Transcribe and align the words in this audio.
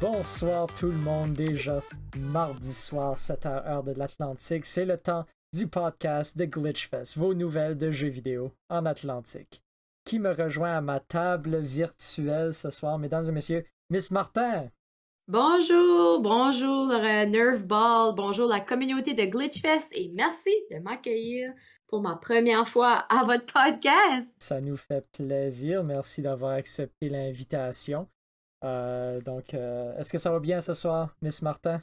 Bonsoir 0.00 0.66
tout 0.76 0.86
le 0.86 0.96
monde, 0.96 1.34
déjà 1.34 1.82
mardi 2.18 2.72
soir, 2.72 3.16
7h 3.16 3.66
heure 3.66 3.82
de 3.82 3.92
l'Atlantique. 3.92 4.64
C'est 4.64 4.84
le 4.84 4.96
temps 4.98 5.24
du 5.54 5.68
podcast 5.68 6.36
de 6.36 6.46
Glitchfest, 6.46 7.16
vos 7.16 7.32
nouvelles 7.32 7.78
de 7.78 7.92
jeux 7.92 8.08
vidéo 8.08 8.50
en 8.68 8.84
Atlantique. 8.86 9.62
Qui 10.04 10.18
me 10.18 10.32
rejoint 10.32 10.76
à 10.76 10.80
ma 10.80 10.98
table 10.98 11.58
virtuelle 11.58 12.52
ce 12.52 12.70
soir, 12.70 12.98
mesdames 12.98 13.28
et 13.28 13.30
messieurs, 13.30 13.64
Miss 13.88 14.10
Martin. 14.10 14.68
Bonjour, 15.28 16.20
bonjour 16.20 16.90
euh, 16.90 17.26
Nerveball, 17.26 18.16
bonjour 18.16 18.48
la 18.48 18.58
communauté 18.58 19.14
de 19.14 19.24
Glitchfest 19.26 19.90
et 19.92 20.10
merci 20.12 20.50
de 20.72 20.80
m'accueillir 20.80 21.52
pour 21.86 22.02
ma 22.02 22.16
première 22.16 22.66
fois 22.66 23.06
à 23.08 23.22
votre 23.24 23.52
podcast. 23.52 24.34
Ça 24.40 24.60
nous 24.60 24.76
fait 24.76 25.08
plaisir, 25.12 25.84
merci 25.84 26.20
d'avoir 26.20 26.54
accepté 26.54 27.08
l'invitation. 27.08 28.08
Euh, 28.64 29.20
donc, 29.20 29.54
euh, 29.54 29.96
est-ce 29.98 30.10
que 30.10 30.18
ça 30.18 30.32
va 30.32 30.40
bien 30.40 30.60
ce 30.60 30.74
soir, 30.74 31.14
Miss 31.22 31.42
Martin? 31.42 31.80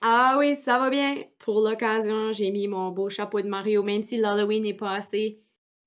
Ah 0.00 0.36
oui, 0.38 0.54
ça 0.54 0.78
va 0.78 0.90
bien. 0.90 1.22
Pour 1.38 1.60
l'occasion, 1.60 2.32
j'ai 2.32 2.50
mis 2.50 2.68
mon 2.68 2.90
beau 2.90 3.08
chapeau 3.08 3.40
de 3.40 3.48
Mario, 3.48 3.82
même 3.82 4.02
si 4.02 4.16
l'Halloween 4.16 4.64
est 4.66 4.74
passé. 4.74 5.40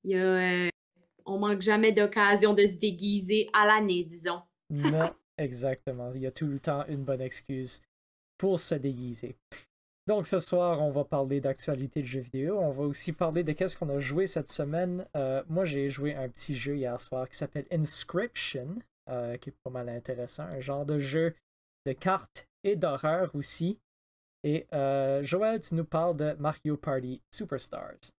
Il 0.03 0.11
y 0.11 0.15
a, 0.15 0.65
euh, 0.65 0.69
on 1.25 1.39
manque 1.39 1.61
jamais 1.61 1.91
d'occasion 1.91 2.53
de 2.53 2.65
se 2.65 2.75
déguiser 2.75 3.49
à 3.53 3.65
l'année, 3.65 4.03
disons. 4.03 4.41
non, 4.69 5.11
exactement. 5.37 6.11
Il 6.13 6.21
y 6.21 6.27
a 6.27 6.31
tout 6.31 6.47
le 6.47 6.59
temps 6.59 6.85
une 6.87 7.03
bonne 7.03 7.21
excuse 7.21 7.81
pour 8.37 8.59
se 8.59 8.75
déguiser. 8.75 9.35
Donc 10.07 10.27
ce 10.27 10.39
soir, 10.39 10.81
on 10.81 10.89
va 10.89 11.03
parler 11.05 11.39
d'actualité 11.39 12.01
de 12.01 12.07
jeux 12.07 12.21
vidéo. 12.21 12.57
On 12.59 12.71
va 12.71 12.83
aussi 12.83 13.13
parler 13.13 13.43
de 13.43 13.51
qu'est-ce 13.51 13.77
qu'on 13.77 13.89
a 13.89 13.99
joué 13.99 14.25
cette 14.25 14.51
semaine. 14.51 15.05
moi, 15.47 15.63
j'ai 15.63 15.89
joué 15.89 16.15
un 16.15 16.27
petit 16.27 16.55
jeu 16.55 16.75
hier 16.75 16.99
soir 16.99 17.29
qui 17.29 17.37
s'appelle 17.37 17.65
Inscription. 17.71 18.77
Euh, 19.09 19.35
qui 19.37 19.49
est 19.49 19.55
pas 19.63 19.71
mal 19.71 19.89
intéressant. 19.89 20.43
Un 20.43 20.59
genre 20.59 20.85
de 20.85 20.99
jeu 20.99 21.35
de 21.85 21.91
cartes 21.91 22.47
et 22.63 22.75
d'horreur 22.75 23.35
aussi. 23.35 23.79
Et 24.43 24.65
euh, 24.73 25.21
Joël, 25.23 25.59
tu 25.59 25.75
nous 25.75 25.85
parles 25.85 26.17
de 26.17 26.33
Mario 26.39 26.77
Party 26.77 27.21
Superstars. 27.31 28.11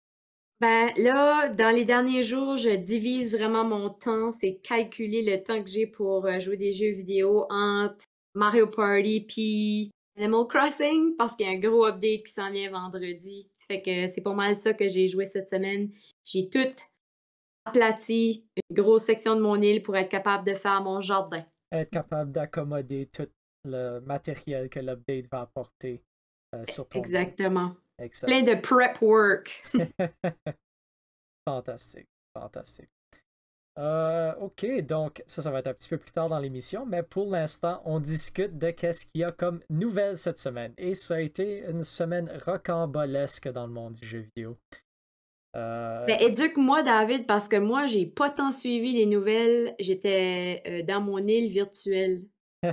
Ben 0.61 0.91
là, 0.97 1.49
dans 1.49 1.75
les 1.75 1.85
derniers 1.85 2.23
jours, 2.23 2.57
je 2.57 2.71
divise 2.71 3.35
vraiment 3.37 3.65
mon 3.65 3.91
temps. 3.91 4.31
C'est 4.31 4.61
calculer 4.63 5.23
le 5.23 5.43
temps 5.43 5.63
que 5.63 5.69
j'ai 5.69 5.89
pour 5.89 6.25
euh, 6.27 6.39
jouer 6.39 6.57
des 6.57 6.73
jeux 6.73 6.93
vidéo 6.93 7.47
entre 7.51 8.05
Mario 8.35 8.69
Party 8.69 9.27
puis 9.29 9.91
Animal 10.17 10.47
Crossing 10.47 11.17
parce 11.17 11.35
qu'il 11.35 11.47
y 11.47 11.49
a 11.49 11.53
un 11.53 11.59
gros 11.59 11.87
update 11.87 12.23
qui 12.25 12.33
s'en 12.33 12.53
vient 12.53 12.71
vendredi. 12.71 13.49
Fait 13.67 13.83
que 13.83 14.07
c'est 14.07 14.21
pas 14.21 14.35
mal 14.35 14.55
ça 14.55 14.73
que 14.73 14.87
j'ai 14.87 15.09
joué 15.09 15.25
cette 15.25 15.49
semaine. 15.49 15.91
J'ai 16.25 16.49
tout 16.49 16.73
aplati 17.65 18.45
une 18.57 18.77
grosse 18.77 19.05
section 19.05 19.35
de 19.35 19.41
mon 19.41 19.61
île 19.61 19.83
pour 19.83 19.97
être 19.97 20.11
capable 20.11 20.47
de 20.47 20.55
faire 20.55 20.81
mon 20.81 21.01
jardin. 21.01 21.45
Être 21.73 21.91
capable 21.91 22.31
d'accommoder 22.31 23.09
tout 23.13 23.29
le 23.65 24.01
matériel 24.01 24.69
que 24.69 24.79
l'update 24.79 25.29
va 25.31 25.41
apporter 25.43 26.03
sur 26.69 26.89
ton 26.89 26.99
Exactement. 26.99 27.75
Plein 28.23 28.43
de 28.43 28.61
prep 28.61 29.01
work. 29.01 29.63
fantastique, 31.49 32.09
fantastique. 32.37 32.91
Euh, 33.79 34.35
ok, 34.35 34.83
donc 34.83 35.23
ça, 35.27 35.41
ça 35.41 35.51
va 35.51 35.61
être 35.61 35.69
un 35.69 35.75
petit 35.75 35.89
peu 35.89 35.97
plus 35.97 36.11
tard 36.11 36.29
dans 36.29 36.39
l'émission, 36.39 36.85
mais 36.85 37.03
pour 37.03 37.31
l'instant, 37.31 37.81
on 37.87 38.01
discute 38.01 38.59
de 38.59 38.71
qu'est-ce 38.71 39.07
qu'il 39.07 39.23
y 39.23 39.25
a 39.25 39.33
comme 39.33 39.61
nouvelles 39.71 40.17
cette 40.17 40.39
semaine. 40.39 40.75
Et 40.77 40.95
ça 40.95 41.15
a 41.15 41.21
été 41.21 41.65
une 41.69 41.85
semaine 41.85 42.31
rocambolesque 42.45 43.49
dans 43.51 43.67
le 43.67 43.73
monde 43.73 43.95
du 43.95 44.07
jeu 44.07 44.19
vidéo. 44.19 44.59
Euh... 45.57 46.05
Ben, 46.07 46.21
éduque-moi, 46.21 46.83
David, 46.83 47.27
parce 47.27 47.49
que 47.49 47.57
moi, 47.57 47.87
j'ai 47.87 48.07
pas 48.07 48.31
tant 48.31 48.53
suivi 48.53 48.93
les 48.93 49.07
nouvelles. 49.07 49.75
J'étais 49.79 50.63
euh, 50.67 50.83
dans 50.83 51.01
mon 51.01 51.19
île 51.19 51.51
virtuelle. 51.51 52.25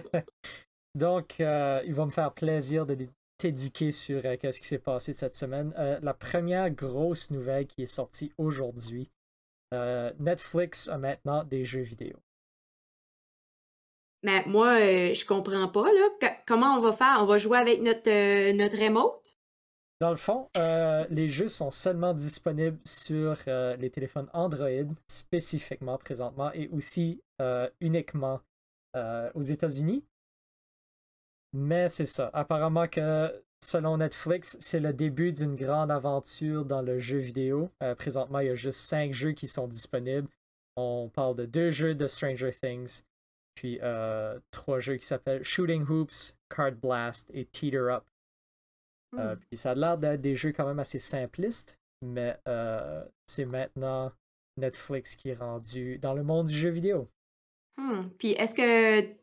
Donc, 0.96 1.40
euh, 1.40 1.82
il 1.86 1.94
va 1.94 2.06
me 2.06 2.12
faire 2.12 2.34
plaisir 2.34 2.86
de 2.86 2.96
t'éduquer 3.40 3.92
sur 3.92 4.22
euh, 4.24 4.36
ce 4.44 4.60
qui 4.60 4.68
s'est 4.68 4.78
passé 4.78 5.14
cette 5.14 5.36
semaine. 5.36 5.74
la 6.02 6.14
première 6.14 6.70
grosse 6.70 7.32
nouvelle 7.32 7.66
qui 7.66 7.82
est 7.82 7.88
sortie 7.88 8.32
aujourd'hui, 8.38 9.10
Netflix 9.72 10.88
a 10.90 10.98
maintenant 10.98 11.44
des 11.44 11.66
jeux 11.66 11.82
vidéo. 11.82 12.18
Mais 14.22 14.44
moi, 14.46 14.80
je 14.80 15.26
comprends 15.26 15.70
pas, 15.70 15.92
là. 15.92 16.36
comment 16.46 16.76
on 16.76 16.80
va 16.80 16.92
faire? 16.92 17.18
On 17.22 17.26
va 17.26 17.38
jouer 17.38 17.58
avec 17.58 17.82
notre, 17.82 18.52
notre 18.52 18.78
remote? 18.78 19.40
Dans 20.00 20.12
le 20.12 20.16
fond, 20.16 20.50
euh, 20.56 21.06
les 21.10 21.28
jeux 21.28 21.50
sont 21.50 21.72
seulement 21.72 22.14
disponibles 22.14 22.80
sur 22.86 23.38
euh, 23.50 23.76
les 23.76 23.90
téléphones 23.90 24.30
Android, 24.34 24.94
spécifiquement 25.08 25.98
présentement, 25.98 26.54
et 26.54 26.70
aussi 26.70 27.22
euh, 27.42 27.70
uniquement 27.82 28.40
aux 29.36 29.44
États-Unis. 29.44 30.04
Mais 31.54 31.88
c'est 31.88 32.06
ça. 32.06 32.30
Apparemment 32.34 32.88
que, 32.88 33.44
selon 33.64 33.98
Netflix, 33.98 34.58
c'est 34.60 34.80
le 34.80 34.94
début 34.94 35.34
d'une 35.34 35.56
grande 35.56 35.92
aventure 35.92 36.66
dans 36.66 36.82
le 36.82 37.00
jeu 37.00 37.18
vidéo. 37.18 37.72
présentement, 37.98 38.40
il 38.40 38.48
y 38.48 38.52
a 38.52 38.56
juste 38.56 38.80
cinq 38.80 39.14
jeux 39.14 39.32
qui 39.32 39.48
sont 39.48 39.68
disponibles. 39.68 40.28
On 40.76 41.10
parle 41.10 41.36
de 41.36 41.46
deux 41.46 41.72
jeux 41.72 41.96
de 41.96 42.08
Stranger 42.08 42.52
Things, 42.52 43.02
puis 43.56 43.80
trois 44.52 44.80
jeux 44.80 44.98
qui 44.98 45.06
s'appellent 45.06 45.44
Shooting 45.44 45.86
Hoops, 45.88 46.38
Card 46.50 46.74
Blast 46.74 47.32
et 47.34 47.46
Teeter 47.46 47.90
Up. 47.90 48.04
Euh, 49.18 49.36
hmm. 49.36 49.40
puis 49.40 49.58
ça 49.58 49.72
a 49.72 49.76
l'air 49.76 49.98
d'être 49.98 50.22
des 50.22 50.36
jeux 50.36 50.52
quand 50.52 50.68
même 50.68 50.80
assez 50.80 51.00
simplistes, 51.00 51.80
mais 52.02 52.38
euh, 52.48 53.04
c'est 53.26 53.46
maintenant 53.46 54.12
Netflix 54.58 55.16
qui 55.16 55.30
est 55.30 55.36
rendu 55.36 55.98
dans 55.98 56.14
le 56.14 56.24
monde 56.24 56.48
du 56.48 56.54
jeu 56.54 56.70
vidéo. 56.70 57.10
Hmm. 57.78 58.10
Puis 58.18 58.32
est-ce 58.32 58.54
que 58.54 59.16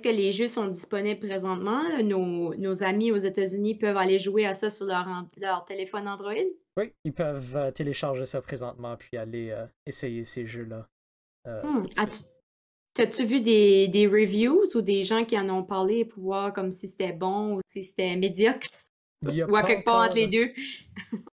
que 0.00 0.08
les 0.08 0.32
jeux 0.32 0.48
sont 0.48 0.68
disponibles 0.68 1.20
présentement? 1.20 1.82
Nos, 2.02 2.54
nos 2.54 2.82
amis 2.82 3.12
aux 3.12 3.18
États-Unis 3.18 3.74
peuvent 3.74 3.96
aller 3.96 4.18
jouer 4.18 4.46
à 4.46 4.54
ça 4.54 4.70
sur 4.70 4.86
leur, 4.86 5.06
leur 5.36 5.64
téléphone 5.64 6.08
Android? 6.08 6.32
Oui, 6.78 6.92
ils 7.04 7.12
peuvent 7.12 7.56
euh, 7.56 7.70
télécharger 7.70 8.24
ça 8.24 8.40
présentement 8.40 8.96
puis 8.96 9.16
aller 9.18 9.54
essayer 9.86 10.24
ces 10.24 10.46
jeux-là. 10.46 10.88
Hmm. 11.44 11.86
As-tu 12.98 13.24
vu 13.24 13.40
des, 13.40 13.88
des, 13.88 14.06
reviews 14.06 14.64
ou 14.74 14.82
des 14.82 15.02
gens 15.02 15.24
qui 15.24 15.38
en 15.38 15.48
ont 15.48 15.64
parlé 15.64 16.04
pour 16.04 16.22
voir 16.22 16.52
comme 16.52 16.72
si 16.72 16.88
c'était 16.88 17.12
bon 17.12 17.56
ou 17.56 17.60
si 17.68 17.82
c'était 17.82 18.16
médiocre? 18.16 18.68
Ou 19.24 19.56
à 19.56 19.62
quelque 19.62 19.84
part 19.84 20.06
entre 20.06 20.16
les 20.16 20.26
deux? 20.28 20.52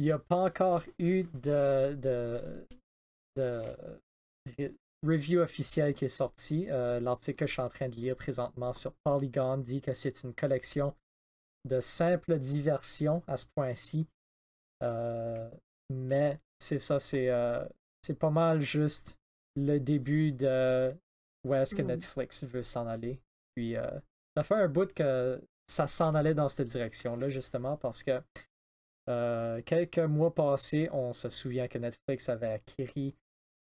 il 0.00 0.04
n'y 0.04 0.12
a 0.12 0.18
pas 0.18 0.36
encore 0.36 0.82
eu 0.98 1.24
de, 1.34 1.94
de, 1.94 2.40
de 3.36 3.62
review 5.06 5.40
officiel 5.40 5.94
qui 5.94 6.06
est 6.06 6.08
sorti. 6.08 6.66
Euh, 6.70 7.00
l'article 7.00 7.38
que 7.38 7.46
je 7.46 7.52
suis 7.52 7.62
en 7.62 7.68
train 7.68 7.88
de 7.88 7.96
lire 7.96 8.16
présentement 8.16 8.72
sur 8.72 8.92
Polygon 9.04 9.58
dit 9.58 9.80
que 9.80 9.94
c'est 9.94 10.22
une 10.22 10.34
collection 10.34 10.94
de 11.68 11.80
simples 11.80 12.38
diversions 12.38 13.22
à 13.26 13.36
ce 13.36 13.46
point-ci. 13.54 14.06
Euh, 14.82 15.50
mais 15.92 16.40
c'est 16.58 16.78
ça, 16.78 16.98
c'est 16.98 17.28
euh, 17.28 17.64
c'est 18.02 18.18
pas 18.18 18.30
mal 18.30 18.60
juste 18.60 19.18
le 19.56 19.78
début 19.78 20.32
de 20.32 20.94
où 21.46 21.54
est-ce 21.54 21.74
que 21.74 21.82
hmm. 21.82 21.88
Netflix 21.88 22.44
veut 22.44 22.62
s'en 22.62 22.86
aller. 22.86 23.20
Puis 23.54 23.74
ça 24.36 24.42
fait 24.44 24.54
un 24.54 24.68
bout 24.68 24.92
que 24.92 25.42
ça 25.70 25.86
s'en 25.86 26.14
allait 26.14 26.34
dans 26.34 26.48
cette 26.48 26.68
direction-là, 26.68 27.28
justement, 27.28 27.76
parce 27.76 28.02
que 28.02 28.20
euh, 29.08 29.62
quelques 29.62 29.98
mois 29.98 30.34
passés, 30.34 30.88
on 30.92 31.12
se 31.12 31.30
souvient 31.30 31.68
que 31.68 31.78
Netflix 31.78 32.28
avait 32.28 32.52
acquis 32.52 32.84
euh, 32.88 33.10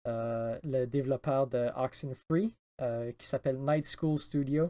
le 0.06 0.86
développeur 0.86 1.48
de 1.48 1.70
Oxenfree, 1.76 2.54
euh, 2.82 3.12
qui 3.20 3.28
s'appelle 3.28 3.60
Night 3.60 3.86
School 3.86 4.18
Studio. 4.18 4.66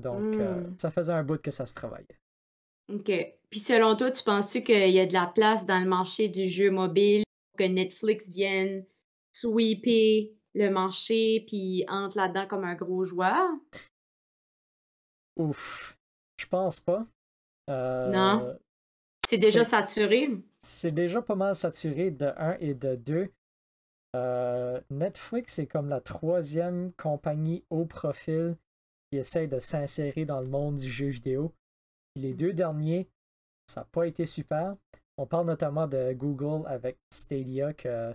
Donc, 0.00 0.36
hmm. 0.36 0.78
ça 0.78 0.90
faisait 0.90 1.12
un 1.12 1.24
bout 1.24 1.40
que 1.40 1.50
ça 1.50 1.66
se 1.66 1.74
travaillait. 1.74 2.18
OK. 2.92 3.10
Puis 3.50 3.60
selon 3.60 3.96
toi, 3.96 4.10
tu 4.10 4.22
penses-tu 4.22 4.62
qu'il 4.62 4.90
y 4.90 5.00
a 5.00 5.06
de 5.06 5.12
la 5.12 5.26
place 5.26 5.66
dans 5.66 5.80
le 5.80 5.88
marché 5.88 6.28
du 6.28 6.48
jeu 6.48 6.70
mobile 6.70 7.24
pour 7.50 7.58
que 7.58 7.70
Netflix 7.70 8.30
vienne 8.30 8.84
sweeper 9.32 10.30
le 10.54 10.70
marché 10.70 11.44
puis 11.48 11.84
entre 11.88 12.16
là-dedans 12.16 12.46
comme 12.46 12.64
un 12.64 12.74
gros 12.74 13.04
joueur? 13.04 13.50
Ouf. 15.36 15.98
Je 16.38 16.46
pense 16.46 16.78
pas. 16.78 17.06
Euh, 17.68 18.10
non? 18.10 18.56
C'est 19.26 19.38
déjà 19.38 19.64
saturé? 19.64 20.30
C'est 20.62 20.92
déjà 20.92 21.20
pas 21.20 21.34
mal 21.34 21.54
saturé 21.54 22.10
de 22.10 22.26
1 22.36 22.58
et 22.60 22.74
de 22.74 22.94
2. 22.94 23.32
Euh, 24.14 24.80
Netflix 24.90 25.58
est 25.58 25.66
comme 25.66 25.88
la 25.88 26.00
troisième 26.00 26.92
compagnie 26.92 27.64
haut 27.70 27.84
profil 27.84 28.56
qui 29.10 29.18
essaye 29.18 29.48
de 29.48 29.58
s'insérer 29.58 30.24
dans 30.24 30.40
le 30.40 30.48
monde 30.48 30.76
du 30.76 30.90
jeu 30.90 31.08
vidéo. 31.08 31.52
Les 32.14 32.32
deux 32.32 32.52
derniers, 32.52 33.08
ça 33.66 33.80
n'a 33.80 33.86
pas 33.90 34.06
été 34.06 34.26
super. 34.26 34.76
on 35.16 35.26
parle 35.26 35.46
notamment 35.46 35.86
de 35.88 36.12
Google 36.12 36.66
avec 36.66 36.98
Stadia 37.12 37.72
que 37.72 38.14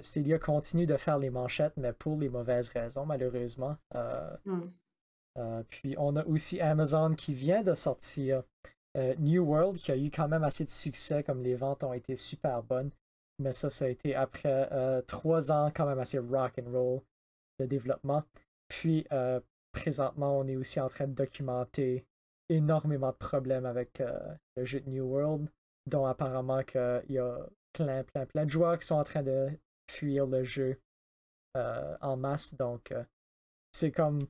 Stadia 0.00 0.38
continue 0.38 0.86
de 0.86 0.96
faire 0.96 1.18
les 1.18 1.30
manchettes, 1.30 1.76
mais 1.76 1.92
pour 1.92 2.18
les 2.18 2.28
mauvaises 2.28 2.70
raisons, 2.70 3.06
malheureusement. 3.06 3.76
Hmm. 4.44 5.62
puis 5.68 5.94
on 5.98 6.16
a 6.16 6.24
aussi 6.24 6.60
Amazon 6.60 7.14
qui 7.14 7.34
vient 7.34 7.62
de 7.62 7.74
sortir 7.74 8.42
New 9.18 9.44
World, 9.44 9.76
qui 9.76 9.92
a 9.92 9.96
eu 9.96 10.10
quand 10.10 10.28
même 10.28 10.44
assez 10.44 10.64
de 10.64 10.70
succès, 10.70 11.22
comme 11.22 11.42
les 11.42 11.54
ventes 11.54 11.84
ont 11.84 11.92
été 11.92 12.16
super 12.16 12.62
bonnes. 12.62 12.90
Mais 13.38 13.52
ça, 13.52 13.68
ça 13.70 13.84
a 13.84 13.88
été 13.88 14.14
après 14.14 14.70
trois 15.06 15.52
ans 15.52 15.70
quand 15.74 15.86
même 15.86 15.98
assez 15.98 16.18
rock 16.18 16.54
and 16.58 16.70
roll 16.70 17.00
de 17.58 17.66
développement. 17.66 18.24
Puis 18.68 19.06
présentement, 19.72 20.38
on 20.38 20.46
est 20.48 20.56
aussi 20.56 20.80
en 20.80 20.88
train 20.88 21.06
de 21.06 21.12
documenter 21.12 22.06
énormément 22.48 23.10
de 23.10 23.16
problèmes 23.16 23.66
avec 23.66 24.00
euh, 24.00 24.18
le 24.56 24.64
jeu 24.64 24.80
de 24.80 24.88
New 24.88 25.04
World, 25.04 25.48
dont 25.86 26.06
apparemment 26.06 26.62
qu'il 26.62 27.04
y 27.10 27.18
a 27.18 27.46
plein, 27.72 28.02
plein, 28.04 28.26
plein 28.26 28.44
de 28.44 28.50
joueurs 28.50 28.78
qui 28.78 28.86
sont 28.86 28.96
en 28.96 29.04
train 29.04 29.22
de 29.22 29.48
fuir 29.90 30.26
le 30.26 30.44
jeu 30.44 30.80
euh, 31.56 31.96
en 32.00 32.16
masse. 32.16 32.54
Donc, 32.54 32.92
euh, 32.92 33.04
c'est 33.72 33.92
comme. 33.92 34.20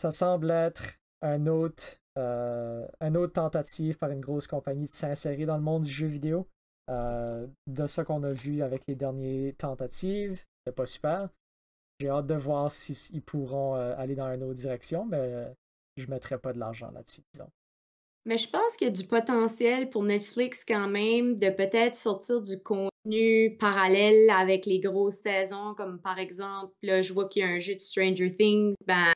Ça 0.00 0.12
semble 0.12 0.52
être 0.52 1.00
un 1.22 1.48
autre, 1.48 1.98
un 2.14 3.14
autre 3.16 3.32
tentative 3.32 3.98
par 3.98 4.12
une 4.12 4.20
grosse 4.20 4.46
compagnie 4.46 4.86
de 4.86 4.92
s'insérer 4.92 5.44
dans 5.44 5.56
le 5.56 5.62
monde 5.62 5.82
du 5.82 5.90
jeu 5.90 6.06
vidéo. 6.06 6.48
De 6.88 7.86
ce 7.86 8.00
qu'on 8.00 8.22
a 8.22 8.32
vu 8.32 8.62
avec 8.62 8.82
les 8.88 8.94
dernières 8.94 9.54
tentatives, 9.56 10.42
c'est 10.66 10.74
pas 10.74 10.86
super. 10.86 11.28
J'ai 12.00 12.08
hâte 12.08 12.26
de 12.26 12.34
voir 12.34 12.72
s'ils 12.72 13.22
pourront 13.22 13.74
aller 13.74 14.14
dans 14.14 14.32
une 14.32 14.42
autre 14.42 14.58
direction, 14.58 15.04
mais 15.04 15.54
je 15.96 16.06
ne 16.06 16.10
mettrais 16.10 16.38
pas 16.38 16.52
de 16.52 16.58
l'argent 16.58 16.90
là-dessus, 16.92 17.22
disons. 17.32 17.50
Mais 18.24 18.36
je 18.36 18.48
pense 18.50 18.76
qu'il 18.76 18.86
y 18.86 18.90
a 18.90 18.92
du 18.92 19.04
potentiel 19.04 19.88
pour 19.88 20.02
Netflix 20.02 20.64
quand 20.64 20.88
même 20.88 21.36
de 21.36 21.48
peut-être 21.48 21.96
sortir 21.96 22.42
du 22.42 22.60
contenu 22.62 23.56
parallèle 23.58 24.28
avec 24.28 24.66
les 24.66 24.80
grosses 24.80 25.16
saisons, 25.16 25.74
comme 25.74 25.98
par 25.98 26.18
exemple, 26.18 26.74
là, 26.82 27.00
je 27.00 27.12
vois 27.14 27.26
qu'il 27.28 27.42
y 27.42 27.44
a 27.46 27.48
un 27.48 27.58
jeu 27.58 27.74
de 27.74 27.80
Stranger 27.80 28.30
Things, 28.30 28.74
ben, 28.86 29.12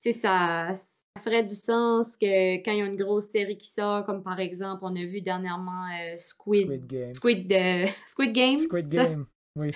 sais, 0.00 0.12
ça, 0.12 0.72
ça, 0.74 1.22
ferait 1.22 1.44
du 1.44 1.54
sens 1.54 2.16
que 2.16 2.56
quand 2.64 2.72
il 2.72 2.78
y 2.78 2.82
a 2.82 2.86
une 2.86 2.96
grosse 2.96 3.26
série 3.26 3.58
qui 3.58 3.68
sort, 3.68 4.04
comme 4.04 4.22
par 4.22 4.40
exemple, 4.40 4.80
on 4.82 4.96
a 4.96 5.04
vu 5.04 5.20
dernièrement 5.20 5.84
euh, 5.86 6.16
Squid, 6.16 6.64
Squid 6.64 6.86
Game. 6.86 7.14
Squid, 7.14 7.52
euh, 7.52 7.86
Squid 8.06 8.32
Game. 8.32 8.58
Squid 8.58 8.86
Game, 8.92 9.26
oui. 9.56 9.72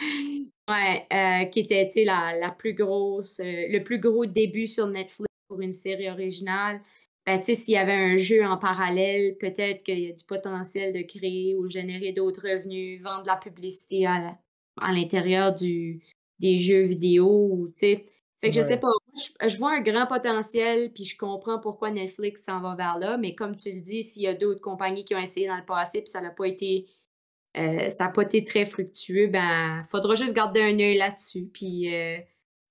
Ouais, 0.69 1.07
euh, 1.13 1.45
qui 1.47 1.61
était, 1.61 1.87
tu 1.89 1.93
sais, 1.93 2.05
la, 2.05 2.39
la, 2.39 2.51
plus 2.51 2.73
grosse, 2.73 3.39
le 3.39 3.79
plus 3.81 3.99
gros 3.99 4.25
début 4.25 4.67
sur 4.67 4.87
Netflix 4.87 5.29
pour 5.47 5.61
une 5.61 5.75
série 5.75 6.09
originale, 6.09 6.81
ben, 7.27 7.43
s'il 7.43 7.75
y 7.75 7.77
avait 7.77 7.93
un 7.93 8.17
jeu 8.17 8.45
en 8.45 8.59
parallèle, 8.59 9.37
peut-être 9.39 9.83
qu'il 9.83 10.01
y 10.01 10.11
a 10.11 10.13
du 10.13 10.25
potentiel 10.25 10.93
de 10.93 11.03
créer 11.03 11.55
ou 11.55 11.67
générer 11.67 12.13
d'autres 12.13 12.47
revenus, 12.47 13.03
vendre 13.03 13.23
de 13.23 13.29
la 13.29 13.37
publicité 13.37 14.07
à, 14.07 14.39
l'intérieur 14.93 15.55
du, 15.55 16.03
des 16.39 16.59
jeux 16.59 16.83
vidéo. 16.83 17.49
Ou, 17.51 17.69
fait 18.45 18.51
que 18.51 18.57
je 18.57 18.63
sais 18.63 18.77
pas, 18.77 18.91
je, 19.49 19.57
vois 19.57 19.75
un 19.75 19.81
grand 19.81 20.07
potentiel, 20.07 20.93
puis 20.93 21.05
je 21.05 21.17
comprends 21.17 21.59
pourquoi 21.59 21.91
Netflix 21.91 22.45
s'en 22.45 22.61
va 22.61 22.75
vers 22.75 22.99
là, 22.99 23.17
mais 23.17 23.35
comme 23.35 23.57
tu 23.57 23.73
le 23.73 23.81
dis, 23.81 24.03
s'il 24.03 24.23
y 24.23 24.27
a 24.27 24.35
d'autres 24.35 24.61
compagnies 24.61 25.05
qui 25.05 25.15
ont 25.15 25.19
essayé 25.19 25.49
dans 25.49 25.57
le 25.57 25.65
passé, 25.65 26.03
puis 26.03 26.11
ça 26.11 26.21
n'a 26.21 26.31
pas 26.31 26.47
été 26.47 26.87
euh, 27.57 27.89
ça 27.89 28.05
n'a 28.05 28.11
pas 28.11 28.23
été 28.23 28.45
très 28.45 28.67
fructueux, 28.67 29.29
ben 29.29 29.83
faudra 29.85 30.15
juste 30.15 30.35
garder 30.35 30.61
un 30.61 30.79
œil 30.79 30.99
là-dessus. 30.99 31.49
Puis 31.53 31.95
euh, 31.95 32.19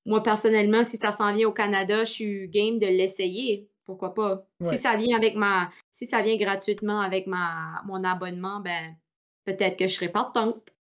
moi, 0.06 0.22
personnellement, 0.22 0.84
si 0.84 0.98
ça 0.98 1.12
s'en 1.12 1.34
vient 1.34 1.48
au 1.48 1.54
Canada, 1.54 2.04
je 2.04 2.12
suis 2.12 2.50
game 2.50 2.78
de 2.78 2.88
l'essayer. 2.88 3.70
Pourquoi 3.86 4.14
pas? 4.14 4.46
Si 4.62 4.78
ça 4.78 4.96
vient 4.96 5.18
avec 5.18 5.36
ma. 5.36 5.72
Si 5.92 6.06
ça 6.06 6.22
vient 6.22 6.38
gratuitement 6.38 7.02
avec 7.02 7.28
ma 7.28 7.82
mon 7.86 8.04
abonnement, 8.04 8.60
ben 8.60 8.96
peut-être 9.46 9.78
que 9.78 9.88
je 9.88 9.96
serai 9.96 10.10
partante. 10.10 10.76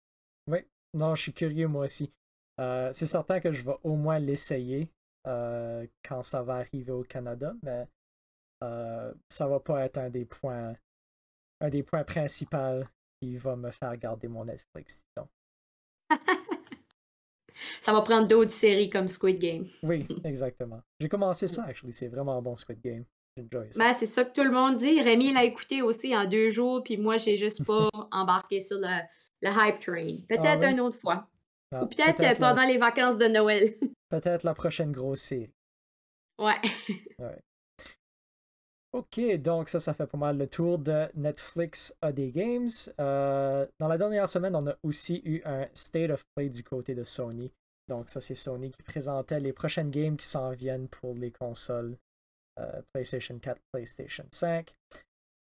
Oui. 0.46 0.58
Non, 0.94 1.14
je 1.14 1.22
suis 1.22 1.32
curieux 1.32 1.68
moi 1.68 1.84
aussi. 1.84 2.10
Euh, 2.60 2.90
c'est 2.92 3.06
certain 3.06 3.40
que 3.40 3.52
je 3.52 3.64
vais 3.64 3.76
au 3.84 3.96
moins 3.96 4.18
l'essayer 4.18 4.92
euh, 5.26 5.86
quand 6.06 6.22
ça 6.22 6.42
va 6.42 6.54
arriver 6.56 6.92
au 6.92 7.02
Canada, 7.02 7.54
mais 7.62 7.86
euh, 8.62 9.12
ça 9.28 9.48
va 9.48 9.60
pas 9.60 9.84
être 9.84 9.98
un 9.98 10.10
des 10.10 10.26
points 10.26 10.74
un 11.62 11.68
des 11.68 11.82
points 11.82 12.04
principaux 12.04 12.84
qui 13.20 13.36
va 13.36 13.56
me 13.56 13.70
faire 13.70 13.96
garder 13.96 14.28
mon 14.28 14.44
Netflix, 14.46 14.98
disons. 14.98 15.28
ça 17.82 17.92
va 17.92 18.00
prendre 18.02 18.26
d'autres 18.26 18.50
séries 18.50 18.88
comme 18.88 19.08
Squid 19.08 19.38
Game. 19.38 19.66
Oui, 19.82 20.06
exactement. 20.24 20.80
J'ai 20.98 21.08
commencé 21.08 21.46
ça, 21.46 21.64
actually. 21.64 21.92
C'est 21.92 22.08
vraiment 22.08 22.38
un 22.38 22.42
bon 22.42 22.56
Squid 22.56 22.80
Game. 22.80 23.04
Ben, 23.36 23.94
c'est 23.94 24.06
ça 24.06 24.24
que 24.24 24.32
tout 24.32 24.44
le 24.44 24.50
monde 24.50 24.76
dit. 24.76 25.00
Rémi 25.00 25.32
l'a 25.32 25.44
écouté 25.44 25.82
aussi 25.82 26.16
en 26.16 26.26
deux 26.26 26.50
jours, 26.50 26.82
puis 26.82 26.96
moi, 26.96 27.16
j'ai 27.16 27.36
juste 27.36 27.64
pas 27.64 27.88
embarqué 28.10 28.60
sur 28.60 28.78
le, 28.78 29.00
le 29.42 29.50
hype 29.50 29.78
train. 29.78 30.16
Peut-être 30.28 30.64
ah 30.64 30.70
une 30.70 30.80
autre 30.80 30.96
fois. 30.96 31.29
Ah, 31.72 31.84
Ou 31.84 31.86
peut-être 31.86 32.38
pendant 32.38 32.64
les 32.64 32.78
vacances 32.78 33.18
de 33.18 33.26
Noël. 33.26 33.70
peut-être 34.10 34.42
la 34.42 34.54
prochaine 34.54 34.92
grosse 34.92 35.20
série. 35.20 35.52
Ouais. 36.38 36.60
ouais. 37.18 37.38
Ok, 38.92 39.20
donc 39.36 39.68
ça, 39.68 39.78
ça 39.78 39.94
fait 39.94 40.06
pas 40.06 40.18
mal 40.18 40.36
le 40.36 40.48
tour 40.48 40.78
de 40.78 41.06
Netflix 41.14 41.96
AD 42.02 42.32
Games. 42.32 42.68
Euh, 42.98 43.64
dans 43.78 43.86
la 43.86 43.96
dernière 43.96 44.28
semaine, 44.28 44.56
on 44.56 44.66
a 44.66 44.74
aussi 44.82 45.22
eu 45.24 45.42
un 45.44 45.68
State 45.74 46.10
of 46.10 46.24
Play 46.34 46.48
du 46.48 46.64
côté 46.64 46.96
de 46.96 47.04
Sony. 47.04 47.52
Donc 47.88 48.08
ça, 48.08 48.20
c'est 48.20 48.34
Sony 48.34 48.72
qui 48.72 48.82
présentait 48.82 49.38
les 49.38 49.52
prochaines 49.52 49.90
games 49.90 50.16
qui 50.16 50.26
s'en 50.26 50.50
viennent 50.50 50.88
pour 50.88 51.14
les 51.14 51.30
consoles 51.30 51.96
euh, 52.58 52.82
PlayStation 52.92 53.38
4, 53.38 53.60
PlayStation 53.72 54.24
5. 54.32 54.74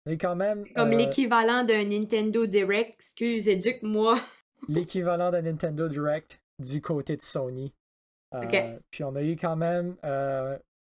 Mais 0.05 0.17
quand 0.17 0.35
même... 0.35 0.65
Comme 0.73 0.91
euh, 0.91 0.97
l'équivalent 0.97 1.63
d'un 1.63 1.85
Nintendo 1.85 2.45
Direct, 2.45 2.95
excuse, 2.95 3.47
éduque-moi. 3.47 4.19
L'équivalent 4.67 5.31
d'un 5.31 5.43
Nintendo 5.43 5.87
Direct 5.87 6.41
du 6.59 6.81
côté 6.81 7.17
de 7.17 7.21
Sony. 7.21 7.73
Puis 8.91 9.03
on 9.03 9.15
a 9.15 9.23
eu 9.23 9.35
quand 9.35 9.55
même 9.55 9.95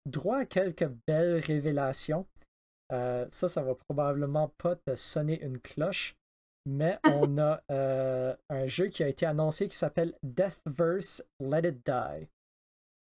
droit 0.06 0.38
à 0.38 0.46
quelques 0.46 0.88
belles 1.06 1.38
révélations. 1.38 2.26
Euh, 2.92 3.26
ça, 3.30 3.48
ça 3.48 3.62
va 3.62 3.74
probablement 3.74 4.48
pas 4.58 4.76
te 4.76 4.94
sonner 4.94 5.40
une 5.42 5.60
cloche, 5.60 6.16
mais 6.66 6.98
on 7.04 7.38
a 7.38 7.62
euh, 7.70 8.34
un 8.48 8.66
jeu 8.66 8.88
qui 8.88 9.02
a 9.02 9.08
été 9.08 9.26
annoncé 9.26 9.68
qui 9.68 9.76
s'appelle 9.76 10.14
Deathverse 10.22 11.24
Let 11.40 11.68
It 11.68 11.86
Die. 11.86 12.28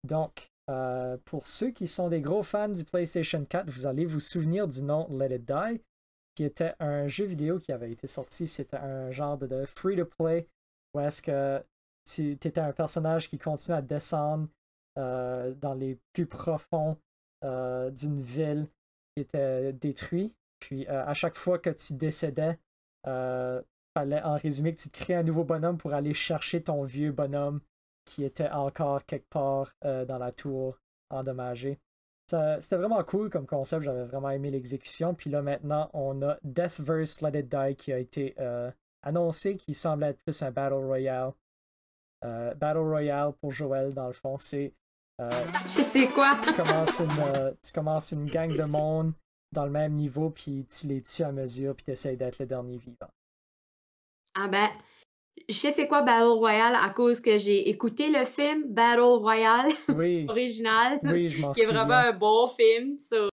Donc, 0.04 0.52
euh, 0.70 1.18
pour 1.26 1.48
ceux 1.48 1.72
qui 1.72 1.88
sont 1.88 2.10
des 2.10 2.22
gros 2.22 2.44
fans 2.44 2.70
du 2.70 2.84
PlayStation 2.84 3.44
4, 3.44 3.70
vous 3.70 3.86
allez 3.86 4.06
vous 4.06 4.20
souvenir 4.20 4.68
du 4.68 4.82
nom 4.82 5.08
Let 5.12 5.36
It 5.36 5.46
Die, 5.46 5.82
qui 6.36 6.44
était 6.44 6.74
un 6.80 7.08
jeu 7.08 7.26
vidéo 7.26 7.60
qui 7.60 7.72
avait 7.72 7.92
été 7.92 8.08
sorti. 8.08 8.48
C'était 8.48 8.78
un 8.78 9.12
genre 9.12 9.38
de, 9.38 9.66
free-to-play 9.66 10.48
où 10.96 11.00
est-ce 11.00 11.22
que 11.22 11.64
tu 12.06 12.32
étais 12.32 12.60
un 12.60 12.72
personnage 12.72 13.30
qui 13.30 13.38
continue 13.38 13.78
à 13.78 13.82
descendre 13.82 14.48
dans 14.96 15.76
les 15.78 16.00
plus 16.14 16.26
profonds 16.26 16.98
d'une 17.44 18.20
ville 18.20 18.68
qui 19.16 19.22
était 19.22 19.74
détruit. 19.74 20.34
Puis 20.60 20.88
euh, 20.88 21.06
à 21.06 21.14
chaque 21.14 21.36
fois 21.36 21.60
que 21.60 21.70
tu 21.70 21.94
décédais, 21.94 22.58
euh, 23.08 23.62
fallait 23.96 24.22
en 24.24 24.36
résumé 24.36 24.74
que 24.74 24.82
tu 24.82 24.90
te 24.90 24.98
crées 24.98 25.16
un 25.16 25.24
nouveau 25.24 25.44
bonhomme 25.44 25.78
pour 25.78 25.94
aller 25.94 26.14
chercher 26.14 26.62
ton 26.62 26.84
vieux 26.84 27.12
bonhomme 27.12 27.62
qui 28.06 28.24
était 28.24 28.50
encore 28.50 29.06
quelque 29.06 29.30
part 29.30 29.76
euh, 29.86 30.06
dans 30.06 30.18
la 30.18 30.32
tour 30.32 30.80
endommagé. 31.10 31.80
C'était 32.28 32.76
vraiment 32.76 33.04
cool 33.04 33.30
comme 33.30 33.46
concept, 33.46 33.84
j'avais 33.84 34.04
vraiment 34.04 34.32
aimé 34.32 34.50
l'exécution. 34.50 35.14
Puis 35.14 35.30
là 35.30 35.42
maintenant, 35.42 35.90
on 35.94 36.22
a 36.24 36.38
Deathverse 36.44 37.22
Let 37.22 37.40
It 37.40 37.48
Die 37.50 37.76
qui 37.76 37.94
a 37.94 38.00
été 38.00 38.36
euh, 38.40 38.72
annoncé, 39.06 39.56
qui 39.56 39.74
semble 39.74 40.04
être 40.04 40.20
plus 40.24 40.42
un 40.42 40.52
Battle 40.52 40.74
Royale. 40.86 41.32
Battle 42.22 42.80
Royale 42.80 43.34
pour 43.40 43.52
Joël, 43.52 43.94
dans 43.94 44.08
le 44.08 44.14
fond, 44.14 44.36
c'est 44.36 44.74
euh, 45.22 45.30
je 45.64 45.82
sais 45.82 46.08
quoi. 46.08 46.38
tu, 46.44 46.54
commences 46.54 47.00
une, 47.00 47.36
euh, 47.36 47.52
tu 47.64 47.72
commences 47.72 48.12
une 48.12 48.26
gang 48.26 48.54
de 48.54 48.64
monde 48.64 49.14
dans 49.52 49.66
le 49.66 49.72
même 49.72 49.94
niveau, 49.94 50.30
puis 50.30 50.66
tu 50.66 50.88
les 50.88 51.02
tues 51.02 51.24
à 51.24 51.32
mesure, 51.32 51.74
puis 51.74 51.86
tu 51.86 51.92
essaies 51.92 52.18
d'être 52.18 52.40
le 52.40 52.46
dernier 52.46 52.78
vivant. 52.78 53.08
Ah 54.38 54.50
ben, 54.50 54.68
je 55.48 55.54
sais 55.54 55.88
quoi 55.88 56.02
Battle 56.02 56.38
Royale 56.38 56.76
à 56.76 56.90
cause 56.90 57.22
que 57.22 57.38
j'ai 57.38 57.70
écouté 57.70 58.10
le 58.10 58.26
film 58.26 58.74
Battle 58.74 59.02
Royale 59.02 59.72
oui. 59.96 60.26
original. 60.28 61.00
Oui, 61.04 61.30
je. 61.30 61.50
Qui 61.54 61.62
est 61.62 61.66
vraiment 61.72 61.94
un 61.94 62.12
bon 62.12 62.48
film. 62.48 62.98
So. 62.98 63.30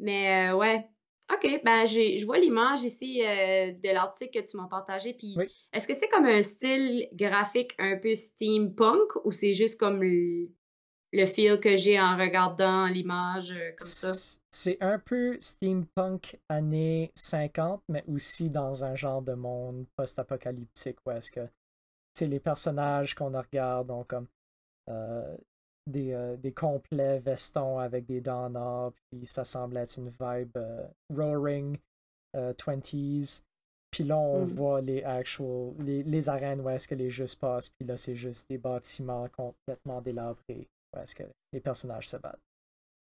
Mais 0.00 0.50
euh, 0.50 0.56
ouais. 0.56 0.88
OK, 1.32 1.60
ben 1.64 1.86
je 1.86 2.24
vois 2.24 2.38
l'image 2.38 2.82
ici 2.82 3.18
de 3.18 3.92
l'article 3.92 4.40
que 4.40 4.48
tu 4.48 4.56
m'as 4.56 4.68
partagé. 4.68 5.12
Puis 5.12 5.36
est-ce 5.72 5.88
que 5.88 5.94
c'est 5.94 6.08
comme 6.08 6.26
un 6.26 6.42
style 6.42 7.08
graphique 7.12 7.74
un 7.78 7.96
peu 7.96 8.14
steampunk 8.14 9.24
ou 9.24 9.32
c'est 9.32 9.52
juste 9.52 9.78
comme 9.78 10.02
le 10.02 11.26
feel 11.26 11.58
que 11.58 11.76
j'ai 11.76 12.00
en 12.00 12.16
regardant 12.16 12.86
l'image 12.86 13.52
euh, 13.52 13.70
comme 13.76 13.86
ça? 13.86 14.12
C'est 14.50 14.78
un 14.80 14.98
peu 14.98 15.36
steampunk 15.40 16.38
années 16.48 17.12
50, 17.14 17.82
mais 17.88 18.04
aussi 18.08 18.50
dans 18.50 18.84
un 18.84 18.94
genre 18.94 19.22
de 19.22 19.34
monde 19.34 19.86
post-apocalyptique 19.96 20.98
où 21.06 21.10
est-ce 21.10 21.32
que 21.32 21.48
les 22.24 22.40
personnages 22.40 23.14
qu'on 23.14 23.32
regarde 23.32 23.90
ont 23.90 24.04
comme 24.04 24.26
euh, 24.88 25.36
des, 25.86 26.12
euh, 26.12 26.36
des, 26.36 26.52
complets 26.52 27.18
vestons 27.20 27.78
avec 27.78 28.06
des 28.06 28.20
dents 28.20 28.46
en 28.46 28.54
or, 28.54 28.92
puis 29.10 29.26
ça 29.26 29.44
semble 29.44 29.76
être 29.76 29.96
une 29.98 30.10
vibe 30.10 30.56
roaring 31.14 31.78
20s. 32.34 33.42
Puis 33.90 34.04
là, 34.04 34.18
on 34.18 34.44
Mhm. 34.46 34.54
voit 34.54 34.80
les 34.80 35.02
actual, 35.04 35.72
les, 35.78 36.02
les 36.02 36.28
arènes 36.28 36.60
où 36.60 36.68
est-ce 36.68 36.86
que 36.88 36.94
les 36.94 37.08
jeux 37.08 37.26
se 37.26 37.36
passent. 37.36 37.68
Puis 37.70 37.86
là, 37.86 37.96
c'est 37.96 38.16
juste 38.16 38.48
des 38.48 38.58
bâtiments 38.58 39.26
complètement 39.28 40.02
délabrés 40.02 40.68
où 40.94 40.98
est-ce 40.98 41.14
que 41.14 41.22
les 41.52 41.60
personnages 41.60 42.08
se 42.08 42.16
battent. 42.18 42.40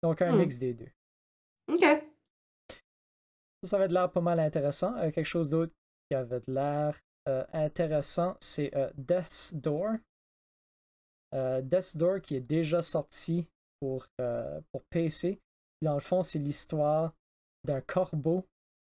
Donc, 0.02 0.20
un 0.22 0.32
Hmm. 0.32 0.38
mix 0.38 0.58
des 0.58 0.74
deux. 0.74 0.88
OK. 1.68 1.80
Ça, 3.62 3.68
ça 3.68 3.76
avait 3.76 3.88
de 3.88 3.94
l'air 3.94 4.10
pas 4.10 4.20
mal 4.20 4.40
intéressant. 4.40 4.96
Euh, 4.96 5.10
quelque 5.12 5.26
chose 5.26 5.50
d'autre 5.50 5.72
qui 6.08 6.16
avait 6.16 6.40
de 6.40 6.52
l'air 6.52 6.98
euh, 7.28 7.44
intéressant, 7.52 8.36
c'est 8.40 8.74
euh, 8.74 8.90
Death's 8.96 9.54
Door. 9.54 9.92
Euh, 11.34 11.62
Death's 11.62 11.96
Door 11.96 12.20
qui 12.20 12.36
est 12.36 12.40
déjà 12.40 12.82
sorti 12.82 13.46
pour, 13.80 14.06
euh, 14.20 14.60
pour 14.70 14.82
PC. 14.84 15.40
Dans 15.80 15.94
le 15.94 16.00
fond, 16.00 16.22
c'est 16.22 16.38
l'histoire 16.38 17.14
d'un 17.64 17.80
corbeau 17.80 18.44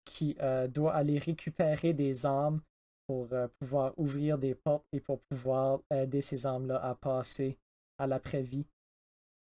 qui 0.04 0.36
euh, 0.40 0.66
doit 0.66 0.94
aller 0.94 1.18
récupérer 1.18 1.92
des 1.92 2.26
âmes 2.26 2.60
pour 3.06 3.28
pouvoir 3.60 3.92
ouvrir 3.98 4.38
des 4.38 4.54
portes 4.54 4.86
et 4.92 5.00
pour 5.00 5.20
pouvoir 5.28 5.80
aider 5.90 6.22
ces 6.22 6.46
âmes-là 6.46 6.82
à 6.82 6.94
passer 6.94 7.58
à 7.98 8.06
l'après-vie. 8.06 8.64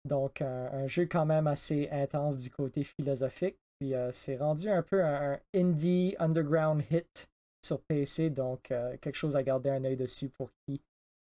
Donc, 0.03 0.41
un, 0.41 0.87
jeu 0.87 1.05
quand 1.05 1.27
même 1.27 1.45
assez 1.45 1.87
intense 1.91 2.41
du 2.41 2.49
côté 2.49 2.83
philosophique. 2.83 3.57
Puis, 3.79 3.93
c'est 4.13 4.37
rendu 4.37 4.67
un 4.67 4.81
peu 4.81 5.05
un, 5.05 5.39
indie 5.53 6.15
underground 6.17 6.81
hit 6.89 7.29
sur 7.63 7.79
PC. 7.81 8.31
Donc, 8.31 8.73
quelque 8.99 9.13
chose 9.13 9.35
à 9.35 9.43
garder 9.43 9.69
un 9.69 9.85
œil 9.85 9.95
dessus 9.95 10.29
pour 10.29 10.49
qui 10.65 10.81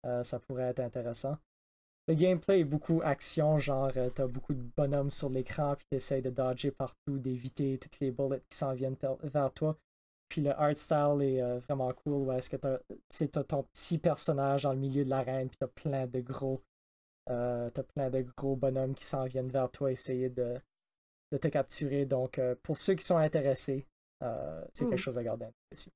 euh, 0.06 0.22
ça 0.24 0.40
pourrait 0.40 0.70
être 0.70 0.80
intéressant. 0.80 1.38
Le 2.08 2.14
gameplay 2.14 2.60
est 2.60 2.64
beaucoup 2.64 3.00
action, 3.04 3.58
genre 3.58 3.92
euh, 3.96 4.10
t'as 4.10 4.26
beaucoup 4.26 4.54
de 4.54 4.62
bonhommes 4.76 5.10
sur 5.10 5.30
l'écran, 5.30 5.76
puis 5.76 5.86
t'essayes 5.90 6.22
de 6.22 6.30
dodger 6.30 6.72
partout, 6.72 7.18
d'éviter 7.18 7.78
toutes 7.78 8.00
les 8.00 8.10
bullets 8.10 8.42
qui 8.48 8.56
s'en 8.56 8.74
viennent 8.74 8.96
vers 9.22 9.52
toi. 9.52 9.76
Puis 10.28 10.40
le 10.40 10.50
art 10.50 10.76
style 10.76 11.18
est 11.22 11.42
euh, 11.42 11.58
vraiment 11.58 11.92
cool, 11.92 12.28
où 12.28 12.32
est-ce 12.32 12.50
que 12.50 12.56
t'as 12.56 12.78
t'as 13.08 13.44
ton 13.44 13.62
petit 13.64 13.98
personnage 13.98 14.62
dans 14.62 14.72
le 14.72 14.78
milieu 14.78 15.04
de 15.04 15.10
l'arène, 15.10 15.48
puis 15.48 15.58
t'as 15.58 15.68
plein 15.68 16.06
de 16.06 16.20
gros 16.20 16.60
euh, 17.30 17.68
t'as 17.70 17.84
plein 17.84 18.10
de 18.10 18.22
gros 18.36 18.56
bonhommes 18.56 18.94
qui 18.94 19.04
s'en 19.04 19.24
viennent 19.26 19.48
vers 19.48 19.70
toi 19.70 19.92
essayer 19.92 20.28
de, 20.28 20.56
de 21.30 21.38
te 21.38 21.48
capturer. 21.48 22.04
Donc 22.04 22.38
euh, 22.38 22.54
pour 22.62 22.78
ceux 22.78 22.94
qui 22.94 23.04
sont 23.04 23.16
intéressés, 23.18 23.86
euh, 24.22 24.64
c'est 24.72 24.86
quelque 24.86 24.98
chose 24.98 25.18
à 25.18 25.22
garder 25.22 25.46
dessus. 25.70 25.90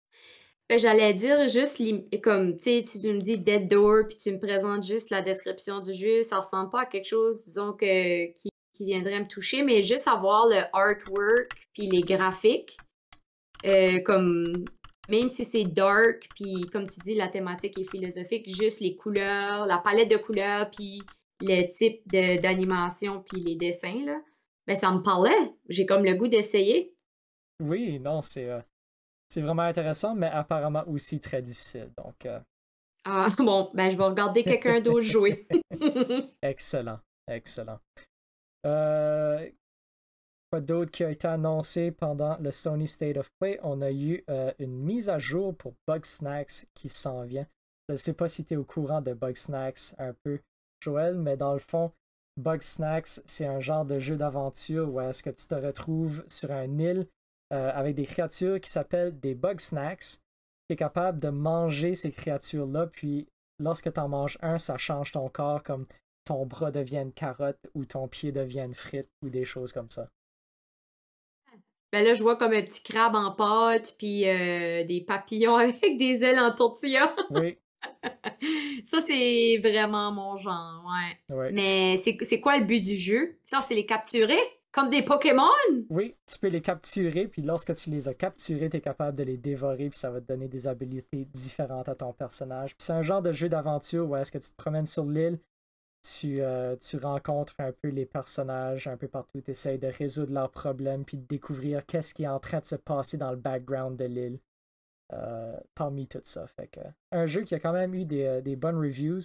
Ben, 0.68 0.80
j'allais 0.80 1.14
dire 1.14 1.46
juste 1.48 1.80
comme 2.22 2.56
tu 2.56 2.84
sais 2.84 2.84
tu 3.00 3.06
me 3.12 3.20
dis 3.20 3.38
Dead 3.38 3.68
Door 3.68 4.08
puis 4.08 4.16
tu 4.16 4.32
me 4.32 4.40
présentes 4.40 4.82
juste 4.82 5.10
la 5.10 5.22
description 5.22 5.80
du 5.80 5.92
jeu, 5.92 6.24
ça 6.24 6.40
ressemble 6.40 6.70
pas 6.70 6.82
à 6.82 6.86
quelque 6.86 7.06
chose 7.06 7.44
disons 7.44 7.72
que 7.72 8.32
qui, 8.32 8.48
viendrait 8.80 9.20
me 9.20 9.26
toucher, 9.26 9.62
mais 9.62 9.80
juste 9.80 10.06
avoir 10.06 10.48
le 10.48 10.62
artwork 10.72 11.68
puis 11.72 11.86
les 11.86 12.02
graphiques 12.02 12.76
euh, 13.64 14.00
comme 14.04 14.64
même 15.08 15.28
si 15.28 15.44
c'est 15.44 15.64
dark 15.64 16.28
puis 16.34 16.62
comme 16.72 16.88
tu 16.88 16.98
dis 17.00 17.14
la 17.14 17.28
thématique 17.28 17.78
est 17.78 17.88
philosophique, 17.88 18.48
juste 18.48 18.80
les 18.80 18.96
couleurs, 18.96 19.66
la 19.66 19.78
palette 19.78 20.10
de 20.10 20.16
couleurs 20.16 20.68
puis 20.72 21.00
le 21.42 21.68
type 21.68 22.02
d'animation 22.08 23.22
puis 23.22 23.40
les 23.40 23.54
dessins 23.54 24.04
là, 24.04 24.20
ben 24.66 24.74
ça 24.74 24.90
me 24.90 25.00
parlait. 25.00 25.54
J'ai 25.68 25.86
comme 25.86 26.04
le 26.04 26.14
goût 26.14 26.28
d'essayer. 26.28 26.92
Oui, 27.62 28.00
non, 28.00 28.20
c'est 28.20 28.50
euh, 28.50 28.60
c'est 29.28 29.40
vraiment 29.40 29.62
intéressant, 29.62 30.14
mais 30.14 30.28
apparemment 30.28 30.84
aussi 30.88 31.20
très 31.20 31.42
difficile. 31.42 31.90
Donc 31.96 32.26
euh, 32.26 32.40
Ah 33.04 33.28
bon, 33.38 33.70
ben 33.74 33.90
je 33.90 33.96
vais 33.96 34.04
regarder 34.04 34.44
quelqu'un 34.44 34.80
d'autre 34.80 35.02
jouer. 35.02 35.46
Excellent, 36.42 37.00
excellent. 37.28 37.80
Euh, 38.64 39.48
quoi 40.50 40.60
d'autre 40.60 40.90
qui 40.90 41.04
a 41.04 41.10
été 41.10 41.28
annoncé 41.28 41.90
pendant 41.90 42.36
le 42.38 42.50
Sony 42.50 42.86
State 42.88 43.16
of 43.16 43.30
Play? 43.38 43.58
On 43.62 43.80
a 43.82 43.90
eu 43.92 44.24
euh, 44.30 44.52
une 44.58 44.76
mise 44.76 45.08
à 45.08 45.18
jour 45.18 45.54
pour 45.56 45.74
Bugsnax 45.86 46.66
qui 46.74 46.88
s'en 46.88 47.22
vient. 47.22 47.46
Je 47.88 47.92
ne 47.92 47.96
sais 47.96 48.14
pas 48.14 48.28
si 48.28 48.44
tu 48.44 48.54
es 48.54 48.56
au 48.56 48.64
courant 48.64 49.00
de 49.00 49.12
Bugsnax 49.12 49.94
un 49.98 50.12
peu, 50.24 50.40
Joël, 50.80 51.14
mais 51.14 51.36
dans 51.36 51.52
le 51.52 51.60
fond, 51.60 51.92
Bugsnax, 52.36 53.22
c'est 53.26 53.46
un 53.46 53.60
genre 53.60 53.84
de 53.84 53.98
jeu 53.98 54.16
d'aventure 54.16 54.92
où 54.92 55.00
est-ce 55.00 55.22
que 55.22 55.30
tu 55.30 55.46
te 55.46 55.54
retrouves 55.54 56.24
sur 56.28 56.50
un 56.50 56.78
île 56.78 57.06
euh, 57.52 57.70
avec 57.74 57.94
des 57.94 58.06
créatures 58.06 58.60
qui 58.60 58.70
s'appellent 58.70 59.18
des 59.18 59.34
Bugsnacks. 59.34 60.20
Tu 60.68 60.74
es 60.74 60.76
capable 60.76 61.18
de 61.18 61.28
manger 61.28 61.94
ces 61.94 62.10
créatures-là, 62.10 62.88
puis 62.88 63.28
lorsque 63.58 63.92
tu 63.92 64.00
en 64.00 64.08
manges 64.08 64.38
un, 64.42 64.58
ça 64.58 64.78
change 64.78 65.12
ton 65.12 65.28
corps 65.28 65.62
comme 65.62 65.86
ton 66.24 66.44
bras 66.44 66.72
devient 66.72 67.02
une 67.02 67.12
carotte 67.12 67.70
ou 67.74 67.84
ton 67.84 68.08
pied 68.08 68.32
devient 68.32 68.64
une 68.66 68.74
frite 68.74 69.08
ou 69.22 69.30
des 69.30 69.44
choses 69.44 69.72
comme 69.72 69.90
ça. 69.90 70.08
Ben 71.92 72.04
là, 72.04 72.14
je 72.14 72.22
vois 72.22 72.36
comme 72.36 72.52
un 72.52 72.62
petit 72.62 72.82
crabe 72.82 73.14
en 73.14 73.30
pâte, 73.30 73.94
puis 73.96 74.28
euh, 74.28 74.84
des 74.84 75.00
papillons 75.00 75.56
avec 75.56 75.96
des 75.98 76.24
ailes 76.24 76.40
en 76.40 76.52
tortilla. 76.52 77.14
Oui, 77.30 77.58
Ça, 78.84 79.00
c'est 79.00 79.58
vraiment 79.58 80.12
mon 80.12 80.36
genre, 80.36 80.84
ouais. 80.86 81.36
oui. 81.36 81.46
Mais 81.52 81.96
c'est 81.98 82.16
c'est 82.22 82.40
quoi 82.40 82.58
le 82.58 82.64
but 82.64 82.80
du 82.80 82.94
jeu? 82.94 83.38
Ça, 83.44 83.60
c'est 83.60 83.74
les 83.74 83.86
capturer? 83.86 84.38
Comme 84.76 84.90
des 84.90 85.02
Pokémon? 85.02 85.46
Oui, 85.88 86.14
tu 86.26 86.38
peux 86.38 86.48
les 86.48 86.60
capturer, 86.60 87.28
puis 87.28 87.40
lorsque 87.40 87.74
tu 87.74 87.88
les 87.88 88.08
as 88.08 88.14
capturés, 88.14 88.68
tu 88.68 88.76
es 88.76 88.80
capable 88.82 89.16
de 89.16 89.22
les 89.22 89.38
dévorer, 89.38 89.88
puis 89.88 89.98
ça 89.98 90.10
va 90.10 90.20
te 90.20 90.26
donner 90.26 90.48
des 90.48 90.66
habilités 90.66 91.24
différentes 91.24 91.88
à 91.88 91.94
ton 91.94 92.12
personnage. 92.12 92.76
Puis 92.76 92.84
c'est 92.84 92.92
un 92.92 93.00
genre 93.00 93.22
de 93.22 93.32
jeu 93.32 93.48
d'aventure 93.48 94.06
où 94.06 94.16
est-ce 94.16 94.30
que 94.30 94.36
tu 94.36 94.50
te 94.50 94.56
promènes 94.56 94.84
sur 94.84 95.06
l'île, 95.06 95.40
tu, 96.02 96.42
euh, 96.42 96.76
tu 96.76 96.98
rencontres 96.98 97.54
un 97.58 97.72
peu 97.72 97.88
les 97.88 98.04
personnages 98.04 98.86
un 98.86 98.98
peu 98.98 99.08
partout, 99.08 99.40
tu 99.40 99.52
essayes 99.52 99.78
de 99.78 99.86
résoudre 99.86 100.34
leurs 100.34 100.50
problèmes, 100.50 101.06
puis 101.06 101.16
de 101.16 101.24
découvrir 101.26 101.86
qu'est-ce 101.86 102.12
qui 102.12 102.24
est 102.24 102.28
en 102.28 102.38
train 102.38 102.60
de 102.60 102.66
se 102.66 102.76
passer 102.76 103.16
dans 103.16 103.30
le 103.30 103.38
background 103.38 103.96
de 103.98 104.04
l'île. 104.04 104.38
euh, 105.12 105.56
parmi 105.74 106.06
tout 106.06 106.20
ça. 106.24 106.46
Fait 106.48 106.66
que, 106.68 106.80
un 107.12 107.26
jeu 107.26 107.42
qui 107.44 107.54
a 107.54 107.60
quand 107.60 107.72
même 107.72 107.94
eu 107.94 108.04
des, 108.04 108.24
euh, 108.24 108.40
des 108.42 108.56
bonnes 108.56 108.76
reviews. 108.76 109.20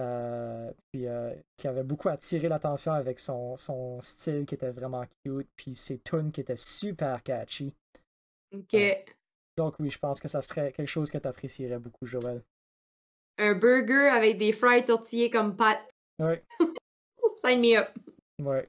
Euh, 0.00 0.72
puis 0.90 1.06
euh, 1.06 1.34
qui 1.56 1.68
avait 1.68 1.82
beaucoup 1.82 2.08
attiré 2.08 2.48
l'attention 2.48 2.92
avec 2.92 3.20
son, 3.20 3.56
son 3.56 4.00
style 4.00 4.46
qui 4.46 4.54
était 4.54 4.70
vraiment 4.70 5.04
cute, 5.24 5.48
puis 5.56 5.74
ses 5.74 5.98
tunes 5.98 6.32
qui 6.32 6.40
étaient 6.40 6.56
super 6.56 7.22
catchy. 7.22 7.74
OK. 8.52 8.72
Ouais. 8.72 9.04
Donc 9.56 9.74
oui, 9.78 9.90
je 9.90 9.98
pense 9.98 10.20
que 10.20 10.28
ça 10.28 10.40
serait 10.40 10.72
quelque 10.72 10.88
chose 10.88 11.10
que 11.10 11.18
tu 11.18 11.28
apprécierais 11.28 11.78
beaucoup, 11.78 12.06
Joël. 12.06 12.42
Un 13.38 13.54
burger 13.54 14.08
avec 14.08 14.38
des 14.38 14.52
fries 14.52 14.84
tortillés 14.84 15.30
comme 15.30 15.56
pâte. 15.56 15.88
Ouais, 16.18 16.42
Sign 17.36 17.60
me 17.60 17.78
up. 17.78 17.88
ouais. 18.40 18.64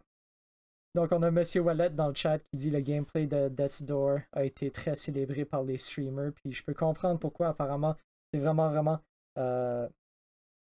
Donc 0.94 1.14
on 1.14 1.24
a 1.24 1.32
Monsieur 1.32 1.62
Wallet 1.62 1.92
dans 1.92 2.10
le 2.10 2.16
chat 2.16 2.40
qui 2.40 2.58
dit 2.58 2.70
le 2.70 2.82
gameplay 2.82 3.26
de 3.26 3.48
Death's 3.48 3.84
Door 3.84 4.20
a 4.34 4.44
été 4.44 4.70
très 4.72 4.96
célébré 4.96 5.46
par 5.46 5.64
les 5.64 5.78
streamers, 5.78 6.34
puis 6.34 6.52
je 6.52 6.64
peux 6.64 6.74
comprendre 6.74 7.20
pourquoi 7.20 7.50
apparemment 7.50 7.96
c'est 8.34 8.40
vraiment 8.40 8.70
vraiment 8.70 9.00
euh, 9.38 9.88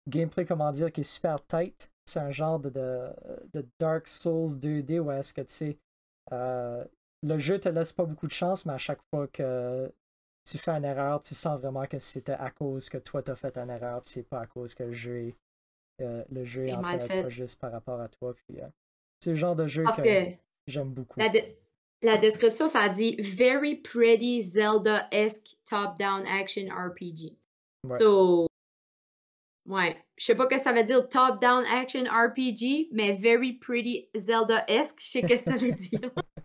gameplay 0.08 0.44
comment 0.44 0.70
dire 0.72 0.92
qui 0.92 1.00
est 1.02 1.04
super 1.04 1.44
tight. 1.46 1.90
C'est 2.06 2.20
un 2.20 2.30
genre 2.30 2.58
de, 2.60 2.68
de, 2.70 3.10
de 3.54 3.66
Dark 3.80 4.06
Souls 4.06 4.50
2D 4.58 4.98
où 5.00 5.10
est-ce 5.10 5.32
que 5.32 5.40
tu 5.40 5.52
sais 5.54 5.78
euh, 6.32 6.84
le 7.22 7.38
jeu 7.38 7.58
te 7.58 7.68
laisse 7.68 7.92
pas 7.92 8.04
beaucoup 8.04 8.26
de 8.26 8.32
chance, 8.32 8.66
mais 8.66 8.74
à 8.74 8.78
chaque 8.78 9.00
fois 9.10 9.26
que 9.28 9.90
tu 10.48 10.58
fais 10.58 10.72
une 10.72 10.84
erreur, 10.84 11.20
tu 11.20 11.34
sens 11.34 11.58
vraiment 11.58 11.86
que 11.86 11.98
c'était 11.98 12.32
à 12.32 12.50
cause 12.50 12.90
que 12.90 12.98
toi 12.98 13.22
t'as 13.22 13.34
fait 13.34 13.56
une 13.56 13.70
erreur, 13.70 14.02
puis 14.02 14.10
c'est 14.10 14.28
pas 14.28 14.40
à 14.40 14.46
cause 14.46 14.74
que 14.74 14.82
le 14.84 14.92
jeu 14.92 15.28
est, 15.28 15.34
euh, 16.02 16.22
le 16.30 16.44
jeu 16.44 16.66
est 16.68 16.74
en 16.74 16.82
train 16.82 16.98
fait. 16.98 17.22
pas 17.22 17.28
juste 17.30 17.58
par 17.58 17.72
rapport 17.72 18.00
à 18.00 18.08
toi. 18.08 18.34
Puis, 18.34 18.60
euh, 18.60 18.66
c'est 19.20 19.30
le 19.30 19.36
genre 19.36 19.56
de 19.56 19.66
jeu 19.66 19.84
Parce 19.84 19.96
que, 20.02 20.02
que 20.32 20.36
j'aime 20.66 20.90
beaucoup. 20.92 21.18
la, 21.18 21.30
de- 21.30 21.40
la 22.02 22.18
description, 22.18 22.68
ça 22.68 22.90
dit 22.90 23.16
Very 23.22 23.76
pretty 23.76 24.42
Zelda-esque 24.42 25.56
top-down 25.64 26.26
action 26.26 26.68
RPG. 26.68 27.38
Ouais. 27.88 27.98
So, 27.98 28.46
ouais. 29.66 29.96
Je 30.16 30.26
sais 30.26 30.34
pas 30.34 30.44
ce 30.44 30.56
que 30.56 30.60
ça 30.60 30.72
veut 30.72 30.84
dire 30.84 31.08
top-down 31.08 31.64
action 31.66 32.04
RPG, 32.04 32.88
mais 32.92 33.12
very 33.12 33.54
pretty 33.54 34.08
Zelda-esque, 34.14 35.00
je 35.00 35.06
sais 35.06 35.22
que 35.22 35.36
ça 35.36 35.56
veut 35.56 35.72
dire. 35.72 36.10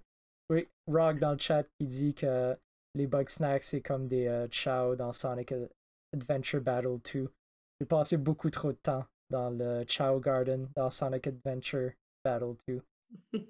Oui, 0.51 0.67
Rock 0.87 1.19
dans 1.19 1.33
le 1.33 1.37
chat 1.37 1.63
qui 1.79 1.85
dit 1.85 2.15
que 2.15 2.57
les 2.95 3.05
Bug 3.05 3.29
Snacks 3.29 3.63
c'est 3.63 3.81
comme 3.81 4.07
des 4.07 4.27
euh, 4.27 4.47
Chow 4.49 4.95
dans 4.95 5.13
Sonic 5.13 5.53
Adventure 6.11 6.61
Battle 6.61 6.97
2. 7.13 7.31
J'ai 7.79 7.85
passé 7.85 8.17
beaucoup 8.17 8.49
trop 8.49 8.71
de 8.71 8.77
temps 8.77 9.05
dans 9.29 9.51
le 9.51 9.85
Chow 9.87 10.19
Garden 10.19 10.67
dans 10.75 10.89
Sonic 10.89 11.27
Adventure 11.27 11.91
Battle 12.25 12.55
2. 12.67 12.81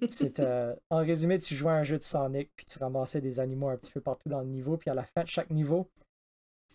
C'était 0.09 0.43
euh, 0.45 0.75
en 0.89 0.97
résumé, 0.97 1.37
tu 1.37 1.55
jouais 1.55 1.71
à 1.71 1.75
un 1.75 1.83
jeu 1.83 1.97
de 1.97 2.03
Sonic 2.03 2.51
puis 2.55 2.65
tu 2.65 2.79
ramassais 2.79 3.21
des 3.21 3.39
animaux 3.39 3.69
un 3.69 3.77
petit 3.77 3.91
peu 3.91 4.01
partout 4.01 4.27
dans 4.27 4.41
le 4.41 4.47
niveau 4.47 4.75
puis 4.75 4.89
à 4.89 4.93
la 4.93 5.03
fin 5.03 5.23
de 5.23 5.29
chaque 5.29 5.51
niveau, 5.51 5.89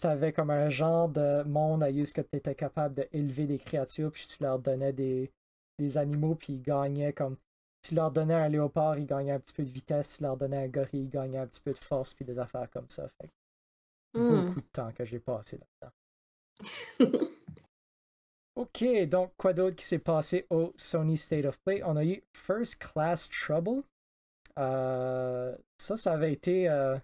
tu 0.01 0.07
avais 0.07 0.33
comme 0.33 0.51
un 0.51 0.69
genre 0.69 1.09
de 1.09 1.43
monde 1.45 1.83
à 1.83 1.91
use 1.91 2.13
que 2.13 2.21
tu 2.21 2.37
étais 2.37 2.55
capable 2.55 2.95
d'élever 2.95 3.47
des 3.47 3.59
créatures 3.59 4.11
puis 4.13 4.27
tu 4.27 4.43
leur 4.43 4.59
donnais 4.59 4.93
des, 4.93 5.31
des 5.79 5.99
animaux 5.99 6.35
puis 6.35 6.55
ils 6.55 6.63
gagnaient 6.63 7.13
comme 7.13 7.37
tu 7.83 7.95
leur 7.95 8.11
donnais 8.11 8.35
un 8.35 8.49
léopard, 8.49 8.99
ils 8.99 9.07
gagnaient 9.07 9.33
un 9.33 9.41
petit 9.41 9.53
peu 9.53 9.63
de 9.63 9.71
vitesse, 9.71 10.17
tu 10.17 10.23
leur 10.23 10.37
donnais 10.37 10.65
un 10.65 10.69
gorille, 10.69 11.03
ils 11.03 11.11
gagnaient 11.11 11.39
un 11.39 11.47
petit 11.47 11.61
peu 11.61 11.73
de 11.73 11.79
force 11.79 12.15
puis 12.15 12.25
des 12.25 12.39
affaires 12.39 12.71
comme 12.71 12.89
ça. 12.89 13.09
Fait 13.21 13.29
que 13.29 13.33
Hmm. 14.17 14.29
beaucoup 14.29 14.61
de 14.61 14.67
temps 14.73 14.93
que 14.93 15.05
j'ai 15.05 15.19
passé 15.19 15.59
là-dedans. 15.59 15.93
Ok, 18.57 18.85
donc 19.09 19.33
quoi 19.37 19.53
d'autre 19.53 19.75
qui 19.75 19.85
s'est 19.85 19.99
passé 19.99 20.47
au 20.51 20.73
Sony 20.77 21.17
State 21.19 21.45
of 21.45 21.59
Play? 21.63 21.83
On 21.85 21.97
a 21.97 22.05
eu 22.05 22.23
First 22.33 22.81
Class 22.81 23.29
Trouble. 23.29 23.83
Euh, 24.59 25.53
ça, 25.79 25.97
ça 25.97 26.13
avait 26.13 26.33
été. 26.33 26.69
euh, 26.69 26.97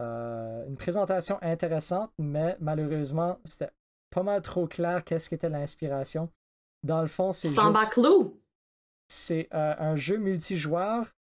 une 0.00 0.76
présentation 0.76 1.38
intéressante, 1.42 2.12
mais 2.18 2.56
malheureusement, 2.60 3.38
c'était 3.44 3.70
pas 4.10 4.22
mal 4.22 4.42
trop 4.42 4.66
clair 4.66 5.04
qu'est-ce 5.04 5.28
qu'était 5.28 5.48
l'inspiration. 5.48 6.30
Dans 6.82 7.00
le 7.00 7.08
fond, 7.08 7.32
c'est 7.32 7.48
juste... 7.48 7.60
C'est 9.08 9.48
un 9.52 9.96
jeu 9.96 10.16
multijoueur, 10.16 11.14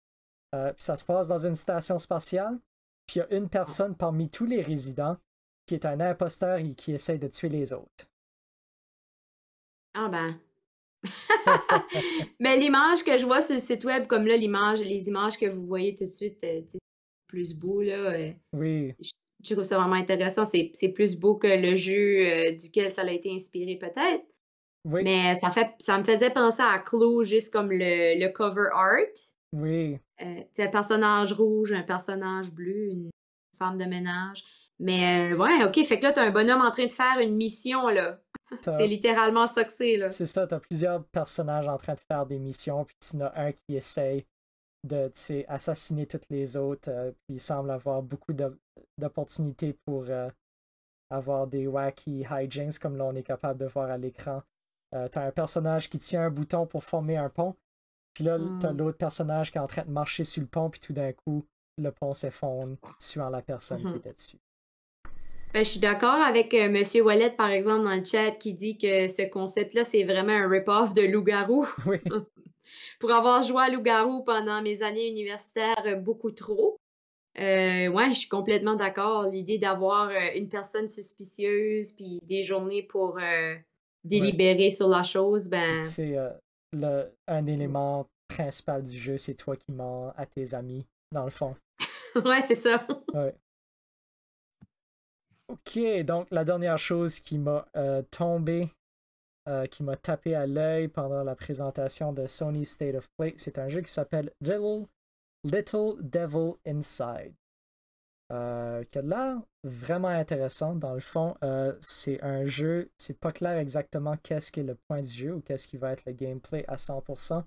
puis 0.53 0.75
ça 0.79 0.97
se 0.97 1.05
passe 1.05 1.29
dans 1.29 1.47
une 1.47 1.57
station 1.57 1.99
spatiale, 1.99 2.59
puis 3.07 3.19
il 3.19 3.19
y 3.19 3.35
a 3.35 3.37
une 3.37 3.49
personne 3.49 3.97
parmi 3.97 4.29
tous 4.29 4.47
les 4.47 4.61
résidents 4.61 5.17
qui 5.67 5.75
est 5.75 5.87
un 5.87 6.01
imposteur 6.01 6.59
et 6.59 6.75
qui 6.75 6.93
essaie 6.93 7.19
de 7.19 7.29
tuer 7.29 7.49
les 7.49 7.73
autres. 7.73 8.11
Ah 9.95 10.09
ben. 10.09 10.39
Mais 12.41 12.57
l'image 12.57 13.05
que 13.05 13.17
je 13.19 13.25
vois 13.25 13.41
sur 13.41 13.55
le 13.55 13.61
site 13.61 13.85
web, 13.85 14.07
comme 14.07 14.27
là, 14.27 14.37
l'image, 14.37 14.81
les 14.81 15.09
images 15.09 15.39
que 15.39 15.47
vous 15.47 15.63
voyez 15.63 15.95
tout 15.95 16.05
de 16.05 16.11
suite, 16.11 16.39
euh, 16.45 16.63
plus 17.31 17.55
beau, 17.55 17.81
là. 17.81 17.93
Euh, 17.93 18.33
oui. 18.53 18.95
Je, 19.01 19.55
trouve 19.55 19.65
ça 19.65 19.79
vraiment 19.79 19.95
intéressant. 19.95 20.45
C'est 20.45 20.89
plus 20.89 21.17
beau 21.17 21.37
que 21.37 21.47
le 21.47 21.75
jeu 21.75 22.27
euh, 22.27 22.53
duquel 22.53 22.91
ça 22.91 23.03
a 23.03 23.11
été 23.11 23.33
inspiré, 23.33 23.77
peut-être. 23.77 24.25
Oui. 24.85 25.03
Mais 25.05 25.35
ça, 25.37 25.51
fait, 25.51 25.71
ça 25.79 25.99
me 25.99 26.05
faisait 26.05 26.31
penser 26.31 26.63
à 26.63 26.79
Clo, 26.79 27.23
juste 27.23 27.53
comme 27.53 27.71
le, 27.71 28.29
cover 28.33 28.69
art. 28.73 29.15
Oui. 29.53 29.99
un 30.19 30.69
personnage 30.69 31.33
rouge, 31.33 31.73
un 31.73 31.83
personnage 31.83 32.53
bleu, 32.53 32.91
une 32.91 33.11
femme 33.59 33.79
de 33.79 33.85
ménage. 33.85 34.45
Mais 34.79 35.35
ouais, 35.35 35.65
ok, 35.65 35.85
fait 35.85 35.99
que 35.99 36.05
là, 36.05 36.13
t'as 36.13 36.25
un 36.25 36.31
bonhomme 36.31 36.63
en 36.63 36.71
train 36.71 36.87
de 36.87 36.93
faire 36.93 37.19
une 37.21 37.37
mission, 37.37 37.89
là. 37.89 38.19
C'est 38.63 38.87
littéralement 38.87 39.47
ça 39.47 39.65
que 39.65 39.73
c'est, 39.73 39.97
là. 39.97 40.11
C'est 40.11 40.27
ça, 40.27 40.47
t'as 40.47 40.59
plusieurs 40.59 41.05
personnages 41.05 41.69
en 41.69 41.77
train 41.77 41.95
de 41.95 42.01
faire 42.01 42.27
des 42.27 42.39
missions, 42.39 42.85
puis 42.85 42.97
tu 42.99 43.17
en 43.17 43.21
as 43.21 43.33
un 43.37 43.53
qui 43.53 43.77
essaye 43.77 44.25
de 44.85 45.11
assassiner 45.49 46.07
toutes 46.07 46.29
les 46.31 46.57
autres, 46.57 46.91
euh, 46.91 47.13
puis 47.13 47.35
il 47.35 47.41
semble 47.41 47.71
avoir 47.71 48.03
beaucoup 48.03 48.33
d'opportunités 48.99 49.75
pour 49.85 50.05
euh, 50.09 50.31
avoir 51.11 51.47
des 51.47 51.67
wacky 51.67 52.25
hijinks, 52.31 52.79
comme 52.79 52.97
là 52.97 53.05
on 53.05 53.15
est 53.15 53.23
capable 53.23 53.61
de 53.61 53.67
voir 53.67 53.91
à 53.91 53.99
l'écran. 53.99 54.43
Euh, 54.95 55.09
t'as 55.09 55.27
un 55.27 55.33
personnage 55.33 55.91
qui 55.91 55.99
tient 55.99 56.23
un 56.23 56.31
bouton 56.31 56.67
pour 56.67 56.83
former 56.83 57.17
un 57.17 57.29
pont, 57.29 57.55
puis 58.15 58.25
là, 58.25 58.39
t'as 58.61 58.73
hmm. 58.73 58.79
l'autre 58.79 58.99
personnage 58.99 59.53
qui 59.53 59.59
est 59.59 59.61
en 59.61 59.67
train 59.67 59.85
de 59.85 59.91
marcher 59.91 60.25
sur 60.25 60.43
le 60.43 60.49
pont, 60.49 60.71
puis 60.71 60.81
tout 60.81 60.93
d'un 60.93 61.13
coup, 61.13 61.47
le 61.79 61.93
pont 61.93 62.13
s'effondre, 62.13 62.77
tuant 62.99 63.31
la 63.31 63.43
personne 63.43 63.81
qui 63.81 63.87
mm-hmm. 63.87 63.97
était 63.97 64.13
dessus. 64.13 64.39
Ben, 65.53 65.65
je 65.65 65.71
suis 65.71 65.81
d'accord 65.81 66.15
avec 66.15 66.55
euh, 66.55 66.73
M. 66.73 66.85
Wallet, 67.05 67.31
par 67.31 67.51
exemple, 67.51 67.83
dans 67.83 67.97
le 67.97 68.05
chat, 68.05 68.31
qui 68.33 68.55
dit 68.55 68.79
que 68.79 69.09
ce 69.09 69.29
concept-là, 69.29 69.83
c'est 69.83 70.05
vraiment 70.05 70.33
un 70.33 70.49
rip-off 70.49 70.95
de 70.95 71.03
Loup-Garou. 71.03 71.67
Oui. 71.87 71.99
Pour 73.01 73.11
avoir 73.11 73.43
joué 73.43 73.63
à 73.63 73.69
Loup-Garou 73.69 74.23
pendant 74.23 74.63
mes 74.63 74.83
années 74.83 75.09
universitaires 75.09 75.83
euh, 75.87 75.97
beaucoup 75.97 76.31
trop, 76.31 76.79
euh, 77.39 77.89
ouais, 77.89 78.11
je 78.11 78.21
suis 78.21 78.29
complètement 78.29 78.75
d'accord. 78.75 79.25
L'idée 79.25 79.59
d'avoir 79.59 80.11
euh, 80.11 80.37
une 80.37 80.49
personne 80.49 80.89
suspicieuse 80.89 81.93
puis 81.93 82.21
des 82.23 82.43
journées 82.43 82.85
pour 82.85 83.19
délibérer 84.05 84.71
sur 84.71 84.87
la 84.87 85.03
chose, 85.03 85.49
ben. 85.49 85.83
C'est 85.83 86.17
un 87.27 87.47
élément 87.47 88.07
principal 88.29 88.85
du 88.85 88.97
jeu, 88.97 89.19
c'est 89.19 89.35
toi 89.35 89.57
qui 89.57 89.73
mens 89.73 90.13
à 90.17 90.27
tes 90.27 90.55
amis, 90.55 90.87
dans 91.11 91.25
le 91.25 91.31
fond. 91.31 91.57
ouais, 92.25 92.43
c'est 92.45 92.55
ça. 92.55 92.87
ouais. 93.15 93.35
Ok, 95.51 95.81
donc 96.05 96.29
la 96.31 96.45
dernière 96.45 96.79
chose 96.79 97.19
qui 97.19 97.37
m'a 97.37 97.67
euh, 97.75 98.03
tombé, 98.13 98.71
euh, 99.49 99.67
qui 99.67 99.83
m'a 99.83 99.97
tapé 99.97 100.37
à 100.37 100.47
l'œil 100.47 100.87
pendant 100.87 101.25
la 101.25 101.35
présentation 101.35 102.13
de 102.13 102.27
Sony 102.27 102.65
State 102.65 102.95
of 102.95 103.09
Play, 103.19 103.35
c'est 103.37 103.59
un 103.59 103.69
jeu 103.69 103.81
qui 103.81 103.93
s'appelle 103.93 104.31
Little, 104.41 104.87
Little 105.43 105.97
Devil 106.03 106.53
Inside. 106.65 107.35
Euh, 108.31 108.85
qui 108.85 109.01
vraiment 109.65 110.07
intéressant. 110.07 110.77
Dans 110.77 110.95
le 110.95 111.01
fond, 111.01 111.35
c'est 111.81 112.23
un 112.23 112.45
jeu, 112.47 112.89
c'est 112.97 113.19
pas 113.19 113.33
clair 113.33 113.59
exactement 113.59 114.17
qu'est-ce 114.19 114.53
qui 114.53 114.61
est 114.61 114.65
le 114.65 114.77
point 114.77 115.01
du 115.01 115.11
jeu 115.11 115.35
ou 115.35 115.41
qu'est-ce 115.41 115.67
qui 115.67 115.79
va 115.79 115.91
être 115.95 116.05
le 116.07 116.13
gameplay 116.13 116.65
à 116.69 116.77
100%. 116.77 117.43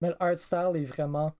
Mais 0.00 0.08
le 0.08 0.16
art 0.18 0.34
style 0.34 0.72
est 0.74 0.84
vraiment 0.84 1.32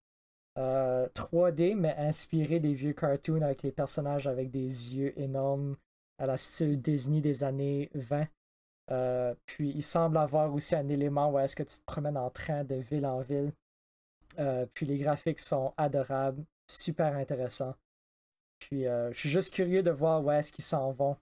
3D, 0.57 1.75
mais 1.75 1.97
inspiré 1.99 2.61
des 2.61 2.75
vieux 2.75 2.93
cartoons 2.93 3.43
avec 3.43 3.65
les 3.65 3.73
personnages 3.73 4.29
avec 4.29 4.53
des 4.53 4.95
yeux 4.95 5.13
énormes, 5.19 5.77
à 6.19 6.27
la 6.27 6.37
style 6.37 6.81
Disney 6.81 7.21
des 7.21 7.45
années 7.45 7.91
20. 7.95 8.27
Euh, 8.91 9.35
puis 9.47 9.71
il 9.75 9.83
semble 9.83 10.17
avoir 10.17 10.53
aussi 10.53 10.75
un 10.75 10.89
élément 10.89 11.31
où 11.31 11.39
est-ce 11.39 11.55
que 11.55 11.63
tu 11.63 11.79
te 11.79 11.85
promènes 11.85 12.17
en 12.17 12.31
train 12.31 12.65
de 12.65 12.77
ville 12.77 13.07
en 13.07 13.21
ville. 13.21 13.53
Euh, 14.39 14.67
puis 14.73 14.87
les 14.87 14.99
graphiques 14.99 15.41
sont 15.41 15.75
adorables, 15.77 16.45
super 16.71 17.17
intéressants. 17.17 17.75
Puis 18.59 18.87
euh, 18.87 19.13
je 19.13 19.21
suis 19.21 19.31
juste 19.31 19.55
curieux 19.55 19.83
de 19.83 19.91
voir 19.91 20.25
où 20.25 20.31
est-ce 20.31 20.53
qu'ils 20.53 20.65
s'en 20.65 20.91
vont 20.93 21.17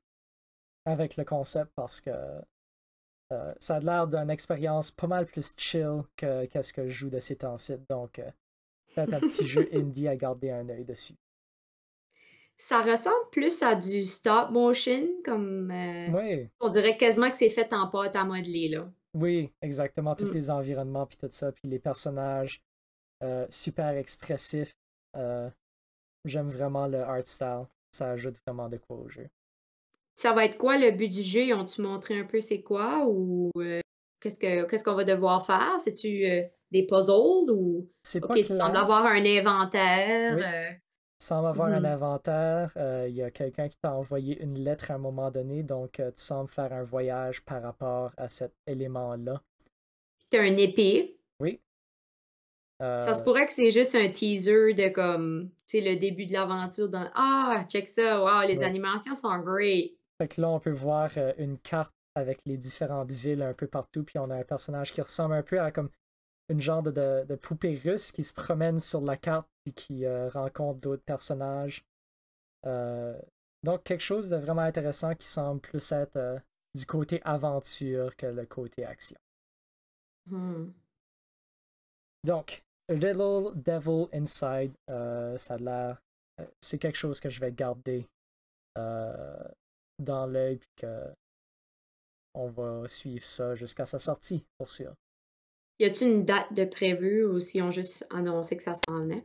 avec 0.84 1.16
le 1.16 1.24
concept 1.24 1.72
parce 1.74 2.00
que 2.00 2.10
ça 3.58 3.76
a 3.76 3.80
l'air 3.80 4.06
d'une 4.06 4.30
expérience 4.30 4.92
pas 4.92 5.08
mal 5.08 5.26
plus 5.26 5.52
chill 5.56 6.02
que 6.14 6.44
qu'est-ce 6.44 6.72
que 6.72 6.88
je 6.88 6.90
joue 6.90 7.10
de 7.10 7.18
ces 7.18 7.34
temps-ci. 7.34 7.76
Donc 7.90 8.22
peut-être 8.94 9.14
un 9.14 9.18
petit 9.20 9.46
jeu 9.46 9.68
indie 9.72 10.06
à 10.06 10.14
garder 10.14 10.52
un 10.52 10.68
œil 10.68 10.84
dessus. 10.84 11.16
Ça 12.58 12.80
ressemble 12.80 13.30
plus 13.30 13.62
à 13.62 13.74
du 13.74 14.04
stop 14.04 14.50
motion, 14.50 15.06
comme. 15.24 15.70
Euh, 15.70 16.08
oui. 16.10 16.48
On 16.60 16.68
dirait 16.68 16.96
quasiment 16.96 17.30
que 17.30 17.36
c'est 17.36 17.50
fait 17.50 17.72
en 17.72 17.88
pâte 17.88 18.16
à 18.16 18.24
modeler, 18.24 18.68
là. 18.68 18.90
Oui, 19.14 19.50
exactement. 19.60 20.14
Tous 20.14 20.26
mm. 20.26 20.34
les 20.34 20.50
environnements, 20.50 21.06
puis 21.06 21.18
tout 21.18 21.28
ça, 21.30 21.52
puis 21.52 21.68
les 21.68 21.78
personnages 21.78 22.62
euh, 23.22 23.46
super 23.50 23.96
expressifs. 23.96 24.74
Euh, 25.16 25.50
j'aime 26.24 26.50
vraiment 26.50 26.86
le 26.86 27.00
art 27.00 27.26
style. 27.26 27.66
Ça 27.92 28.10
ajoute 28.10 28.36
vraiment 28.46 28.68
de 28.68 28.78
quoi 28.78 28.96
au 28.96 29.08
jeu. 29.08 29.28
Ça 30.14 30.32
va 30.32 30.46
être 30.46 30.56
quoi 30.56 30.78
le 30.78 30.90
but 30.90 31.08
du 31.08 31.22
jeu? 31.22 31.54
Ont-tu 31.54 31.82
montré 31.82 32.18
un 32.18 32.24
peu 32.24 32.40
c'est 32.40 32.62
quoi 32.62 33.06
ou 33.06 33.50
qu'est-ce 34.20 34.82
qu'on 34.82 34.94
va 34.94 35.04
devoir 35.04 35.44
faire? 35.44 35.76
C'est-tu 35.78 36.24
des 36.70 36.86
puzzles 36.86 37.50
ou. 37.50 37.90
C'est 38.02 38.20
pas 38.20 38.34
tu 38.34 38.44
sembles 38.44 38.76
avoir 38.76 39.04
un 39.04 39.24
inventaire. 39.24 40.78
Sans 41.18 41.46
avoir 41.46 41.68
un 41.68 41.80
mmh 41.80 41.86
inventaire, 41.86 42.72
euh, 42.76 43.06
il 43.08 43.14
y 43.16 43.22
a 43.22 43.30
quelqu'un 43.30 43.68
qui 43.68 43.78
t'a 43.78 43.94
envoyé 43.94 44.40
une 44.42 44.58
lettre 44.58 44.90
à 44.90 44.94
un 44.94 44.98
moment 44.98 45.30
donné, 45.30 45.62
donc 45.62 45.98
euh, 45.98 46.10
tu 46.10 46.20
sembles 46.20 46.50
faire 46.50 46.72
un 46.72 46.82
voyage 46.82 47.42
par 47.42 47.62
rapport 47.62 48.12
à 48.18 48.28
cet 48.28 48.52
élément-là. 48.66 49.40
Tu 50.30 50.38
as 50.38 50.42
un 50.42 50.56
épée. 50.56 51.18
Oui. 51.40 51.60
Ça 52.78 53.14
se 53.14 53.20
euh 53.20 53.24
pourrait 53.24 53.46
que 53.46 53.52
c'est 53.52 53.70
juste 53.70 53.94
un 53.94 54.08
teaser 54.08 54.74
de 54.74 54.88
comme, 54.88 55.48
tu 55.66 55.78
sais, 55.78 55.80
le 55.80 55.98
début 55.98 56.26
de 56.26 56.34
l'aventure 56.34 56.90
dans 56.90 57.10
Ah, 57.14 57.64
check 57.66 57.88
ça, 57.88 58.22
wow, 58.22 58.46
les 58.46 58.62
animations 58.62 59.14
sont 59.14 59.38
great. 59.38 59.96
Fait 60.18 60.28
que 60.28 60.40
là, 60.42 60.50
on 60.50 60.60
peut 60.60 60.70
voir 60.70 61.10
une 61.38 61.58
carte 61.58 61.94
avec 62.14 62.44
les 62.44 62.58
différentes 62.58 63.10
villes 63.10 63.42
un 63.42 63.54
peu 63.54 63.66
partout, 63.66 64.02
puis 64.02 64.18
on 64.18 64.30
a 64.30 64.36
un 64.36 64.44
personnage 64.44 64.92
qui 64.92 65.00
ressemble 65.00 65.34
un 65.34 65.42
peu 65.42 65.60
à 65.60 65.70
comme 65.70 65.90
une 66.48 66.60
genre 66.60 66.82
de, 66.82 66.90
de, 67.24 67.34
poupée 67.34 67.80
russe 67.82 68.12
qui 68.12 68.24
se 68.24 68.32
promène 68.32 68.80
sur 68.80 69.00
la 69.00 69.16
carte 69.16 69.48
puis 69.66 69.72
qui 69.72 70.04
euh, 70.04 70.28
rencontre 70.28 70.80
d'autres 70.80 71.02
personnages. 71.02 71.84
Euh, 72.66 73.20
donc 73.64 73.82
quelque 73.82 74.02
chose 74.02 74.28
de 74.28 74.36
vraiment 74.36 74.62
intéressant 74.62 75.14
qui 75.14 75.26
semble 75.26 75.60
plus 75.60 75.90
être 75.90 76.16
euh, 76.16 76.38
du 76.74 76.86
côté 76.86 77.20
aventure 77.24 78.14
que 78.16 78.26
le 78.26 78.46
côté 78.46 78.84
action. 78.84 79.18
Hmm. 80.26 80.70
Donc, 82.22 82.64
Little 82.88 83.52
Devil 83.54 84.08
Inside, 84.12 84.72
ça 84.86 85.54
a 85.54 85.58
l'air. 85.58 86.02
c'est 86.60 86.78
quelque 86.78 86.96
chose 86.96 87.20
que 87.20 87.30
je 87.30 87.40
vais 87.40 87.52
garder 87.52 88.06
dans 88.76 90.26
l'œil 90.26 90.58
puis 90.58 90.70
que 90.76 91.04
on 92.34 92.48
va 92.48 92.86
suivre 92.88 93.24
ça 93.24 93.54
jusqu'à 93.54 93.86
sa 93.86 93.98
sortie, 93.98 94.44
pour 94.58 94.68
sûr. 94.68 94.92
Y 95.78 95.84
a-t-il 95.84 96.10
une 96.10 96.24
date 96.24 96.52
de 96.52 96.64
prévue 96.64 97.24
ou 97.24 97.40
si 97.40 97.62
on 97.62 97.70
juste 97.70 98.06
annoncé 98.10 98.56
que 98.56 98.62
ça 98.62 98.74
s'en 98.74 99.00
venait? 99.00 99.24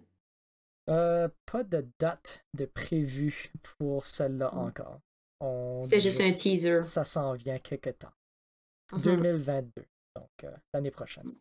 Euh, 0.91 1.29
pas 1.45 1.63
de 1.63 1.87
date 1.99 2.45
de 2.53 2.65
prévue 2.65 3.51
pour 3.77 4.05
celle-là 4.05 4.51
hmm. 4.53 4.57
encore. 4.57 4.99
C'est 5.89 5.99
juste, 5.99 6.21
un 6.21 6.31
teaser. 6.31 6.83
Ça 6.83 7.03
s'en 7.03 7.33
vient 7.33 7.57
quelque 7.57 7.89
temps. 7.89 8.11
2022, 9.03 9.81
mm-hmm. 9.81 9.85
donc 10.15 10.29
euh, 10.43 10.51
l'année 10.73 10.91
prochaine. 10.91 11.31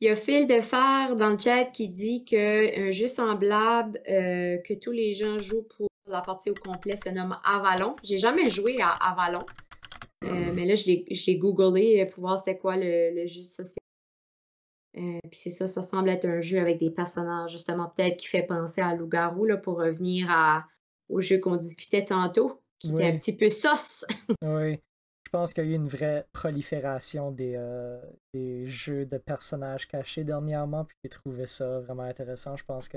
Il 0.00 0.08
y 0.08 0.10
a 0.10 0.16
Phil 0.16 0.46
de 0.46 0.60
Fer 0.60 1.14
dans 1.14 1.30
le 1.30 1.38
chat 1.38 1.66
qui 1.66 1.90
dit 1.90 2.24
qu'un 2.24 2.90
jeu 2.90 3.06
semblable 3.06 4.00
euh, 4.08 4.56
que 4.58 4.74
tous 4.74 4.92
les 4.92 5.12
gens 5.12 5.38
jouent 5.38 5.66
pour 5.76 5.88
la 6.06 6.22
partie 6.22 6.50
au 6.50 6.54
complet 6.54 6.96
se 6.96 7.10
nomme 7.10 7.38
Avalon. 7.44 7.94
J'ai 8.02 8.16
jamais 8.16 8.48
joué 8.48 8.80
à 8.80 8.90
Avalon, 8.90 9.44
mais 10.22 10.64
là 10.64 10.74
je 10.74 10.86
l'ai 11.26 11.38
googlé 11.38 12.06
pour 12.06 12.22
voir 12.22 12.38
c'était 12.38 12.58
quoi 12.58 12.76
le, 12.76 13.14
le 13.14 13.26
jeu 13.26 13.42
social 13.42 13.78
euh, 14.98 15.18
puis 15.30 15.38
c'est 15.38 15.50
ça, 15.50 15.66
ça 15.66 15.82
semble 15.82 16.08
être 16.10 16.24
un 16.26 16.40
jeu 16.40 16.58
avec 16.58 16.78
des 16.78 16.90
personnages, 16.90 17.52
justement, 17.52 17.88
peut-être 17.94 18.16
qui 18.16 18.26
fait 18.26 18.42
penser 18.42 18.80
à 18.80 18.94
Loup-Garou, 18.94 19.44
là, 19.44 19.56
pour 19.56 19.78
revenir 19.78 20.28
à, 20.30 20.66
au 21.08 21.20
jeu 21.20 21.38
qu'on 21.38 21.56
discutait 21.56 22.04
tantôt, 22.04 22.60
qui 22.78 22.92
était 22.92 23.04
un 23.06 23.16
petit 23.16 23.36
peu 23.36 23.48
sauce. 23.50 24.04
oui. 24.42 24.78
Je 25.26 25.30
pense 25.30 25.52
qu'il 25.52 25.64
y 25.64 25.68
a 25.68 25.70
eu 25.72 25.74
une 25.74 25.88
vraie 25.88 26.26
prolifération 26.32 27.30
des, 27.30 27.52
euh, 27.56 28.00
des 28.32 28.64
jeux 28.64 29.04
de 29.04 29.18
personnages 29.18 29.86
cachés 29.86 30.24
dernièrement, 30.24 30.86
puis 30.86 30.96
j'ai 31.04 31.10
trouvé 31.10 31.46
ça 31.46 31.80
vraiment 31.80 32.04
intéressant. 32.04 32.56
Je 32.56 32.64
pense 32.64 32.88
que 32.88 32.96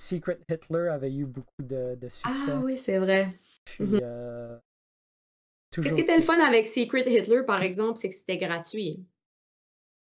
Secret 0.00 0.38
Hitler 0.48 0.88
avait 0.90 1.12
eu 1.12 1.24
beaucoup 1.26 1.62
de, 1.62 1.96
de 2.00 2.08
succès. 2.08 2.52
Ah 2.52 2.60
oui, 2.62 2.76
c'est 2.76 2.98
vrai. 2.98 3.28
Puis, 3.64 3.84
Mhm. 3.84 4.00
euh, 4.02 4.58
Qu'est-ce 5.72 5.94
qui 5.96 6.00
était 6.02 6.16
le 6.16 6.22
fun 6.22 6.38
avec 6.38 6.66
Secret 6.68 7.02
Hitler, 7.12 7.42
par 7.44 7.62
exemple, 7.62 7.98
c'est 8.00 8.08
que 8.08 8.14
c'était 8.14 8.38
gratuit. 8.38 9.04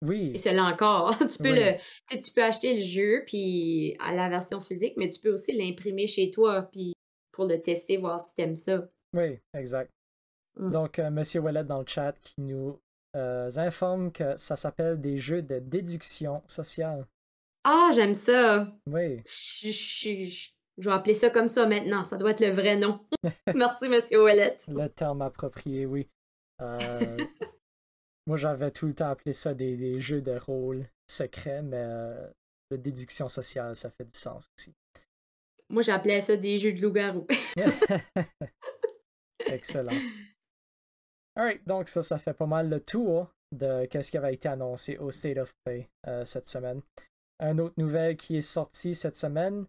Oui, 0.03 0.33
Et 0.35 0.39
c'est 0.39 0.53
là 0.55 0.65
encore. 0.65 1.17
tu, 1.19 1.39
peux 1.39 1.51
Oui. 1.51 1.59
le, 1.59 1.75
tu 2.09 2.17
sais, 2.17 2.21
tu 2.21 2.33
peux 2.33 2.43
acheter 2.43 2.75
le 2.79 2.83
jeu 2.83 3.23
puis 3.27 3.97
à 4.01 4.15
la 4.15 4.29
version 4.29 4.61
physique, 4.61 4.95
mais 4.97 5.11
tu 5.11 5.21
peux 5.21 5.33
aussi 5.33 5.53
l'imprimer 5.53 6.07
chez 6.07 6.31
toi 6.31 6.63
puis 6.63 6.95
pour 7.33 7.45
le 7.45 7.61
tester, 7.61 7.97
voir 7.99 8.21
si 8.21 8.35
t'aimes 8.35 8.57
ça. 8.57 8.89
oui, 9.15 9.39
exact. 9.55 9.91
Mm. 10.57 10.71
Donc, 10.73 10.99
euh, 10.99 11.11
Monsieur 11.11 11.41
Wallet 11.41 11.65
dans 11.65 11.79
le 11.81 11.87
chat 11.87 12.13
qui 12.21 12.41
nous 12.41 12.81
euh, 13.17 13.51
informe 13.57 14.11
que 14.13 14.37
ça 14.37 14.57
s'appelle 14.57 15.01
des 15.01 15.19
jeux 15.19 15.43
de 15.43 15.59
déduction 15.59 16.43
sociale. 16.47 17.07
Ah, 17.65 17.91
j'aime 17.95 18.15
ça. 18.15 18.73
Oui, 18.87 19.21
Je, 19.27 19.71
je- 19.71 20.25
je- 20.29 20.49
je 20.79 20.89
vais 20.89 20.95
appeler 20.95 21.15
ça 21.15 21.29
comme 21.31 21.49
ça 21.49 21.67
maintenant. 21.67 22.05
Ça 22.05 22.17
doit 22.17 22.31
être 22.31 22.41
le 22.41 22.53
vrai 22.53 22.77
nom. 22.77 23.01
Merci, 23.55 23.89
Monsieur 23.89 24.23
Ouellet. 24.23 24.57
le 24.69 24.89
terme 24.89 25.23
approprié, 25.23 25.85
oui. 25.87 26.09
Euh, 26.63 27.17
moi, 28.26 28.37
j'avais 28.37 28.70
tout 28.70 28.87
le 28.87 28.94
temps 28.94 29.11
appelé 29.11 29.33
ça 29.33 29.54
des, 29.54 29.76
des 29.76 30.00
jeux 30.00 30.20
de 30.20 30.37
rôle 30.37 30.87
secrets, 31.09 31.62
mais 31.62 31.76
euh, 31.78 32.28
de 32.70 32.76
déduction 32.76 33.28
sociale, 33.28 33.74
ça 33.74 33.90
fait 33.90 34.04
du 34.04 34.18
sens 34.18 34.48
aussi. 34.59 34.74
Moi, 35.68 35.83
j'appelais 35.83 36.20
ça 36.20 36.37
des 36.37 36.59
jeux 36.59 36.72
de 36.72 36.80
loup-garou. 36.80 37.26
Excellent. 39.46 39.96
Alright, 41.37 41.66
donc 41.66 41.88
ça, 41.88 42.02
ça 42.02 42.18
fait 42.18 42.35
pas 42.35 42.46
mal 42.46 42.68
le 42.68 42.80
tour 42.80 43.28
de 43.52 43.88
ce 43.90 44.11
qui 44.11 44.16
avait 44.16 44.35
été 44.35 44.48
annoncé 44.48 44.96
au 44.98 45.11
State 45.11 45.38
of 45.38 45.52
Play 45.64 45.88
euh, 46.06 46.24
cette 46.24 46.48
semaine. 46.48 46.83
Une 47.40 47.61
autre 47.61 47.74
nouvelle 47.78 48.16
qui 48.16 48.37
est 48.37 48.42
sortie 48.42 48.94
cette 48.94 49.16
semaine, 49.16 49.66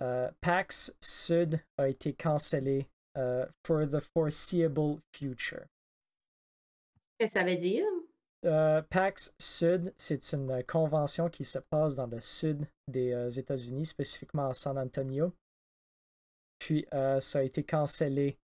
euh, 0.00 0.30
PAX 0.40 0.96
Sud 1.00 1.60
a 1.76 1.88
été 1.88 2.12
cancellé 2.12 2.86
euh, 3.16 3.46
for 3.66 3.88
the 3.88 4.00
foreseeable 4.14 5.00
future. 5.12 5.64
Que 7.18 7.28
ça 7.28 7.44
veut 7.44 7.56
dire? 7.56 7.84
Euh, 8.44 8.82
PAX 8.82 9.34
Sud, 9.40 9.92
c'est 9.96 10.32
une 10.32 10.62
convention 10.64 11.28
qui 11.28 11.44
se 11.44 11.58
passe 11.58 11.96
dans 11.96 12.06
le 12.06 12.20
sud 12.20 12.64
des 12.86 13.12
euh, 13.12 13.28
États-Unis, 13.30 13.86
spécifiquement 13.86 14.48
à 14.48 14.54
San 14.54 14.78
Antonio. 14.78 15.32
Puis 16.60 16.86
euh, 16.94 17.18
ça 17.18 17.40
a 17.40 17.42
été 17.42 17.64
cancellé 17.64 18.38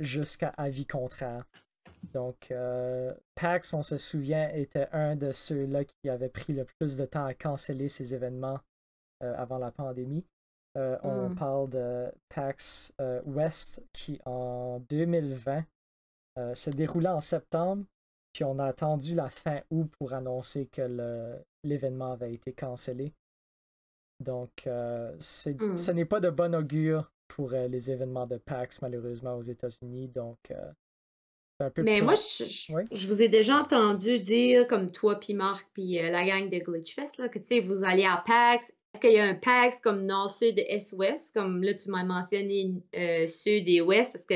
jusqu'à 0.00 0.50
avis 0.50 0.84
contraire. 0.84 1.46
Donc, 2.12 2.52
PAX, 3.34 3.72
on 3.72 3.82
se 3.82 3.96
souvient, 3.96 4.50
était 4.50 4.88
un 4.92 5.16
de 5.16 5.32
ceux-là 5.32 5.84
qui 5.84 6.10
avait 6.10 6.28
pris 6.28 6.52
le 6.52 6.66
plus 6.66 6.98
de 6.98 7.06
temps 7.06 7.24
à 7.24 7.32
canceller 7.32 7.88
ces 7.88 8.14
événements 8.14 8.60
avant 9.20 9.56
la 9.56 9.70
pandémie. 9.70 10.26
On 10.74 11.30
Mm. 11.30 11.36
parle 11.36 11.70
de 11.70 12.12
PAX 12.28 12.92
West 13.24 13.82
qui, 13.94 14.20
en 14.26 14.80
2020, 14.80 15.64
euh, 16.38 16.54
se 16.54 16.70
déroulait 16.70 17.08
en 17.10 17.20
septembre, 17.20 17.84
puis 18.32 18.44
on 18.44 18.58
a 18.58 18.64
attendu 18.66 19.14
la 19.14 19.28
fin 19.28 19.60
août 19.70 19.90
pour 19.98 20.12
annoncer 20.14 20.66
que 20.66 21.36
l'événement 21.64 22.12
avait 22.12 22.32
été 22.32 22.52
cancellé. 22.52 23.12
Donc, 24.20 24.50
euh, 24.66 25.14
c'est- 25.18 25.60
Mm. 25.60 25.76
ce 25.76 25.90
n'est 25.92 26.04
pas 26.04 26.20
de 26.20 26.30
bon 26.30 26.54
augure 26.54 27.12
pour 27.28 27.52
euh, 27.52 27.68
les 27.68 27.90
événements 27.90 28.26
de 28.26 28.36
PAX, 28.36 28.82
malheureusement, 28.82 29.36
aux 29.36 29.42
États-Unis. 29.42 30.08
Donc, 30.08 30.38
c'est 30.48 31.64
un 31.64 31.70
peu 31.70 31.82
Mais 31.82 32.00
moi, 32.00 32.14
je, 32.14 32.44
je- 32.44 32.72
Oui? 32.72 32.82
je 32.90 33.06
vous 33.06 33.22
ai 33.22 33.28
déjà 33.28 33.58
entendu 33.60 34.18
dire, 34.20 34.66
comme 34.66 34.90
toi, 34.90 35.18
puis 35.20 35.34
Marc, 35.34 35.68
puis 35.72 35.94
la 36.00 36.24
gang 36.24 36.48
de 36.48 36.58
Glitchfest, 36.58 37.18
là, 37.18 37.28
que 37.28 37.38
tu 37.38 37.44
sais, 37.46 37.60
vous 37.60 37.84
allez 37.84 38.04
à 38.04 38.22
PAX. 38.26 38.70
Est-ce 38.94 39.00
qu'il 39.00 39.12
y 39.12 39.18
a 39.18 39.24
un 39.24 39.34
PAX 39.34 39.80
comme 39.80 40.04
Nord, 40.06 40.30
Sud, 40.30 40.58
Est, 40.58 40.92
Ouest? 40.94 41.34
Comme 41.34 41.62
là, 41.62 41.74
tu 41.74 41.90
m'as 41.90 42.04
mentionné 42.04 42.74
euh, 42.96 43.26
Sud 43.26 43.68
et 43.68 43.80
Ouest. 43.80 44.14
Est-ce 44.14 44.26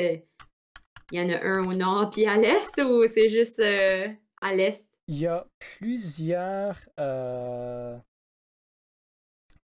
qu'il 1.13 1.21
y 1.21 1.25
en 1.25 1.37
a 1.37 1.45
un 1.45 1.65
au 1.67 1.75
Nord 1.75 2.11
puis 2.11 2.27
à 2.27 2.37
l'Est 2.37 2.81
ou 2.83 3.07
c'est 3.07 3.29
juste 3.29 3.61
euh, 3.61 4.09
à 4.41 4.55
l'Est? 4.55 4.91
Il 5.09 5.19
y 5.19 5.27
a 5.27 5.47
plusieurs, 5.59 6.79
euh, 6.99 7.99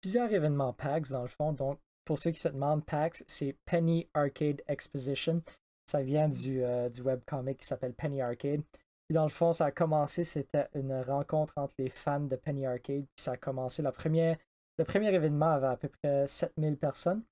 plusieurs 0.03 0.31
événements 0.33 0.74
PAX 0.74 1.11
dans 1.11 1.22
le 1.22 1.29
fond. 1.29 1.53
Donc, 1.53 1.79
pour 2.05 2.18
ceux 2.18 2.33
qui 2.33 2.40
se 2.40 2.48
demandent, 2.48 2.85
PAX, 2.85 3.24
c'est 3.26 3.57
Penny 3.64 4.07
Arcade 4.12 4.61
Exposition. 4.68 5.42
Ça 5.87 6.03
vient 6.03 6.29
du, 6.29 6.62
euh, 6.62 6.90
du 6.90 7.00
webcomic 7.00 7.59
qui 7.59 7.66
s'appelle 7.66 7.94
Penny 7.94 8.20
Arcade. 8.20 8.61
Puis 9.09 9.14
dans 9.14 9.22
le 9.22 9.31
fond, 9.31 9.53
ça 9.55 9.66
a 9.66 9.70
commencé, 9.70 10.24
c'était 10.24 10.68
une 10.74 11.00
rencontre 11.00 11.57
entre 11.57 11.74
les 11.79 11.88
fans 11.88 12.20
de 12.20 12.37
Penny 12.37 12.66
Arcade. 12.66 13.07
Puis 13.16 13.24
ça 13.24 13.33
a 13.33 13.37
commencé, 13.38 13.83
le 13.83 13.90
premier 13.92 14.37
événement 14.79 15.53
avait 15.53 15.68
à 15.68 15.76
peu 15.76 15.88
près 15.88 16.26
7000 16.26 16.76
personnes. 16.76 17.22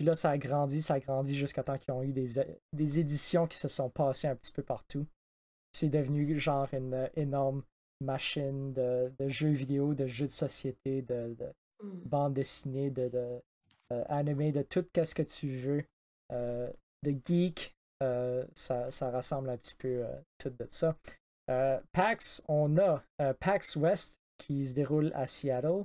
Puis 0.00 0.06
là, 0.06 0.14
ça 0.14 0.30
a 0.30 0.38
grandi, 0.38 0.80
ça 0.80 0.94
a 0.94 0.98
grandi 0.98 1.36
jusqu'à 1.36 1.62
temps 1.62 1.76
qu'ils 1.76 1.92
ont 1.92 2.02
eu 2.02 2.12
des, 2.14 2.42
des 2.72 3.00
éditions 3.00 3.46
qui 3.46 3.58
se 3.58 3.68
sont 3.68 3.90
passées 3.90 4.28
un 4.28 4.34
petit 4.34 4.50
peu 4.50 4.62
partout. 4.62 5.06
C'est 5.74 5.90
devenu 5.90 6.38
genre 6.38 6.72
une 6.72 7.10
énorme 7.16 7.62
machine 8.00 8.72
de, 8.72 9.12
de 9.18 9.28
jeux 9.28 9.50
vidéo, 9.50 9.92
de 9.92 10.06
jeux 10.06 10.24
de 10.24 10.32
société, 10.32 11.02
de, 11.02 11.34
de 11.38 11.52
Hmm. 11.82 12.00
bandes 12.04 12.34
dessinées, 12.34 12.90
de, 12.90 13.08
de 13.08 13.40
euh, 13.92 14.04
animés, 14.08 14.52
de 14.52 14.62
tout 14.62 14.86
ce 14.94 15.14
que 15.14 15.22
tu 15.22 15.48
veux. 15.48 15.84
Euh, 16.32 16.70
de 17.02 17.14
geek, 17.26 17.74
euh, 18.02 18.46
ça, 18.54 18.90
ça 18.90 19.10
rassemble 19.10 19.50
un 19.50 19.56
petit 19.56 19.74
peu 19.74 20.04
tout 20.38 20.50
de 20.50 20.66
ça. 20.70 20.96
PAX, 21.92 22.42
on 22.48 22.78
a 22.78 23.02
PAX 23.40 23.76
West 23.76 24.20
qui 24.38 24.66
se 24.66 24.74
déroule 24.74 25.10
à 25.14 25.26
Seattle, 25.26 25.84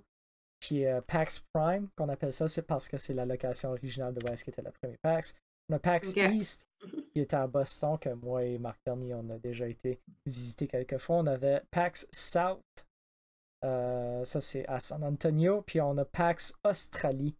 qui 0.65 0.81
est 0.81 0.91
euh, 0.93 1.01
PAX 1.01 1.45
Prime, 1.53 1.87
qu'on 1.95 2.09
appelle 2.09 2.33
ça, 2.33 2.47
c'est 2.47 2.65
parce 2.65 2.87
que 2.87 2.97
c'est 2.97 3.13
la 3.13 3.25
location 3.25 3.69
originale 3.71 4.13
de 4.13 4.27
West 4.29 4.43
qui 4.43 4.49
était 4.49 4.61
le 4.61 4.71
premier 4.71 4.97
PAX. 5.01 5.35
On 5.69 5.75
a 5.75 5.79
PAX. 5.79 6.15
East 6.15 6.63
qui 7.13 7.19
était 7.21 7.35
à 7.35 7.47
Boston, 7.47 7.97
que 7.99 8.09
moi 8.09 8.43
et 8.43 8.57
Marc 8.57 8.79
Bernier, 8.85 9.13
on 9.15 9.29
a 9.29 9.37
déjà 9.37 9.67
été 9.67 9.99
visiter 10.25 10.67
quelques 10.67 10.97
fois. 10.97 11.17
On 11.17 11.27
avait 11.27 11.61
PAX 11.71 12.07
South, 12.11 12.61
euh, 13.63 14.23
ça 14.25 14.41
c'est 14.41 14.67
à 14.67 14.79
San 14.79 15.03
Antonio, 15.03 15.61
puis 15.61 15.81
on 15.81 15.97
a 15.97 16.05
PAX 16.05 16.53
Australie 16.63 17.35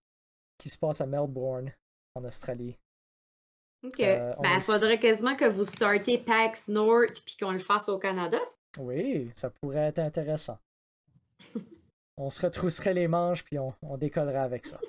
qui 0.58 0.70
se 0.70 0.78
passe 0.78 1.02
à 1.02 1.06
Melbourne, 1.06 1.72
en 2.16 2.24
Australie. 2.26 2.78
OK. 3.86 4.00
Euh, 4.00 4.34
ben, 4.42 4.50
il 4.54 4.58
aussi- 4.58 4.72
faudrait 4.72 5.00
quasiment 5.00 5.36
que 5.36 5.46
vous 5.46 5.64
startez 5.66 6.18
PAX 6.18 6.68
Nord 6.70 7.08
puis 7.26 7.36
qu'on 7.40 7.52
le 7.52 7.60
fasse 7.60 7.90
au 7.90 8.00
Canada. 8.00 8.38
Oui, 8.80 9.30
ça 9.36 9.50
pourrait 9.50 9.88
être 9.90 10.00
intéressant. 10.00 10.58
On 12.18 12.30
se 12.30 12.42
retrousserait 12.46 12.94
les 12.94 13.08
manches, 13.08 13.44
puis 13.44 13.60
on, 13.60 13.74
on 13.82 13.98
décollerait 13.98 14.38
avec 14.40 14.66
ça. 14.66 14.80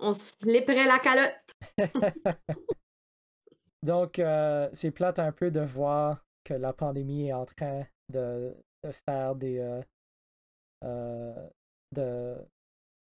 On 0.00 0.12
se 0.12 0.32
flipperait 0.40 0.86
la 0.86 0.98
calotte. 0.98 1.40
Donc, 3.82 4.18
euh, 4.18 4.68
c'est 4.72 4.90
plate 4.90 5.18
un 5.18 5.32
peu 5.32 5.50
de 5.50 5.60
voir 5.60 6.24
que 6.44 6.54
la 6.54 6.72
pandémie 6.72 7.28
est 7.28 7.32
en 7.32 7.44
train 7.46 7.86
de, 8.12 8.54
de 8.82 8.90
faire 9.08 9.34
des. 9.34 9.58
euh, 9.58 9.82
euh, 10.84 11.48
de 11.92 12.36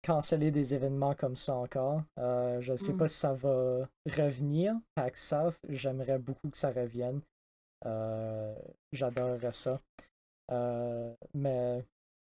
canceller 0.06 0.52
des 0.52 0.74
événements 0.74 1.16
comme 1.16 1.36
ça 1.38 1.56
encore. 1.56 2.04
Je 2.18 2.72
ne 2.72 2.78
sais 2.78 2.94
Mm. 2.94 2.98
pas 2.98 3.08
si 3.08 3.18
ça 3.18 3.34
va 3.34 3.88
revenir. 4.06 4.76
PAX 4.96 5.28
South, 5.30 5.60
j'aimerais 5.70 6.20
beaucoup 6.20 6.50
que 6.50 6.58
ça 6.58 6.72
revienne. 6.72 7.22
J'adorerais 8.92 9.54
ça. 9.54 9.80
Mais 11.34 11.84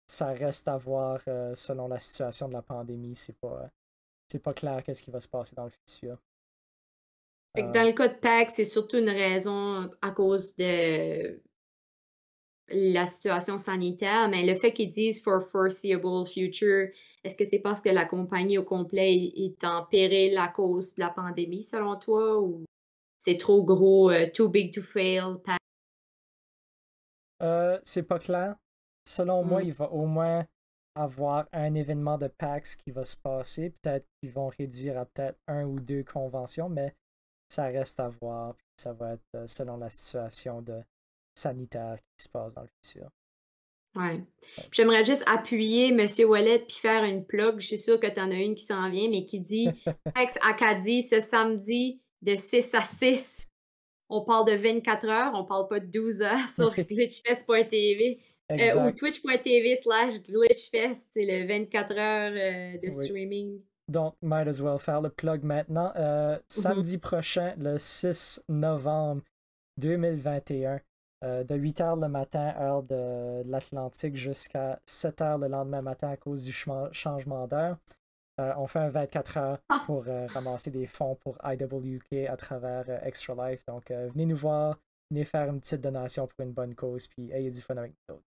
ça 0.08 0.32
reste 0.32 0.66
à 0.66 0.76
voir 0.76 1.20
euh, 1.28 1.54
selon 1.54 1.86
la 1.86 1.98
situation 1.98 2.48
de 2.48 2.54
la 2.54 2.62
pandémie. 2.62 3.14
C'est 3.14 3.38
pas, 3.38 3.70
c'est 4.26 4.42
pas 4.42 4.54
clair 4.54 4.82
qu'est-ce 4.82 5.02
qui 5.02 5.10
va 5.10 5.20
se 5.20 5.28
passer 5.28 5.54
dans 5.54 5.64
le 5.64 5.70
futur. 5.70 6.16
Euh, 7.58 7.72
dans 7.72 7.86
le 7.86 7.92
cas 7.92 8.08
de 8.08 8.14
PAX, 8.14 8.54
c'est 8.54 8.64
surtout 8.64 8.98
une 8.98 9.10
raison 9.10 9.90
à 10.02 10.10
cause 10.10 10.56
de 10.56 11.40
la 12.70 13.06
situation 13.06 13.58
sanitaire, 13.58 14.28
mais 14.28 14.44
le 14.44 14.54
fait 14.54 14.72
qu'ils 14.72 14.90
disent 14.90 15.22
for 15.22 15.42
foreseeable 15.42 16.26
future, 16.26 16.88
est-ce 17.24 17.36
que 17.36 17.44
c'est 17.44 17.58
parce 17.58 17.80
que 17.80 17.88
la 17.88 18.04
compagnie 18.04 18.58
au 18.58 18.64
complet 18.64 19.32
est 19.36 19.64
en 19.64 19.84
péril 19.84 20.36
à 20.38 20.48
cause 20.48 20.94
de 20.94 21.00
la 21.00 21.10
pandémie, 21.10 21.62
selon 21.62 21.96
toi, 21.96 22.40
ou 22.40 22.64
c'est 23.18 23.38
trop 23.38 23.64
gros, 23.64 24.10
euh, 24.10 24.26
too 24.32 24.48
big 24.48 24.72
to 24.72 24.82
fail? 24.82 25.34
Euh, 27.42 27.78
c'est 27.84 28.06
pas 28.06 28.18
clair. 28.18 28.56
Selon 29.08 29.42
moi, 29.42 29.60
Mm. 29.62 29.64
il 29.64 29.72
va 29.72 29.90
au 29.90 30.06
moins 30.06 30.46
avoir 30.94 31.46
un 31.52 31.74
événement 31.74 32.18
de 32.18 32.28
PAX 32.28 32.76
qui 32.76 32.90
va 32.90 33.04
se 33.04 33.16
passer. 33.16 33.70
Peut-être 33.82 34.06
qu'ils 34.20 34.32
vont 34.32 34.48
réduire 34.48 34.98
à 34.98 35.06
peut-être 35.06 35.38
un 35.46 35.64
ou 35.64 35.80
deux 35.80 36.02
conventions, 36.04 36.68
mais 36.68 36.94
ça 37.48 37.64
reste 37.66 38.00
à 38.00 38.08
voir. 38.08 38.54
Puis 38.56 38.66
ça 38.76 38.92
va 38.92 39.14
être 39.14 39.22
euh, 39.36 39.46
selon 39.46 39.76
la 39.78 39.90
situation 39.90 40.60
de 40.60 40.82
sanitaire 41.34 41.96
qui 42.16 42.24
se 42.24 42.28
passe 42.28 42.54
dans 42.54 42.62
le 42.62 42.68
futur. 42.84 43.08
Puis 43.94 44.26
J'aimerais 44.72 45.04
juste 45.04 45.24
appuyer 45.26 45.88
M. 45.88 46.06
Wallet 46.28 46.58
puis 46.60 46.76
faire 46.76 47.04
une 47.04 47.24
plug. 47.24 47.60
Je 47.60 47.66
suis 47.68 47.78
sûre 47.78 47.98
que 47.98 48.06
tu 48.06 48.20
en 48.20 48.30
as 48.30 48.34
une 48.34 48.54
qui 48.54 48.64
s'en 48.64 48.90
vient, 48.90 49.08
mais 49.08 49.24
qui 49.24 49.40
dit 49.40 49.68
Ex 50.16 50.36
Acadie 50.42 51.02
ce 51.02 51.20
samedi 51.20 52.00
de 52.22 52.34
6 52.34 52.74
à 52.74 52.82
6. 52.82 53.46
On 54.10 54.24
parle 54.24 54.46
de 54.46 54.56
24 54.56 55.06
heures, 55.06 55.32
on 55.34 55.44
parle 55.44 55.68
pas 55.68 55.80
de 55.80 55.86
12 55.86 56.22
heures 56.22 56.48
sur 56.48 56.72
Oui. 56.76 56.84
glitchfest.tv 56.84 58.20
euh, 58.50 58.54
ou 58.54 58.58
Exact. 58.60 58.98
twitch.tv 58.98 59.76
slash 59.76 60.22
glitchfest. 60.22 61.06
C'est 61.10 61.24
le 61.26 61.46
24 61.46 61.92
heures 61.98 62.32
euh, 62.32 62.78
de 62.78 62.86
Oui. 62.96 63.04
streaming. 63.06 63.60
donc 63.88 64.14
might 64.22 64.46
as 64.48 64.60
well 64.60 64.78
faire 64.78 65.00
le 65.00 65.10
plug 65.10 65.42
maintenant. 65.44 65.92
Euh, 65.96 66.36
Mm-hmm. 66.36 66.42
Samedi 66.62 66.98
prochain, 66.98 67.54
le 67.58 67.78
6 67.78 68.44
novembre 68.48 69.22
2021, 69.78 70.80
euh, 71.24 71.44
de 71.44 71.54
8h 71.56 72.00
le 72.00 72.08
matin, 72.08 72.54
heure 72.58 72.82
de 72.82 73.42
l'Atlantique, 73.48 74.16
jusqu'à 74.16 74.78
7h 74.86 75.40
le 75.40 75.48
lendemain 75.48 75.82
matin 75.82 76.10
à 76.10 76.16
cause 76.16 76.44
du 76.44 76.52
changement 76.52 77.46
d'heure. 77.48 77.78
Euh, 78.40 78.52
on 78.56 78.66
fait 78.68 78.78
un 78.78 78.88
24 78.88 79.36
heures 79.38 79.58
Ah. 79.68 79.82
pour 79.86 80.04
euh, 80.06 80.26
ramasser 80.28 80.70
des 80.70 80.86
fonds 80.86 81.16
pour 81.16 81.36
IWK 81.44 82.28
à 82.28 82.36
travers 82.36 82.84
euh, 82.88 82.98
Extra 83.02 83.50
Life. 83.50 83.64
Donc, 83.66 83.90
euh, 83.90 84.08
venez 84.12 84.26
nous 84.26 84.36
voir, 84.36 84.78
venez 85.10 85.24
faire 85.24 85.48
une 85.48 85.60
petite 85.60 85.80
donation 85.80 86.28
pour 86.28 86.44
une 86.46 86.52
bonne 86.52 86.74
cause, 86.76 87.08
puis 87.08 87.32
ayez 87.32 87.50
du 87.50 87.60
fun 87.60 87.76
avec 87.76 87.92
nous 88.08 88.14
autres. 88.14 88.24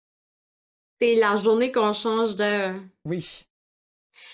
C'est 1.05 1.17
la 1.17 1.37
journée 1.37 1.71
qu'on 1.71 1.93
change 1.93 2.35
d'heure. 2.35 2.77
Oui, 3.05 3.45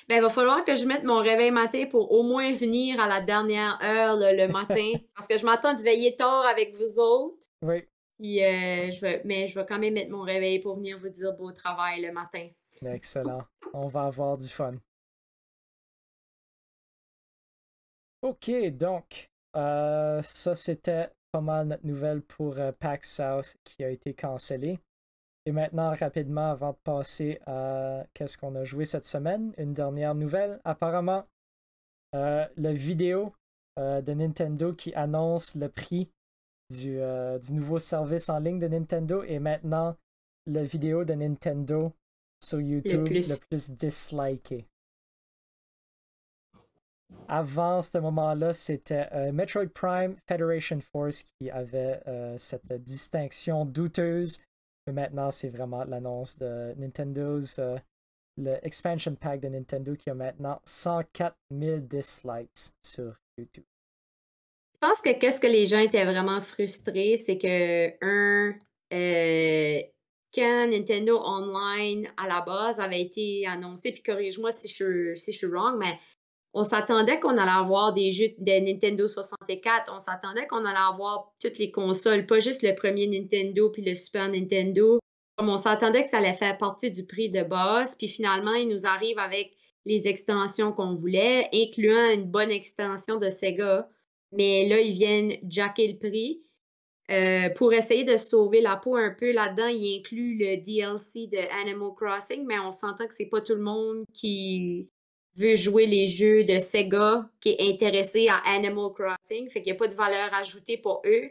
Ben, 0.09 0.19
il 0.19 0.23
va 0.23 0.31
falloir 0.31 0.65
que 0.65 0.77
je 0.77 0.87
mette 0.87 1.03
mon 1.03 1.19
réveil 1.19 1.51
matin 1.51 1.87
pour 1.91 2.13
au 2.13 2.23
moins 2.23 2.53
venir 2.53 3.01
à 3.01 3.09
la 3.09 3.21
dernière 3.21 3.77
heure 3.83 4.17
le 4.17 4.47
matin. 4.47 4.93
parce 5.17 5.27
que 5.27 5.37
je 5.37 5.45
m'attends 5.45 5.75
de 5.75 5.83
veiller 5.83 6.15
tard 6.15 6.47
avec 6.47 6.77
vous 6.77 7.01
autres. 7.01 7.45
oui, 7.63 7.89
Puis, 8.21 8.45
euh, 8.45 8.93
je 8.93 9.01
vais, 9.01 9.21
mais 9.25 9.49
je 9.49 9.59
vais 9.59 9.67
quand 9.67 9.81
même 9.81 9.95
mettre 9.95 10.13
mon 10.13 10.23
réveil 10.23 10.61
pour 10.61 10.77
venir 10.77 10.97
vous 10.97 11.09
dire 11.09 11.33
beau 11.33 11.51
travail 11.51 12.03
le 12.03 12.13
matin. 12.13 12.49
excellent. 12.87 13.43
On 13.73 13.89
va 13.89 14.05
avoir 14.05 14.39
du 14.39 14.49
fun. 14.49 14.75
Ok, 18.23 18.49
donc, 18.77 19.29
euh, 19.57 20.23
ça 20.23 20.55
c'était 20.55 21.09
pas 21.33 21.41
mal 21.41 21.67
notre 21.67 21.85
nouvelle 21.85 22.23
pour 22.23 22.57
euh, 22.59 22.71
PAX 22.79 23.17
South 23.17 23.57
qui 23.65 23.83
a 23.83 23.89
été 23.89 24.15
cancellé. 24.15 24.79
Et 25.51 25.53
maintenant, 25.53 25.93
rapidement, 25.99 26.53
avant 26.53 26.71
de 26.71 26.77
passer 26.85 27.41
à 27.45 28.05
qu'est-ce 28.15 28.39
qu'on 28.39 28.55
a 28.55 28.63
joué 28.63 28.85
cette 28.85 29.07
semaine, 29.07 29.53
une 29.59 29.75
dernière 29.75 30.15
nouvelle. 30.15 30.61
Apparemment, 30.63 31.25
euh, 32.15 32.47
la 32.57 32.73
vidéo 32.73 33.35
euh, 33.77 34.01
de 34.01 34.13
Nintendo 34.13 34.73
qui 34.73 34.95
annonce 34.95 35.57
le 35.57 35.69
prix 35.69 36.09
du, 36.71 37.01
euh, 37.01 37.41
du 37.41 37.55
nouveau 37.55 37.81
service 37.81 38.29
en 38.29 38.39
ligne 38.39 38.61
de 38.61 38.69
Nintendo 38.69 39.25
est 39.25 39.41
maintenant 39.41 39.97
la 40.47 40.63
vidéo 40.63 41.05
de 41.05 41.15
Nintendo 41.15 41.93
sur 42.41 42.61
YouTube 42.61 43.07
plus. 43.07 43.29
le 43.29 43.37
plus 43.37 43.71
disliké. 43.73 44.69
Avant 47.27 47.83
ce 47.83 47.99
moment-là, 47.99 48.53
c'était 48.53 49.09
euh, 49.11 49.33
Metroid 49.33 49.67
Prime 49.75 50.15
Federation 50.29 50.79
Force 50.93 51.25
qui 51.25 51.51
avait 51.51 52.01
cette 52.39 52.73
distinction 52.85 53.65
douteuse. 53.65 54.41
Maintenant, 54.93 55.31
c'est 55.31 55.51
vraiment 55.51 55.85
l'annonce 55.85 56.39
de 56.39 56.75
Nintendo's, 56.77 57.59
euh, 57.59 57.77
le 58.37 58.59
expansion 58.63 59.15
pack 59.15 59.41
de 59.41 59.49
Nintendo 59.49 59.95
qui 59.95 60.11
a 60.11 60.15
maintenant 60.15 60.61
104 60.65 61.37
000 61.51 61.79
dislikes 61.79 62.73
sur 62.83 63.21
YouTube. 63.37 63.65
Je 64.75 64.89
pense 64.89 65.01
que 65.01 65.19
qu'est-ce 65.19 65.41
que 65.41 65.47
les 65.47 65.67
gens 65.67 65.79
étaient 65.79 66.05
vraiment 66.05 66.41
frustrés, 66.41 67.19
c'est 67.19 67.37
que, 67.37 67.89
un, 68.03 68.55
euh, 68.93 69.83
quand 70.33 70.69
Nintendo 70.69 71.21
Online 71.23 72.09
à 72.17 72.27
la 72.27 72.41
base 72.41 72.81
avait 72.81 73.03
été 73.03 73.47
annoncé, 73.47 73.93
puis 73.93 74.03
corrige-moi 74.03 74.53
si 74.53 74.69
je, 74.69 75.15
si 75.15 75.33
je 75.33 75.39
suis 75.39 75.47
wrong, 75.47 75.77
mais 75.79 75.99
on 76.53 76.65
s'attendait 76.65 77.21
qu'on 77.21 77.39
allait 77.39 77.51
avoir 77.51 77.93
des 77.93 78.13
jeux 78.13 78.31
de 78.39 78.67
Nintendo 78.67 79.07
64, 79.07 79.93
on 79.95 79.99
s'attendait 80.01 80.47
qu'on 80.47 80.65
allait 80.65 80.79
avoir 80.79 81.33
toutes 81.41 81.59
les 81.59 81.71
consoles, 81.71 82.27
pas 82.27 82.41
juste 82.41 82.63
le 82.63 82.75
premier 82.75 83.07
Nintendo 83.07 83.71
puis 83.71 83.83
le 83.83 83.95
Super 83.95 84.29
Nintendo. 84.29 84.99
Comme 85.37 85.49
on 85.49 85.59
s'attendait 85.59 86.03
que 86.03 86.09
ça 86.09 86.19
allait 86.19 86.35
faire 86.35 86.59
partie 86.59 86.91
du 86.91 87.07
prix 87.07 87.31
de 87.31 87.43
base, 87.43 87.95
puis 87.97 88.09
finalement, 88.09 88.55
il 88.55 88.69
nous 88.69 88.85
arrive 88.85 89.19
avec 89.19 89.57
les 89.87 90.09
extensions 90.09 90.73
qu'on 90.73 90.95
voulait, 90.95 91.49
incluant 91.55 92.11
une 92.11 92.25
bonne 92.25 92.51
extension 92.51 93.19
de 93.19 93.29
Sega. 93.31 93.89
Mais 94.33 94.69
là, 94.69 94.81
ils 94.81 94.93
viennent 94.93 95.37
jacker 95.49 95.93
le 95.93 95.99
prix. 95.99 96.43
Euh, 97.11 97.49
pour 97.51 97.73
essayer 97.73 98.05
de 98.05 98.17
sauver 98.17 98.61
la 98.61 98.77
peau 98.77 98.97
un 98.97 99.11
peu 99.11 99.33
là-dedans, 99.33 99.67
ils 99.67 99.99
incluent 99.99 100.39
le 100.39 100.59
DLC 100.59 101.27
de 101.27 101.39
Animal 101.63 101.91
Crossing, 101.97 102.47
mais 102.47 102.59
on 102.61 102.71
s'entend 102.71 103.07
que 103.09 103.15
c'est 103.15 103.27
pas 103.27 103.41
tout 103.41 103.55
le 103.55 103.63
monde 103.63 104.05
qui 104.13 104.89
veut 105.37 105.57
jouer 105.57 105.87
les 105.87 106.07
jeux 106.09 106.45
de 106.45 106.59
Sega 106.59 107.29
qui 107.41 107.51
est 107.51 107.73
intéressé 107.73 108.29
à 108.29 108.37
Animal 108.55 108.91
Crossing, 108.95 109.49
fait 109.51 109.63
qu'il 109.63 109.73
n'y 109.73 109.77
a 109.77 109.79
pas 109.79 109.89
de 109.89 109.95
valeur 109.95 110.33
ajoutée 110.35 110.77
pour 110.79 111.03
eux. 111.07 111.31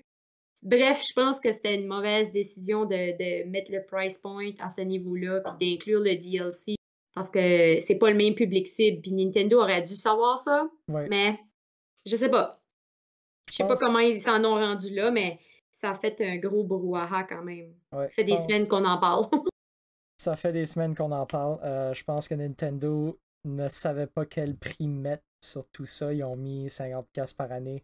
Bref, 0.62 1.02
je 1.08 1.14
pense 1.14 1.40
que 1.40 1.52
c'était 1.52 1.76
une 1.76 1.88
mauvaise 1.88 2.32
décision 2.32 2.84
de, 2.86 2.90
de 3.18 3.50
mettre 3.50 3.72
le 3.72 3.86
price 3.86 4.18
point 4.18 4.52
à 4.60 4.68
ce 4.70 4.82
niveau-là, 4.82 5.42
puis 5.58 5.72
d'inclure 5.76 6.00
le 6.02 6.16
DLC, 6.16 6.76
parce 7.14 7.30
que 7.30 7.80
c'est 7.82 7.96
pas 7.98 8.10
le 8.10 8.18
même 8.18 8.36
public 8.36 8.68
cible, 8.68 9.02
puis 9.02 9.12
Nintendo 9.14 9.60
aurait 9.62 9.84
dû 9.84 9.96
savoir 9.96 10.38
ça, 10.40 10.68
Ouais. 10.90 11.08
mais 11.10 11.40
je 12.06 12.16
sais 12.16 12.30
pas. 12.30 12.62
Je 13.50 13.56
sais 13.56 13.68
pas 13.68 13.76
comment 13.78 14.00
ils 14.00 14.22
s'en 14.22 14.44
ont 14.44 14.56
rendu 14.56 14.94
là, 14.94 15.12
mais 15.12 15.40
ça 15.72 15.92
a 15.92 15.96
fait 15.96 16.20
un 16.22 16.38
gros 16.38 16.64
brouhaha 16.64 17.24
quand 17.24 17.42
même. 17.44 17.74
Ouais, 17.94 18.08
Ça 18.10 18.16
fait 18.16 18.24
des 18.26 18.34
pense- 18.34 18.46
semaines 18.46 18.68
qu'on 18.68 18.86
en 18.86 18.98
parle. 19.00 19.26
Ça 20.18 20.36
fait 20.36 20.52
des 20.52 20.66
semaines 20.66 20.94
qu'on 20.96 21.12
en 21.14 21.26
parle. 21.26 21.58
Euh, 21.64 21.94
je 21.94 22.04
pense 22.04 22.28
que 22.28 22.36
Nintendo 22.36 23.18
ne 23.46 23.68
savait 23.68 24.08
pas 24.08 24.26
quel 24.26 24.56
prix 24.56 24.88
mettre 24.88 25.24
sur 25.44 25.68
tout 25.70 25.86
ça. 25.86 26.14
Ils 26.14 26.24
ont 26.24 26.36
mis 26.36 26.68
50$ 26.68 27.36
par 27.36 27.52
année. 27.52 27.84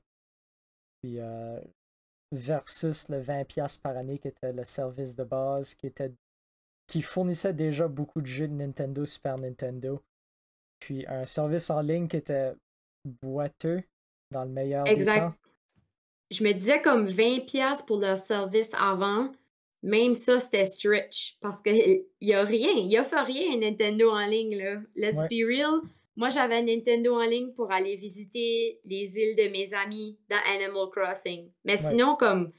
Puis 1.01 1.19
euh, 1.19 1.59
versus 2.31 3.09
le 3.09 3.21
20$ 3.21 3.81
par 3.81 3.97
année 3.97 4.19
qui 4.19 4.27
était 4.27 4.53
le 4.53 4.63
service 4.63 5.15
de 5.15 5.23
base, 5.23 5.75
qui 5.75 5.87
était 5.87 6.13
qui 6.87 7.01
fournissait 7.01 7.53
déjà 7.53 7.87
beaucoup 7.87 8.21
de 8.21 8.27
jeux 8.27 8.47
de 8.47 8.53
Nintendo, 8.53 9.05
Super 9.05 9.39
Nintendo. 9.39 10.03
Puis 10.79 11.05
un 11.07 11.25
service 11.25 11.69
en 11.69 11.81
ligne 11.81 12.07
qui 12.07 12.17
était 12.17 12.53
boiteux 13.23 13.83
dans 14.31 14.43
le 14.43 14.51
meilleur 14.51 14.83
des 14.83 14.91
Exact. 14.91 15.19
temps. 15.19 15.35
je 16.31 16.43
me 16.43 16.51
disais 16.53 16.81
comme 16.81 17.07
20$ 17.07 17.85
pour 17.85 17.97
leur 17.97 18.17
service 18.17 18.71
avant. 18.73 19.31
Même 19.85 20.15
ça, 20.15 20.39
c'était 20.39 20.65
stretch. 20.65 21.37
Parce 21.41 21.61
qu'il 21.61 22.05
n'y 22.21 22.33
a 22.33 22.43
rien. 22.43 22.71
Il 22.75 22.87
n'y 22.87 22.97
a 22.97 23.03
fait 23.03 23.21
rien 23.21 23.55
Nintendo 23.57 24.09
en 24.09 24.25
ligne, 24.25 24.57
là. 24.57 24.81
Let's 24.95 25.15
Ouais. 25.15 25.27
be 25.29 25.47
real. 25.47 25.79
Moi, 26.15 26.29
j'avais 26.29 26.61
Nintendo 26.61 27.13
en 27.15 27.25
ligne 27.25 27.53
pour 27.53 27.71
aller 27.71 27.95
visiter 27.95 28.79
les 28.83 29.17
îles 29.17 29.35
de 29.35 29.47
mes 29.49 29.73
amis 29.73 30.17
dans 30.29 30.37
Animal 30.53 30.87
Crossing. 30.91 31.51
Mais 31.65 31.73
Ouais. 31.83 31.91
sinon, 31.91 32.15
comme 32.15 32.51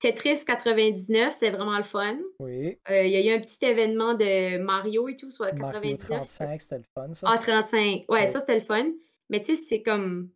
Tetris 0.00 0.44
99, 0.44 1.32
c'était 1.32 1.50
vraiment 1.50 1.76
le 1.76 1.84
fun. 1.84 2.18
Oui. 2.40 2.76
Euh, 2.90 3.04
Il 3.04 3.10
y 3.12 3.16
a 3.16 3.32
eu 3.32 3.36
un 3.36 3.40
petit 3.40 3.64
événement 3.64 4.14
de 4.14 4.58
Mario 4.58 5.08
et 5.08 5.16
tout, 5.16 5.30
soit 5.30 5.52
Mario 5.52 5.80
99. 5.82 6.08
35, 6.26 6.60
c'était 6.60 6.78
le 6.78 6.84
fun, 6.94 7.14
ça. 7.14 7.28
Ah, 7.30 7.38
35. 7.38 8.04
Ouais, 8.08 8.22
Ouais. 8.22 8.26
ça, 8.26 8.40
c'était 8.40 8.56
le 8.56 8.60
fun. 8.62 8.90
Mais 9.30 9.40
tu 9.40 9.54
sais, 9.54 9.62
c'est 9.62 9.82
comme. 9.82 10.30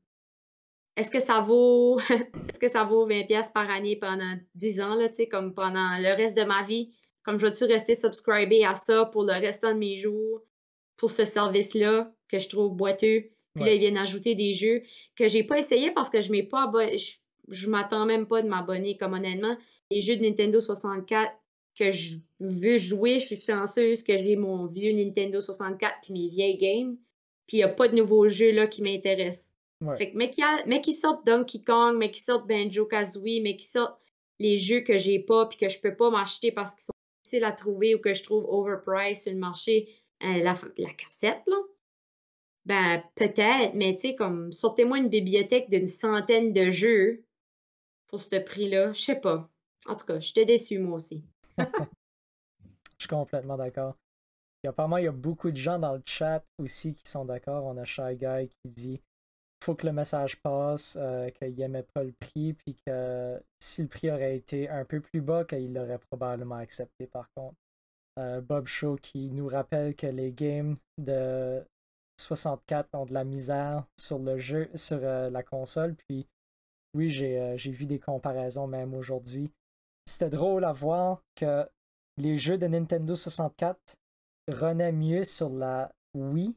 Est-ce 0.96 1.10
que 1.10 1.20
ça 1.20 1.40
vaut. 1.40 2.00
Est-ce 2.48 2.58
que 2.58 2.68
ça 2.68 2.84
vaut 2.84 3.06
20$ 3.08 3.52
par 3.52 3.70
année 3.70 3.96
pendant 3.96 4.34
10 4.54 4.80
ans, 4.80 4.94
là, 4.94 5.08
tu 5.08 5.16
sais, 5.16 5.28
comme 5.28 5.54
pendant 5.54 5.98
le 5.98 6.16
reste 6.16 6.36
de 6.36 6.44
ma 6.44 6.62
vie? 6.62 6.94
Comme 7.22 7.38
je 7.38 7.46
vais-tu 7.46 7.64
rester 7.64 7.94
subscribé 7.94 8.64
à 8.64 8.74
ça 8.74 9.04
pour 9.04 9.24
le 9.24 9.32
restant 9.32 9.74
de 9.74 9.78
mes 9.78 9.98
jours, 9.98 10.42
pour 10.96 11.10
ce 11.10 11.24
service-là, 11.24 12.12
que 12.28 12.38
je 12.38 12.48
trouve 12.48 12.74
boiteux? 12.74 13.30
Puis 13.54 13.64
là, 13.64 13.72
ils 13.72 13.80
viennent 13.80 13.96
ajouter 13.96 14.34
des 14.34 14.52
jeux 14.52 14.82
que 15.16 15.28
j'ai 15.28 15.42
pas 15.42 15.58
essayé 15.58 15.90
parce 15.90 16.10
que 16.10 16.20
je 16.20 16.30
m'ai 16.30 16.42
pas 16.42 16.70
Je, 16.94 17.16
je 17.48 17.70
m'attends 17.70 18.04
même 18.04 18.26
pas 18.26 18.42
de 18.42 18.48
m'abonner, 18.48 18.96
comme 18.98 19.14
honnêtement. 19.14 19.56
Les 19.90 20.02
jeux 20.02 20.16
de 20.16 20.22
Nintendo 20.22 20.60
64 20.60 21.32
que 21.78 21.90
je 21.90 22.16
veux 22.40 22.78
jouer, 22.78 23.18
je 23.18 23.26
suis 23.26 23.36
chanceuse 23.36 24.02
que 24.02 24.16
j'ai 24.16 24.36
mon 24.36 24.66
vieux 24.66 24.92
Nintendo 24.92 25.40
64 25.40 25.94
puis 26.02 26.12
mes 26.12 26.28
vieilles 26.28 26.58
games. 26.58 26.96
Puis 27.46 27.58
il 27.58 27.60
n'y 27.60 27.64
a 27.64 27.68
pas 27.68 27.88
de 27.88 27.96
nouveaux 27.96 28.28
jeux 28.28 28.52
là 28.52 28.66
qui 28.66 28.82
m'intéressent. 28.82 29.55
Ouais. 29.84 29.96
Fait 29.96 30.10
que, 30.10 30.16
mais 30.16 30.80
qu'ils 30.80 30.94
sortent 30.94 31.26
Donkey 31.26 31.60
Kong, 31.62 31.96
mais 31.98 32.10
qu'ils 32.10 32.22
sortent 32.22 32.48
Banjo 32.48 32.86
Kazooie, 32.86 33.40
mais 33.42 33.56
qu'ils 33.56 33.68
sortent 33.68 34.00
les 34.38 34.58
jeux 34.58 34.80
que 34.80 34.98
j'ai 34.98 35.18
pas 35.18 35.46
puis 35.46 35.58
que 35.58 35.68
je 35.68 35.80
peux 35.80 35.94
pas 35.94 36.10
m'acheter 36.10 36.52
parce 36.52 36.74
qu'ils 36.74 36.84
sont 36.84 36.92
difficiles 37.22 37.44
à 37.44 37.52
trouver 37.52 37.94
ou 37.94 37.98
que 37.98 38.14
je 38.14 38.22
trouve 38.22 38.44
overpriced 38.48 39.22
sur 39.22 39.32
le 39.32 39.38
marché, 39.38 39.88
euh, 40.22 40.42
la, 40.42 40.56
la 40.78 40.92
cassette, 40.94 41.42
là. 41.46 41.56
Ben, 42.64 43.02
peut-être, 43.14 43.74
mais 43.74 43.94
tu 43.94 44.08
sais, 44.08 44.16
comme, 44.16 44.52
sortez-moi 44.52 44.98
une 44.98 45.08
bibliothèque 45.08 45.70
d'une 45.70 45.86
centaine 45.86 46.52
de 46.52 46.70
jeux 46.72 47.24
pour 48.08 48.20
ce 48.20 48.36
prix-là. 48.36 48.92
Je 48.92 49.00
sais 49.00 49.20
pas. 49.20 49.48
En 49.86 49.94
tout 49.94 50.04
cas, 50.04 50.18
j'étais 50.18 50.44
déçue, 50.44 50.80
moi 50.80 50.96
aussi. 50.96 51.22
Je 51.58 53.04
suis 53.04 53.08
complètement 53.08 53.56
d'accord. 53.56 53.94
Apparemment, 54.66 54.96
il 54.96 55.04
y 55.04 55.08
a 55.08 55.12
beaucoup 55.12 55.52
de 55.52 55.56
gens 55.56 55.78
dans 55.78 55.92
le 55.92 56.02
chat 56.04 56.42
aussi 56.58 56.94
qui 56.94 57.08
sont 57.08 57.24
d'accord. 57.24 57.64
On 57.66 57.76
a 57.76 57.84
Shy 57.84 58.16
Guy 58.16 58.48
qui 58.48 58.70
dit 58.70 59.00
faut 59.62 59.74
que 59.74 59.86
le 59.86 59.92
message 59.92 60.40
passe, 60.42 60.96
euh, 61.00 61.30
qu'il 61.30 61.54
n'aimait 61.56 61.82
pas 61.82 62.04
le 62.04 62.12
prix, 62.12 62.52
puis 62.52 62.76
que 62.86 63.42
si 63.58 63.82
le 63.82 63.88
prix 63.88 64.10
aurait 64.10 64.36
été 64.36 64.68
un 64.68 64.84
peu 64.84 65.00
plus 65.00 65.20
bas, 65.20 65.44
qu'il 65.44 65.72
l'aurait 65.72 65.98
probablement 65.98 66.56
accepté 66.56 67.06
par 67.06 67.30
contre. 67.34 67.56
Euh, 68.18 68.40
Bob 68.40 68.66
Shaw 68.66 68.96
qui 68.96 69.30
nous 69.30 69.46
rappelle 69.48 69.94
que 69.94 70.06
les 70.06 70.32
games 70.32 70.76
de 70.98 71.62
64 72.18 72.94
ont 72.94 73.04
de 73.04 73.12
la 73.12 73.24
misère 73.24 73.84
sur 73.98 74.18
le 74.18 74.38
jeu, 74.38 74.70
sur 74.74 74.98
euh, 75.02 75.28
la 75.30 75.42
console, 75.42 75.94
puis 75.94 76.26
oui, 76.94 77.10
j'ai 77.10 77.56
vu 77.70 77.84
des 77.84 77.98
comparaisons 77.98 78.66
même 78.66 78.94
aujourd'hui. 78.94 79.50
C'était 80.06 80.30
drôle 80.30 80.64
à 80.64 80.72
voir 80.72 81.22
que 81.34 81.68
les 82.16 82.38
jeux 82.38 82.56
de 82.56 82.66
Nintendo 82.66 83.14
64 83.14 83.96
runnaient 84.48 84.92
mieux 84.92 85.24
sur 85.24 85.50
la 85.50 85.92
Wii 86.14 86.54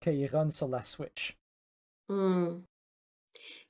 qu'ils 0.00 0.26
runnent 0.26 0.50
sur 0.50 0.68
la 0.68 0.80
Switch. 0.80 1.36
Mmh. 2.08 2.62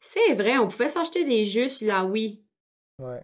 C'est 0.01 0.35
vrai, 0.35 0.59
on 0.59 0.69
pouvait 0.69 0.89
s'acheter 0.89 1.25
des 1.25 1.45
jeux 1.45 1.69
sur 1.69 1.89
la 1.89 2.05
Wii. 2.05 2.43
Ouais. 2.99 3.23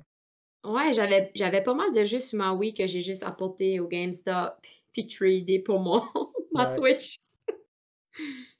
Ouais, 0.64 0.92
j'avais 0.92 1.30
j'avais 1.34 1.62
pas 1.62 1.74
mal 1.74 1.92
de 1.92 2.04
jeux 2.04 2.20
sur 2.20 2.38
ma 2.38 2.52
Wii 2.52 2.74
que 2.74 2.86
j'ai 2.86 3.00
juste 3.00 3.22
apporté 3.22 3.80
au 3.80 3.88
GameStop 3.88 4.54
puis 4.92 5.06
tradé 5.06 5.58
pour 5.58 5.80
mon 5.80 6.02
ma 6.52 6.64
Ouais. 6.64 6.76
Switch. 6.76 7.16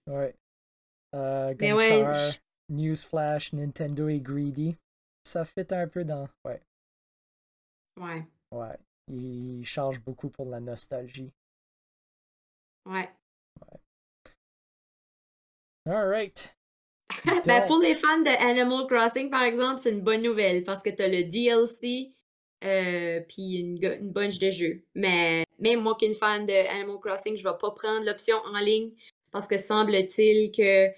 Ouais. 0.06 0.34
Euh, 1.14 1.54
Mais 1.58 1.72
ouais, 1.72 2.02
Gunchar, 2.02 2.12
je- 2.12 2.38
Newsflash, 2.68 3.52
Nintendo 3.52 4.08
et 4.08 4.20
Greedy. 4.20 4.76
Ça 5.24 5.44
fit 5.44 5.66
un 5.70 5.86
peu 5.88 6.04
dans. 6.04 6.28
Ouais. 6.44 6.60
ouais, 7.98 8.26
Ouais. 8.52 8.76
Ils 9.08 9.64
chargent 9.64 10.00
beaucoup 10.00 10.30
pour 10.30 10.46
la 10.46 10.60
nostalgie. 10.60 11.32
ouais. 12.86 13.08
Alright. 15.88 16.56
Ben, 17.44 17.66
pour 17.66 17.78
les 17.80 17.94
fans 17.94 18.20
de 18.20 18.30
Animal 18.48 18.86
Crossing, 18.86 19.30
par 19.30 19.42
exemple, 19.42 19.78
c'est 19.78 19.90
une 19.90 20.00
bonne 20.02 20.22
nouvelle 20.22 20.62
parce 20.64 20.80
que 20.82 20.90
tu 20.90 21.02
as 21.02 21.08
le 21.08 21.24
DLC 21.24 22.12
euh, 22.64 23.20
puis 23.28 23.56
une, 23.56 23.82
une 23.82 24.12
bunch 24.12 24.38
de 24.38 24.50
jeux. 24.50 24.84
Mais 24.94 25.44
même 25.58 25.80
moi 25.80 25.96
qui 25.98 26.04
suis 26.06 26.14
une 26.14 26.18
fan 26.18 26.46
de 26.46 26.52
Animal 26.52 26.98
Crossing, 27.00 27.36
je 27.36 27.42
vais 27.42 27.56
pas 27.60 27.72
prendre 27.72 28.04
l'option 28.06 28.36
en 28.54 28.58
ligne 28.60 28.92
parce 29.32 29.48
que 29.48 29.58
semble-t-il 29.58 30.52
que 30.52 30.88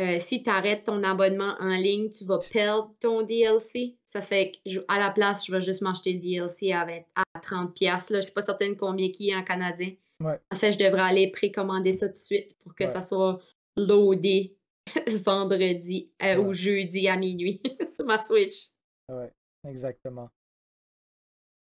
euh, 0.00 0.18
si 0.20 0.42
tu 0.42 0.50
arrêtes 0.50 0.84
ton 0.84 1.02
abonnement 1.04 1.54
en 1.60 1.74
ligne, 1.76 2.10
tu 2.10 2.24
vas 2.24 2.38
perdre 2.52 2.92
ton 2.98 3.22
DLC. 3.22 3.94
Ça 4.04 4.20
fait 4.20 4.52
que 4.52 4.58
je- 4.66 4.80
à 4.88 4.98
la 4.98 5.10
place, 5.10 5.46
je 5.46 5.52
vais 5.52 5.60
juste 5.60 5.82
m'acheter 5.82 6.14
le 6.14 6.18
DLC 6.18 6.72
à, 6.72 6.84
20 6.84 7.02
à 7.14 7.22
30$. 7.40 7.72
piastres, 7.72 8.12
Là, 8.12 8.18
je 8.20 8.24
suis 8.24 8.34
pas 8.34 8.42
certaine 8.42 8.76
combien 8.76 9.10
qui 9.12 9.30
est 9.30 9.36
en 9.36 9.44
canadien. 9.44 9.92
Ouais. 10.20 10.40
En 10.50 10.56
fait, 10.56 10.72
je 10.72 10.78
devrais 10.78 11.02
aller 11.02 11.30
précommander 11.30 11.92
ça 11.92 12.06
tout 12.08 12.14
de 12.14 12.18
suite 12.18 12.56
pour 12.64 12.74
que 12.74 12.84
Ouais. 12.84 12.90
ça 12.90 13.00
soit 13.02 13.38
loadé 13.76 14.56
vendredi 15.24 16.10
euh, 16.22 16.36
ou 16.42 16.52
jeudi 16.52 17.08
à 17.08 17.16
minuit 17.16 17.62
sur 17.94 18.04
ma 18.04 18.18
Switch. 18.24 18.70
Ouais, 19.08 19.32
exactement. 19.66 20.28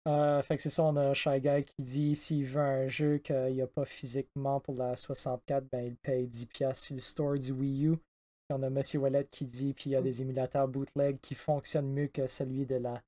Euh, 0.08 0.42
fait 0.42 0.58
que 0.58 0.64
c'est 0.64 0.72
ça, 0.72 0.84
on 0.84 0.96
a 0.96 1.14
Shy 1.14 1.40
Guy 1.40 1.64
qui 1.64 1.84
dit 1.84 2.16
s'il 2.16 2.46
veut 2.46 2.62
un 2.62 2.88
jeu 2.88 3.20
qu'il 3.20 3.54
n'y 3.54 3.62
a 3.62 3.68
pas 3.68 3.86
physiquement 3.86 4.60
pour 4.60 4.76
la 4.76 4.96
64, 4.96 5.68
ben 5.72 5.86
il 5.86 5.96
paye 5.96 6.28
10$ 6.28 6.76
sur 6.76 6.96
le 6.96 7.02
store 7.02 7.38
du 7.38 7.52
Wii 7.52 7.86
U. 7.86 7.98
Puis 7.98 8.58
on 8.58 8.64
a 8.64 8.70
Monsieur 8.72 9.00
Wallet 9.00 9.28
qui 9.30 9.46
dit 9.46 9.74
puis 9.74 9.92
il 9.92 9.94
y 9.94 9.96
a 9.96 10.02
des 10.02 10.24
émulateurs 10.24 10.68
bootleg 10.68 11.20
qui 11.22 11.36
fonctionnent 11.36 11.92
mieux 11.92 12.08
que 12.08 12.26
celui 12.26 12.66
de 12.66 12.76
la 12.76 13.02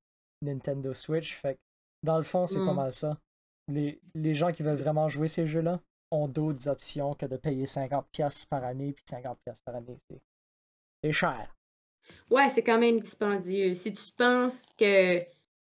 Nintendo 0.43 0.93
Switch. 0.93 1.35
Fait 1.35 1.55
que 1.55 1.59
dans 2.03 2.17
le 2.17 2.23
fond, 2.23 2.45
c'est 2.45 2.63
pas 2.63 2.73
Mm. 2.73 2.75
mal 2.75 2.93
ça. 2.93 3.17
Les, 3.69 3.99
les 4.13 4.35
gens 4.35 4.51
qui 4.51 4.61
veulent 4.61 4.75
vraiment 4.77 5.09
jouer 5.09 5.27
ces 5.27 5.47
jeux-là 5.47 5.81
ont 6.13 6.27
d'autres 6.27 6.67
options 6.67 7.13
que 7.15 7.25
de 7.25 7.37
payer 7.37 7.65
50$ 7.65 8.47
par 8.47 8.63
année, 8.63 8.93
puis 8.93 9.03
50$ 9.09 9.35
par 9.65 9.75
année, 9.75 9.97
c'est 11.03 11.11
cher. 11.11 11.53
Ouais, 12.29 12.49
c'est 12.49 12.63
quand 12.63 12.79
même 12.79 12.99
dispendieux. 12.99 13.73
Si 13.73 13.93
tu 13.93 14.11
penses 14.17 14.75
que 14.77 15.23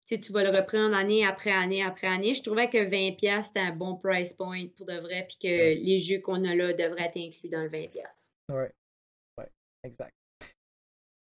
si 0.06 0.20
tu 0.20 0.32
vas 0.32 0.44
le 0.50 0.58
reprendre 0.58 0.96
année 0.96 1.26
après 1.26 1.52
année 1.52 1.84
après 1.84 2.08
année, 2.08 2.34
je 2.34 2.42
trouvais 2.44 2.70
que 2.70 2.78
20$ 2.78 3.44
c'était 3.44 3.60
un 3.60 3.76
bon 3.76 3.96
price 3.98 4.34
point 4.34 4.68
pour 4.76 4.86
de 4.86 4.98
vrai, 4.98 5.26
puis 5.28 5.38
que 5.42 5.48
Ouais. 5.48 5.76
les 5.76 6.00
jeux 6.00 6.20
qu'on 6.20 6.44
a 6.46 6.56
là 6.56 6.74
devraient 6.74 7.06
être 7.06 7.18
inclus 7.18 7.50
dans 7.50 7.62
le 7.64 7.70
20$. 7.70 8.32
Ouais, 8.50 8.72
ouais, 9.38 9.50
exact. 9.84 10.14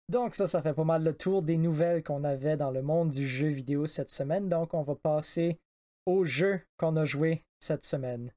Donc 0.10 0.34
ça, 0.34 0.46
ça 0.46 0.62
fait 0.62 0.74
pas 0.74 0.84
mal 0.84 1.04
le 1.04 1.16
tour 1.16 1.42
des 1.42 1.58
nouvelles 1.58 2.04
qu'on 2.04 2.24
avait 2.24 2.58
dans 2.58 2.72
le 2.72 2.82
monde 2.82 3.12
du 3.12 3.28
jeu 3.28 3.48
vidéo 3.48 3.86
cette 3.88 4.10
semaine. 4.10 4.50
Donc 4.50 4.74
on 4.74 4.82
va 4.82 4.96
passer 4.96 5.58
au 6.06 6.26
jeu 6.26 6.62
qu'on 6.78 6.96
a 6.98 7.06
joué 7.06 7.44
cette 7.60 7.86
semaine. 7.86 8.32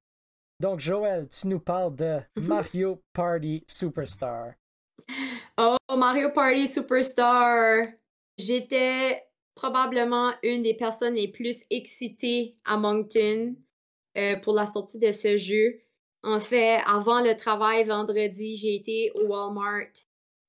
Donc 0.61 0.81
Joël, 0.81 1.29
tu 1.29 1.49
nous 1.49 1.61
parles 1.61 1.95
de 1.97 2.21
Mario 2.37 3.03
Party 3.13 3.65
Superstar. 3.67 4.53
Oh, 5.59 5.77
Mario 5.97 6.31
Party 6.31 6.69
Superstar! 6.69 7.89
J'étais 8.39 9.23
probablement 9.55 10.33
une 10.43 10.63
des 10.63 10.75
personnes 10.75 11.15
les 11.15 11.29
plus 11.29 11.65
excitées 11.71 12.57
à 12.65 12.77
Moncton 12.77 13.55
euh, 14.17 14.37
pour 14.37 14.55
la 14.55 14.67
sortie 14.67 14.99
de 14.99 15.13
ce 15.13 15.37
jeu. 15.37 15.81
En 16.23 16.41
fait, 16.41 16.79
avant 16.87 17.21
le 17.21 17.37
travail 17.37 17.85
vendredi, 17.85 18.57
j'ai 18.57 18.75
été 18.75 19.13
au 19.15 19.27
Walmart. 19.27 19.93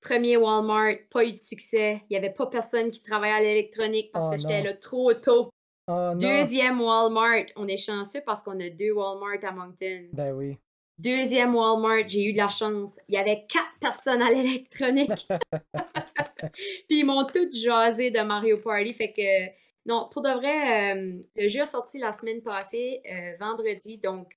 Premier 0.02 0.38
Walmart, 0.38 0.96
pas 1.10 1.26
eu 1.26 1.34
de 1.34 1.38
succès. 1.38 2.02
Il 2.10 2.14
n'y 2.14 2.18
avait 2.18 2.34
pas 2.34 2.48
personne 2.48 2.92
qui 2.92 3.02
travaillait 3.02 3.36
à 3.36 3.40
l'électronique 3.42 4.12
parce 4.12 4.28
Oh 4.28 4.32
que 4.32 4.38
j'étais 4.38 4.62
là 4.62 4.74
trop 4.74 5.14
tôt. 5.14 5.50
Oh 5.88 6.12
non! 6.14 6.16
Deuxième 6.16 6.82
Walmart, 6.82 7.46
on 7.56 7.68
est 7.68 7.78
chanceux 7.78 8.22
parce 8.26 8.42
qu'on 8.42 8.60
a 8.60 8.70
deux 8.70 8.92
Walmart 8.92 9.44
à 9.44 9.52
Moncton. 9.52 10.08
Ben 10.14 10.34
oui. 10.34 10.58
Deuxième 10.98 11.54
Walmart, 11.56 12.08
j'ai 12.08 12.26
eu 12.26 12.32
de 12.32 12.38
la 12.38 12.50
chance. 12.50 13.00
Il 13.08 13.16
y 13.16 13.18
avait 13.18 13.46
quatre 13.48 13.78
personnes 13.80 14.22
à 14.22 14.32
l'électronique. 14.32 15.28
Puis 16.88 17.00
ils 17.00 17.06
m'ont 17.06 17.26
toutes 17.26 17.56
jasé 17.56 18.12
de 18.12 18.22
Mario 18.22 18.58
Party. 18.58 18.94
Fait 18.94 19.12
que, 19.12 19.52
non, 19.86 20.08
pour 20.12 20.22
de 20.22 20.30
vrai, 20.30 20.96
euh, 20.96 21.18
le 21.36 21.48
jeu 21.48 21.62
a 21.62 21.66
sorti 21.66 22.00
la 22.00 22.12
semaine 22.12 22.42
passée, 22.42 23.02
euh, 23.12 23.34
vendredi. 23.40 23.98
Donc, 23.98 24.32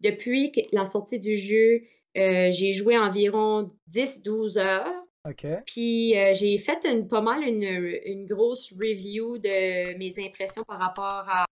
depuis 0.00 0.52
la 0.72 0.84
sortie 0.84 1.18
du 1.18 1.36
jeu, 1.36 1.82
euh, 2.16 2.50
j'ai 2.50 2.72
joué 2.72 2.98
environ 2.98 3.68
10-12 3.88 4.58
heures. 4.58 5.01
Ok. 5.28 5.46
Puis 5.66 6.18
euh, 6.18 6.34
j'ai 6.34 6.58
fait 6.58 6.84
une, 6.84 7.06
pas 7.06 7.20
mal 7.20 7.44
une, 7.44 7.62
une 7.62 8.26
grosse 8.26 8.72
review 8.72 9.38
de 9.38 9.96
mes 9.96 10.18
impressions 10.18 10.64
par 10.64 10.80
rapport 10.80 11.24
à, 11.28 11.44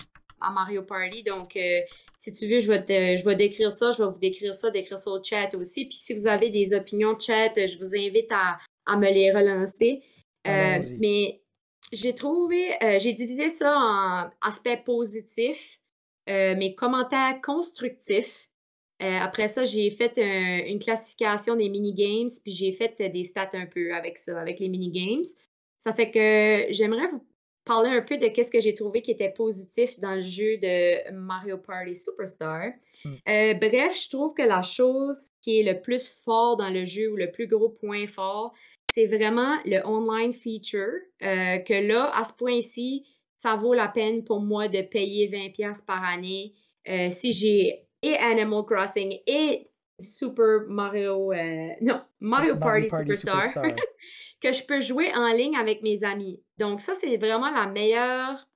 à 0.41 0.51
Mario 0.53 0.83
Party. 0.83 1.23
Donc, 1.23 1.55
euh, 1.57 1.81
si 2.19 2.33
tu 2.33 2.47
veux, 2.47 2.61
je 2.61 2.73
vais, 2.73 2.85
te- 2.85 3.17
je 3.21 3.25
vais 3.25 3.37
décrire 3.37 3.71
ça, 3.71 3.93
je 3.93 4.03
vais 4.03 4.09
vous 4.09 4.19
décrire 4.19 4.55
ça, 4.55 4.71
décrire 4.71 4.99
ça 4.99 5.11
au 5.11 5.23
chat 5.23 5.55
aussi. 5.55 5.85
Puis 5.85 5.99
si 5.99 6.15
vous 6.15 6.27
avez 6.27 6.49
des 6.51 6.73
opinions 6.73 7.13
de 7.13 7.21
chat, 7.21 7.53
je 7.55 7.79
vous 7.79 7.95
invite 7.95 8.33
à, 8.33 8.59
à 8.87 8.97
me 8.97 9.11
les 9.11 9.31
relancer. 9.33 10.03
Euh, 10.47 10.81
mais 10.99 11.43
j'ai 11.93 12.15
trouvé, 12.15 12.71
j'ai 12.99 13.13
divisé 13.13 13.49
ça 13.51 13.77
en 13.77 14.31
aspects 14.41 14.83
positifs, 14.85 15.79
mes 16.27 16.75
commentaires 16.75 17.39
constructifs. 17.45 18.49
Euh, 19.03 19.19
après 19.21 19.49
ça, 19.49 19.65
j'ai 19.65 19.91
fait 19.91 20.19
un- 20.19 20.65
une 20.67 20.79
classification 20.79 21.55
des 21.57 21.69
mini-games, 21.69 22.29
puis 22.43 22.53
j'ai 22.53 22.73
fait 22.73 22.97
euh, 23.01 23.09
des 23.09 23.25
stats 23.25 23.51
un 23.53 23.67
peu 23.67 23.95
avec 23.95 24.19
ça, 24.19 24.41
avec 24.41 24.59
les 24.59 24.69
mini-games. 24.69 25.25
Ça 25.79 25.93
fait 25.95 26.11
que 26.11 26.73
j'aimerais 26.73 27.07
vous 27.07 27.25
parler 27.65 27.91
un 27.91 28.03
peu 28.03 28.17
de 28.19 28.27
qu'est-ce 28.29 28.51
que 28.51 28.61
j'ai 28.61 28.75
trouvé 28.75 29.03
qui 29.03 29.11
était 29.13 29.31
positif 29.31 30.01
dans 30.01 30.15
le 30.15 30.21
jeu 30.23 30.57
de 30.59 31.13
Mario 31.13 31.59
Party 31.59 31.95
Superstar. 31.95 32.73
Mm. 33.05 33.15
Euh, 33.29 33.55
bref, 33.55 34.03
je 34.03 34.09
trouve 34.09 34.35
que 34.35 34.43
la 34.43 34.63
chose 34.63 35.29
qui 35.43 35.61
est 35.61 35.63
le 35.75 35.81
plus 35.81 36.09
fort 36.25 36.57
dans 36.57 36.71
le 36.71 36.85
jeu 36.85 37.13
ou 37.13 37.17
le 37.17 37.31
plus 37.31 37.47
gros 37.47 37.69
point 37.69 38.07
fort, 38.07 38.53
c'est 38.91 39.07
vraiment 39.07 39.57
le 39.67 39.87
online 39.87 40.33
feature. 40.33 40.89
euh, 41.23 41.59
que 41.59 41.87
là, 41.87 42.11
à 42.17 42.25
ce 42.25 42.33
point-ci, 42.33 43.05
ça 43.37 43.55
vaut 43.55 43.75
la 43.75 43.87
peine 43.87 44.25
pour 44.25 44.41
moi 44.41 44.67
de 44.67 44.81
payer 44.83 45.29
20$ 45.29 45.83
par 45.87 46.03
année 46.03 46.55
euh, 46.89 47.11
si 47.11 47.33
j'ai 47.33 47.85
et 48.03 48.17
Animal 48.17 48.65
Crossing 48.65 49.19
et 49.27 49.69
Super 50.01 50.61
Mario, 50.69 51.33
euh, 51.33 51.71
non, 51.81 52.01
Mario, 52.21 52.57
Party, 52.57 52.89
Superstar, 52.89 53.65
que 54.41 54.53
je 54.53 54.65
peux 54.65 54.81
jouer 54.81 55.13
en 55.15 55.33
ligne 55.33 55.57
avec 55.57 55.83
mes 55.83 56.05
amis. 56.05 56.41
Donc 56.57 56.81
ça, 56.81 56.95
c'est 56.95 57.17
vraiment 57.17 57.51
la 57.51 57.67
meilleure, 57.67 58.49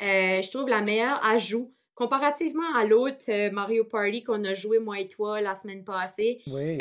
euh, 0.00 0.40
je 0.40 0.50
trouve 0.50 0.68
la 0.68 0.82
meilleure 0.82 1.24
ajout 1.24 1.74
comparativement 1.96 2.74
à 2.76 2.84
l'autre 2.86 3.24
euh, 3.28 3.50
Mario 3.50 3.84
Party 3.84 4.22
qu'on 4.22 4.44
a 4.44 4.54
joué 4.54 4.78
moi 4.78 5.00
et 5.00 5.08
toi 5.08 5.40
la 5.40 5.54
semaine 5.54 5.84
passée. 5.84 6.40
Oui. 6.46 6.78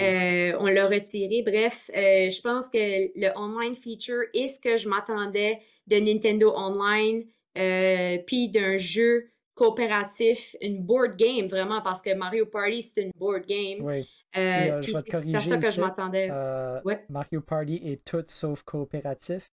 On 0.60 0.68
l'a 0.68 0.88
retiré. 0.88 1.42
Bref, 1.42 1.90
je 1.94 2.42
pense 2.42 2.70
que 2.70 2.78
le 2.78 3.36
online 3.36 3.76
feature 3.76 4.24
est 4.34 4.48
ce 4.48 4.60
que 4.60 4.78
je 4.78 4.88
m'attendais 4.88 5.60
de 5.88 5.98
Nintendo 5.98 6.54
Online, 6.56 7.26
puis 8.26 8.50
d'un 8.50 8.78
jeu 8.78 9.32
coopératif, 9.60 10.56
une 10.62 10.82
board 10.84 11.18
game 11.18 11.48
vraiment, 11.48 11.82
parce 11.82 12.02
que 12.02 12.14
Mario 12.16 12.46
Party, 12.46 12.82
c'est 12.82 13.02
une 13.04 13.12
board 13.16 13.46
game. 13.46 13.80
oui. 13.82 14.10
Euh, 14.38 14.80
Puis, 14.82 14.96
euh, 14.96 15.02
c'est 15.10 15.36
à 15.36 15.42
ça 15.42 15.58
que 15.58 15.72
je 15.72 15.82
m'attendais. 15.82 16.30
Euh, 16.32 16.80
Ouais. 16.86 17.04
Mario 17.10 17.42
Party 17.42 17.82
est 17.84 18.06
tout 18.06 18.24
sauf 18.28 18.62
coopératif. 18.64 19.50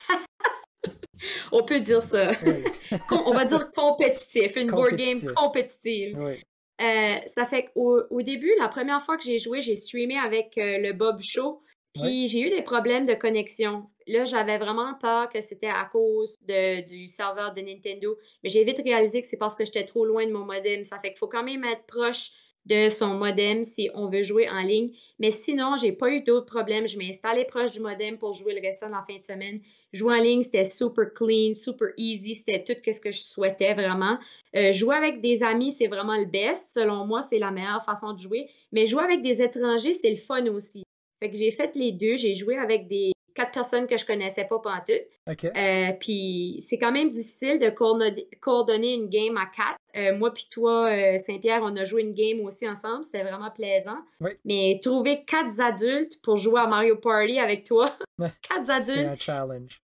On 1.52 1.62
peut 1.64 1.80
dire 1.80 2.00
ça. 2.02 2.30
Oui. 2.46 2.64
On 3.26 3.32
va 3.32 3.44
dire 3.44 3.70
compétitif, 3.70 4.56
une 4.56 4.70
board 4.70 4.94
game 4.96 5.20
compétitive. 5.34 6.16
oui. 6.18 6.42
Euh, 6.80 7.16
ça 7.26 7.46
fait 7.46 7.66
qu'au 7.72 8.00
au 8.10 8.22
début, 8.22 8.52
la 8.58 8.66
première 8.68 9.00
fois 9.02 9.16
que 9.16 9.22
j'ai 9.22 9.38
joué, 9.38 9.60
j'ai 9.62 9.76
streamé 9.76 10.16
avec 10.18 10.54
le 10.56 10.92
Bob 10.92 11.20
Show, 11.20 11.62
puis 11.94 12.26
j'ai 12.26 12.40
eu 12.40 12.50
des 12.50 12.62
problèmes 12.62 13.06
de 13.06 13.14
connexion. 13.14 13.86
Là, 14.06 14.24
j'avais 14.24 14.58
vraiment 14.58 14.94
peur 14.94 15.28
que 15.28 15.40
c'était 15.40 15.68
à 15.68 15.88
cause 15.90 16.34
de, 16.42 16.86
du 16.86 17.08
serveur 17.08 17.54
de 17.54 17.60
Nintendo, 17.60 18.18
mais 18.42 18.50
j'ai 18.50 18.64
vite 18.64 18.80
réalisé 18.84 19.22
que 19.22 19.28
c'est 19.28 19.38
parce 19.38 19.54
que 19.54 19.64
j'étais 19.64 19.84
trop 19.84 20.04
loin 20.04 20.26
de 20.26 20.32
mon 20.32 20.44
modem. 20.44 20.84
Ça 20.84 20.98
fait 20.98 21.10
qu'il 21.10 21.18
faut 21.18 21.28
quand 21.28 21.44
même 21.44 21.64
être 21.64 21.86
proche 21.86 22.32
de 22.66 22.88
son 22.88 23.14
modem 23.14 23.62
si 23.64 23.90
on 23.94 24.08
veut 24.08 24.22
jouer 24.22 24.48
en 24.48 24.60
ligne. 24.60 24.92
Mais 25.18 25.30
sinon, 25.30 25.76
j'ai 25.76 25.92
pas 25.92 26.10
eu 26.10 26.22
d'autres 26.22 26.46
problèmes. 26.46 26.88
Je 26.88 26.96
m'ai 26.96 27.08
installé 27.08 27.44
proche 27.44 27.72
du 27.72 27.80
modem 27.80 28.18
pour 28.18 28.32
jouer 28.32 28.54
le 28.54 28.60
restant 28.60 28.86
de 28.86 28.92
la 28.92 29.04
fin 29.06 29.18
de 29.18 29.24
semaine. 29.24 29.60
Jouer 29.92 30.18
en 30.18 30.22
ligne, 30.22 30.42
c'était 30.42 30.64
super 30.64 31.12
clean, 31.14 31.54
super 31.54 31.88
easy. 31.96 32.34
C'était 32.34 32.64
tout 32.64 32.74
ce 32.90 33.00
que 33.00 33.10
je 33.10 33.20
souhaitais 33.20 33.74
vraiment. 33.74 34.18
Euh, 34.56 34.72
jouer 34.72 34.96
avec 34.96 35.20
des 35.20 35.42
amis, 35.42 35.72
c'est 35.72 35.88
vraiment 35.88 36.16
le 36.16 36.26
best. 36.26 36.70
Selon 36.70 37.06
moi, 37.06 37.22
c'est 37.22 37.38
la 37.38 37.50
meilleure 37.50 37.84
façon 37.84 38.12
de 38.14 38.18
jouer. 38.18 38.48
Mais 38.72 38.86
jouer 38.86 39.02
avec 39.02 39.22
des 39.22 39.42
étrangers, 39.42 39.92
c'est 39.92 40.10
le 40.10 40.16
fun 40.16 40.46
aussi. 40.46 40.83
Fait 41.24 41.30
que 41.30 41.38
j'ai 41.38 41.50
fait 41.52 41.74
les 41.74 41.90
deux. 41.92 42.16
J'ai 42.16 42.34
joué 42.34 42.58
avec 42.58 42.86
des 42.86 43.12
quatre 43.34 43.52
personnes 43.52 43.86
que 43.86 43.96
je 43.96 44.04
connaissais 44.04 44.44
pas 44.44 44.58
pendant 44.58 44.82
tout. 44.86 44.92
OK. 45.32 45.44
Euh, 45.56 45.92
puis 45.98 46.58
c'est 46.60 46.76
quand 46.76 46.92
même 46.92 47.10
difficile 47.12 47.58
de 47.58 47.70
coordonner, 47.70 48.92
une 48.92 49.08
game 49.08 49.34
à 49.38 49.46
quatre. 49.46 49.78
Euh, 49.96 50.14
moi 50.18 50.34
puis 50.34 50.46
toi, 50.50 50.90
euh, 50.90 51.18
Saint-Pierre, 51.18 51.60
on 51.62 51.74
a 51.76 51.84
joué 51.86 52.02
une 52.02 52.12
game 52.12 52.40
aussi 52.40 52.68
ensemble. 52.68 53.04
C'était 53.04 53.22
vraiment 53.22 53.50
plaisant. 53.50 53.96
Oui. 54.20 54.32
Mais 54.44 54.80
trouver 54.82 55.24
quatre 55.24 55.58
adultes 55.62 56.20
pour 56.20 56.36
jouer 56.36 56.60
à 56.60 56.66
Mario 56.66 56.96
Party 56.96 57.38
avec 57.38 57.64
toi, 57.64 57.96
quatre 58.18 58.70
adultes 58.70 59.08
un 59.08 59.16
challenge. 59.16 59.80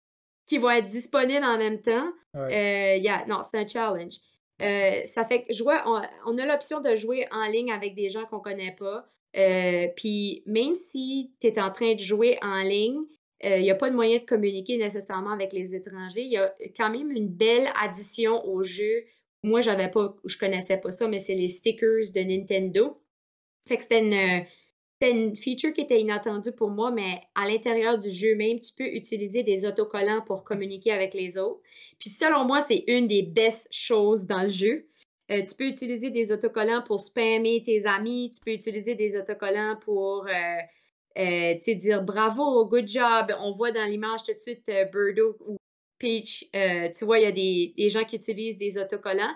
qui 0.48 0.58
vont 0.58 0.70
être 0.70 0.88
disponibles 0.88 1.44
en 1.44 1.56
même 1.56 1.80
temps, 1.80 2.08
Ouais. 2.34 3.00
non, 3.28 3.42
c'est 3.48 3.58
un 3.58 3.68
challenge. 3.68 4.14
Ça 5.06 5.24
fait 5.24 5.44
que 5.44 5.52
jouer, 5.52 5.76
on, 5.86 6.02
on 6.26 6.36
a 6.38 6.46
l'option 6.46 6.80
de 6.80 6.96
jouer 6.96 7.28
en 7.30 7.46
ligne 7.46 7.70
avec 7.70 7.94
des 7.94 8.08
gens 8.08 8.24
qu'on 8.26 8.40
connaît 8.40 8.74
pas. 8.76 9.08
Euh, 9.36 9.88
Puis 9.96 10.42
même 10.46 10.74
si 10.74 11.32
tu 11.40 11.48
es 11.48 11.60
en 11.60 11.70
train 11.70 11.94
de 11.94 12.00
jouer 12.00 12.38
en 12.42 12.62
ligne, 12.62 13.00
il 13.42 13.62
n'y 13.62 13.70
a 13.70 13.76
pas 13.76 13.88
de 13.88 13.94
moyen 13.94 14.18
de 14.18 14.24
communiquer 14.24 14.78
nécessairement 14.78 15.30
avec 15.30 15.52
les 15.52 15.74
étrangers. 15.74 16.22
Il 16.22 16.32
y 16.32 16.36
a 16.36 16.52
quand 16.76 16.90
même 16.90 17.12
une 17.12 17.28
belle 17.28 17.70
addition 17.80 18.44
au 18.46 18.64
jeu. 18.64 19.04
Moi, 19.44 19.60
j'avais 19.60 19.88
pas, 19.90 20.16
je 20.24 20.36
connaissais 20.36 20.78
pas 20.78 20.90
ça, 20.90 21.06
mais 21.06 21.20
c'est 21.20 21.36
les 21.36 21.48
stickers 21.48 22.12
de 22.12 22.20
Nintendo. 22.20 23.00
Fait 23.68 23.76
que 23.76 23.84
c'était 23.84 24.00
une, 24.00 24.44
c'était 25.00 25.12
une 25.12 25.36
feature 25.36 25.72
qui 25.72 25.82
était 25.82 26.00
inattendue 26.00 26.50
pour 26.50 26.70
moi, 26.70 26.90
mais 26.90 27.20
à 27.36 27.46
l'intérieur 27.46 27.98
du 27.98 28.10
jeu 28.10 28.34
même, 28.34 28.58
tu 28.60 28.72
peux 28.76 28.88
utiliser 28.88 29.44
des 29.44 29.64
autocollants 29.64 30.22
pour 30.22 30.42
communiquer 30.42 30.90
avec 30.90 31.14
les 31.14 31.38
autres. 31.38 31.60
Puis 32.00 32.10
selon 32.10 32.44
moi, 32.44 32.60
c'est 32.60 32.82
une 32.88 33.06
des 33.06 33.22
best 33.22 33.68
choses 33.70 34.26
dans 34.26 34.42
le 34.42 34.48
jeu. 34.48 34.88
Euh, 35.30 35.42
tu 35.44 35.54
peux 35.54 35.66
utiliser 35.66 36.10
des 36.10 36.32
autocollants 36.32 36.82
pour 36.82 37.00
spammer 37.00 37.62
tes 37.64 37.86
amis, 37.86 38.30
tu 38.34 38.40
peux 38.40 38.52
utiliser 38.52 38.94
des 38.94 39.16
autocollants 39.16 39.76
pour 39.80 40.26
euh, 40.26 40.32
euh, 41.18 41.54
dire 41.74 42.02
bravo, 42.02 42.64
good 42.66 42.88
job. 42.88 43.34
On 43.40 43.52
voit 43.52 43.72
dans 43.72 43.84
l'image 43.84 44.22
tout 44.24 44.32
de 44.32 44.38
suite 44.38 44.62
euh, 44.70 44.84
Birdo 44.84 45.36
ou 45.46 45.56
Peach, 45.98 46.48
tu 46.96 47.04
vois, 47.04 47.18
il 47.18 47.24
y 47.24 47.26
a 47.26 47.32
des, 47.32 47.74
des 47.76 47.90
gens 47.90 48.04
qui 48.04 48.14
utilisent 48.16 48.56
des 48.56 48.78
autocollants. 48.78 49.34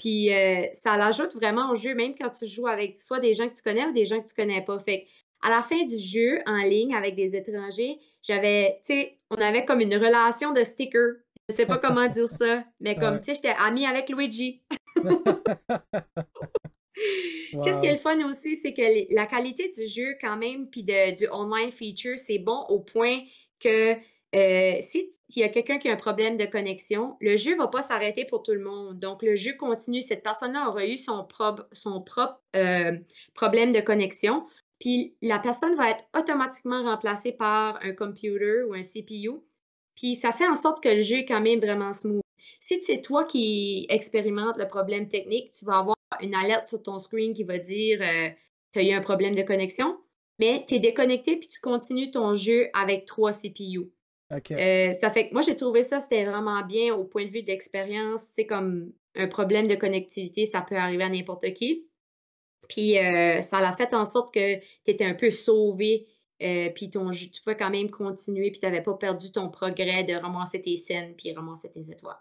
Puis 0.00 0.28
ça 0.72 0.96
l'ajoute 0.96 1.32
vraiment 1.34 1.70
au 1.70 1.76
jeu, 1.76 1.94
même 1.94 2.14
quand 2.20 2.30
tu 2.30 2.46
joues 2.46 2.66
avec 2.66 3.00
soit 3.00 3.20
des 3.20 3.34
gens 3.34 3.48
que 3.48 3.54
tu 3.54 3.62
connais 3.62 3.86
ou 3.86 3.92
des 3.92 4.04
gens 4.04 4.20
que 4.20 4.26
tu 4.28 4.34
connais 4.34 4.62
pas. 4.64 4.80
Fait 4.80 5.02
que 5.02 5.06
à 5.46 5.50
la 5.50 5.62
fin 5.62 5.84
du 5.86 5.96
jeu, 5.96 6.40
en 6.44 6.56
ligne, 6.56 6.94
avec 6.94 7.14
des 7.14 7.36
étrangers, 7.36 7.98
j'avais, 8.22 8.80
tu 8.84 8.94
sais, 8.94 9.18
on 9.30 9.36
avait 9.36 9.64
comme 9.64 9.80
une 9.80 9.94
relation 9.94 10.52
de 10.52 10.64
sticker. 10.64 11.14
Je 11.48 11.54
sais 11.54 11.66
pas 11.66 11.78
comment 11.78 12.08
dire 12.08 12.28
ça, 12.28 12.64
mais 12.80 12.96
comme, 12.96 13.14
Ouais. 13.14 13.18
tu 13.20 13.26
sais, 13.26 13.34
j'étais 13.34 13.54
amie 13.58 13.86
avec 13.86 14.08
Luigi. 14.08 14.60
Qu'est-ce 17.62 17.80
qui 17.80 17.86
est 17.86 17.92
le 17.92 17.96
fun 17.96 18.28
aussi, 18.28 18.56
c'est 18.56 18.74
que 18.74 19.14
la 19.14 19.26
qualité 19.26 19.70
du 19.70 19.86
jeu, 19.86 20.16
quand 20.20 20.36
même, 20.36 20.68
puis 20.68 20.84
du 20.84 21.28
online 21.32 21.72
feature, 21.72 22.18
c'est 22.18 22.38
bon 22.38 22.64
au 22.68 22.80
point 22.80 23.20
que 23.58 23.96
euh, 24.34 24.78
si 24.82 25.10
il 25.34 25.40
y 25.40 25.42
a 25.42 25.48
quelqu'un 25.48 25.78
qui 25.78 25.88
a 25.88 25.92
un 25.92 25.96
problème 25.96 26.36
de 26.36 26.46
connexion, 26.46 27.16
le 27.20 27.36
jeu 27.36 27.56
va 27.56 27.66
pas 27.66 27.82
s'arrêter 27.82 28.24
pour 28.24 28.42
tout 28.42 28.52
le 28.52 28.62
monde. 28.62 28.98
Donc, 29.00 29.22
le 29.22 29.34
jeu 29.34 29.54
continue. 29.54 30.02
Cette 30.02 30.22
personne-là 30.22 30.68
aura 30.68 30.86
eu 30.86 30.96
son, 30.96 31.24
prob- 31.24 31.66
son 31.72 32.00
propre 32.00 32.40
euh, 32.54 32.96
problème 33.34 33.72
de 33.72 33.80
connexion. 33.80 34.46
Puis, 34.78 35.16
la 35.20 35.40
personne 35.40 35.74
va 35.74 35.90
être 35.90 36.04
automatiquement 36.16 36.82
remplacée 36.82 37.32
par 37.32 37.80
un 37.82 37.92
computer 37.92 38.62
ou 38.68 38.74
un 38.74 38.82
CPU. 38.82 39.30
Puis, 39.96 40.14
ça 40.14 40.32
fait 40.32 40.46
en 40.46 40.54
sorte 40.54 40.82
que 40.82 40.88
le 40.88 41.02
jeu 41.02 41.18
est 41.18 41.26
quand 41.26 41.40
même 41.40 41.58
vraiment 41.58 41.92
smooth. 41.92 42.20
Si 42.70 42.80
c'est 42.82 43.02
toi 43.02 43.24
qui 43.24 43.84
expérimente 43.88 44.56
le 44.56 44.68
problème 44.68 45.08
technique, 45.08 45.50
tu 45.50 45.64
vas 45.64 45.78
avoir 45.78 45.96
une 46.20 46.36
alerte 46.36 46.68
sur 46.68 46.80
ton 46.80 47.00
screen 47.00 47.34
qui 47.34 47.42
va 47.42 47.58
dire 47.58 48.00
euh, 48.00 48.28
tu 48.72 48.78
as 48.78 48.84
eu 48.84 48.92
un 48.92 49.00
problème 49.00 49.34
de 49.34 49.42
connexion, 49.42 49.98
mais 50.38 50.64
tu 50.68 50.76
es 50.76 50.78
déconnecté 50.78 51.36
puis 51.36 51.48
tu 51.48 51.58
continues 51.58 52.12
ton 52.12 52.36
jeu 52.36 52.68
avec 52.72 53.06
trois 53.06 53.32
CPU. 53.32 53.90
OK. 54.32 54.52
Euh, 54.52 54.94
ça 55.00 55.10
fait 55.10 55.28
que 55.28 55.32
moi, 55.32 55.42
j'ai 55.42 55.56
trouvé 55.56 55.82
ça, 55.82 55.98
c'était 55.98 56.24
vraiment 56.24 56.64
bien 56.64 56.94
au 56.94 57.02
point 57.02 57.26
de 57.26 57.32
vue 57.32 57.42
d'expérience. 57.42 58.22
C'est 58.30 58.46
comme 58.46 58.92
un 59.16 59.26
problème 59.26 59.66
de 59.66 59.74
connectivité, 59.74 60.46
ça 60.46 60.60
peut 60.60 60.76
arriver 60.76 61.02
à 61.02 61.08
n'importe 61.08 61.52
qui. 61.54 61.88
Puis 62.68 62.98
euh, 62.98 63.40
ça 63.40 63.60
l'a 63.60 63.72
fait 63.72 63.94
en 63.94 64.04
sorte 64.04 64.32
que 64.32 64.60
tu 64.60 64.92
étais 64.92 65.06
un 65.06 65.14
peu 65.14 65.32
sauvé, 65.32 66.06
euh, 66.42 66.70
puis 66.74 66.90
ton 66.90 67.10
tu 67.10 67.40
pouvais 67.42 67.56
quand 67.56 67.70
même 67.70 67.90
continuer, 67.90 68.50
puis 68.50 68.60
tu 68.60 68.66
n'avais 68.66 68.82
pas 68.82 68.94
perdu 68.94 69.32
ton 69.32 69.50
progrès 69.50 70.04
de 70.04 70.14
ramasser 70.14 70.60
tes 70.62 70.76
scènes, 70.76 71.14
puis 71.16 71.32
ramasser 71.32 71.70
tes 71.70 71.90
étoiles. 71.90 72.20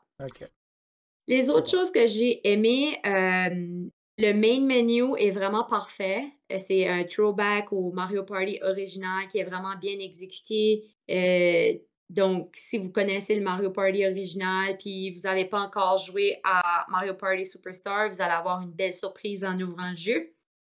Les 1.27 1.49
autres 1.49 1.71
bon. 1.71 1.79
choses 1.79 1.91
que 1.91 2.07
j'ai 2.07 2.47
aimées, 2.47 2.99
euh, 3.05 3.87
le 4.17 4.33
main 4.33 4.59
menu 4.59 5.17
est 5.17 5.31
vraiment 5.31 5.63
parfait. 5.63 6.25
Euh, 6.51 6.57
C'est 6.59 6.87
un 6.87 7.03
throwback 7.03 7.71
au 7.71 7.91
Mario 7.91 8.23
Party 8.23 8.59
original 8.63 9.27
qui 9.29 9.37
est 9.37 9.43
vraiment 9.43 9.75
bien 9.79 9.97
exécuté. 9.99 10.83
Euh, 11.09 11.73
donc, 12.09 12.49
si 12.55 12.79
vous 12.79 12.91
connaissez 12.91 13.35
le 13.35 13.41
Mario 13.41 13.69
Party 13.69 14.05
original 14.05 14.75
puis 14.77 15.11
vous 15.11 15.21
n'avez 15.21 15.45
pas 15.45 15.61
encore 15.61 15.99
joué 15.99 16.39
à 16.43 16.85
Mario 16.89 17.13
Party 17.13 17.45
Superstar, 17.45 18.09
vous 18.09 18.21
allez 18.21 18.33
avoir 18.33 18.61
une 18.61 18.71
belle 18.71 18.93
surprise 18.93 19.45
en 19.45 19.57
ouvrant 19.59 19.91
le 19.91 19.95
jeu. 19.95 20.33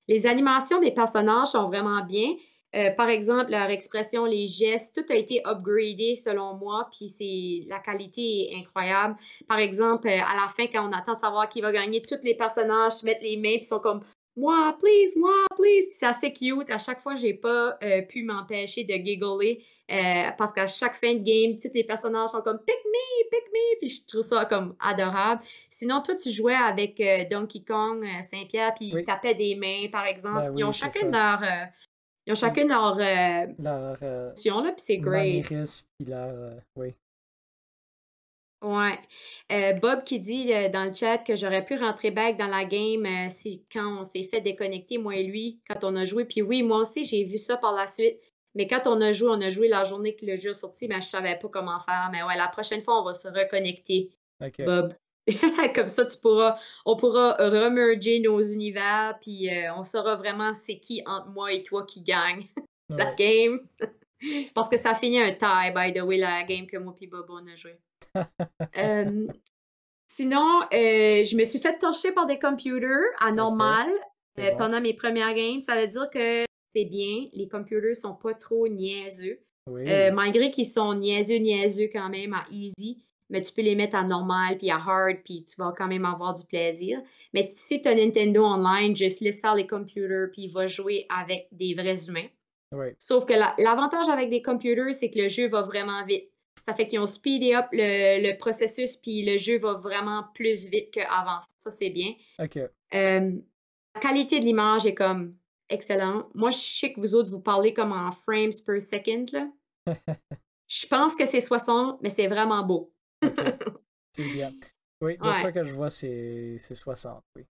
Les 0.07 0.25
animations 0.25 0.79
des 0.79 0.91
personnages 0.91 1.49
sont 1.49 1.67
vraiment 1.67 2.03
bien. 2.03 2.33
Euh, 2.75 2.91
par 2.91 3.09
exemple, 3.09 3.51
leur 3.51 3.69
expression, 3.69 4.25
les 4.25 4.47
gestes, 4.47 4.95
tout 4.95 5.13
a 5.13 5.15
été 5.15 5.41
upgradé 5.45 6.15
selon 6.15 6.53
moi, 6.55 6.87
puis 6.91 7.07
c'est 7.07 7.65
la 7.67 7.79
qualité 7.79 8.51
est 8.51 8.57
incroyable. 8.59 9.15
Par 9.47 9.57
exemple, 9.57 10.07
euh, 10.07 10.19
à 10.21 10.35
la 10.39 10.47
fin, 10.49 10.67
quand 10.67 10.87
on 10.87 10.93
attend 10.93 11.13
de 11.13 11.17
savoir 11.17 11.49
qui 11.49 11.61
va 11.61 11.71
gagner, 11.71 12.01
tous 12.01 12.23
les 12.23 12.35
personnages 12.35 13.01
mettent 13.03 13.23
les 13.23 13.37
mains 13.37 13.55
puis 13.57 13.63
sont 13.63 13.79
comme 13.79 14.01
moi, 14.39 14.77
please, 14.79 15.17
moi, 15.17 15.33
please. 15.57 15.87
C'est 15.91 16.05
assez 16.05 16.31
cute. 16.31 16.71
À 16.71 16.77
chaque 16.77 17.01
fois, 17.01 17.15
j'ai 17.15 17.33
pas 17.33 17.77
euh, 17.83 18.01
pu 18.03 18.23
m'empêcher 18.23 18.85
de 18.85 18.93
giggler 18.93 19.65
euh, 19.91 20.31
parce 20.37 20.53
qu'à 20.53 20.67
chaque 20.67 20.95
fin 20.95 21.13
de 21.13 21.19
game, 21.19 21.59
tous 21.59 21.73
les 21.73 21.83
personnages 21.83 22.29
sont 22.29 22.41
comme 22.41 22.59
pick 22.59 22.77
me, 22.85 23.29
pick 23.29 23.51
me. 23.51 23.79
Puis 23.79 23.89
je 23.89 24.07
trouve 24.07 24.21
ça 24.21 24.45
comme 24.45 24.75
adorable. 24.79 25.41
Sinon, 25.69 26.01
toi, 26.01 26.15
tu 26.15 26.29
jouais 26.29 26.55
avec 26.55 27.01
euh, 27.01 27.25
Donkey 27.29 27.63
Kong, 27.67 28.05
Saint-Pierre, 28.23 28.73
puis 28.75 28.91
Oui. 28.93 29.01
ils 29.01 29.05
tapaient 29.05 29.33
des 29.33 29.55
mains, 29.55 29.89
par 29.91 30.05
exemple. 30.05 30.51
Ben 30.51 30.57
ils 30.57 30.63
ont 30.63 30.69
oui, 30.69 30.73
chacun 30.73 31.09
leur. 31.11 31.41
Ils 32.29 32.33
ont 32.33 32.35
chacun 32.35 32.67
leur 32.67 32.97
euh, 32.99 33.47
Leur 33.57 33.97
euh, 34.03 34.31
là, 34.63 34.71
puis 34.71 34.83
c'est 34.85 34.97
great. 34.97 35.49
manierisme, 35.49 35.87
puis 35.97 36.07
leur. 36.07 36.29
euh, 36.29 36.59
oui. 36.75 36.93
Ouais. 38.61 38.99
Euh, 39.51 39.73
Bob 39.73 40.03
qui 40.03 40.19
dit 40.19 40.53
euh, 40.53 40.69
dans 40.69 40.83
le 40.83 40.93
chat 40.93 41.17
que 41.19 41.35
j'aurais 41.35 41.65
pu 41.65 41.75
rentrer 41.75 42.11
back 42.11 42.37
dans 42.37 42.45
la 42.47 42.65
game 42.65 43.03
euh, 43.05 43.29
si, 43.31 43.65
quand 43.71 44.01
on 44.01 44.03
s'est 44.03 44.25
fait 44.25 44.41
déconnecter, 44.41 44.99
moi 44.99 45.15
et 45.15 45.23
lui, 45.23 45.59
quand 45.67 45.83
on 45.83 45.95
a 45.95 46.05
joué. 46.05 46.25
Puis 46.25 46.43
oui, 46.43 46.61
moi 46.61 46.79
aussi, 46.81 47.03
j'ai 47.03 47.23
vu 47.23 47.39
ça 47.39 47.57
par 47.57 47.71
la 47.71 47.87
suite. 47.87 48.19
Mais 48.53 48.67
quand 48.67 48.81
on 48.85 49.01
a 49.01 49.11
joué, 49.11 49.29
on 49.31 49.41
a 49.41 49.49
joué 49.49 49.67
la 49.67 49.83
journée 49.85 50.15
que 50.15 50.25
le 50.25 50.35
jeu 50.35 50.51
est 50.51 50.53
sorti, 50.55 50.87
mais 50.87 51.01
je 51.01 51.07
savais 51.07 51.39
pas 51.39 51.47
comment 51.47 51.79
faire. 51.79 52.09
Mais 52.11 52.21
ouais, 52.21 52.35
la 52.37 52.47
prochaine 52.47 52.81
fois, 52.81 53.01
on 53.01 53.05
va 53.05 53.13
se 53.13 53.27
reconnecter. 53.27 54.11
Bob. 54.59 54.93
Comme 55.75 55.87
ça, 55.87 56.05
tu 56.05 56.17
pourras, 56.19 56.57
on 56.85 56.95
pourra 56.95 57.33
remerger 57.33 58.19
nos 58.19 58.41
univers, 58.41 59.17
puis 59.21 59.49
euh, 59.49 59.73
on 59.75 59.83
saura 59.83 60.15
vraiment 60.15 60.53
c'est 60.55 60.79
qui 60.79 61.01
entre 61.05 61.29
moi 61.29 61.51
et 61.53 61.63
toi 61.63 61.85
qui 61.85 62.01
gagne 62.01 62.47
la 62.89 63.13
game. 63.13 63.59
Parce 64.53 64.67
que 64.67 64.77
ça 64.77 64.95
finit 64.95 65.19
un 65.19 65.31
tie, 65.33 65.71
by 65.73 65.93
the 65.93 66.03
way, 66.03 66.17
la 66.17 66.43
game 66.43 66.67
que 66.67 66.77
moi 66.77 66.95
et 66.99 67.07
Bob 67.07 67.27
on 67.29 67.47
a 67.47 67.55
joué. 67.55 67.77
Euh, 68.77 69.27
sinon, 70.07 70.61
euh, 70.73 71.23
je 71.23 71.37
me 71.37 71.45
suis 71.45 71.59
fait 71.59 71.77
torcher 71.77 72.11
par 72.11 72.25
des 72.25 72.37
computers 72.37 73.05
à 73.21 73.31
normal 73.31 73.87
euh, 74.39 74.51
bon. 74.51 74.57
pendant 74.57 74.81
mes 74.81 74.93
premières 74.93 75.33
games. 75.33 75.61
Ça 75.61 75.79
veut 75.79 75.87
dire 75.87 76.09
que 76.09 76.43
c'est 76.75 76.85
bien. 76.85 77.27
Les 77.33 77.47
computers 77.47 77.95
sont 77.95 78.15
pas 78.15 78.33
trop 78.33 78.67
niaiseux. 78.67 79.39
Oui. 79.67 79.83
Euh, 79.87 80.11
malgré 80.11 80.51
qu'ils 80.51 80.67
sont 80.67 80.95
niaiseux, 80.95 81.37
niaiseux 81.37 81.89
quand 81.91 82.09
même 82.09 82.33
à 82.33 82.45
easy, 82.51 83.03
mais 83.29 83.41
tu 83.41 83.51
peux 83.53 83.61
les 83.61 83.75
mettre 83.75 83.95
à 83.95 84.03
normal 84.03 84.57
puis 84.57 84.69
à 84.71 84.75
hard, 84.77 85.17
puis 85.23 85.43
tu 85.43 85.55
vas 85.57 85.73
quand 85.77 85.87
même 85.87 86.05
avoir 86.05 86.33
du 86.35 86.45
plaisir. 86.45 87.01
Mais 87.33 87.51
si 87.55 87.81
tu 87.81 87.87
as 87.87 87.95
Nintendo 87.95 88.43
Online, 88.43 88.95
juste 88.95 89.21
laisse 89.21 89.41
faire 89.41 89.55
les 89.55 89.67
computers, 89.67 90.29
puis 90.31 90.43
il 90.43 90.51
va 90.51 90.67
jouer 90.67 91.05
avec 91.09 91.47
des 91.51 91.73
vrais 91.73 92.07
humains. 92.07 92.27
Sauf 92.99 93.25
que 93.25 93.33
la- 93.33 93.55
l'avantage 93.57 94.09
avec 94.09 94.29
des 94.29 94.41
computers, 94.41 94.93
c'est 94.93 95.09
que 95.09 95.19
le 95.19 95.27
jeu 95.27 95.47
va 95.47 95.61
vraiment 95.63 96.05
vite. 96.05 96.29
Ça 96.65 96.73
fait 96.75 96.87
qu'ils 96.87 96.99
ont 96.99 97.05
speedé 97.07 97.55
up 97.55 97.65
le, 97.71 98.21
le 98.21 98.37
processus, 98.37 98.95
puis 98.97 99.25
le 99.25 99.37
jeu 99.37 99.57
va 99.57 99.73
vraiment 99.73 100.25
plus 100.33 100.67
vite 100.69 100.91
qu'avant. 100.91 101.39
Ça, 101.59 101.69
c'est 101.71 101.89
bien. 101.89 102.13
OK. 102.39 102.57
Euh, 102.57 103.31
la 103.95 104.01
qualité 104.01 104.39
de 104.39 104.45
l'image 104.45 104.85
est 104.85 104.93
comme 104.93 105.35
excellente. 105.69 106.29
Moi, 106.35 106.51
je 106.51 106.57
sais 106.57 106.93
que 106.93 106.99
vous 106.99 107.15
autres, 107.15 107.29
vous 107.29 107.41
parlez 107.41 107.73
comme 107.73 107.91
en 107.91 108.11
frames 108.11 108.51
per 108.65 108.79
second. 108.81 109.25
Là. 109.33 109.47
je 110.67 110.85
pense 110.87 111.15
que 111.15 111.25
c'est 111.25 111.41
60, 111.41 111.99
mais 112.01 112.09
c'est 112.09 112.27
vraiment 112.27 112.63
beau. 112.63 112.93
C'est 114.15 114.29
bien. 114.33 114.51
Oui, 115.01 115.17
de 115.17 115.23
Ouais. 115.23 115.33
ça 115.33 115.51
que 115.51 115.63
je 115.63 115.71
vois, 115.71 115.89
c'est 115.89 116.57
c'est 116.59 116.75
60, 116.75 117.23
oui. 117.37 117.43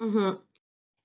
Mhm. 0.00 0.38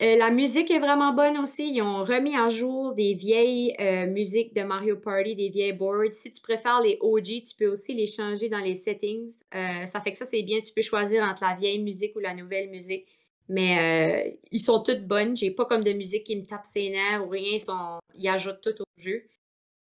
Euh, 0.01 0.15
la 0.17 0.31
musique 0.31 0.71
est 0.71 0.79
vraiment 0.79 1.13
bonne 1.13 1.37
aussi. 1.37 1.73
Ils 1.75 1.81
ont 1.83 2.03
remis 2.03 2.35
à 2.35 2.49
jour 2.49 2.95
des 2.95 3.13
vieilles 3.13 3.75
euh, 3.79 4.07
musiques 4.07 4.55
de 4.55 4.63
Mario 4.63 4.95
Party, 4.97 5.35
des 5.35 5.49
vieilles 5.49 5.73
boards. 5.73 6.13
Si 6.13 6.31
tu 6.31 6.41
préfères 6.41 6.81
les 6.81 6.97
OG, 7.01 7.43
tu 7.47 7.55
peux 7.57 7.67
aussi 7.67 7.93
les 7.93 8.07
changer 8.07 8.49
dans 8.49 8.59
les 8.59 8.75
settings. 8.75 9.31
Euh, 9.53 9.85
ça 9.85 10.01
fait 10.01 10.13
que 10.13 10.17
ça, 10.17 10.25
c'est 10.25 10.41
bien. 10.41 10.59
Tu 10.61 10.73
peux 10.73 10.81
choisir 10.81 11.23
entre 11.23 11.43
la 11.43 11.55
vieille 11.55 11.79
musique 11.83 12.15
ou 12.15 12.19
la 12.19 12.33
nouvelle 12.33 12.69
musique. 12.71 13.05
mais 13.47 14.39
ils 14.51 14.59
sont 14.59 14.81
toutes 14.81 15.05
bonnes. 15.05 15.35
J'ai 15.37 15.51
pas 15.51 15.65
comme 15.65 15.83
de 15.83 15.93
musique 15.93 16.23
qui 16.23 16.35
me 16.35 16.45
tape 16.45 16.65
ses 16.65 16.89
nerfs 16.89 17.23
ou 17.25 17.29
rien. 17.29 17.51
Ils, 17.53 17.61
sont... 17.61 17.99
ils 18.15 18.27
ajoutent 18.29 18.61
tout 18.61 18.81
au 18.81 18.85
jeu. 18.97 19.23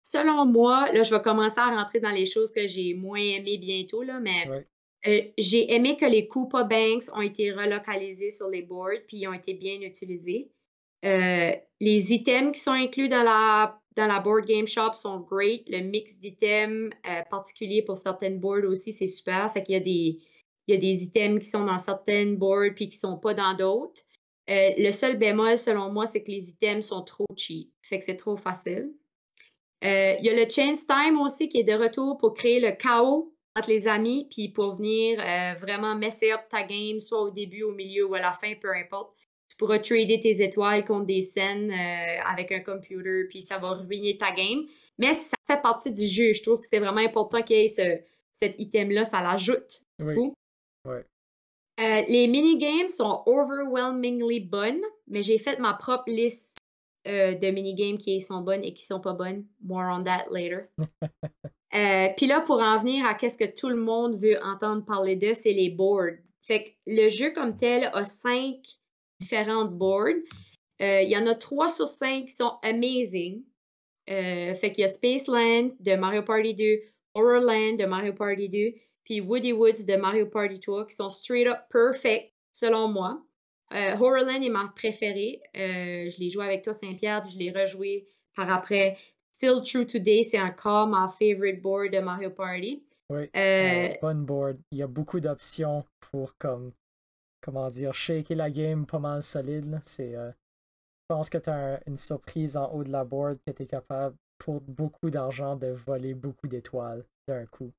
Selon 0.07 0.45
moi, 0.45 0.91
là, 0.91 1.01
je 1.01 1.15
vais 1.15 1.21
commencer 1.21 1.59
à 1.59 1.75
rentrer 1.75 1.99
dans 1.99 2.11
les 2.11 2.27
choses 2.27 2.51
que 2.51 2.67
j'ai 2.67 2.93
moins 2.93 3.19
aimées 3.19 3.57
bientôt, 3.57 4.03
là, 4.03 4.19
mais 4.19 4.47
j'ai 5.37 5.73
aimé 5.73 5.97
que 5.97 6.05
les 6.05 6.27
Koopa 6.27 6.63
Banks 6.63 7.05
ont 7.15 7.21
été 7.21 7.51
relocalisés 7.51 8.29
sur 8.29 8.47
les 8.47 8.61
boards 8.61 9.01
puis 9.07 9.17
ils 9.17 9.27
ont 9.27 9.33
été 9.33 9.55
bien 9.55 9.81
utilisés. 9.81 10.51
les 11.01 12.13
items 12.13 12.51
qui 12.51 12.59
sont 12.59 12.71
inclus 12.71 13.09
dans 13.09 13.23
la 13.23 13.79
dans 13.95 14.07
la 14.07 14.19
Board 14.19 14.45
Game 14.45 14.67
Shop 14.67 14.93
sont 14.95 15.19
great. 15.19 15.63
Le 15.69 15.79
mix 15.79 16.19
d'items 16.19 16.93
euh, 17.07 17.21
particulier 17.29 17.81
pour 17.81 17.97
certaines 17.97 18.39
boards 18.39 18.65
aussi, 18.67 18.93
c'est 18.93 19.07
super. 19.07 19.51
Fait 19.53 19.63
qu'il 19.63 19.73
y 19.73 19.77
a 19.77 19.81
des, 19.81 20.19
il 20.67 20.73
y 20.73 20.77
a 20.77 20.77
des 20.77 21.03
items 21.03 21.39
qui 21.41 21.49
sont 21.49 21.65
dans 21.65 21.79
certaines 21.79 22.35
boards 22.35 22.73
puis 22.75 22.89
qui 22.89 22.97
sont 22.97 23.17
pas 23.17 23.33
dans 23.33 23.55
d'autres. 23.55 24.01
Euh, 24.49 24.71
le 24.77 24.91
seul 24.91 25.17
bémol, 25.17 25.57
selon 25.57 25.91
moi, 25.91 26.05
c'est 26.05 26.23
que 26.23 26.31
les 26.31 26.51
items 26.51 26.85
sont 26.85 27.01
trop 27.03 27.25
cheap. 27.35 27.71
Fait 27.81 27.99
que 27.99 28.05
c'est 28.05 28.17
trop 28.17 28.37
facile. 28.37 28.91
Euh, 29.85 30.15
il 30.19 30.25
y 30.25 30.29
a 30.29 30.33
le 30.33 30.49
Chance 30.49 30.87
Time 30.87 31.21
aussi 31.21 31.47
qui 31.47 31.59
est 31.59 31.63
de 31.63 31.73
retour 31.73 32.17
pour 32.17 32.33
créer 32.33 32.59
le 32.59 32.71
chaos 32.71 33.31
entre 33.55 33.69
les 33.69 33.87
amis 33.87 34.27
puis 34.29 34.49
pour 34.49 34.75
venir 34.75 35.17
vraiment 35.61 35.95
messer 35.95 36.31
up 36.33 36.41
ta 36.49 36.63
game, 36.63 36.99
soit 36.99 37.21
au 37.21 37.29
début, 37.29 37.63
au 37.63 37.71
milieu 37.71 38.05
ou 38.05 38.15
à 38.15 38.19
la 38.19 38.33
fin, 38.33 38.53
peu 38.59 38.69
importe 38.75 39.15
tu 39.55 39.57
pourras 39.57 39.79
trader 39.79 40.19
tes 40.19 40.43
étoiles 40.43 40.85
contre 40.85 41.05
des 41.05 41.21
scènes 41.21 41.71
euh, 41.71 42.21
avec 42.25 42.51
un 42.51 42.59
computer, 42.59 43.25
puis 43.29 43.41
ça 43.41 43.57
va 43.57 43.71
ruiner 43.71 44.17
ta 44.17 44.31
game. 44.31 44.65
Mais 44.97 45.13
ça 45.13 45.37
fait 45.47 45.61
partie 45.61 45.93
du 45.93 46.05
jeu. 46.05 46.33
Je 46.33 46.43
trouve 46.43 46.59
que 46.59 46.67
c'est 46.67 46.79
vraiment 46.79 47.01
important 47.01 47.41
qu'il 47.41 47.57
y 47.57 47.65
ait 47.65 47.67
ce, 47.67 47.99
cet 48.33 48.59
item-là, 48.59 49.05
ça 49.05 49.21
l'ajoute. 49.21 49.83
Oui. 49.99 50.31
Euh, 50.87 52.01
les 52.07 52.27
minigames 52.27 52.89
sont 52.89 53.23
overwhelmingly 53.25 54.39
bonnes, 54.39 54.81
mais 55.07 55.23
j'ai 55.23 55.37
fait 55.37 55.59
ma 55.59 55.73
propre 55.73 56.05
liste 56.07 56.57
euh, 57.07 57.35
de 57.35 57.47
minigames 57.49 57.97
qui 57.97 58.21
sont 58.21 58.41
bonnes 58.41 58.63
et 58.63 58.73
qui 58.73 58.85
sont 58.85 58.99
pas 58.99 59.13
bonnes. 59.13 59.45
More 59.63 59.85
on 59.91 60.03
that 60.03 60.25
later. 60.31 60.67
Puis 62.17 62.27
là, 62.27 62.41
pour 62.41 62.61
en 62.61 62.77
venir 62.77 63.05
à 63.05 63.15
qu'est-ce 63.15 63.37
que 63.37 63.53
tout 63.53 63.69
le 63.69 63.75
monde 63.75 64.15
veut 64.15 64.39
entendre 64.43 64.85
parler 64.85 65.15
de, 65.15 65.33
c'est 65.33 65.51
les 65.51 65.69
boards. 65.69 66.17
Fait 66.41 66.63
que 66.63 66.69
le 66.85 67.09
jeu 67.09 67.31
comme 67.31 67.57
tel 67.57 67.89
a 67.93 68.05
cinq 68.05 68.59
différentes 69.19 69.77
boards. 69.77 70.21
Euh, 70.81 71.01
il 71.01 71.09
y 71.09 71.17
en 71.17 71.25
a 71.27 71.35
trois 71.35 71.69
sur 71.69 71.87
cinq 71.87 72.25
qui 72.25 72.35
sont 72.35 72.53
amazing. 72.61 73.43
Euh, 74.09 74.53
fait 74.55 74.71
qu'il 74.71 74.81
y 74.81 74.85
a 74.85 74.87
Spaceland 74.87 75.71
de 75.79 75.95
Mario 75.95 76.21
Party 76.21 76.53
2, 76.53 76.79
Horrorland 77.15 77.77
de 77.77 77.85
Mario 77.85 78.13
Party 78.13 78.49
2, 78.49 78.73
puis 79.03 79.21
Woody 79.21 79.53
Woods 79.53 79.85
de 79.87 79.95
Mario 79.95 80.27
Party 80.27 80.59
3 80.59 80.85
qui 80.85 80.95
sont 80.95 81.09
straight 81.09 81.47
up 81.47 81.59
perfect 81.71 82.33
selon 82.51 82.89
moi. 82.89 83.19
Euh, 83.73 83.95
Horrorland 83.95 84.43
est 84.43 84.49
ma 84.49 84.71
préférée. 84.75 85.41
je 85.53 86.19
l'ai 86.19 86.29
joué 86.29 86.45
avec 86.45 86.63
toi, 86.63 86.73
Saint-Pierre, 86.73 87.23
puis 87.23 87.33
je 87.33 87.39
l'ai 87.39 87.51
rejoué 87.51 88.07
par 88.35 88.49
après. 88.51 88.97
Still 89.31 89.61
True 89.65 89.85
Today, 89.85 90.23
c'est 90.23 90.39
encore 90.39 90.87
ma 90.87 91.09
favorite 91.09 91.61
board 91.61 91.91
de 91.91 91.99
Mario 91.99 92.29
Party. 92.29 92.83
Oui, 93.09 93.29
bonne 94.01 94.25
board. 94.25 94.57
Il 94.71 94.77
y 94.77 94.83
a 94.83 94.87
beaucoup 94.87 95.19
d'options 95.19 95.83
pour 95.99 96.37
comme 96.37 96.71
comment 97.45 97.69
dire, 97.69 97.93
shaker 97.93 98.35
la 98.35 98.49
game 98.49 98.85
pas 98.87 98.97
mal 98.97 99.21
solide. 99.21 99.79
C'est, 99.83 100.15
euh, 100.15 100.31
je 100.31 101.15
pense 101.15 101.29
que 101.29 101.37
tu 101.37 101.49
as 101.49 101.79
une 101.85 101.97
surprise 101.97 102.57
en 102.57 102.71
haut 102.73 102.83
de 102.83 102.91
la 102.91 103.03
board 103.03 103.37
que 103.45 103.51
tu 103.51 103.63
es 103.63 103.65
capable, 103.67 104.15
pour 104.39 104.59
beaucoup 104.61 105.11
d'argent, 105.11 105.55
de 105.55 105.67
voler 105.67 106.15
beaucoup 106.15 106.47
d'étoiles 106.47 107.05
d'un 107.27 107.45
coup. 107.45 107.71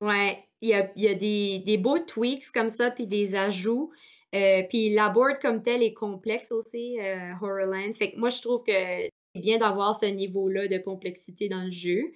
Ouais, 0.00 0.44
il 0.60 0.68
y 0.68 0.74
a, 0.74 0.92
y 0.96 1.08
a 1.08 1.14
des, 1.14 1.58
des, 1.58 1.76
beaux 1.76 1.98
tweaks 1.98 2.52
comme 2.52 2.68
ça, 2.68 2.92
puis 2.92 3.08
des 3.08 3.34
ajouts. 3.34 3.92
Euh, 4.34 4.62
puis 4.68 4.90
la 4.90 5.08
board 5.08 5.38
comme 5.40 5.62
telle 5.62 5.82
est 5.82 5.94
complexe 5.94 6.52
aussi, 6.52 6.98
euh, 7.00 7.32
Horrorland. 7.40 7.92
Fait 7.94 8.12
que 8.12 8.18
moi, 8.18 8.28
je 8.28 8.40
trouve 8.42 8.62
que 8.62 8.72
c'est 8.72 9.40
bien 9.40 9.58
d'avoir 9.58 9.94
ce 9.94 10.06
niveau-là 10.06 10.68
de 10.68 10.78
complexité 10.78 11.48
dans 11.48 11.64
le 11.64 11.70
jeu. 11.70 12.12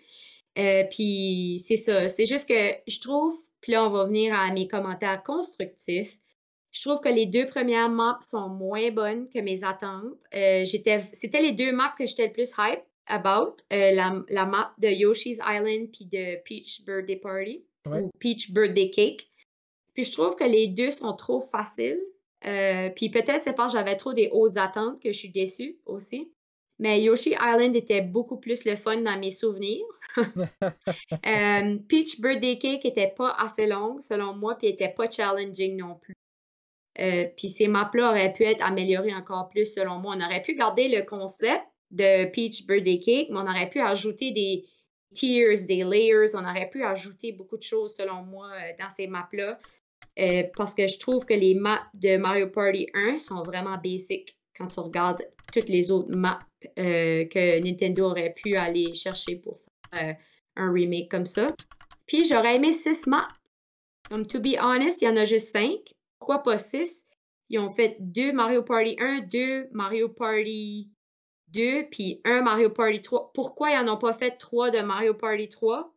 puis 0.91 1.63
c'est 1.67 1.77
ça, 1.77 2.09
c'est 2.09 2.27
juste 2.27 2.49
que 2.49 2.75
je 2.87 3.01
trouve, 3.01 3.35
puis 3.61 3.73
là, 3.73 3.85
on 3.87 3.91
va 3.91 4.05
venir 4.05 4.35
à 4.35 4.53
mes 4.53 4.69
commentaires 4.69 5.23
constructifs. 5.23 6.19
Je 6.73 6.81
trouve 6.81 7.01
que 7.01 7.09
les 7.11 7.27
deux 7.27 7.47
premières 7.47 7.91
maps 7.91 8.19
sont 8.23 8.49
moins 8.49 8.91
bonnes 8.91 9.29
que 9.29 9.39
mes 9.39 9.63
attentes. 9.63 10.19
Euh, 10.35 10.65
c'était 10.65 11.43
les 11.43 11.53
deux 11.53 11.71
maps 11.71 11.95
que 11.99 12.07
j'étais 12.07 12.29
le 12.29 12.33
plus 12.33 12.51
hype 12.59 12.81
about. 13.07 13.57
Euh, 13.73 13.93
la, 13.93 14.47
map 14.47 14.73
de 14.79 14.89
Yoshi's 14.89 15.39
Island 15.47 15.89
puis 15.93 16.07
de 16.07 16.43
Peach 16.45 16.83
Birthday 16.87 17.17
Party 17.17 17.65
ou 17.87 18.11
Peach 18.19 18.51
Birthday 18.53 18.91
Cake. 18.91 19.29
Puis 19.95 20.05
je 20.05 20.13
trouve 20.13 20.37
que 20.37 20.45
les 20.45 20.69
deux 20.69 20.91
sont 20.91 21.15
trop 21.15 21.41
faciles. 21.41 22.01
Euh, 22.45 22.91
puis 22.91 23.09
peut-être 23.11 23.41
c'est 23.41 23.53
parce 23.53 23.73
que 23.73 23.79
j'avais 23.79 23.97
trop 23.97 24.13
des 24.13 24.29
hautes 24.33 24.57
attentes 24.57 25.01
que 25.01 25.13
je 25.13 25.19
suis 25.19 25.31
déçue 25.31 25.79
aussi. 25.87 26.33
Mais 26.79 27.01
Yoshi 27.03 27.35
Island 27.41 27.77
était 27.77 28.01
beaucoup 28.01 28.39
plus 28.39 28.65
le 28.65 28.75
fun 28.75 28.97
dans 29.03 29.19
mes 29.19 29.31
souvenirs. 29.31 29.85
Peach 31.89 32.21
Birthday 32.21 32.59
Cake 32.59 32.85
était 32.85 33.13
pas 33.17 33.31
assez 33.39 33.67
longue 33.67 34.01
selon 34.01 34.35
moi, 34.35 34.57
puis 34.57 34.69
était 34.69 34.89
pas 34.89 35.09
challenging 35.09 35.77
non 35.77 35.95
plus. 35.95 36.15
Euh, 36.99 37.27
puis 37.37 37.49
ces 37.49 37.69
maps-là 37.69 38.11
auraient 38.11 38.33
pu 38.33 38.45
être 38.45 38.63
améliorées 38.63 39.15
encore 39.15 39.49
plus 39.49 39.67
selon 39.67 39.99
moi. 39.99 40.15
On 40.17 40.25
aurait 40.25 40.43
pu 40.43 40.55
garder 40.55 40.89
le 40.89 41.03
concept 41.05 41.63
de 41.91 42.27
Peach 42.31 42.67
Birthday 42.67 42.99
Cake, 42.99 43.29
mais 43.31 43.39
on 43.39 43.49
aurait 43.49 43.71
pu 43.71 43.81
ajouter 43.81 44.31
des 44.33 44.67
tiers, 45.15 45.67
des 45.67 45.85
layers, 45.85 46.35
on 46.35 46.45
aurait 46.45 46.69
pu 46.69 46.85
ajouter 46.85 47.33
beaucoup 47.33 47.57
de 47.57 47.63
choses 47.63 47.95
selon 47.95 48.23
moi 48.23 48.49
euh, 48.51 48.73
dans 48.79 48.91
ces 48.91 49.07
maps-là. 49.07 49.59
Euh, 50.19 50.45
parce 50.57 50.75
que 50.75 50.87
je 50.87 50.99
trouve 50.99 51.25
que 51.25 51.35
les 51.35 51.55
maps 51.55 51.83
de 51.95 52.17
Mario 52.17 52.49
Party 52.49 52.89
1 52.93 53.17
sont 53.17 53.43
vraiment 53.43 53.79
basiques 53.79 54.37
quand 54.57 54.69
tu 54.69 54.81
regardes 54.81 55.27
toutes 55.53 55.69
les 55.69 55.91
autres 55.91 56.15
maps 56.15 56.41
que 56.77 57.63
Nintendo 57.63 58.11
aurait 58.11 58.35
pu 58.35 58.57
aller 58.57 58.95
chercher 58.95 59.37
pour 59.37 59.59
faire 59.91 60.17
un 60.57 60.73
remake 60.73 61.11
comme 61.11 61.27
ça. 61.27 61.55
Puis 62.07 62.25
j'aurais 62.25 62.57
aimé 62.57 62.73
6 62.73 63.07
maps. 63.07 63.29
Comme 64.09 64.27
to 64.27 64.39
be 64.39 64.57
honest, 64.61 65.01
il 65.01 65.07
y 65.07 65.09
en 65.09 65.17
a 65.17 65.25
juste 65.25 65.49
5 65.49 65.79
pourquoi 66.23 66.45
pas 66.45 66.57
6? 66.57 67.09
Ils 67.51 67.59
ont 67.59 67.71
fait 67.71 67.97
deux 67.99 68.33
Mario 68.33 68.63
Party 68.63 68.95
1, 69.01 69.23
deux 69.23 69.69
Mario 69.73 70.09
Party 70.09 70.89
2, 71.49 71.89
puis 71.91 72.21
un 72.25 72.43
Mario 72.43 72.71
Party 72.71 73.03
3. 73.03 73.33
Pourquoi 73.35 73.73
ils 73.73 73.85
n'en 73.85 73.95
ont 73.95 73.99
pas 73.99 74.13
fait 74.13 74.31
trois 74.39 74.71
de 74.71 74.79
Mario 74.83 75.15
Party 75.15 75.49
3 75.49 75.93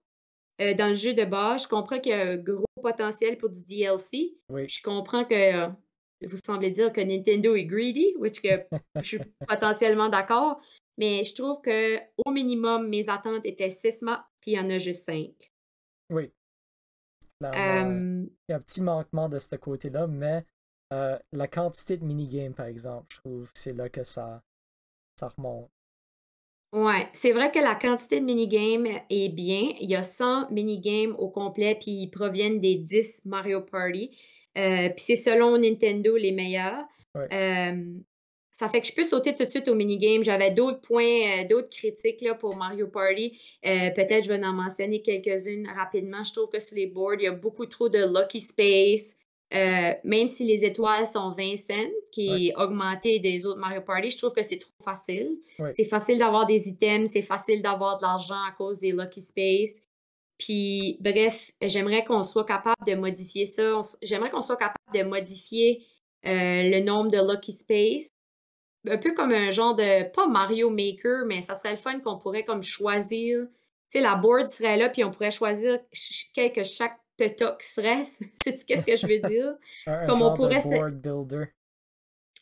euh, 0.62 0.74
dans 0.74 0.89
le 0.89 0.93
jeu 0.93 1.14
de 1.14 1.26
base? 1.26 1.64
Je 1.64 1.68
comprends 1.68 1.99
qu'il 1.99 2.12
y 2.12 2.16
a 2.16 2.22
un 2.22 2.38
gros 2.38 2.66
potentiel 2.82 3.38
pour 3.38 3.49
du 3.49 3.64
DLC. 3.64 4.38
Je 4.49 4.82
comprends 4.82 5.26
que 5.26 5.34
euh, 5.34 5.70
vous 6.26 6.38
semblez 6.45 6.72
dire 6.72 6.91
que 6.91 7.01
Nintendo 7.01 7.56
est 7.56 7.66
greedy, 7.66 8.14
which 8.18 8.41
que 8.41 8.66
je 8.95 9.01
suis 9.01 9.20
potentiellement 9.47 10.10
d'accord. 10.10 10.60
Mais 10.97 11.24
je 11.24 11.36
trouve 11.36 11.62
que 11.62 11.97
au 12.26 12.32
minimum, 12.32 12.88
mes 12.88 13.10
attentes 13.10 13.45
étaient 13.45 13.70
6 13.70 14.03
maps, 14.03 14.26
puis 14.39 14.51
il 14.51 14.53
y 14.56 14.60
en 14.60 14.70
a 14.70 14.78
juste 14.78 15.03
5. 15.03 15.32
Oui, 16.12 16.32
il 17.41 18.30
y 18.49 18.53
a 18.53 18.56
un 18.56 18.60
petit 18.60 18.82
manquement 18.82 19.30
de 19.30 19.39
ce 19.39 19.56
côté-là, 19.56 20.08
mais 20.08 20.45
euh, 20.93 21.18
la 21.32 21.47
quantité 21.47 21.97
de 21.97 22.06
minigames, 22.06 22.53
par 22.53 22.68
exemple, 22.68 23.08
je 23.10 23.18
trouve 23.18 23.49
c'est 23.53 23.74
là 23.74 23.89
que 23.89 24.03
ça, 24.03 24.41
ça 25.20 25.30
remonte. 25.30 25.70
Ouais, 26.76 27.08
c'est 27.14 27.32
vrai 27.32 27.52
que 27.52 27.60
la 27.60 27.74
quantité 27.74 28.20
de 28.20 28.26
minigames 28.26 29.00
est 29.10 29.30
bien. 29.30 29.72
Il 29.80 29.90
y 29.90 29.96
a 29.96 30.04
100 30.04 30.52
minigames 30.52 31.16
au 31.18 31.30
complet, 31.30 31.76
puis 31.80 31.92
ils 31.92 32.10
proviennent 32.10 32.60
des 32.60 32.76
10 32.76 33.24
Mario 33.26 33.62
Party. 33.62 34.12
Euh, 34.58 34.90
puis 34.90 35.00
c'est 35.00 35.16
selon 35.16 35.58
Nintendo 35.58 36.18
les 36.18 36.32
meilleurs. 36.32 36.86
Ça 38.56 38.70
fait 38.70 38.80
que 38.80 38.88
je 38.88 38.94
peux 38.94 39.04
sauter 39.04 39.36
tout 39.36 39.44
de 39.44 39.50
suite 39.50 39.68
au 39.68 39.76
minigame. 39.76 40.24
J'avais 40.24 40.50
d'autres 40.50 40.80
points, 40.80 41.42
euh, 41.44 41.48
d'autres 41.50 41.68
critiques 41.70 42.22
là, 42.22 42.36
pour 42.36 42.56
Mario 42.56 42.88
Party. 42.88 43.38
Euh, 43.66 43.90
peut-être 43.92 44.24
je 44.24 44.30
vais 44.30 44.42
en 44.46 44.54
mentionner 44.54 45.02
quelques-unes 45.02 45.68
rapidement. 45.76 46.24
Je 46.24 46.32
trouve 46.32 46.50
que 46.50 46.62
sur 46.62 46.78
les 46.78 46.88
boards, 46.88 47.16
il 47.20 47.24
y 47.24 47.28
a 47.28 47.34
beaucoup 47.34 47.66
trop 47.66 47.90
de 47.90 48.00
Lucky 48.00 48.40
Space. 48.40 49.18
Euh, 49.54 49.93
même 50.04 50.28
si 50.28 50.43
les 50.43 50.66
étoiles 50.66 51.08
sont 51.08 51.32
20 51.32 51.56
cents, 51.56 51.91
qui 52.12 52.48
est 52.48 52.56
augmenté 52.56 53.20
des 53.20 53.46
autres 53.46 53.60
Mario 53.60 53.82
Party, 53.82 54.10
je 54.10 54.18
trouve 54.18 54.34
que 54.34 54.41
c'est 54.41 54.58
trop 54.58 54.84
facile. 54.84 55.38
C'est 55.72 55.86
facile 55.86 56.18
d'avoir 56.18 56.46
des 56.46 56.68
items, 56.68 57.12
c'est 57.12 57.22
facile 57.22 57.62
d'avoir 57.62 57.98
de 57.98 58.04
l'argent 58.04 58.43
à 58.48 58.52
cause 58.58 58.80
des 58.80 58.91
Lucky 58.91 59.22
Space. 59.22 59.82
Puis, 60.38 60.98
bref, 61.00 61.52
j'aimerais 61.62 62.04
qu'on 62.04 62.24
soit 62.24 62.46
capable 62.46 62.86
de 62.86 62.96
modifier 62.96 63.46
ça. 63.46 63.80
J'aimerais 64.02 64.32
qu'on 64.32 64.41
soit 64.41 64.58
capable 64.58 64.93
de 64.93 65.04
modifier 65.04 65.86
le 66.24 66.84
nombre 66.84 67.12
de 67.12 67.20
Lucky 67.20 67.54
Space 67.54 68.10
un 68.89 68.98
peu 68.98 69.14
comme 69.14 69.32
un 69.32 69.52
genre 69.52 69.76
de, 69.76 70.10
pas 70.12 70.28
Mario 70.28 70.70
Maker, 70.70 71.26
mais 71.26 71.41
ça 71.41 71.56
serait 71.56 71.72
le 71.72 71.78
fun 71.78 72.00
qu'on 72.00 72.18
pourrait 72.18 72.46
comme 72.46 72.64
choisir, 72.64 73.46
tu 73.46 73.50
sais, 73.89 74.02
la 74.02 74.16
board 74.16 74.48
serait 74.48 74.78
là, 74.78 74.89
puis 74.89 75.04
on 75.04 75.12
pourrait 75.12 75.32
choisir 75.32 75.80
quel 76.34 76.52
que 76.52 76.64
chaque 76.64 77.00
petoc 77.18 77.63
serait. 77.63 78.03
Sais-tu 78.34 78.66
qu'est-ce 78.66 78.86
que 78.86 78.95
je 78.95 79.07
veux 79.07 79.20
dire? 79.20 79.55
comme 80.07 80.22
on 80.22 80.36
pourrait. 80.36 80.61
board 80.63 81.01
builder. 81.01 81.45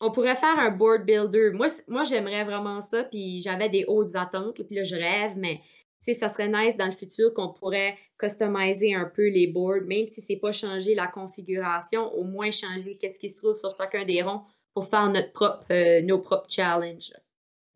On 0.01 0.11
pourrait 0.11 0.35
faire 0.35 0.59
un 0.59 0.71
board 0.71 1.05
builder. 1.05 1.51
Moi, 1.53 1.67
moi 1.87 2.03
j'aimerais 2.03 2.43
vraiment 2.43 2.81
ça, 2.81 3.03
puis 3.03 3.41
j'avais 3.41 3.69
des 3.69 3.85
hautes 3.87 4.15
attentes, 4.15 4.61
puis 4.63 4.75
là, 4.75 4.83
je 4.83 4.95
rêve, 4.95 5.33
mais 5.37 5.61
sais, 6.03 6.13
ça 6.13 6.29
serait 6.29 6.49
nice 6.49 6.75
dans 6.75 6.85
le 6.85 6.91
futur 6.91 7.33
qu'on 7.33 7.53
pourrait 7.53 7.97
customiser 8.17 8.93
un 8.93 9.05
peu 9.05 9.29
les 9.29 9.47
boards, 9.47 9.83
même 9.85 10.07
si 10.07 10.21
c'est 10.21 10.35
pas 10.35 10.51
changer 10.51 10.95
la 10.95 11.07
configuration, 11.07 12.13
au 12.13 12.23
moins 12.23 12.51
changer 12.51 12.97
qu'est-ce 12.97 13.19
qui 13.19 13.29
se 13.29 13.37
trouve 13.37 13.53
sur 13.53 13.71
chacun 13.71 14.05
des 14.05 14.21
ronds 14.21 14.43
pour 14.73 14.87
faire 14.87 15.07
notre 15.09 15.31
propre, 15.31 15.65
euh, 15.71 16.01
nos 16.01 16.19
propres 16.19 16.49
challenges. 16.49 17.13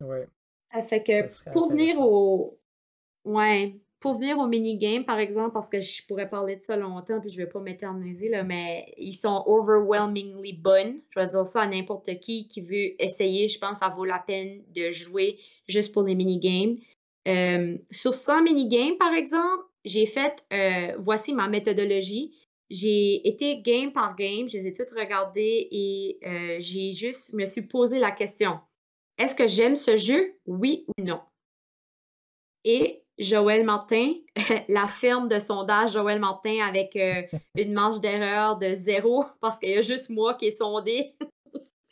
Ouais. 0.00 0.26
Ça 0.66 0.82
fait 0.82 1.02
que 1.02 1.50
pour 1.52 1.70
venir 1.70 2.00
au. 2.00 2.58
Ouais. 3.24 3.74
Pour 4.00 4.14
venir 4.14 4.38
au 4.38 4.46
mini-game, 4.46 5.04
par 5.04 5.18
exemple, 5.18 5.52
parce 5.52 5.68
que 5.68 5.80
je 5.80 6.06
pourrais 6.06 6.28
parler 6.28 6.54
de 6.54 6.62
ça 6.62 6.76
longtemps, 6.76 7.20
puis 7.20 7.30
je 7.30 7.36
vais 7.36 7.48
pas 7.48 7.58
m'éterniser, 7.58 8.28
là, 8.28 8.44
mais 8.44 8.94
ils 8.96 9.12
sont 9.12 9.42
overwhelmingly 9.46 10.52
bonnes. 10.52 11.00
Je 11.10 11.18
vais 11.18 11.26
dire 11.26 11.44
ça 11.46 11.62
à 11.62 11.66
n'importe 11.66 12.20
qui 12.20 12.46
qui 12.46 12.60
veut 12.60 13.02
essayer. 13.02 13.48
Je 13.48 13.58
pense 13.58 13.72
que 13.72 13.78
ça 13.78 13.88
vaut 13.88 14.04
la 14.04 14.20
peine 14.20 14.62
de 14.72 14.92
jouer 14.92 15.40
juste 15.66 15.92
pour 15.92 16.04
les 16.04 16.14
mini-games. 16.14 16.76
Euh, 17.26 17.76
sur 17.90 18.14
100 18.14 18.42
mini-games, 18.42 18.96
par 18.98 19.12
exemple, 19.12 19.64
j'ai 19.84 20.06
fait, 20.06 20.44
euh, 20.52 20.94
voici 20.98 21.32
ma 21.32 21.48
méthodologie. 21.48 22.32
J'ai 22.70 23.26
été 23.26 23.60
game 23.62 23.92
par 23.92 24.14
game, 24.14 24.48
je 24.48 24.58
les 24.58 24.66
ai 24.68 24.74
toutes 24.74 24.90
regardées 24.90 25.68
et 25.70 26.18
euh, 26.26 26.56
j'ai 26.60 26.92
juste, 26.92 27.32
me 27.32 27.46
suis 27.46 27.62
posé 27.62 27.98
la 27.98 28.10
question, 28.10 28.60
est-ce 29.16 29.34
que 29.34 29.46
j'aime 29.46 29.74
ce 29.74 29.96
jeu, 29.96 30.34
oui 30.46 30.84
ou 30.86 31.02
non? 31.02 31.20
Et 32.64 33.02
Joël 33.18 33.64
Martin, 33.64 34.14
la 34.68 34.86
firme 34.86 35.28
de 35.28 35.38
sondage 35.38 35.92
Joël 35.92 36.20
Martin 36.20 36.60
avec 36.64 36.96
une 37.56 37.72
marge 37.72 38.00
d'erreur 38.00 38.58
de 38.58 38.74
zéro 38.74 39.24
parce 39.40 39.58
qu'il 39.58 39.70
y 39.70 39.76
a 39.76 39.82
juste 39.82 40.10
moi 40.10 40.34
qui 40.34 40.46
ai 40.46 40.50
sondé. 40.50 41.16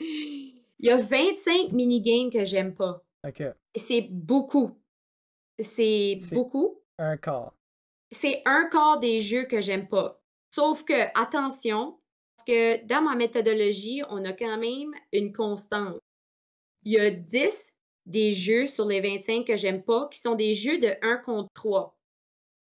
Il 0.79 0.87
y 0.87 0.91
a 0.91 0.97
25 0.97 1.72
mini-games 1.72 2.31
que 2.31 2.45
j'aime 2.45 2.74
pas. 2.74 3.03
OK. 3.27 3.43
C'est 3.74 4.09
beaucoup. 4.11 4.79
C'est 5.59 6.18
beaucoup. 6.33 6.83
Un 6.99 7.16
quart. 7.16 7.55
C'est 8.11 8.43
un 8.45 8.68
quart 8.68 9.01
des 9.01 9.20
jeux 9.20 9.45
que 9.45 9.61
j'aime 9.61 9.89
pas. 9.89 10.20
Sauf 10.51 10.85
que, 10.85 11.09
attention, 11.18 11.99
parce 12.37 12.47
que 12.47 12.87
dans 12.87 13.03
ma 13.03 13.16
méthodologie, 13.16 14.03
on 14.11 14.24
a 14.24 14.33
quand 14.33 14.59
même 14.59 14.93
une 15.12 15.33
constante. 15.33 15.99
Il 16.85 16.93
y 16.93 16.99
a 16.99 17.11
10 17.11 17.76
des 18.07 18.32
jeux 18.32 18.66
sur 18.66 18.86
les 18.86 19.00
25 19.00 19.44
que 19.44 19.57
j'aime 19.57 19.82
pas 19.82 20.09
qui 20.11 20.20
sont 20.20 20.34
des 20.34 20.54
jeux 20.54 20.78
de 20.78 20.88
1 21.02 21.18
contre 21.18 21.50
3. 21.54 21.96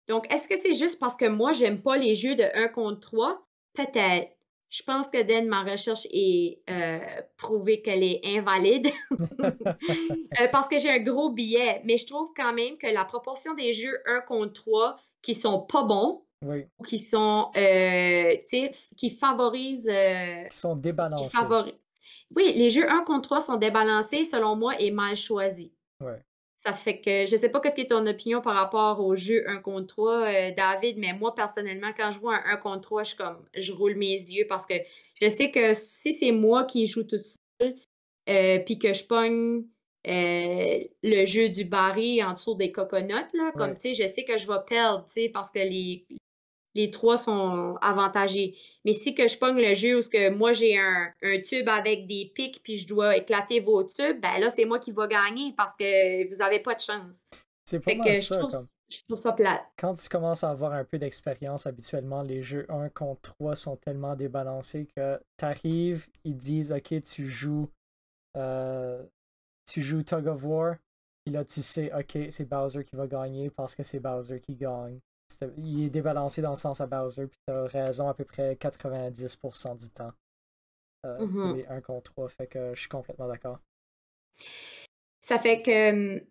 Donc, 0.09 0.31
est-ce 0.33 0.49
que 0.49 0.57
c'est 0.57 0.75
juste 0.75 0.99
parce 0.99 1.17
que 1.17 1.27
moi, 1.27 1.53
j'aime 1.53 1.83
pas 1.83 1.97
les 1.97 2.15
jeux 2.15 2.35
de 2.35 2.45
1 2.55 2.69
contre 2.69 3.01
3? 3.01 3.47
Peut-être. 3.75 4.31
Je 4.71 4.83
pense 4.83 5.09
que 5.09 5.23
Dan, 5.23 5.47
ma 5.47 5.63
recherche 5.63 6.07
est 6.11 6.61
euh, 6.69 6.99
prouvée 7.37 7.81
qu'elle 7.81 8.03
est 8.03 8.21
invalide 8.25 8.89
euh, 9.41 10.49
parce 10.51 10.67
que 10.67 10.79
j'ai 10.79 10.91
un 10.91 10.99
gros 10.99 11.31
billet. 11.31 11.81
Mais 11.85 11.97
je 11.97 12.07
trouve 12.07 12.33
quand 12.37 12.53
même 12.53 12.77
que 12.77 12.89
la 12.89 13.05
proportion 13.05 13.55
des 13.55 13.73
jeux 13.73 13.97
1 14.07 14.23
contre 14.23 14.53
3 14.53 14.97
qui 15.23 15.35
sont 15.35 15.61
pas 15.61 15.85
bons 15.85 16.25
ou 16.43 16.83
qui 16.85 16.99
sont, 16.99 17.51
euh, 17.57 18.35
tu 18.49 18.67
sais, 18.67 18.71
qui 18.97 19.11
favorisent. 19.11 19.91
qui 20.51 20.59
sont 20.59 20.77
débalancés. 20.77 21.37
Oui, 22.35 22.53
les 22.55 22.71
jeux 22.71 22.89
1 22.89 23.05
contre 23.05 23.23
3 23.23 23.41
sont 23.41 23.57
débalancés, 23.57 24.25
selon 24.25 24.57
moi, 24.57 24.79
et 24.81 24.91
mal 24.91 25.17
choisis. 25.17 25.71
Ouais. 26.01 26.21
Ça 26.57 26.73
fait 26.73 27.01
que 27.01 27.27
je 27.27 27.37
sais 27.37 27.51
pas 27.51 27.61
qu'est-ce 27.61 27.75
qui 27.75 27.83
est 27.83 27.91
ton 27.91 28.07
opinion 28.07 28.41
par 28.41 28.55
rapport 28.55 29.01
au 29.01 29.15
jeu 29.15 29.47
1 29.49 29.59
contre 29.59 29.87
3, 29.89 30.13
euh, 30.27 30.51
David, 30.57 30.97
mais 30.99 31.13
moi, 31.13 31.35
personnellement, 31.35 31.93
quand 31.97 32.11
je 32.11 32.19
vois 32.19 32.37
un 32.37 32.55
1 32.55 32.57
contre 32.57 32.81
3, 32.81 33.03
je, 33.03 33.17
comme, 33.17 33.45
je 33.55 33.73
roule 33.73 33.97
mes 33.97 34.15
yeux 34.15 34.47
parce 34.49 34.65
que 34.65 34.75
je 35.21 35.29
sais 35.29 35.51
que 35.51 35.75
si 35.75 36.15
c'est 36.15 36.33
moi 36.33 36.65
qui 36.65 36.87
joue 36.87 37.05
tout 37.05 37.21
seul, 37.61 37.75
euh, 38.31 38.59
puis 38.61 38.79
que 38.79 38.95
je 38.95 39.05
pogne 39.05 39.65
euh, 40.07 40.79
le 41.03 41.27
jeu 41.27 41.51
du 41.51 41.65
baril 41.65 42.25
en 42.25 42.33
dessous 42.33 42.55
des 42.55 42.73
coconuts, 42.73 43.35
là, 43.35 43.53
comme, 43.53 43.75
tu 43.77 43.95
sais, 43.95 43.95
je 43.95 44.09
sais 44.09 44.25
que 44.25 44.39
je 44.39 44.47
vais 44.47 44.61
perdre, 44.67 45.05
tu 45.05 45.13
sais, 45.13 45.29
parce 45.29 45.51
que 45.51 45.59
les, 45.59 46.07
les 46.75 46.91
trois 46.91 47.19
sont 47.19 47.77
avantagés. 47.83 48.57
Mais 48.85 48.93
si 48.93 49.15
que 49.15 49.27
je 49.27 49.39
pogne 49.39 49.57
le 49.57 49.75
jeu 49.75 49.99
où 49.99 50.03
que 50.03 50.29
moi 50.31 50.53
j'ai 50.53 50.79
un, 50.79 51.13
tube 51.43 51.69
avec 51.69 52.07
des 52.07 52.31
pics 52.35 52.63
puis 52.63 52.77
je 52.77 52.87
dois 52.87 53.17
éclater 53.17 53.61
vos 53.61 53.83
tubes, 53.83 54.21
ben 54.21 54.39
là 54.39 54.51
c'est 54.51 54.67
moi 54.67 54.79
qui 54.79 54.93
vais 54.93 55.09
gagner 55.09 55.55
parce 55.57 55.77
que 55.77 56.29
vous 56.29 56.43
avez 56.43 56.61
pas 56.61 56.75
de 56.75 56.81
chance. 56.81 57.25
C'est 57.65 57.81
pas 57.81 57.95
mal 57.95 58.23
ça. 58.23 58.35
Je 58.35 58.41
trouve, 58.41 58.69
je 58.91 59.03
trouve 59.05 59.19
ça 59.19 59.33
plate. 59.33 59.65
Quand 59.79 59.95
tu 59.95 60.09
commences 60.09 60.45
à 60.45 60.51
avoir 60.51 60.73
un 60.73 60.85
peu 60.85 60.99
d'expérience, 60.99 61.67
habituellement 61.67 62.23
les 62.23 62.43
jeux 62.43 62.67
1 62.69 62.91
contre 62.91 63.23
3 63.23 63.57
sont 63.57 63.77
tellement 63.77 64.17
débalancés 64.17 64.87
que 64.95 65.19
tu 65.39 65.45
arrives, 65.45 66.07
ils 66.25 66.37
disent 66.37 66.73
ok 66.73 67.03
tu 67.03 67.27
joues 67.27 67.71
euh, 68.37 69.03
tu 69.67 69.81
joues 69.81 70.03
Tug 70.03 70.27
of 70.27 70.45
War, 70.45 70.77
puis 71.25 71.33
là 71.33 71.45
tu 71.45 71.63
sais 71.63 71.91
ok 71.95 72.27
c'est 72.29 72.49
Bowser 72.49 72.85
qui 72.85 72.97
va 72.97 73.07
gagner 73.07 73.49
parce 73.49 73.75
que 73.75 73.83
c'est 73.83 74.01
Bowser 74.01 74.41
qui 74.41 74.57
gagne 74.57 75.01
il 75.57 75.85
est 75.85 75.91
débalancé 75.91 76.43
dans 76.43 76.51
le 76.51 76.57
sens 76.57 76.81
à 76.81 76.87
Bowser, 76.87 77.27
puis 77.27 77.39
t'as 77.47 77.67
raison 77.67 78.09
à 78.09 78.15
peu 78.15 78.25
près 78.25 78.55
90% 78.55 79.77
du 79.77 79.91
temps. 79.91 80.13
Euh, 81.07 81.19
mm-hmm. 81.19 81.57
les 81.57 81.67
1 81.67 81.81
contre 81.83 82.13
3, 82.13 82.29
fait 82.29 82.47
que 82.47 82.75
je 82.75 82.81
suis 82.81 82.89
complètement 82.89 83.29
d'accord. 83.29 83.59
Ça 85.21 85.39
fait 85.39 85.63
que 85.63 86.23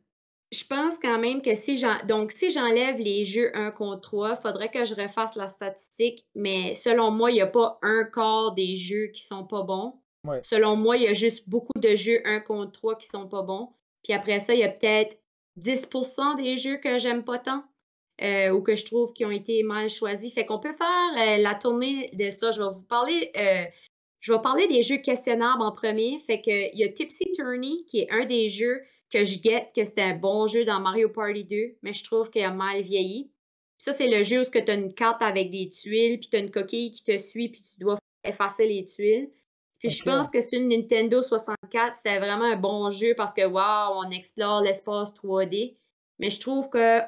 je 0.54 0.64
pense 0.66 1.00
quand 1.00 1.18
même 1.18 1.42
que 1.42 1.56
si 1.56 1.84
donc 2.08 2.32
si 2.32 2.52
j'enlève 2.52 2.98
les 2.98 3.24
jeux 3.24 3.56
1 3.56 3.72
contre 3.72 4.02
3, 4.02 4.36
faudrait 4.36 4.70
que 4.70 4.86
je 4.86 4.96
refasse 4.96 5.36
la 5.36 5.48
statistique, 5.48 6.26
mais 6.36 6.76
selon 6.76 7.12
moi, 7.12 7.32
il 7.32 7.36
n'y 7.36 7.42
a 7.42 7.48
pas 7.48 7.80
un 7.82 8.04
quart 8.06 8.54
des 8.54 8.76
jeux 8.76 9.08
qui 9.08 9.24
sont 9.24 9.46
pas 9.46 9.64
bons. 9.64 10.00
Selon 10.42 10.78
moi, 10.78 10.96
il 10.96 11.04
y 11.04 11.08
a 11.08 11.14
juste 11.14 11.50
beaucoup 11.50 11.78
de 11.78 11.96
jeux 11.96 12.22
1 12.26 12.40
contre 12.42 12.72
3 12.72 12.98
qui 12.98 13.08
sont 13.08 13.28
pas 13.28 13.42
bons. 13.42 13.74
Puis 14.04 14.14
après 14.14 14.40
ça, 14.40 14.54
il 14.54 14.60
y 14.60 14.64
a 14.64 14.70
peut-être 14.70 15.18
10% 15.60 16.38
des 16.38 16.56
jeux 16.56 16.78
que 16.78 16.98
j'aime 16.98 17.24
pas 17.24 17.40
tant. 17.40 17.64
Euh, 18.22 18.52
ou 18.52 18.62
que 18.62 18.76
je 18.76 18.86
trouve 18.86 19.12
qui 19.14 19.26
ont 19.26 19.32
été 19.32 19.64
mal 19.64 19.90
choisis. 19.90 20.34
Fait 20.34 20.46
qu'on 20.46 20.60
peut 20.60 20.74
faire 20.74 21.12
euh, 21.18 21.38
la 21.42 21.56
tournée 21.56 22.12
de 22.14 22.30
ça. 22.30 22.52
Je 22.52 22.62
vais 22.62 22.70
vous 22.70 22.86
parler. 22.86 23.32
Euh, 23.36 23.66
je 24.20 24.32
vais 24.32 24.42
parler 24.42 24.68
des 24.68 24.84
jeux 24.84 24.98
questionnables 24.98 25.64
en 25.64 25.72
premier. 25.72 26.20
Fait 26.20 26.40
que 26.40 26.72
il 26.74 26.80
y 26.80 26.84
a 26.84 26.90
Tipsy 26.90 27.32
Tourney, 27.36 27.84
qui 27.88 28.02
est 28.02 28.12
un 28.12 28.26
des 28.26 28.50
jeux 28.50 28.82
que 29.10 29.26
je 29.26 29.40
guette 29.40 29.72
que 29.76 29.84
c'était 29.84 30.02
un 30.02 30.16
bon 30.16 30.48
jeu 30.48 30.64
dans 30.64 30.80
Mario 30.80 31.10
Party 31.10 31.44
2, 31.44 31.78
mais 31.82 31.94
je 31.94 32.04
trouve 32.04 32.30
qu'il 32.30 32.44
a 32.44 32.52
mal 32.52 32.82
vieilli. 32.82 33.32
ça, 33.78 33.94
c'est 33.94 34.08
le 34.08 34.24
jeu 34.24 34.42
où 34.42 34.50
tu 34.50 34.60
as 34.60 34.74
une 34.74 34.94
carte 34.94 35.22
avec 35.22 35.52
des 35.52 35.70
tuiles, 35.70 36.20
puis 36.20 36.30
tu 36.30 36.36
as 36.38 36.40
une 36.40 36.52
coquille 36.52 36.92
qui 36.92 37.04
te 37.04 37.18
suit, 37.18 37.50
puis 37.50 37.62
tu 37.62 37.80
dois 37.80 37.98
effacer 38.24 38.68
les 38.68 38.86
tuiles. 38.86 39.30
Puis 39.80 39.90
je 39.90 40.04
pense 40.04 40.30
que 40.30 40.40
sur 40.40 40.62
une 40.62 40.70
Nintendo 40.70 41.22
64, 41.22 41.94
c'était 41.94 42.18
vraiment 42.20 42.46
un 42.46 42.56
bon 42.56 42.90
jeu 42.90 43.16
parce 43.16 43.34
que, 43.34 43.46
waouh, 43.46 44.06
on 44.06 44.10
explore 44.12 44.62
l'espace 44.62 45.14
3D. 45.14 45.76
Mais 46.20 46.30
je 46.30 46.40
trouve 46.40 46.70
que 46.70 47.02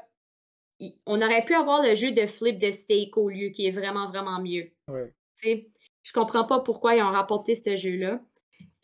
on 1.06 1.22
aurait 1.22 1.46
pu 1.46 1.54
avoir 1.54 1.82
le 1.82 1.96
jeu 1.96 2.12
de 2.12 2.26
flip 2.26 2.60
de 2.60 2.72
steak 2.72 3.18
au 3.18 3.30
lieu, 3.30 3.50
qui 3.50 3.68
est 3.68 3.72
vraiment, 3.72 4.10
vraiment 4.10 4.42
mieux. 4.42 4.72
Ouais. 4.90 5.14
je 5.44 6.14
comprends 6.14 6.46
pas 6.46 6.60
pourquoi 6.60 6.96
ils 6.96 7.02
ont 7.02 7.12
rapporté 7.12 7.56
ce 7.56 7.76
jeu-là. 7.76 8.20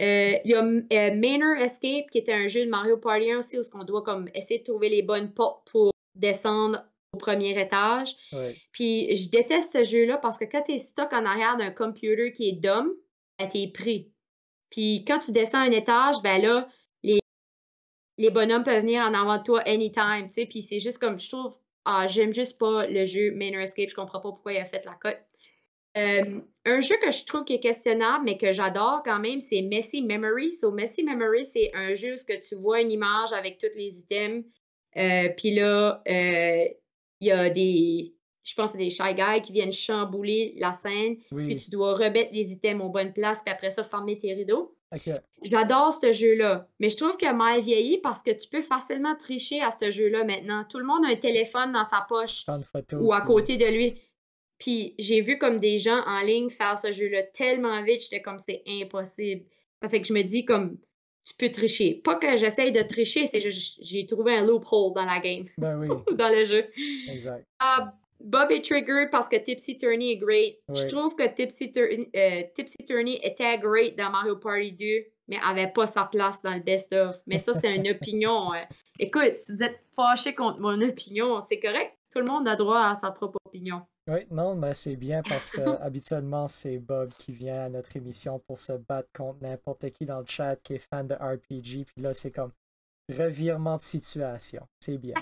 Euh, 0.01 0.37
il 0.43 0.51
y 0.51 0.55
a 0.55 0.63
euh, 0.63 1.15
Manor 1.15 1.57
Escape, 1.61 2.09
qui 2.09 2.17
était 2.17 2.33
un 2.33 2.47
jeu 2.47 2.65
de 2.65 2.69
Mario 2.69 2.97
Party 2.97 3.31
1 3.31 3.39
aussi, 3.39 3.59
où 3.59 3.61
on 3.73 3.83
doit 3.83 4.01
comme 4.01 4.29
essayer 4.33 4.59
de 4.59 4.63
trouver 4.63 4.89
les 4.89 5.03
bonnes 5.03 5.33
portes 5.33 5.69
pour 5.69 5.91
descendre 6.15 6.83
au 7.13 7.17
premier 7.17 7.59
étage. 7.59 8.15
Puis 8.71 9.15
je 9.15 9.29
déteste 9.29 9.73
ce 9.73 9.83
jeu-là 9.83 10.17
parce 10.17 10.37
que 10.37 10.45
quand 10.45 10.63
tu 10.63 10.73
es 10.73 10.77
stock 10.77 11.11
en 11.13 11.25
arrière 11.25 11.57
d'un 11.57 11.71
computer 11.71 12.31
qui 12.31 12.49
est 12.49 12.53
dumb, 12.53 12.89
ben, 13.37 13.49
t'es 13.49 13.67
pris. 13.67 14.11
Puis 14.69 15.03
quand 15.05 15.19
tu 15.19 15.31
descends 15.31 15.59
un 15.59 15.71
étage, 15.71 16.15
ben 16.23 16.41
là, 16.41 16.67
les, 17.03 17.19
les 18.17 18.31
bonhommes 18.31 18.63
peuvent 18.63 18.81
venir 18.81 19.03
en 19.03 19.13
avant 19.13 19.37
de 19.37 19.43
toi 19.43 19.61
anytime. 19.67 20.29
Puis 20.49 20.61
c'est 20.61 20.79
juste 20.79 20.97
comme, 20.97 21.19
je 21.19 21.29
trouve, 21.29 21.59
ah, 21.85 22.07
j'aime 22.07 22.33
juste 22.33 22.57
pas 22.57 22.85
le 22.87 23.05
jeu 23.05 23.31
Manor 23.31 23.61
Escape, 23.61 23.89
je 23.89 23.95
comprends 23.95 24.19
pas 24.19 24.29
pourquoi 24.29 24.53
il 24.53 24.59
a 24.59 24.65
fait 24.65 24.85
la 24.85 24.93
cote. 24.93 25.19
un 25.95 26.81
jeu 26.81 26.95
que 27.01 27.11
je 27.11 27.25
trouve 27.25 27.43
qui 27.43 27.53
est 27.53 27.59
questionnable, 27.59 28.23
mais 28.25 28.37
que 28.37 28.53
j'adore 28.53 29.01
quand 29.03 29.19
même, 29.19 29.41
c'est 29.41 29.61
Messy 29.61 30.01
Memory. 30.01 30.53
So, 30.53 30.71
Messy 30.71 31.03
Memory, 31.03 31.45
c'est 31.45 31.71
un 31.73 31.93
jeu 31.93 32.15
où 32.15 32.33
tu 32.47 32.55
vois 32.55 32.81
une 32.81 32.91
image 32.91 33.33
avec 33.33 33.57
tous 33.57 33.75
les 33.75 33.99
items. 33.99 34.45
Euh, 34.97 35.29
puis 35.37 35.53
là, 35.55 36.01
euh, 36.07 36.65
il 37.19 37.27
y 37.27 37.31
a 37.31 37.49
des, 37.49 38.13
je 38.43 38.55
pense, 38.55 38.75
des 38.75 38.89
Shy 38.89 39.13
Guys 39.15 39.41
qui 39.41 39.53
viennent 39.53 39.71
chambouler 39.71 40.53
la 40.57 40.73
scène. 40.73 41.17
Puis 41.35 41.55
tu 41.55 41.69
dois 41.69 41.93
remettre 41.93 42.33
les 42.33 42.51
items 42.51 42.83
aux 42.83 42.89
bonnes 42.89 43.13
places, 43.13 43.41
puis 43.43 43.53
après 43.53 43.71
ça, 43.71 43.83
fermer 43.83 44.17
tes 44.17 44.33
rideaux. 44.33 44.75
J'adore 45.43 45.93
ce 45.93 46.11
jeu-là, 46.11 46.67
mais 46.79 46.89
je 46.89 46.97
trouve 46.97 47.15
a 47.23 47.33
mal 47.33 47.61
vieilli 47.61 47.99
parce 47.99 48.21
que 48.21 48.31
tu 48.31 48.49
peux 48.49 48.61
facilement 48.61 49.15
tricher 49.15 49.61
à 49.61 49.71
ce 49.71 49.89
jeu-là 49.89 50.23
maintenant. 50.23 50.65
Tout 50.69 50.79
le 50.79 50.85
monde 50.85 51.05
a 51.05 51.09
un 51.09 51.15
téléphone 51.15 51.71
dans 51.71 51.83
sa 51.83 52.05
poche 52.07 52.45
ou 52.93 53.13
à 53.13 53.21
côté 53.21 53.57
de 53.57 53.65
lui. 53.65 54.01
Puis 54.57 54.93
j'ai 54.99 55.21
vu 55.21 55.37
comme 55.37 55.59
des 55.59 55.79
gens 55.79 56.01
en 56.05 56.21
ligne 56.21 56.49
faire 56.49 56.77
ce 56.77 56.91
jeu-là 56.91 57.23
tellement 57.23 57.81
vite, 57.83 58.01
j'étais 58.01 58.21
comme 58.21 58.37
c'est 58.37 58.61
impossible. 58.67 59.45
Ça 59.81 59.89
fait 59.89 60.01
que 60.01 60.07
je 60.07 60.13
me 60.13 60.21
dis 60.21 60.45
comme 60.45 60.77
tu 61.23 61.33
peux 61.35 61.51
tricher. 61.51 62.01
Pas 62.03 62.15
que 62.15 62.37
j'essaye 62.37 62.71
de 62.71 62.81
tricher, 62.81 63.27
c'est 63.27 63.39
que 63.39 63.49
j'ai 63.49 64.05
trouvé 64.05 64.35
un 64.35 64.45
loophole 64.45 64.93
dans 64.93 65.05
la 65.05 65.19
game. 65.19 65.45
Ben 65.57 65.77
oui. 65.79 65.87
dans 66.15 66.29
le 66.29 66.45
jeu. 66.45 66.65
Exact. 67.09 67.45
Ah, 67.59 67.93
Bob 68.23 68.51
est 68.51 68.63
triggered 68.63 69.09
parce 69.11 69.27
que 69.29 69.35
Tipsy 69.37 69.77
Turny 69.77 70.11
est 70.13 70.17
great. 70.17 70.57
Je 70.73 70.87
trouve 70.87 71.15
que 71.15 71.27
Tipsy, 71.27 71.71
Tur- 71.71 71.87
euh, 72.15 72.43
Tipsy 72.55 72.77
Turny 72.85 73.19
était 73.23 73.57
great 73.57 73.97
dans 73.97 74.09
Mario 74.09 74.35
Party 74.37 74.71
2, 74.73 74.85
mais 75.27 75.37
avait 75.43 75.71
pas 75.71 75.87
sa 75.87 76.05
place 76.05 76.41
dans 76.41 76.53
le 76.53 76.61
best-of. 76.61 77.19
Mais 77.27 77.37
ça, 77.37 77.53
c'est 77.53 77.75
une 77.75 77.87
opinion. 77.91 78.53
euh. 78.53 78.57
Écoute, 78.99 79.37
si 79.37 79.51
vous 79.51 79.63
êtes 79.63 79.79
fâché 79.95 80.35
contre 80.35 80.59
mon 80.59 80.79
opinion, 80.81 81.41
c'est 81.41 81.59
correct. 81.59 81.97
Tout 82.13 82.19
le 82.19 82.25
monde 82.25 82.47
a 82.47 82.55
droit 82.55 82.81
à 82.87 82.95
sa 82.95 83.11
propre 83.11 83.37
opinion. 83.45 83.81
Oui, 84.09 84.25
non, 84.31 84.55
mais 84.55 84.73
c'est 84.73 84.95
bien 84.95 85.21
parce 85.23 85.49
que 85.51 85.61
habituellement, 85.81 86.47
c'est 86.47 86.77
Bob 86.79 87.11
qui 87.17 87.31
vient 87.31 87.65
à 87.65 87.69
notre 87.69 87.95
émission 87.95 88.39
pour 88.39 88.59
se 88.59 88.73
battre 88.73 89.09
contre 89.15 89.41
n'importe 89.41 89.89
qui 89.91 90.05
dans 90.05 90.19
le 90.19 90.25
chat 90.27 90.55
qui 90.57 90.73
est 90.75 90.79
fan 90.91 91.07
de 91.07 91.13
RPG. 91.15 91.85
Puis 91.85 92.01
là, 92.03 92.13
c'est 92.13 92.31
comme 92.31 92.51
revirement 93.09 93.77
de 93.77 93.81
situation. 93.81 94.67
C'est 94.79 94.97
bien. 94.97 95.15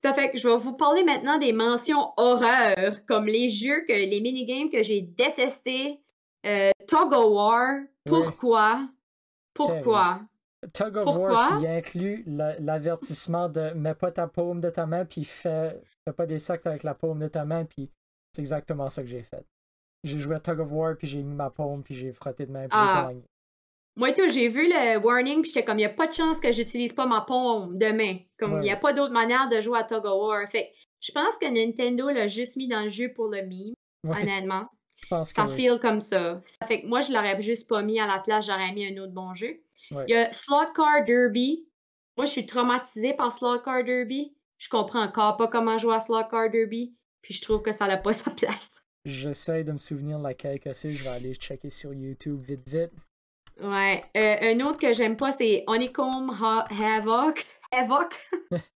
Ça 0.00 0.14
fait 0.14 0.30
que 0.30 0.38
je 0.38 0.48
vais 0.48 0.56
vous 0.56 0.74
parler 0.74 1.02
maintenant 1.02 1.38
des 1.38 1.52
mentions 1.52 2.12
horreur, 2.16 3.04
comme 3.06 3.26
les 3.26 3.48
jeux, 3.48 3.84
que 3.86 3.92
les 3.92 4.20
minigames 4.20 4.70
que 4.70 4.82
j'ai 4.82 5.02
détestés. 5.02 6.00
Euh, 6.46 6.70
Tug 6.86 7.12
of 7.12 7.32
War, 7.32 7.80
pourquoi? 8.04 8.88
Pourquoi? 9.54 10.20
Tug 10.72 10.96
of 10.96 11.04
Pourquoi? 11.04 11.32
War 11.32 11.58
qui 11.58 11.66
inclut 11.66 12.22
la- 12.26 12.58
l'avertissement 12.60 13.48
de 13.48 13.70
mets 13.74 13.94
pas 13.94 14.10
ta 14.12 14.26
paume 14.28 14.60
de 14.60 14.70
ta 14.70 14.86
main, 14.86 15.04
puis 15.04 15.24
fais, 15.24 15.80
fais 16.04 16.12
pas 16.12 16.26
des 16.26 16.38
sacs 16.38 16.66
avec 16.66 16.82
la 16.84 16.94
paume 16.94 17.18
de 17.20 17.28
ta 17.28 17.44
main, 17.44 17.64
puis 17.64 17.90
c'est 18.32 18.40
exactement 18.42 18.88
ça 18.90 19.02
que 19.02 19.08
j'ai 19.08 19.22
fait. 19.22 19.44
J'ai 20.04 20.18
joué 20.18 20.36
à 20.36 20.40
Tug 20.40 20.60
of 20.60 20.70
War, 20.70 20.96
puis 20.96 21.08
j'ai 21.08 21.22
mis 21.22 21.34
ma 21.34 21.50
paume, 21.50 21.82
puis 21.82 21.94
j'ai 21.96 22.12
frotté 22.12 22.46
de 22.46 22.52
main, 22.52 22.68
puis 22.68 22.70
Ah. 22.72 23.02
j'ai 23.08 23.14
gagné. 23.14 23.24
Moi 23.98 24.12
tout, 24.12 24.28
j'ai 24.28 24.48
vu 24.48 24.68
le 24.68 24.96
warning, 24.98 25.42
puis 25.42 25.50
j'étais 25.50 25.64
comme, 25.64 25.76
il 25.78 25.82
n'y 25.82 25.84
a 25.86 25.90
pas 25.90 26.06
de 26.06 26.12
chance 26.12 26.40
que 26.40 26.50
j'utilise 26.52 26.92
pas 26.92 27.04
ma 27.04 27.20
paume 27.20 27.76
de 27.76 27.86
main. 27.92 28.16
Comme, 28.38 28.54
il 28.58 28.60
n'y 28.60 28.70
a 28.70 28.76
pas 28.76 28.92
d'autre 28.92 29.12
manière 29.12 29.48
de 29.48 29.60
jouer 29.60 29.80
à 29.80 29.84
Tug 29.84 30.04
of 30.06 30.20
War. 30.22 30.48
Fait 30.50 30.72
je 31.00 31.12
pense 31.12 31.36
que 31.38 31.46
Nintendo 31.46 32.08
l'a 32.08 32.26
juste 32.28 32.56
mis 32.56 32.66
dans 32.68 32.82
le 32.82 32.88
jeu 32.88 33.12
pour 33.12 33.26
le 33.26 33.42
meme, 33.42 33.74
Ouais, 34.04 34.22
honnêtement. 34.22 34.68
je 35.02 35.08
pense 35.08 35.32
que 35.32 35.42
Ça 35.42 35.48
oui. 35.48 35.54
feel 35.56 35.78
comme 35.80 36.00
ça. 36.00 36.40
Ça 36.44 36.66
fait 36.66 36.82
que 36.82 36.86
moi, 36.86 37.00
je 37.00 37.12
l'aurais 37.12 37.40
juste 37.42 37.68
pas 37.68 37.82
mis 37.82 38.00
à 38.00 38.06
la 38.06 38.18
place, 38.20 38.46
j'aurais 38.46 38.72
mis 38.72 38.86
un 38.86 38.96
autre 39.02 39.12
bon 39.12 39.34
jeu. 39.34 39.60
Ouais. 39.90 40.04
Il 40.08 40.12
y 40.12 40.16
a 40.16 40.32
Slot 40.32 40.72
Car 40.74 41.04
Derby. 41.04 41.66
Moi, 42.16 42.26
je 42.26 42.30
suis 42.32 42.46
traumatisée 42.46 43.14
par 43.14 43.32
Slot 43.32 43.60
Car 43.60 43.82
Derby. 43.84 44.34
Je 44.58 44.68
comprends 44.68 45.02
encore 45.02 45.36
pas 45.36 45.46
comment 45.48 45.78
jouer 45.78 45.94
à 45.94 46.00
Slot 46.00 46.24
Car 46.30 46.50
Derby. 46.50 46.94
Puis 47.22 47.34
je 47.34 47.42
trouve 47.42 47.62
que 47.62 47.72
ça 47.72 47.86
n'a 47.88 47.96
pas 47.96 48.12
sa 48.12 48.30
place. 48.30 48.80
J'essaie 49.04 49.64
de 49.64 49.72
me 49.72 49.78
souvenir 49.78 50.18
laquelle 50.18 50.58
que 50.60 50.72
c'est, 50.72 50.92
je 50.92 51.02
vais 51.04 51.10
aller 51.10 51.34
checker 51.34 51.70
sur 51.70 51.94
YouTube 51.94 52.40
vite 52.46 52.68
vite. 52.68 52.90
Ouais. 53.60 54.04
Euh, 54.16 54.36
un 54.54 54.60
autre 54.66 54.78
que 54.78 54.92
j'aime 54.92 55.16
pas, 55.16 55.32
c'est 55.32 55.64
Honeycomb 55.66 56.30
Ha- 56.30 56.64
Havoc. 56.70 57.44
Havoc? 57.72 58.14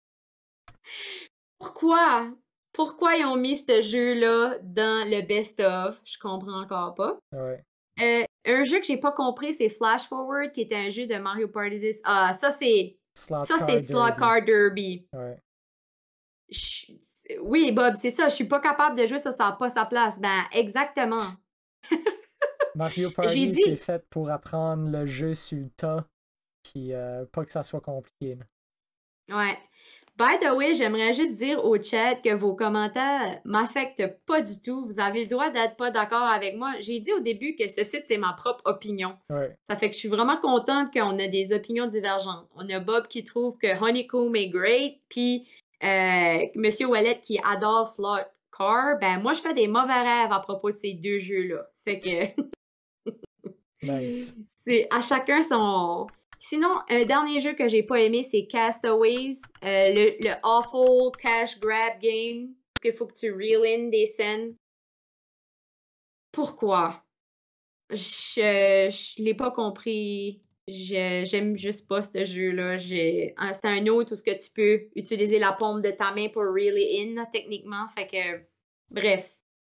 Pourquoi? 1.59 2.31
Pourquoi 2.73 3.17
ils 3.17 3.25
ont 3.25 3.37
mis 3.37 3.57
ce 3.57 3.81
jeu-là 3.83 4.57
dans 4.63 5.09
le 5.09 5.23
best-of? 5.23 6.01
Je 6.05 6.19
comprends 6.19 6.63
encore 6.63 6.95
pas. 6.95 7.19
Ouais. 7.33 7.63
Euh, 8.01 8.25
un 8.47 8.65
jeu 8.65 8.79
que 8.81 8.87
j'ai 8.87 8.97
pas 8.97 9.13
compris, 9.13 9.53
c'est 9.55 9.69
Flash 9.69 10.05
Forward, 10.09 10.51
qui 10.53 10.63
est 10.63 10.73
un 10.73 10.89
jeu 10.91 11.07
de 11.07 11.17
Mario 11.17 11.49
Party 11.49 11.79
10. 11.79 12.01
Ah, 12.05 12.33
ça 12.33 12.51
c'est 12.51 12.99
ça 13.45 13.59
c'est 13.67 13.79
Slot 13.79 13.99
Derby. 14.07 14.19
Car 14.21 14.43
Derby. 14.43 15.07
Ouais. 15.13 15.37
Je- 16.49 17.39
Oui, 17.41 17.71
Bob, 17.73 17.95
c'est 17.95 18.11
ça. 18.11 18.29
Je 18.29 18.35
suis 18.35 18.49
pas 18.49 18.61
capable 18.61 18.97
de 18.99 19.07
jouer 19.07 19.19
ça, 19.19 19.31
ça 19.31 19.45
n'a 19.45 19.53
pas 19.53 19.69
sa 19.69 19.85
place. 19.85 20.19
Ben, 20.21 20.43
exactement. 20.53 21.27
Mario 22.75 23.11
Party, 23.11 23.49
dit- 23.49 23.63
c'est 23.63 23.77
fait 23.77 24.05
pour 24.11 24.31
apprendre 24.31 24.91
le 24.91 25.07
jeu 25.07 25.35
sur 25.35 25.59
le 25.59 25.71
tas, 25.71 26.07
puis 26.63 26.93
euh, 26.95 27.25
pas 27.33 27.45
que 27.45 27.51
ça 27.51 27.63
soit 27.63 27.81
compliqué. 27.81 28.37
là. 29.29 29.37
Ouais. 29.37 29.57
By 30.19 30.39
the 30.45 30.51
way, 30.55 30.75
j'aimerais 30.75 31.15
juste 31.15 31.37
dire 31.37 31.65
au 31.65 31.81
chat 31.81 32.17
que 32.17 32.35
vos 32.35 32.55
commentaires 32.55 33.41
m'affectent 33.47 34.19
pas 34.27 34.43
du 34.43 34.61
tout. 34.61 34.85
Vous 34.85 35.01
avez 35.01 35.23
le 35.23 35.27
droit 35.29 35.49
d'être 35.49 35.77
pas 35.77 35.91
d'accord 35.91 36.23
avec 36.25 36.55
moi. 36.55 36.75
J'ai 36.81 37.01
dit 37.01 37.13
au 37.15 37.21
début 37.21 37.57
que 37.57 37.67
ce 37.67 37.83
site, 37.83 38.03
c'est 38.05 38.19
ma 38.19 38.35
propre 38.35 38.61
opinion. 38.67 39.17
Ouais. 39.31 39.57
Ça 39.65 39.75
fait 39.75 39.89
que 39.89 39.95
je 39.95 40.01
suis 40.01 40.09
vraiment 40.11 40.37
contente 40.37 40.93
qu'on 40.93 41.19
a 41.19 41.29
des 41.29 41.55
opinions 41.55 41.87
divergentes. 41.87 42.47
On 42.55 42.69
a 42.69 42.79
Bob 42.79 43.09
qui 43.09 43.25
trouve 43.25 43.57
que 43.57 43.69
Honeycomb 43.83 44.35
est 44.35 44.51
great, 44.51 45.01
puis 45.09 45.49
euh, 45.83 46.47
Monsieur 46.57 46.89
Wallet 46.89 47.19
qui 47.21 47.41
adore 47.43 47.87
Slot 47.87 48.27
Car. 48.57 48.99
Ben, 49.01 49.19
moi, 49.19 49.33
je 49.33 49.41
fais 49.41 49.55
des 49.55 49.67
mauvais 49.67 49.95
rêves 50.03 50.31
à 50.33 50.41
propos 50.41 50.71
de 50.71 50.77
ces 50.77 50.93
deux 50.93 51.19
jeux-là. 51.21 51.67
Fait 51.85 51.99
que 51.99 52.43
C'est 54.47 54.87
à 54.91 55.01
chacun 55.01 55.43
son. 55.43 56.07
Sinon, 56.39 56.81
un 56.89 57.05
dernier 57.05 57.41
jeu 57.41 57.53
que 57.53 57.69
j'ai 57.69 57.83
pas 57.83 58.01
aimé, 58.01 58.23
c'est 58.23 58.47
Castaways, 58.47 59.37
euh, 59.65 59.93
le, 59.95 60.17
le 60.21 60.35
awful 60.43 61.13
cash 61.21 61.59
grab 61.61 62.01
game. 62.01 62.55
Parce 62.75 62.83
qu'il 62.83 62.93
faut 62.93 63.07
que 63.07 63.15
tu 63.15 63.33
reel 63.33 63.65
in 63.65 63.89
des 63.91 64.07
scènes. 64.07 64.57
Pourquoi? 66.33 67.05
Je, 67.91 68.89
je 68.91 69.23
l'ai 69.23 69.35
pas 69.35 69.51
compris. 69.51 70.43
J'aime 70.67 71.57
juste 71.57 71.89
pas 71.89 72.03
ce 72.03 72.25
jeu-là. 72.25 72.79
C'est 72.79 73.35
un 73.65 73.87
autre 73.89 74.15
où 74.15 74.17
ce 74.17 74.23
que 74.23 74.39
tu 74.39 74.51
peux 74.51 74.89
utiliser 74.97 75.39
la 75.39 75.53
paume 75.53 75.83
de 75.83 75.91
ta 75.91 76.13
main 76.13 76.29
pour 76.29 76.45
reel 76.45 76.77
in, 76.77 77.25
techniquement. 77.33 77.87
Fait 77.89 78.07
que, 78.07 78.45
bref, 78.91 79.37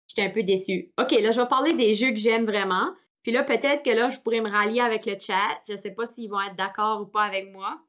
j'étais 0.07 0.23
un 0.23 0.31
peu 0.31 0.43
déçue. 0.43 0.93
Ok, 1.01 1.13
là, 1.13 1.31
je 1.31 1.41
vais 1.41 1.49
parler 1.49 1.73
des 1.75 1.95
jeux 1.95 2.11
que 2.11 2.19
j'aime 2.19 2.45
vraiment. 2.45 2.93
Puis 3.23 3.33
là, 3.33 3.45
peut-être 3.45 3.83
que 3.85 3.91
là, 3.91 4.11
je 4.11 4.19
pourrais 4.21 4.41
me 4.41 4.51
rallier 4.51 4.81
avec 4.81 5.07
le 5.07 5.17
chat. 5.19 5.61
Je 5.69 5.77
sais 5.77 5.93
pas 5.93 6.07
s'ils 6.07 6.31
vont 6.31 6.41
être 6.41 6.57
d'accord 6.57 7.03
ou 7.03 7.07
pas 7.07 7.23
avec 7.23 7.53
moi. 7.53 7.81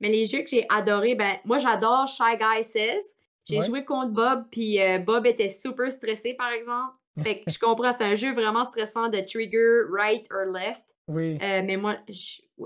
Mais 0.00 0.08
les 0.08 0.26
jeux 0.26 0.42
que 0.42 0.48
j'ai 0.48 0.66
adorés, 0.68 1.14
ben, 1.14 1.36
moi, 1.44 1.58
j'adore 1.58 2.06
Shy 2.06 2.36
Guy 2.38 2.62
Says. 2.64 3.14
J'ai 3.44 3.58
Ouais. 3.58 3.66
joué 3.66 3.84
contre 3.84 4.12
Bob, 4.12 4.46
puis 4.50 4.80
euh, 4.82 4.98
Bob 4.98 5.24
était 5.26 5.48
super 5.48 5.90
stressé, 5.90 6.34
par 6.34 6.50
exemple. 6.50 6.96
Fait 7.22 7.40
que 7.42 7.50
je 7.50 7.58
comprends, 7.58 7.92
c'est 7.92 8.04
un 8.04 8.14
jeu 8.14 8.32
vraiment 8.32 8.64
stressant 8.64 9.08
de 9.08 9.20
trigger 9.20 9.82
right 9.90 10.26
or 10.30 10.44
left. 10.52 10.84
Oui, 11.08 11.38
Euh, 11.40 11.62
mais 11.64 11.76
moi, 11.76 11.96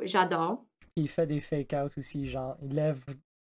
j'adore. 0.03 0.64
il 0.97 1.09
fait 1.09 1.27
des 1.27 1.41
fake-outs 1.41 1.97
aussi, 1.99 2.29
genre, 2.29 2.57
il 2.62 2.75
lève 2.75 3.01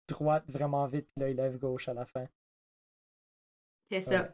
droite 0.09 0.45
vraiment 0.49 0.87
vite, 0.87 1.07
puis 1.15 1.23
là, 1.25 1.31
il 1.31 1.37
lève 1.37 1.59
gauche 1.59 1.89
à 1.89 1.95
la 1.95 2.05
fin. 2.05 2.27
C'est 3.91 4.01
ça. 4.01 4.33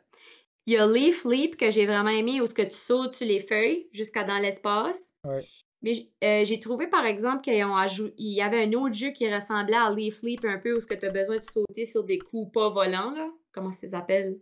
Il 0.69 0.73
y 0.73 0.77
a 0.77 0.87
Leaf 0.87 1.25
Leap 1.25 1.57
que 1.57 1.71
j'ai 1.71 1.87
vraiment 1.87 2.11
aimé 2.11 2.43
où 2.43 2.47
ce 2.47 2.53
que 2.53 2.61
tu 2.61 2.77
sautes 2.77 3.15
sur 3.15 3.27
les 3.27 3.41
feuilles 3.41 3.89
jusqu'à 3.91 4.23
dans 4.23 4.37
l'espace. 4.37 5.15
Ouais. 5.25 5.43
Mais 5.81 6.11
euh, 6.23 6.45
j'ai 6.45 6.61
trouvé 6.61 6.89
par 6.89 7.07
exemple 7.07 7.41
qu'il 7.41 7.55
y 7.55 8.43
avait 8.43 8.65
un 8.65 8.73
autre 8.75 8.95
jeu 8.95 9.09
qui 9.09 9.33
ressemblait 9.33 9.79
à 9.79 9.91
Leaf 9.91 10.21
Leap 10.23 10.45
un 10.45 10.59
peu 10.59 10.77
où 10.77 10.81
ce 10.83 10.85
que 10.85 10.95
tu 10.95 11.07
as 11.07 11.11
besoin 11.11 11.39
de 11.39 11.43
sauter 11.43 11.87
sur 11.87 12.05
des 12.05 12.19
coups 12.19 12.53
pas 12.53 12.69
volants 12.69 13.13
là. 13.13 13.31
Comment 13.51 13.73
ça 13.73 13.89
s'appelle? 13.89 14.41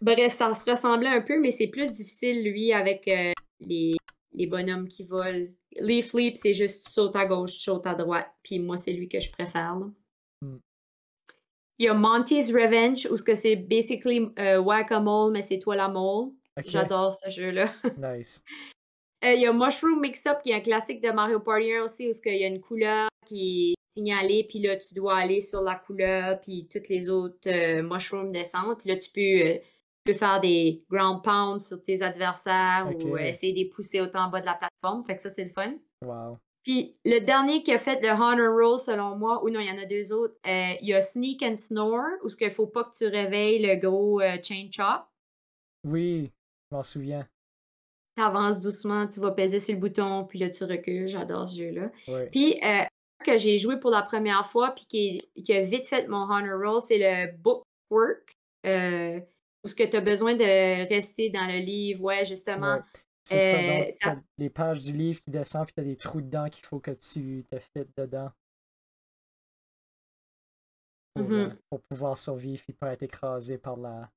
Bref, 0.00 0.32
ça 0.32 0.54
se 0.54 0.70
ressemblait 0.70 1.08
un 1.08 1.20
peu, 1.20 1.40
mais 1.40 1.50
c'est 1.50 1.66
plus 1.66 1.92
difficile 1.92 2.44
lui 2.44 2.72
avec 2.72 3.08
euh, 3.08 3.32
les, 3.58 3.96
les 4.34 4.46
bonhommes 4.46 4.86
qui 4.86 5.02
volent. 5.02 5.48
Leaf 5.80 6.14
Leap, 6.14 6.36
c'est 6.36 6.54
juste 6.54 6.86
tu 6.86 6.92
sautes 6.92 7.16
à 7.16 7.26
gauche, 7.26 7.54
tu 7.54 7.60
sautes 7.62 7.88
à 7.88 7.96
droite. 7.96 8.30
Puis 8.44 8.60
moi, 8.60 8.76
c'est 8.76 8.92
lui 8.92 9.08
que 9.08 9.18
je 9.18 9.32
préfère. 9.32 9.80
là. 9.80 9.86
Hmm. 10.42 10.58
Il 11.78 11.86
y 11.86 11.88
a 11.88 11.94
Monty's 11.94 12.50
Revenge, 12.50 13.06
où 13.10 13.16
ce 13.16 13.22
que 13.22 13.34
c'est 13.34 13.56
basically 13.56 14.28
euh, 14.38 14.58
whack-a-mole, 14.58 15.32
mais 15.32 15.42
c'est 15.42 15.58
toi 15.58 15.76
la 15.76 15.88
mole. 15.88 16.30
J'adore 16.64 17.12
ce 17.12 17.28
jeu-là. 17.28 17.70
Nice. 17.98 18.42
Euh, 19.24 19.32
Il 19.32 19.40
y 19.40 19.46
a 19.46 19.52
Mushroom 19.52 20.00
Mix-Up, 20.00 20.38
qui 20.42 20.50
est 20.50 20.54
un 20.54 20.60
classique 20.60 21.02
de 21.02 21.10
Mario 21.10 21.40
Party 21.40 21.74
1 21.74 21.84
aussi, 21.84 22.08
où 22.08 22.12
ce 22.12 22.22
qu'il 22.22 22.36
y 22.36 22.44
a 22.44 22.48
une 22.48 22.60
couleur 22.60 23.08
qui 23.26 23.72
est 23.72 23.74
signalée, 23.92 24.46
puis 24.48 24.58
là, 24.60 24.76
tu 24.76 24.94
dois 24.94 25.16
aller 25.16 25.40
sur 25.40 25.62
la 25.62 25.74
couleur, 25.74 26.40
puis 26.40 26.68
toutes 26.70 26.88
les 26.88 27.10
autres 27.10 27.48
euh, 27.48 27.82
mushrooms 27.82 28.32
descendent. 28.32 28.78
Puis 28.78 28.88
là, 28.88 28.96
tu 28.96 29.10
peux, 29.10 29.20
euh, 29.20 29.56
tu 29.56 30.12
peux 30.12 30.14
faire 30.14 30.40
des 30.40 30.84
ground 30.90 31.22
pounds 31.22 31.66
sur 31.66 31.82
tes 31.82 32.02
adversaires 32.02 32.90
ou 32.94 33.18
essayer 33.18 33.52
de 33.52 33.58
les 33.58 33.68
pousser 33.68 34.00
autant 34.00 34.26
en 34.26 34.30
bas 34.30 34.40
de 34.40 34.46
la 34.46 34.54
plateforme. 34.54 35.04
Fait 35.04 35.16
que 35.16 35.22
ça, 35.22 35.30
c'est 35.30 35.44
le 35.44 35.50
fun. 35.50 35.74
Wow. 36.02 36.38
Puis 36.66 36.96
le 37.04 37.20
dernier 37.20 37.62
qui 37.62 37.72
a 37.72 37.78
fait 37.78 38.02
le 38.02 38.08
Honor 38.08 38.52
Roll, 38.52 38.80
selon 38.80 39.14
moi, 39.14 39.40
ou 39.44 39.50
non, 39.50 39.60
il 39.60 39.68
y 39.68 39.70
en 39.70 39.80
a 39.80 39.86
deux 39.86 40.12
autres, 40.12 40.34
euh, 40.48 40.72
il 40.82 40.88
y 40.88 40.94
a 40.94 41.00
Sneak 41.00 41.40
and 41.42 41.58
Snore, 41.58 42.18
où 42.24 42.28
ce 42.28 42.36
qu'il 42.36 42.50
faut 42.50 42.66
pas 42.66 42.82
que 42.82 42.90
tu 42.90 43.06
réveilles 43.06 43.64
le 43.64 43.76
gros 43.76 44.20
euh, 44.20 44.36
Chain 44.42 44.66
Chop. 44.72 45.04
Oui, 45.84 46.32
je 46.68 46.76
m'en 46.76 46.82
souviens. 46.82 47.24
T'avances 48.16 48.58
doucement, 48.58 49.06
tu 49.06 49.20
vas 49.20 49.30
peser 49.30 49.60
sur 49.60 49.74
le 49.74 49.80
bouton, 49.80 50.24
puis 50.24 50.40
là, 50.40 50.50
tu 50.50 50.64
recules. 50.64 51.06
J'adore 51.06 51.48
ce 51.48 51.56
jeu-là. 51.56 51.92
Ouais. 52.08 52.30
Puis, 52.32 52.58
euh, 52.64 52.82
que 53.24 53.36
j'ai 53.36 53.58
joué 53.58 53.78
pour 53.78 53.92
la 53.92 54.02
première 54.02 54.44
fois, 54.44 54.72
puis 54.72 54.86
qui, 54.86 55.42
qui 55.44 55.52
a 55.52 55.62
vite 55.62 55.86
fait 55.86 56.08
mon 56.08 56.28
Honor 56.28 56.58
Roll, 56.58 56.82
c'est 56.82 56.98
le 56.98 57.30
Bookwork, 57.36 58.32
euh, 58.66 59.20
où 59.62 59.68
ce 59.68 59.74
que 59.76 59.84
tu 59.84 59.96
as 59.96 60.00
besoin 60.00 60.34
de 60.34 60.88
rester 60.88 61.30
dans 61.30 61.46
le 61.46 61.60
livre. 61.60 62.02
Ouais, 62.02 62.24
justement. 62.24 62.74
Ouais. 62.74 63.00
C'est 63.28 63.40
ça, 63.40 63.58
Euh, 63.58 63.66
donc 63.66 63.94
ça- 64.00 64.14
t'as 64.14 64.20
les 64.38 64.50
pages 64.50 64.80
du 64.84 64.92
livre 64.92 65.20
qui 65.20 65.30
descendent, 65.30 65.66
puis 65.66 65.74
t'as 65.74 65.82
des 65.82 65.96
trous 65.96 66.20
dedans 66.20 66.48
qu'il 66.48 66.64
faut 66.64 66.78
que 66.78 66.92
tu 66.92 67.44
te 67.50 67.58
fites 67.58 67.96
dedans. 67.96 68.30
Pour, 71.14 71.24
Mhm. 71.24 71.32
euh, 71.34 71.50
pour 71.70 71.80
pouvoir 71.82 72.16
survivre 72.16 72.62
et 72.68 72.72
pas 72.72 72.92
être 72.92 73.02
écrasé 73.02 73.58
par 73.58 73.76
la, 73.76 74.10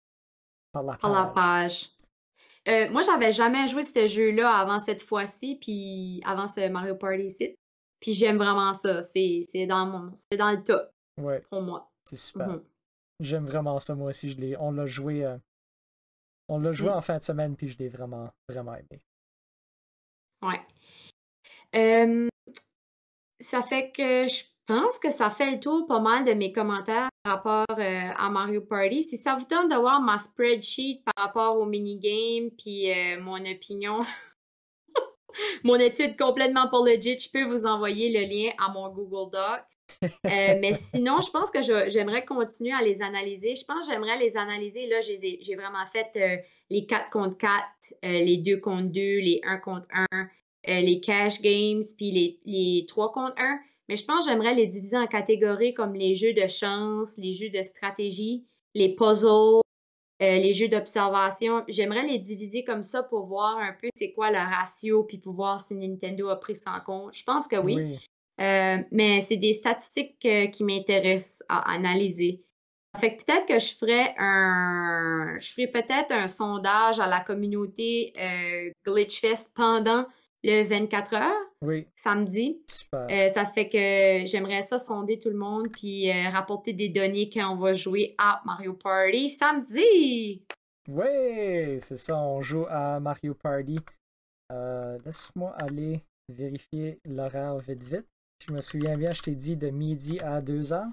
par 0.72 0.84
la 0.84 0.96
par 0.98 1.12
la 1.12 1.24
page. 1.32 1.34
page. 1.34 1.92
Euh, 2.68 2.92
moi, 2.92 3.02
j'avais 3.02 3.32
jamais 3.32 3.68
joué 3.68 3.84
ce 3.84 4.06
jeu-là 4.06 4.52
avant 4.58 4.80
cette 4.80 5.02
fois-ci, 5.02 5.56
puis 5.56 6.22
avant 6.26 6.46
ce 6.48 6.68
Mario 6.68 6.96
Party 6.96 7.24
ici. 7.24 7.56
Puis 8.00 8.14
j'aime 8.14 8.38
vraiment 8.38 8.74
ça. 8.74 9.02
C'est 9.02 9.42
c'est 9.48 9.66
dans 9.66 9.86
mon, 9.86 10.14
c'est 10.16 10.38
dans 10.38 10.52
le 10.52 10.64
top 10.64 10.92
Ouais, 11.18 11.42
pour 11.50 11.62
moi. 11.62 11.90
c'est 12.06 12.16
super. 12.18 12.48
Mhm. 12.48 12.64
J'aime 13.22 13.46
vraiment 13.46 13.80
ça, 13.80 13.96
moi 13.96 14.10
aussi. 14.10 14.30
Je 14.30 14.56
on 14.60 14.72
l'a 14.72 14.86
joué. 14.86 15.26
Euh, 15.26 15.38
on 16.50 16.60
l'a 16.60 16.72
joué 16.72 16.90
mm. 16.90 16.94
en 16.94 17.02
fin 17.02 17.18
de 17.18 17.24
semaine, 17.24 17.56
puis 17.56 17.70
je 17.70 17.78
l'ai 17.78 17.88
vraiment, 17.88 18.30
vraiment 18.50 18.76
aimé. 18.76 19.02
Ouais. 20.42 20.62
ça 23.40 23.62
fait 23.62 23.92
que 23.92 24.28
je 24.28 24.44
pense 24.70 25.00
que 25.00 25.10
ça 25.10 25.32
fait 25.32 25.52
le 25.52 25.60
tour 25.60 25.88
pas 25.88 26.00
mal 26.00 26.26
de 26.26 26.34
mes 26.34 26.52
commentaires 26.52 27.10
par 27.24 27.34
rapport 27.38 27.80
euh, 27.80 28.12
à 28.16 28.30
Mario 28.30 28.62
Party. 28.62 29.02
Si 29.02 29.18
ça 29.18 29.34
vous 29.34 29.46
tente 29.46 29.70
de 29.70 29.76
voir 29.76 30.00
ma 30.00 30.20
spreadsheet 30.20 31.02
par 31.04 31.26
rapport 31.26 31.58
au 31.58 31.66
minigame, 31.66 32.52
puis 32.52 32.92
euh, 32.92 33.20
mon 33.20 33.44
opinion, 33.52 34.02
mon 35.64 35.76
étude 35.76 36.16
complètement 36.18 36.70
pour 36.70 36.86
legit, 36.86 37.18
je 37.18 37.32
peux 37.32 37.44
vous 37.44 37.66
envoyer 37.66 38.12
le 38.12 38.28
lien 38.32 38.52
à 38.60 38.72
mon 38.72 38.90
Google 38.90 39.32
Doc. 39.32 39.64
Euh, 40.04 40.58
mais 40.62 40.74
sinon, 40.74 41.20
je 41.22 41.30
pense 41.32 41.52
que 41.52 41.62
j'aimerais 41.90 42.24
continuer 42.24 42.72
à 42.72 42.82
les 42.82 43.02
analyser. 43.02 43.56
Je 43.56 43.66
pense 43.66 43.88
que 43.88 43.94
j'aimerais 43.94 44.18
les 44.18 44.38
analyser. 44.38 44.88
Là, 44.88 45.02
j'ai 45.02 45.56
vraiment 45.56 45.86
fait 45.86 46.46
les 46.70 46.86
4 46.86 47.10
contre 47.10 47.38
4, 47.38 47.64
les 48.04 48.38
2 48.38 48.58
contre 48.58 48.90
2, 48.90 49.00
les 49.00 49.42
1 49.44 49.58
contre 49.58 49.88
1, 50.12 50.28
les 50.82 51.02
cash 51.02 51.42
games, 51.42 51.82
puis 51.98 52.12
les, 52.12 52.40
les 52.46 52.86
3 52.88 53.12
contre 53.12 53.36
1. 53.38 53.60
Mais 53.90 53.96
je 53.96 54.06
pense 54.06 54.26
que 54.26 54.32
j'aimerais 54.32 54.54
les 54.54 54.68
diviser 54.68 54.98
en 54.98 55.08
catégories 55.08 55.74
comme 55.74 55.96
les 55.96 56.14
jeux 56.14 56.34
de 56.34 56.46
chance, 56.46 57.18
les 57.18 57.34
jeux 57.34 57.50
de 57.50 57.64
stratégie, 57.64 58.46
les 58.76 58.96
puzzles, 58.96 59.62
euh, 60.22 60.38
les 60.38 60.54
jeux 60.54 60.68
d'observation. 60.68 61.64
J'aimerais 61.68 62.06
les 62.06 62.20
diviser 62.20 62.64
comme 62.64 62.84
ça 62.84 63.02
pour 63.02 63.26
voir 63.26 63.58
un 63.58 63.74
peu 63.74 63.90
c'est 63.96 64.12
quoi 64.12 64.30
le 64.30 64.38
ratio, 64.38 65.04
puis 65.04 65.18
pour 65.18 65.34
voir 65.34 65.60
si 65.60 65.76
Nintendo 65.76 66.30
a 66.30 66.40
pris 66.40 66.56
ça 66.56 66.72
en 66.72 66.82
compte. 66.82 67.16
Je 67.16 67.24
pense 67.24 67.48
que 67.48 67.56
oui. 67.56 67.98
Euh, 68.40 68.78
mais 68.92 69.22
c'est 69.22 69.38
des 69.38 69.54
statistiques 69.54 70.26
euh, 70.26 70.48
qui 70.48 70.64
m'intéressent 70.64 71.44
à 71.50 71.72
analyser. 71.74 72.44
Fait 72.98 73.16
que 73.16 73.24
peut-être 73.24 73.46
que 73.46 73.60
je 73.60 73.76
ferais 73.76 74.16
un. 74.18 75.38
Je 75.40 75.52
ferais 75.52 75.68
peut-être 75.68 76.12
un 76.12 76.28
sondage 76.28 77.00
à 77.00 77.08
la 77.08 77.20
communauté 77.20 78.14
Glitchfest 78.86 79.52
pendant 79.54 80.08
le 80.44 80.64
24 80.64 81.14
heures. 81.14 81.50
Oui. 81.62 81.88
Samedi. 81.96 82.62
Euh, 82.94 83.30
ça 83.30 83.46
fait 83.46 83.68
que 83.68 84.26
j'aimerais 84.26 84.64
ça 84.64 84.78
sonder 84.78 85.20
tout 85.20 85.30
le 85.30 85.38
monde 85.38 85.68
puis 85.70 86.10
euh, 86.10 86.30
rapporter 86.30 86.74
des 86.74 86.90
données 86.90 87.30
quand 87.30 87.54
on 87.54 87.58
va 87.58 87.74
jouer 87.74 88.16
à 88.18 88.42
Mario 88.46 88.74
Party 88.74 89.30
samedi. 89.30 90.46
Oui, 90.88 91.80
c'est 91.80 91.98
ça, 91.98 92.18
on 92.18 92.42
joue 92.42 92.66
à 92.70 93.00
Mario 93.00 93.34
Party. 93.34 93.78
Euh, 94.52 94.98
laisse-moi 95.06 95.52
aller 95.62 96.02
vérifier 96.30 97.00
l'horaire 97.06 97.58
vite 97.58 97.84
vite. 97.84 98.08
Je 98.48 98.54
me 98.54 98.62
souviens 98.62 98.98
bien, 98.98 99.14
je 99.14 99.22
t'ai 99.22 99.36
dit 99.36 99.56
de 99.58 99.70
midi 99.70 100.20
à 100.22 100.42
2 100.42 100.74
heures. 100.74 100.92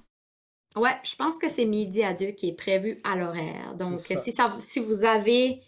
Ouais, 0.75 0.97
je 1.05 1.17
pense 1.17 1.39
que 1.39 1.49
c'est 1.49 1.65
midi 1.65 2.03
à 2.03 2.13
2 2.13 2.33
qui 2.33 2.49
est 2.49 2.57
prévu 2.57 3.01
à 3.03 3.17
l'horaire. 3.17 3.75
Donc, 3.77 3.99
si, 3.99 4.33
ça, 4.33 4.55
si 4.59 4.81
vous 4.81 5.05
avez 5.05 5.63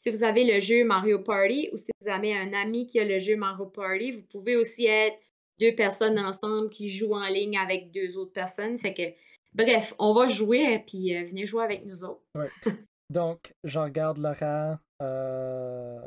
si 0.00 0.10
vous 0.10 0.24
avez 0.24 0.44
le 0.50 0.60
jeu 0.60 0.82
Mario 0.82 1.18
Party 1.18 1.68
ou 1.74 1.76
si 1.76 1.90
vous 2.00 2.08
avez 2.08 2.34
un 2.34 2.54
ami 2.54 2.86
qui 2.86 2.98
a 2.98 3.04
le 3.04 3.18
jeu 3.18 3.36
Mario 3.36 3.66
Party, 3.66 4.12
vous 4.12 4.22
pouvez 4.22 4.56
aussi 4.56 4.86
être 4.86 5.18
deux 5.60 5.74
personnes 5.74 6.18
ensemble 6.18 6.70
qui 6.70 6.88
jouent 6.88 7.14
en 7.14 7.28
ligne 7.28 7.58
avec 7.58 7.90
deux 7.90 8.16
autres 8.16 8.32
personnes. 8.32 8.78
Fait 8.78 8.94
que, 8.94 9.02
bref, 9.52 9.94
on 9.98 10.14
va 10.14 10.26
jouer 10.26 10.72
et 10.72 10.78
puis 10.78 11.14
euh, 11.14 11.26
venez 11.26 11.44
jouer 11.44 11.64
avec 11.64 11.84
nous 11.84 12.02
autres. 12.02 12.22
Ouais. 12.34 12.48
Donc, 13.10 13.54
je 13.64 13.78
regarde 13.78 14.16
l'horaire. 14.16 14.78
Euh, 15.02 16.00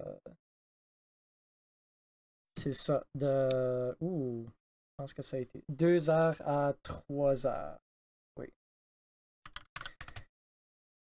c'est 2.58 2.74
ça. 2.74 3.06
De. 3.14 3.96
Ouh. 4.02 4.48
Je 4.94 5.04
pense 5.04 5.14
que 5.14 5.24
ça 5.24 5.38
a 5.38 5.40
été 5.40 5.64
2 5.70 6.12
heures 6.12 6.40
à 6.48 6.74
3 6.84 7.48
heures. 7.48 7.80
Oui. 8.38 8.54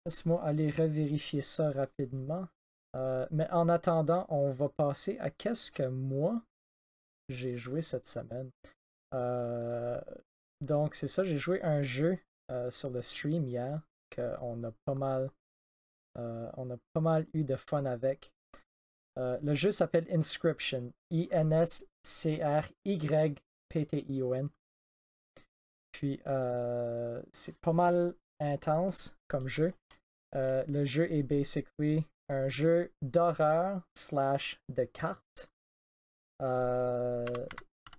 Laisse-moi 0.06 0.42
aller 0.42 0.70
revérifier 0.70 1.42
ça 1.42 1.70
rapidement. 1.70 2.48
Euh, 2.96 3.26
mais 3.30 3.46
en 3.50 3.68
attendant, 3.68 4.24
on 4.30 4.52
va 4.52 4.70
passer 4.70 5.18
à 5.18 5.28
qu'est-ce 5.28 5.70
que 5.70 5.82
moi 5.82 6.40
j'ai 7.28 7.58
joué 7.58 7.82
cette 7.82 8.06
semaine. 8.06 8.50
Euh, 9.12 10.00
donc 10.62 10.94
c'est 10.94 11.08
ça, 11.08 11.22
j'ai 11.22 11.38
joué 11.38 11.62
un 11.62 11.82
jeu 11.82 12.18
euh, 12.50 12.70
sur 12.70 12.88
le 12.88 13.02
stream 13.02 13.46
hier 13.48 13.82
qu'on 14.14 14.64
a 14.64 14.70
pas 14.84 14.94
mal 14.94 15.30
on 16.16 16.70
a 16.70 16.76
pas 16.92 17.00
mal 17.00 17.26
eu 17.34 17.42
de 17.42 17.56
fun 17.56 17.84
avec. 17.86 18.32
le 19.16 19.52
jeu 19.52 19.72
s'appelle 19.72 20.06
Inscription. 20.10 20.92
I-N-S-C-R-Y-P-T-I-O-N. 23.74 24.48
Puis 25.92 26.20
c'est 27.32 27.56
pas 27.58 27.72
mal 27.72 28.14
intense 28.40 29.16
comme 29.28 29.48
jeu. 29.48 29.72
le 30.32 30.84
jeu 30.84 31.10
est 31.12 31.22
basically 31.22 32.04
un 32.28 32.48
jeu 32.48 32.92
d'horreur 33.02 33.82
slash 33.94 34.60
de 34.68 34.84
cartes. 34.84 35.50
Euh, 36.42 37.24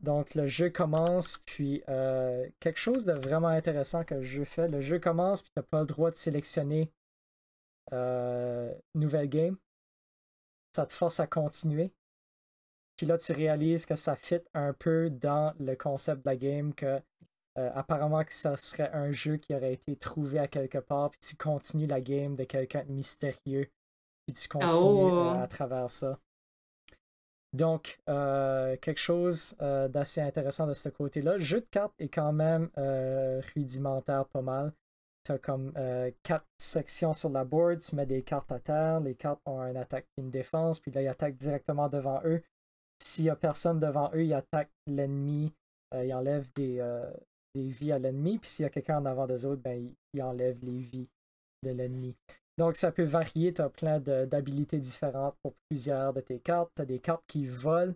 donc 0.01 0.35
le 0.35 0.45
jeu 0.45 0.69
commence, 0.69 1.37
puis 1.45 1.83
euh, 1.89 2.47
quelque 2.59 2.79
chose 2.79 3.05
de 3.05 3.13
vraiment 3.13 3.47
intéressant 3.47 4.03
que 4.03 4.15
le 4.15 4.23
jeu 4.23 4.45
fait. 4.45 4.67
Le 4.67 4.81
jeu 4.81 4.99
commence, 4.99 5.41
puis 5.41 5.51
tu 5.55 5.59
n'as 5.59 5.63
pas 5.63 5.79
le 5.81 5.85
droit 5.85 6.11
de 6.11 6.15
sélectionner 6.15 6.91
euh, 7.93 8.73
nouvelle 8.93 9.29
game. 9.29 9.57
Ça 10.75 10.85
te 10.85 10.93
force 10.93 11.19
à 11.19 11.27
continuer. 11.27 11.91
Puis 12.97 13.05
là, 13.05 13.17
tu 13.17 13.31
réalises 13.31 13.85
que 13.85 13.95
ça 13.95 14.15
fit 14.15 14.41
un 14.53 14.73
peu 14.73 15.09
dans 15.09 15.53
le 15.59 15.75
concept 15.75 16.23
de 16.23 16.29
la 16.29 16.35
game, 16.35 16.73
que 16.73 17.01
apparemment 17.55 18.25
que 18.25 18.33
ça 18.33 18.57
serait 18.57 18.91
un 18.91 19.13
jeu 19.13 19.37
qui 19.37 19.55
aurait 19.55 19.71
été 19.71 19.95
trouvé 19.95 20.39
à 20.39 20.47
quelque 20.47 20.77
part, 20.77 21.09
puis 21.11 21.21
tu 21.21 21.37
continues 21.37 21.87
la 21.87 22.01
game 22.01 22.35
de 22.35 22.43
quelqu'un 22.43 22.83
de 22.83 22.91
mystérieux 22.91 23.69
puis 24.25 24.33
tu 24.33 24.47
continues 24.47 24.73
euh, 24.73 25.33
oh. 25.33 25.39
à 25.39 25.47
travers 25.47 25.89
ça. 25.89 26.19
Donc, 27.53 27.99
euh, 28.09 28.75
quelque 28.77 28.99
chose 28.99 29.55
euh, 29.61 29.87
d'assez 29.87 30.21
intéressant 30.21 30.67
de 30.67 30.73
ce 30.73 30.89
côté-là. 30.89 31.37
Le 31.37 31.43
jeu 31.43 31.61
de 31.61 31.67
cartes 31.71 31.93
est 31.99 32.09
quand 32.09 32.33
même 32.33 32.69
rudimentaire 33.55 34.25
pas 34.25 34.41
mal. 34.41 34.73
Tu 35.23 35.31
as 35.31 35.39
comme 35.39 35.73
quatre 36.21 36.45
sections 36.59 37.13
sur 37.13 37.29
la 37.29 37.45
board, 37.45 37.79
tu 37.79 37.95
mets 37.95 38.05
des 38.05 38.21
cartes 38.21 38.51
à 38.51 38.59
terre, 38.59 38.99
les 38.99 39.15
cartes 39.15 39.41
ont 39.45 39.61
une 39.61 39.77
attaque 39.77 40.05
et 40.17 40.21
une 40.21 40.29
défense, 40.29 40.79
puis 40.79 40.91
là, 40.91 41.01
ils 41.01 41.07
attaquent 41.07 41.37
directement 41.37 41.89
devant 41.89 42.21
eux. 42.25 42.43
S'il 42.99 43.25
n'y 43.25 43.29
a 43.29 43.35
personne 43.35 43.79
devant 43.79 44.11
eux, 44.13 44.25
ils 44.25 44.33
attaquent 44.33 44.71
l'ennemi, 44.87 45.53
ils 45.93 46.13
enlèvent 46.13 46.51
des, 46.53 46.81
des 47.53 47.69
vies 47.69 47.91
à 47.91 47.99
l'ennemi, 47.99 48.37
puis 48.37 48.49
s'il 48.49 48.63
y 48.63 48.65
a 48.65 48.69
quelqu'un 48.69 48.99
en 48.99 49.05
avant 49.05 49.27
des 49.27 49.45
autres, 49.45 49.61
ben, 49.61 49.91
ils 50.13 50.21
enlèvent 50.21 50.63
les 50.63 50.79
vies 50.79 51.07
de 51.63 51.71
l'ennemi. 51.71 52.15
Donc, 52.57 52.75
ça 52.75 52.91
peut 52.91 53.03
varier. 53.03 53.53
Tu 53.53 53.61
as 53.61 53.69
plein 53.69 53.99
d'habilités 53.99 54.79
différentes 54.79 55.35
pour 55.41 55.53
plusieurs 55.69 56.13
de 56.13 56.21
tes 56.21 56.39
cartes. 56.39 56.71
Tu 56.75 56.81
as 56.81 56.85
des 56.85 56.99
cartes 56.99 57.23
qui 57.27 57.45
volent. 57.45 57.93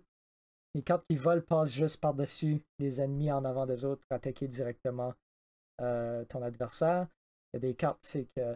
Les 0.76 0.82
cartes 0.82 1.06
qui 1.10 1.16
volent 1.16 1.42
passent 1.42 1.72
juste 1.72 2.00
par-dessus 2.00 2.62
les 2.78 3.02
ennemis 3.02 3.32
en 3.32 3.46
avant 3.46 3.66
des 3.66 3.86
autres 3.86 4.02
pour 4.08 4.16
attaquer 4.16 4.48
directement 4.48 5.14
euh, 5.82 6.24
ton 6.26 6.44
adversaire. 6.44 7.08
Il 7.54 7.56
y 7.56 7.58
a 7.58 7.60
des 7.62 7.74
cartes, 7.74 8.00
c'est 8.02 8.28
que 8.36 8.56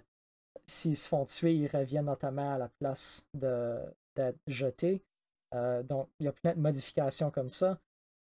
s'ils 0.68 0.98
se 0.98 1.08
font 1.08 1.26
tuer, 1.26 1.56
ils 1.56 1.68
reviennent 1.68 2.06
dans 2.06 2.16
ta 2.16 2.32
main 2.32 2.54
à 2.54 2.58
la 2.58 2.70
place 2.70 3.26
d'être 3.34 4.38
jetés. 4.48 5.02
Euh, 5.54 5.84
donc, 5.84 6.10
il 6.20 6.26
y 6.26 6.30
a 6.30 6.32
plein 6.32 6.54
de 6.54 6.60
modifications 6.60 7.32
comme 7.32 7.50
ça. 7.50 7.80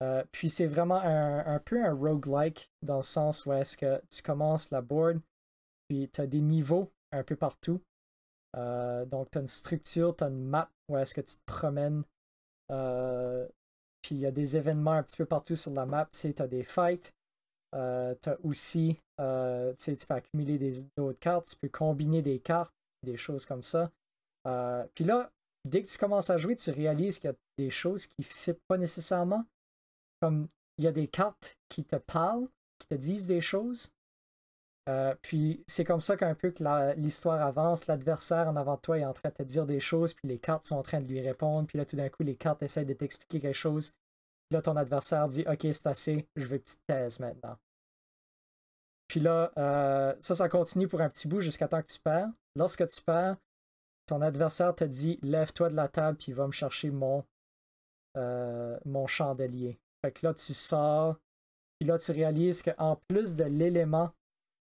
Euh, 0.01 0.23
puis 0.31 0.49
c'est 0.49 0.67
vraiment 0.67 0.99
un, 0.99 1.59
peu 1.59 1.83
un 1.83 1.93
roguelike 1.93 2.71
dans 2.81 2.97
le 2.97 3.03
sens 3.03 3.45
où 3.45 3.53
est-ce 3.53 3.77
que 3.77 4.01
tu 4.09 4.23
commences 4.23 4.71
la 4.71 4.81
board, 4.81 5.19
puis 5.87 6.09
tu 6.11 6.21
as 6.21 6.27
des 6.27 6.41
niveaux 6.41 6.91
un 7.11 7.23
peu 7.23 7.35
partout. 7.35 7.81
Euh, 8.57 9.05
donc, 9.05 9.29
tu 9.29 9.37
as 9.37 9.41
une 9.41 9.47
structure, 9.47 10.15
tu 10.15 10.23
as 10.23 10.27
une 10.27 10.43
map 10.43 10.71
où 10.89 10.97
est-ce 10.97 11.13
que 11.13 11.21
tu 11.21 11.35
te 11.35 11.45
promènes. 11.45 12.03
Puis 14.01 14.15
il 14.15 14.21
y 14.21 14.25
a 14.25 14.31
des 14.31 14.57
événements 14.57 14.93
un 14.93 15.03
petit 15.03 15.17
peu 15.17 15.25
partout 15.25 15.55
sur 15.55 15.71
la 15.71 15.85
map. 15.85 16.07
Tu 16.11 16.17
sais, 16.17 16.33
tu 16.33 16.41
as 16.41 16.47
des 16.47 16.63
fights. 16.63 17.13
Tu 17.73 17.77
as 17.77 18.37
aussi, 18.43 18.95
tu 19.19 19.23
sais, 19.77 19.95
tu 19.95 20.07
peux 20.07 20.15
accumuler 20.15 20.57
d'autres 20.97 21.19
cartes. 21.19 21.45
Tu 21.45 21.55
peux 21.57 21.69
combiner 21.69 22.23
des 22.23 22.39
cartes, 22.39 22.73
des 23.03 23.17
choses 23.17 23.45
comme 23.45 23.61
ça. 23.61 23.91
puis 24.95 25.03
là, 25.03 25.31
dès 25.65 25.81
que 25.81 25.87
tu 25.87 25.97
commences 25.97 26.29
à 26.29 26.37
jouer, 26.37 26.55
tu 26.55 26.71
réalises 26.71 27.19
qu'il 27.19 27.29
y 27.29 27.33
a 27.33 27.37
des 27.57 27.69
choses 27.69 28.07
qui 28.07 28.21
ne 28.21 28.25
fit 28.25 28.53
pas 28.67 28.77
nécessairement. 28.77 29.45
Comme 30.21 30.47
il 30.77 30.85
y 30.85 30.87
a 30.87 30.91
des 30.91 31.07
cartes 31.07 31.57
qui 31.69 31.83
te 31.83 31.95
parlent, 31.95 32.47
qui 32.79 32.87
te 32.87 32.95
disent 32.95 33.27
des 33.27 33.41
choses, 33.41 33.91
euh, 34.89 35.15
puis 35.21 35.63
c'est 35.67 35.85
comme 35.85 36.01
ça 36.01 36.17
qu'un 36.17 36.33
peu 36.33 36.51
que 36.51 36.63
l'histoire 36.99 37.41
avance, 37.41 37.87
l'adversaire 37.87 38.47
en 38.47 38.55
avant 38.55 38.75
de 38.75 38.81
toi 38.81 38.97
est 38.97 39.05
en 39.05 39.13
train 39.13 39.29
de 39.29 39.35
te 39.35 39.43
dire 39.43 39.65
des 39.65 39.79
choses, 39.79 40.13
puis 40.13 40.27
les 40.27 40.39
cartes 40.39 40.65
sont 40.65 40.75
en 40.75 40.83
train 40.83 41.01
de 41.01 41.07
lui 41.07 41.21
répondre, 41.21 41.67
puis 41.67 41.77
là 41.77 41.85
tout 41.85 41.95
d'un 41.95 42.09
coup 42.09 42.23
les 42.23 42.35
cartes 42.35 42.63
essaient 42.63 42.85
de 42.85 42.93
t'expliquer 42.93 43.39
quelque 43.39 43.55
chose. 43.55 43.91
Puis 44.49 44.55
là 44.55 44.61
ton 44.61 44.75
adversaire 44.75 45.27
dit 45.27 45.45
Ok, 45.47 45.67
c'est 45.71 45.87
assez, 45.87 46.27
je 46.35 46.45
veux 46.45 46.57
que 46.57 46.63
tu 46.63 46.75
te 46.75 46.85
taises 46.87 47.19
maintenant. 47.19 47.57
Puis 49.07 49.19
là, 49.19 49.51
euh, 49.57 50.15
ça, 50.21 50.35
ça 50.35 50.47
continue 50.47 50.87
pour 50.87 51.01
un 51.01 51.09
petit 51.09 51.27
bout 51.27 51.41
jusqu'à 51.41 51.67
temps 51.67 51.81
que 51.81 51.91
tu 51.91 51.99
perds. 51.99 52.29
Lorsque 52.55 52.87
tu 52.87 53.01
perds, 53.01 53.35
ton 54.11 54.21
adversaire 54.21 54.75
te 54.75 54.83
dit 54.83 55.17
Lève-toi 55.21 55.69
de 55.69 55.75
la 55.75 55.87
table, 55.87 56.17
puis 56.17 56.33
va 56.33 56.45
me 56.45 56.51
chercher 56.51 56.91
mon, 56.91 57.23
euh, 58.17 58.77
mon 58.83 59.07
chandelier. 59.07 59.79
Fait 60.03 60.11
que 60.11 60.27
là, 60.27 60.33
tu 60.33 60.53
sors, 60.53 61.15
puis 61.79 61.87
là, 61.87 61.97
tu 61.97 62.11
réalises 62.11 62.61
qu'en 62.61 62.99
plus 63.07 63.35
de 63.35 63.45
l'élément 63.45 64.11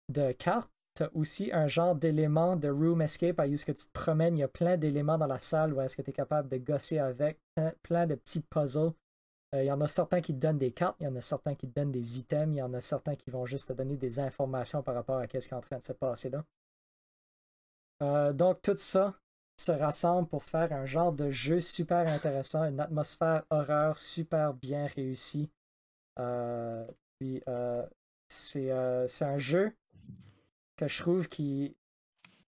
de 0.09 0.31
cartes, 0.31 0.71
tu 0.97 1.03
as 1.03 1.11
aussi 1.17 1.51
un 1.53 1.67
genre 1.67 1.97
d'élément 1.97 2.55
de 2.55 2.69
room 2.69 3.03
escape 3.03 3.41
à 3.41 3.57
ce 3.57 3.67
que 3.67 3.73
tu 3.73 3.87
te 3.87 3.93
promènes. 3.93 4.37
Il 4.37 4.41
y 4.41 4.45
a 4.45 4.49
plein 4.49 4.77
d'éléments 4.77 5.19
dans 5.19 5.27
la 5.27 5.41
salle 5.41 5.75
où 5.75 5.81
est-ce 5.81 5.97
que 5.97 6.03
tu 6.03 6.11
es 6.11 6.13
capable 6.13 6.49
de 6.49 6.59
gosser 6.59 7.01
avec, 7.01 7.41
plein 7.83 8.07
de 8.07 8.15
petits 8.15 8.43
puzzles. 8.43 8.93
Euh, 9.53 9.65
il 9.65 9.67
y 9.67 9.73
en 9.73 9.81
a 9.81 9.89
certains 9.89 10.21
qui 10.21 10.33
te 10.33 10.39
donnent 10.39 10.59
des 10.59 10.71
cartes, 10.71 10.97
il 11.01 11.05
y 11.05 11.09
en 11.09 11.17
a 11.17 11.21
certains 11.21 11.57
qui 11.57 11.67
te 11.67 11.75
donnent 11.75 11.91
des 11.91 12.21
items, 12.21 12.55
il 12.55 12.59
y 12.59 12.63
en 12.63 12.73
a 12.73 12.81
certains 12.81 13.17
qui 13.17 13.31
vont 13.31 13.47
juste 13.47 13.67
te 13.67 13.73
donner 13.73 13.97
des 13.97 14.21
informations 14.21 14.85
par 14.85 14.95
rapport 14.95 15.19
à 15.19 15.27
ce 15.27 15.27
qui 15.27 15.37
est 15.39 15.55
en 15.55 15.61
train 15.61 15.79
de 15.79 15.83
se 15.83 15.93
passer 15.93 16.31
là. 16.31 16.45
Euh, 18.03 18.33
donc 18.33 18.63
tout 18.63 18.77
ça 18.77 19.15
se 19.57 19.73
rassemble 19.73 20.29
pour 20.29 20.45
faire 20.45 20.73
un 20.73 20.85
genre 20.85 21.13
de 21.13 21.31
jeu 21.31 21.61
super 21.61 22.09
intéressant, 22.09 22.65
une 22.65 22.81
atmosphère 22.81 23.45
horreur 23.51 23.97
super 23.97 24.55
bien 24.55 24.87
réussie. 24.87 25.51
Euh, 26.19 26.87
puis 27.19 27.43
c'est 28.29 28.71
un 28.71 29.39
jeu 29.39 29.73
que 30.77 30.89
je 30.89 31.03
trouve 31.03 31.29
qui. 31.29 31.77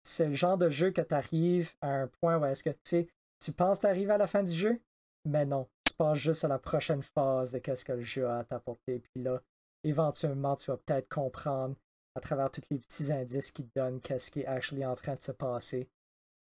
C'est 0.03 0.29
le 0.29 0.35
genre 0.35 0.57
de 0.59 0.69
jeu 0.69 0.91
que 0.91 1.01
tu 1.01 1.15
arrives 1.15 1.73
à 1.81 1.89
un 1.89 2.07
point 2.07 2.39
où 2.39 2.45
est-ce 2.45 2.63
que 2.63 2.71
tu 2.85 3.09
tu 3.39 3.53
penses 3.53 3.81
t'arriver 3.81 4.13
à 4.13 4.19
la 4.19 4.27
fin 4.27 4.43
du 4.43 4.53
jeu, 4.53 4.81
mais 5.25 5.45
non. 5.45 5.69
Tu 5.85 5.93
passes 5.95 6.19
juste 6.19 6.45
à 6.45 6.49
la 6.49 6.59
prochaine 6.59 7.03
phase 7.03 7.53
de 7.53 7.59
qu'est-ce 7.59 7.85
que 7.85 7.93
le 7.93 8.03
jeu 8.03 8.27
a 8.27 8.39
à 8.39 8.45
t'apporter. 8.45 8.99
Puis 8.99 9.23
là, 9.23 9.41
éventuellement, 9.85 10.57
tu 10.57 10.71
vas 10.71 10.77
peut-être 10.79 11.09
comprendre 11.09 11.77
à 12.15 12.21
travers 12.21 12.51
tous 12.51 12.63
les 12.71 12.79
petits 12.79 13.13
indices 13.13 13.51
qu'il 13.51 13.69
te 13.69 13.79
donnent 13.79 14.01
qu'est-ce 14.01 14.31
qui 14.31 14.41
est 14.41 14.47
actually 14.47 14.85
en 14.85 14.95
train 14.95 15.15
de 15.15 15.23
se 15.23 15.33
passer. 15.33 15.89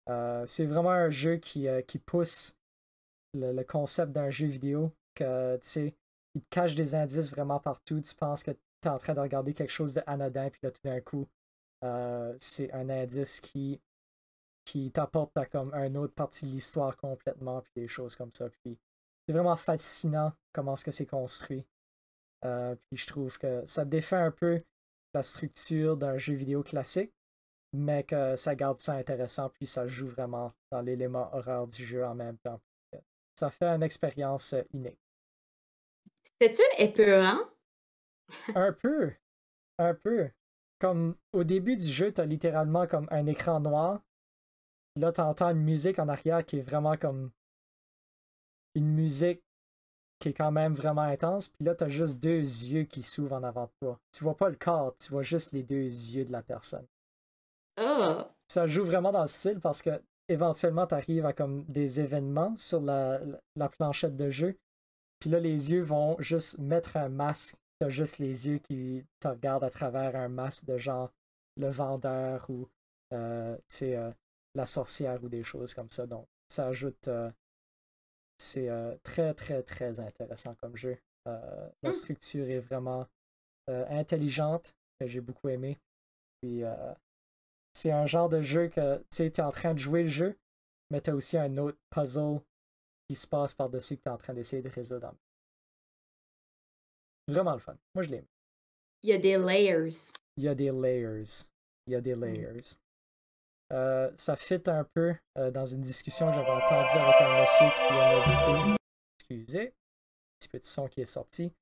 Euh, 0.08 0.46
c'est 0.46 0.66
vraiment 0.66 0.90
un 0.90 1.10
jeu 1.10 1.36
qui, 1.36 1.68
euh, 1.68 1.82
qui 1.82 1.98
pousse 1.98 2.58
le, 3.34 3.62
concept 3.62 4.12
d'un 4.12 4.30
jeu 4.30 4.46
vidéo, 4.46 4.92
que 5.14 5.58
il 6.34 6.42
te 6.42 6.48
cache 6.50 6.74
des 6.74 6.94
indices 6.94 7.30
vraiment 7.30 7.60
partout. 7.60 8.00
Tu 8.00 8.14
penses 8.14 8.42
que 8.42 8.52
tu 8.52 8.58
es 8.84 8.88
en 8.88 8.98
train 8.98 9.14
de 9.14 9.20
regarder 9.20 9.54
quelque 9.54 9.72
chose 9.72 9.94
de 9.94 10.02
anodin, 10.06 10.50
puis 10.50 10.60
là, 10.62 10.70
tout 10.70 10.80
d'un 10.84 11.00
coup, 11.00 11.26
euh, 11.84 12.34
c'est 12.38 12.72
un 12.72 12.88
indice 12.88 13.40
qui, 13.40 13.80
qui 14.64 14.90
t'apporte 14.90 15.36
à 15.36 15.46
comme 15.46 15.74
une 15.74 15.96
autre 15.96 16.14
partie 16.14 16.46
de 16.46 16.52
l'histoire 16.52 16.96
complètement, 16.96 17.60
puis 17.60 17.72
des 17.76 17.88
choses 17.88 18.16
comme 18.16 18.32
ça. 18.32 18.48
Puis 18.48 18.78
c'est 19.26 19.32
vraiment 19.32 19.56
fascinant 19.56 20.32
comment 20.52 20.76
ce 20.76 20.84
que 20.84 20.90
c'est 20.90 21.06
construit. 21.06 21.66
Puis 22.40 22.96
je 22.96 23.06
trouve 23.06 23.36
que 23.38 23.66
ça 23.66 23.84
défait 23.84 24.16
un 24.16 24.30
peu 24.30 24.58
la 25.14 25.22
structure 25.22 25.96
d'un 25.96 26.18
jeu 26.18 26.34
vidéo 26.34 26.62
classique, 26.62 27.12
mais 27.78 28.04
que 28.04 28.36
ça 28.36 28.54
garde 28.54 28.78
ça 28.78 28.94
intéressant, 28.94 29.50
puis 29.50 29.66
ça 29.66 29.86
joue 29.86 30.08
vraiment 30.08 30.52
dans 30.70 30.80
l'élément 30.80 31.30
horreur 31.34 31.66
du 31.66 31.84
jeu 31.84 32.04
en 32.04 32.14
même 32.14 32.38
temps. 32.38 32.60
Ça 33.34 33.50
fait 33.50 33.66
une 33.66 33.82
expérience 33.82 34.54
unique. 34.74 34.98
C'était-tu 36.24 36.62
épeurant? 36.82 37.40
un 38.54 38.72
peu. 38.72 39.12
Un 39.78 39.94
peu 39.94 40.30
comme 40.78 41.16
au 41.32 41.44
début 41.44 41.76
du 41.76 41.86
jeu, 41.86 42.12
t'as 42.12 42.24
littéralement 42.24 42.86
comme 42.86 43.08
un 43.10 43.26
écran 43.26 43.60
noir. 43.60 44.00
Là, 44.96 45.12
t'entends 45.12 45.50
une 45.50 45.62
musique 45.62 45.98
en 45.98 46.08
arrière 46.08 46.44
qui 46.44 46.58
est 46.58 46.62
vraiment 46.62 46.96
comme 46.96 47.30
une 48.74 48.88
musique 48.88 49.42
qui 50.20 50.30
est 50.30 50.34
quand 50.34 50.50
même 50.50 50.74
vraiment 50.74 51.02
intense. 51.02 51.48
Puis 51.48 51.64
là, 51.64 51.74
t'as 51.74 51.88
juste 51.88 52.20
deux 52.20 52.40
yeux 52.40 52.84
qui 52.84 53.02
s'ouvrent 53.02 53.34
en 53.34 53.44
avant 53.44 53.66
de 53.66 53.72
toi. 53.80 54.00
Tu 54.12 54.24
vois 54.24 54.36
pas 54.36 54.48
le 54.48 54.56
corps, 54.56 54.96
tu 54.98 55.10
vois 55.10 55.22
juste 55.22 55.52
les 55.52 55.62
deux 55.62 55.84
yeux 55.84 56.24
de 56.24 56.32
la 56.32 56.42
personne. 56.42 56.86
Oh. 57.80 58.22
Ça 58.48 58.66
joue 58.66 58.84
vraiment 58.84 59.12
dans 59.12 59.22
le 59.22 59.28
style 59.28 59.60
parce 59.60 59.82
que 59.82 59.90
éventuellement, 60.28 60.86
t'arrives 60.86 61.26
à 61.26 61.32
comme 61.32 61.64
des 61.64 62.00
événements 62.00 62.56
sur 62.56 62.80
la, 62.80 63.20
la 63.56 63.68
planchette 63.68 64.16
de 64.16 64.30
jeu. 64.30 64.58
Puis 65.20 65.30
là, 65.30 65.40
les 65.40 65.72
yeux 65.72 65.82
vont 65.82 66.16
juste 66.20 66.58
mettre 66.58 66.96
un 66.96 67.08
masque 67.08 67.56
t'as 67.78 67.88
juste 67.88 68.18
les 68.18 68.48
yeux 68.48 68.58
qui 68.58 69.04
te 69.20 69.28
regardent 69.28 69.64
à 69.64 69.70
travers 69.70 70.16
un 70.16 70.28
masque 70.28 70.64
de 70.64 70.76
genre 70.76 71.12
le 71.56 71.70
vendeur 71.70 72.48
ou 72.50 72.68
euh, 73.12 73.56
euh, 73.82 74.12
la 74.54 74.66
sorcière 74.66 75.22
ou 75.22 75.28
des 75.28 75.42
choses 75.42 75.74
comme 75.74 75.90
ça. 75.90 76.06
Donc, 76.06 76.26
ça 76.48 76.68
ajoute. 76.68 77.08
Euh, 77.08 77.30
c'est 78.40 78.70
très, 79.02 79.34
très, 79.34 79.64
très 79.64 79.98
intéressant 79.98 80.54
comme 80.54 80.76
jeu. 80.76 80.96
la 81.26 81.72
mmh. 81.82 81.92
structure 81.92 82.48
est 82.48 82.60
vraiment 82.60 83.08
intelligente, 83.66 84.76
que 85.00 85.08
j'ai 85.08 85.20
beaucoup 85.20 85.48
aimé. 85.48 85.76
Puis, 86.40 86.62
c'est 87.78 87.92
un 87.92 88.06
genre 88.06 88.28
de 88.28 88.42
jeu 88.42 88.68
que 88.68 89.00
tu 89.08 89.22
es 89.22 89.40
en 89.40 89.52
train 89.52 89.72
de 89.72 89.78
jouer 89.78 90.02
le 90.02 90.08
jeu, 90.08 90.36
mais 90.90 91.00
tu 91.00 91.10
as 91.10 91.14
aussi 91.14 91.38
un 91.38 91.56
autre 91.58 91.78
puzzle 91.90 92.40
qui 93.08 93.14
se 93.14 93.26
passe 93.26 93.54
par-dessus 93.54 93.96
que 93.96 94.02
tu 94.02 94.08
es 94.08 94.12
en 94.12 94.18
train 94.18 94.34
d'essayer 94.34 94.62
de 94.62 94.68
résoudre 94.68 95.14
Vraiment 97.28 97.52
le 97.52 97.60
fun. 97.60 97.76
Moi, 97.94 98.02
je 98.02 98.10
l'aime. 98.10 98.26
Il 99.02 99.10
y 99.10 99.12
a 99.12 99.18
des 99.18 99.38
layers. 99.38 100.10
Il 100.36 100.44
y 100.44 100.48
a 100.48 100.56
des 100.56 100.70
layers. 100.70 101.46
Il 101.86 101.92
y 101.92 101.94
a 101.94 102.00
des 102.00 102.16
mm. 102.16 102.24
layers. 102.24 102.74
Euh, 103.72 104.10
ça 104.16 104.34
fit 104.34 104.62
un 104.66 104.82
peu 104.82 105.14
euh, 105.36 105.52
dans 105.52 105.66
une 105.66 105.82
discussion 105.82 106.28
que 106.30 106.34
j'avais 106.34 106.50
entendue 106.50 106.98
avec 106.98 107.20
un 107.20 107.40
monsieur 107.40 107.66
qui 107.76 107.92
avait 107.92 108.76
Excusez. 109.20 109.68
Un 109.68 110.38
petit 110.40 110.48
peu 110.48 110.58
de 110.58 110.64
son 110.64 110.88
qui 110.88 111.02
est 111.02 111.06
sorti. 111.06 111.52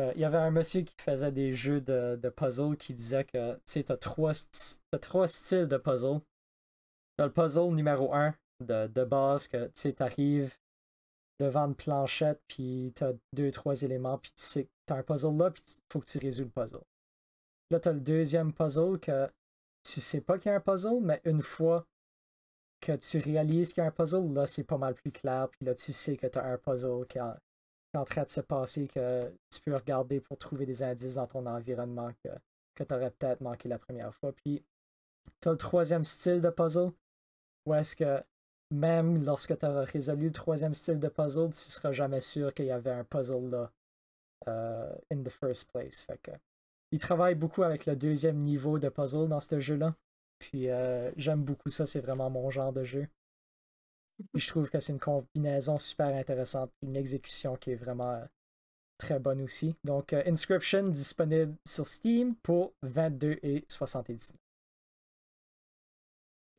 Euh, 0.00 0.12
il 0.16 0.20
y 0.20 0.24
avait 0.24 0.38
un 0.38 0.50
monsieur 0.50 0.82
qui 0.82 0.94
faisait 0.98 1.30
des 1.30 1.52
jeux 1.52 1.80
de, 1.80 2.18
de 2.20 2.28
puzzle 2.28 2.76
qui 2.76 2.94
disait 2.94 3.24
que 3.24 3.54
tu 3.54 3.60
sais, 3.66 3.84
t'as 3.84 3.96
trois, 3.96 4.32
as 4.32 4.98
trois 4.98 5.28
styles 5.28 5.68
de 5.68 5.76
puzzle. 5.76 6.20
T'as 7.16 7.26
le 7.26 7.32
puzzle 7.32 7.74
numéro 7.74 8.12
un 8.12 8.34
de, 8.60 8.88
de 8.88 9.04
base 9.04 9.46
que 9.46 9.66
tu 9.66 9.72
sais, 9.74 9.92
t'arrives 9.92 10.56
devant 11.40 11.66
une 11.66 11.74
planchette, 11.74 12.40
puis 12.48 12.92
t'as 12.94 13.12
deux, 13.32 13.50
trois 13.50 13.82
éléments, 13.82 14.18
puis 14.18 14.32
tu 14.36 14.42
sais 14.42 14.64
que 14.64 14.70
t'as 14.86 14.96
un 14.96 15.02
puzzle 15.02 15.36
là, 15.36 15.50
puis 15.50 15.62
faut 15.92 16.00
que 16.00 16.06
tu 16.06 16.18
résous 16.18 16.44
le 16.44 16.50
puzzle. 16.50 16.82
Là, 17.70 17.80
t'as 17.80 17.92
le 17.92 18.00
deuxième 18.00 18.52
puzzle 18.52 18.98
que 19.00 19.28
tu 19.84 20.00
sais 20.00 20.20
pas 20.20 20.38
qu'il 20.38 20.50
y 20.50 20.52
a 20.52 20.56
un 20.56 20.60
puzzle, 20.60 21.00
mais 21.00 21.20
une 21.24 21.42
fois 21.42 21.86
que 22.80 22.92
tu 22.96 23.18
réalises 23.18 23.72
qu'il 23.72 23.82
y 23.82 23.84
a 23.84 23.88
un 23.88 23.92
puzzle, 23.92 24.32
là, 24.32 24.46
c'est 24.46 24.64
pas 24.64 24.78
mal 24.78 24.94
plus 24.94 25.12
clair, 25.12 25.48
puis 25.50 25.64
là, 25.64 25.74
tu 25.74 25.92
sais 25.92 26.16
que 26.16 26.26
t'as 26.26 26.44
un 26.44 26.58
puzzle 26.58 27.06
qui 27.08 27.18
est, 27.18 27.22
en, 27.94 28.04
train 28.04 28.24
de 28.24 28.28
se 28.30 28.40
passer, 28.40 28.88
que 28.88 29.32
tu 29.50 29.60
peux 29.60 29.74
regarder 29.74 30.20
pour 30.20 30.38
trouver 30.38 30.66
des 30.66 30.82
indices 30.82 31.14
dans 31.14 31.26
ton 31.26 31.46
environnement 31.46 32.12
que, 32.22 32.30
que 32.74 32.84
t'aurais 32.84 33.10
peut-être 33.10 33.40
manqué 33.40 33.68
la 33.68 33.78
première 33.78 34.14
fois. 34.14 34.32
Puis, 34.32 34.64
t'as 35.40 35.52
le 35.52 35.56
troisième 35.56 36.04
style 36.04 36.40
de 36.40 36.50
puzzle, 36.50 36.90
où 37.66 37.74
est-ce 37.74 37.96
que 37.96 38.22
même 38.70 39.24
lorsque 39.24 39.58
tu 39.58 39.66
auras 39.66 39.84
résolu 39.84 40.26
le 40.26 40.32
troisième 40.32 40.74
style 40.74 40.98
de 40.98 41.08
puzzle, 41.08 41.50
tu 41.50 41.58
seras 41.58 41.92
jamais 41.92 42.20
sûr 42.20 42.52
qu'il 42.52 42.66
y 42.66 42.70
avait 42.70 42.90
un 42.90 43.04
puzzle 43.04 43.50
là 43.50 43.70
euh, 44.48 44.94
in 45.12 45.22
the 45.22 45.30
first 45.30 45.70
place. 45.70 46.00
Fait 46.00 46.18
que, 46.18 46.32
il 46.90 46.98
travaille 46.98 47.34
beaucoup 47.34 47.62
avec 47.62 47.86
le 47.86 47.96
deuxième 47.96 48.38
niveau 48.38 48.78
de 48.78 48.88
puzzle 48.88 49.28
dans 49.28 49.40
ce 49.40 49.58
jeu-là. 49.58 49.94
Puis 50.38 50.68
euh, 50.68 51.10
j'aime 51.16 51.42
beaucoup 51.42 51.68
ça, 51.68 51.86
c'est 51.86 52.00
vraiment 52.00 52.30
mon 52.30 52.50
genre 52.50 52.72
de 52.72 52.84
jeu. 52.84 53.06
Je 54.34 54.48
trouve 54.48 54.70
que 54.70 54.80
c'est 54.80 54.92
une 54.92 55.00
combinaison 55.00 55.78
super 55.78 56.08
intéressante, 56.08 56.70
une 56.82 56.96
exécution 56.96 57.56
qui 57.56 57.72
est 57.72 57.76
vraiment 57.76 58.10
euh, 58.10 58.24
très 58.98 59.18
bonne 59.18 59.42
aussi. 59.42 59.76
Donc 59.84 60.12
Inscription 60.12 60.88
disponible 60.88 61.54
sur 61.66 61.86
Steam 61.86 62.34
pour 62.36 62.74
22 62.82 63.38
et 63.42 63.64
79. 63.68 64.36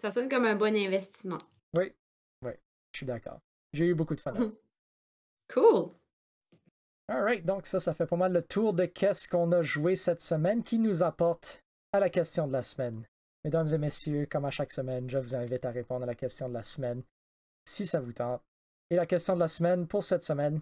Ça 0.02 0.12
sonne 0.12 0.30
comme 0.30 0.46
un 0.46 0.56
bon 0.56 0.76
investissement. 0.76 1.38
Oui, 1.78 1.94
oui, 2.42 2.52
je 2.92 2.98
suis 2.98 3.06
d'accord. 3.06 3.40
J'ai 3.74 3.88
eu 3.88 3.96
beaucoup 3.96 4.16
de 4.16 4.22
fun. 4.22 4.34
cool. 5.54 5.92
Alright, 7.08 7.46
donc 7.46 7.68
ça, 7.68 7.80
ça 7.80 7.94
fait 7.94 8.08
pas 8.08 8.16
mal 8.16 8.34
le 8.34 8.42
tour 8.42 8.74
de 8.74 8.86
qu'est-ce 8.86 9.30
qu'on 9.30 9.52
a 9.52 9.62
joué 9.62 9.96
cette 9.96 10.22
semaine 10.22 10.64
qui 10.64 10.80
nous 10.80 11.04
apporte 11.04 11.64
à 11.92 12.00
la 12.00 12.10
question 12.10 12.48
de 12.48 12.54
la 12.54 12.64
semaine. 12.64 13.06
Mesdames 13.44 13.68
et 13.68 13.78
messieurs, 13.78 14.28
comme 14.30 14.46
à 14.46 14.50
chaque 14.50 14.72
semaine, 14.72 15.08
je 15.10 15.20
vous 15.20 15.36
invite 15.36 15.66
à 15.66 15.72
répondre 15.72 16.04
à 16.04 16.08
la 16.08 16.16
question 16.16 16.50
de 16.50 16.56
la 16.56 16.64
semaine 16.64 17.04
si 17.66 17.86
ça 17.86 18.00
vous 18.00 18.14
tente. 18.14 18.42
Et 18.90 18.96
la 18.96 19.06
question 19.06 19.36
de 19.36 19.40
la 19.40 19.48
semaine 19.48 19.88
pour 19.88 20.04
cette 20.04 20.24
semaine, 20.24 20.62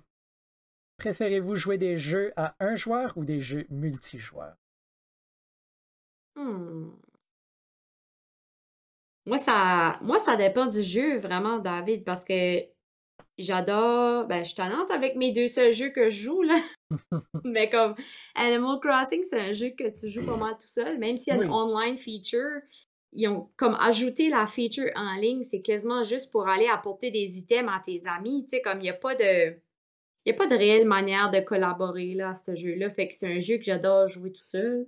préférez-vous 0.98 1.56
jouer 1.56 1.78
des 1.78 1.98
jeux 1.98 2.32
à 2.36 2.56
un 2.60 2.76
joueur 2.76 3.18
ou 3.18 3.26
des 3.26 3.42
jeux 3.42 3.66
multijoueurs? 3.70 4.56
Hmm. 6.36 6.92
Moi, 9.26 9.38
ça, 9.38 10.00
moi, 10.02 10.20
ça 10.20 10.36
dépend 10.36 10.66
du 10.66 10.82
jeu, 10.82 11.18
vraiment, 11.18 11.60
David, 11.60 12.04
parce 12.04 12.24
que 12.24 12.60
j'adore. 13.38 14.26
Ben, 14.28 14.44
je 14.44 14.52
suis 14.52 14.62
avec 14.62 15.16
mes 15.16 15.32
deux 15.32 15.48
seuls 15.48 15.72
jeux 15.72 15.90
que 15.90 16.10
je 16.10 16.24
joue, 16.24 16.42
là. 16.42 16.60
Mais 17.44 17.70
comme 17.70 17.96
Animal 18.36 18.80
Crossing, 18.80 19.24
c'est 19.24 19.40
un 19.40 19.54
jeu 19.54 19.70
que 19.70 19.90
tu 19.98 20.10
joues 20.10 20.26
pas 20.26 20.38
mal 20.38 20.54
tout 20.60 20.68
seul, 20.68 20.98
même 20.98 21.18
s'il 21.18 21.34
y 21.34 21.38
a 21.38 21.44
une 21.44 21.52
online 21.52 21.98
feature. 21.98 22.62
Ils 23.16 23.28
ont 23.28 23.50
comme 23.58 23.76
ajouté 23.80 24.30
la 24.30 24.48
feature 24.48 24.90
en 24.96 25.16
ligne, 25.16 25.44
c'est 25.44 25.62
quasiment 25.62 26.04
juste 26.04 26.32
pour 26.32 26.48
aller 26.48 26.68
apporter 26.68 27.12
des 27.12 27.38
items 27.38 27.72
à 27.72 27.82
tes 27.86 28.08
amis. 28.08 28.44
Tu 28.44 28.58
sais, 28.58 28.62
comme 28.62 28.80
il 28.80 28.84
n'y 28.84 28.90
a 28.90 28.94
pas 28.94 29.16
de. 29.16 29.56
Il 30.26 30.32
n'y 30.32 30.36
a 30.36 30.38
pas 30.38 30.48
de 30.48 30.56
réelle 30.56 30.88
manière 30.88 31.32
de 31.32 31.42
collaborer 31.42 32.14
là, 32.14 32.30
à 32.30 32.36
ce 32.36 32.56
jeu-là. 32.56 32.90
Fait 32.90 33.10
que 33.10 33.14
c'est 33.14 33.28
un 33.28 33.40
jeu 33.40 33.58
que 33.58 33.64
j'adore 33.64 34.08
jouer 34.08 34.32
tout 34.32 34.44
seul. 34.44 34.88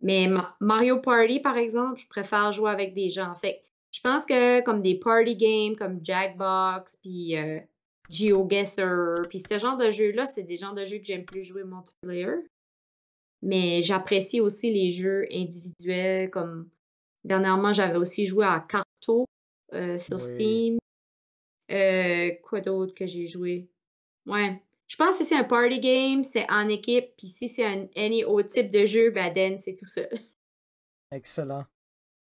Mais 0.00 0.28
Mario 0.60 1.00
Party, 1.00 1.40
par 1.40 1.56
exemple, 1.56 1.98
je 1.98 2.06
préfère 2.06 2.52
jouer 2.52 2.70
avec 2.70 2.94
des 2.94 3.08
gens. 3.08 3.34
Fait 3.34 3.64
je 3.90 4.00
pense 4.02 4.26
que 4.26 4.60
comme 4.62 4.82
des 4.82 4.98
party 4.98 5.36
games 5.36 5.76
comme 5.76 6.04
Jackbox, 6.04 6.98
puis 7.02 7.36
euh, 7.36 7.58
GeoGuessr, 8.10 9.22
puis 9.28 9.42
ce 9.48 9.58
genre 9.58 9.78
de 9.78 9.90
jeux-là, 9.90 10.26
c'est 10.26 10.42
des 10.42 10.58
genres 10.58 10.74
de 10.74 10.84
jeux 10.84 10.98
que 10.98 11.04
j'aime 11.04 11.24
plus 11.24 11.42
jouer 11.42 11.64
multiplayer. 11.64 12.46
Mais 13.42 13.82
j'apprécie 13.82 14.40
aussi 14.40 14.72
les 14.72 14.90
jeux 14.90 15.26
individuels 15.32 16.30
comme 16.30 16.68
Dernièrement, 17.26 17.72
j'avais 17.72 17.96
aussi 17.96 18.24
joué 18.24 18.46
à 18.46 18.64
Carto 18.68 19.26
euh, 19.72 19.98
sur 19.98 20.20
Steam. 20.20 20.78
Euh, 21.72 22.30
quoi 22.44 22.60
d'autre 22.60 22.94
que 22.94 23.04
j'ai 23.04 23.26
joué? 23.26 23.68
Ouais. 24.26 24.62
Je 24.86 24.94
pense 24.94 25.18
que 25.18 25.24
si 25.24 25.30
c'est 25.30 25.36
un 25.36 25.42
party 25.42 25.80
game, 25.80 26.22
c'est 26.22 26.48
en 26.48 26.68
équipe. 26.68 27.16
Puis 27.18 27.26
si 27.26 27.48
c'est 27.48 27.66
un 27.66 27.88
any 27.96 28.22
autre 28.22 28.48
type 28.48 28.70
de 28.70 28.86
jeu, 28.86 29.10
ben 29.10 29.58
c'est 29.58 29.74
tout 29.74 29.84
seul. 29.84 30.08
Excellent. 31.10 31.64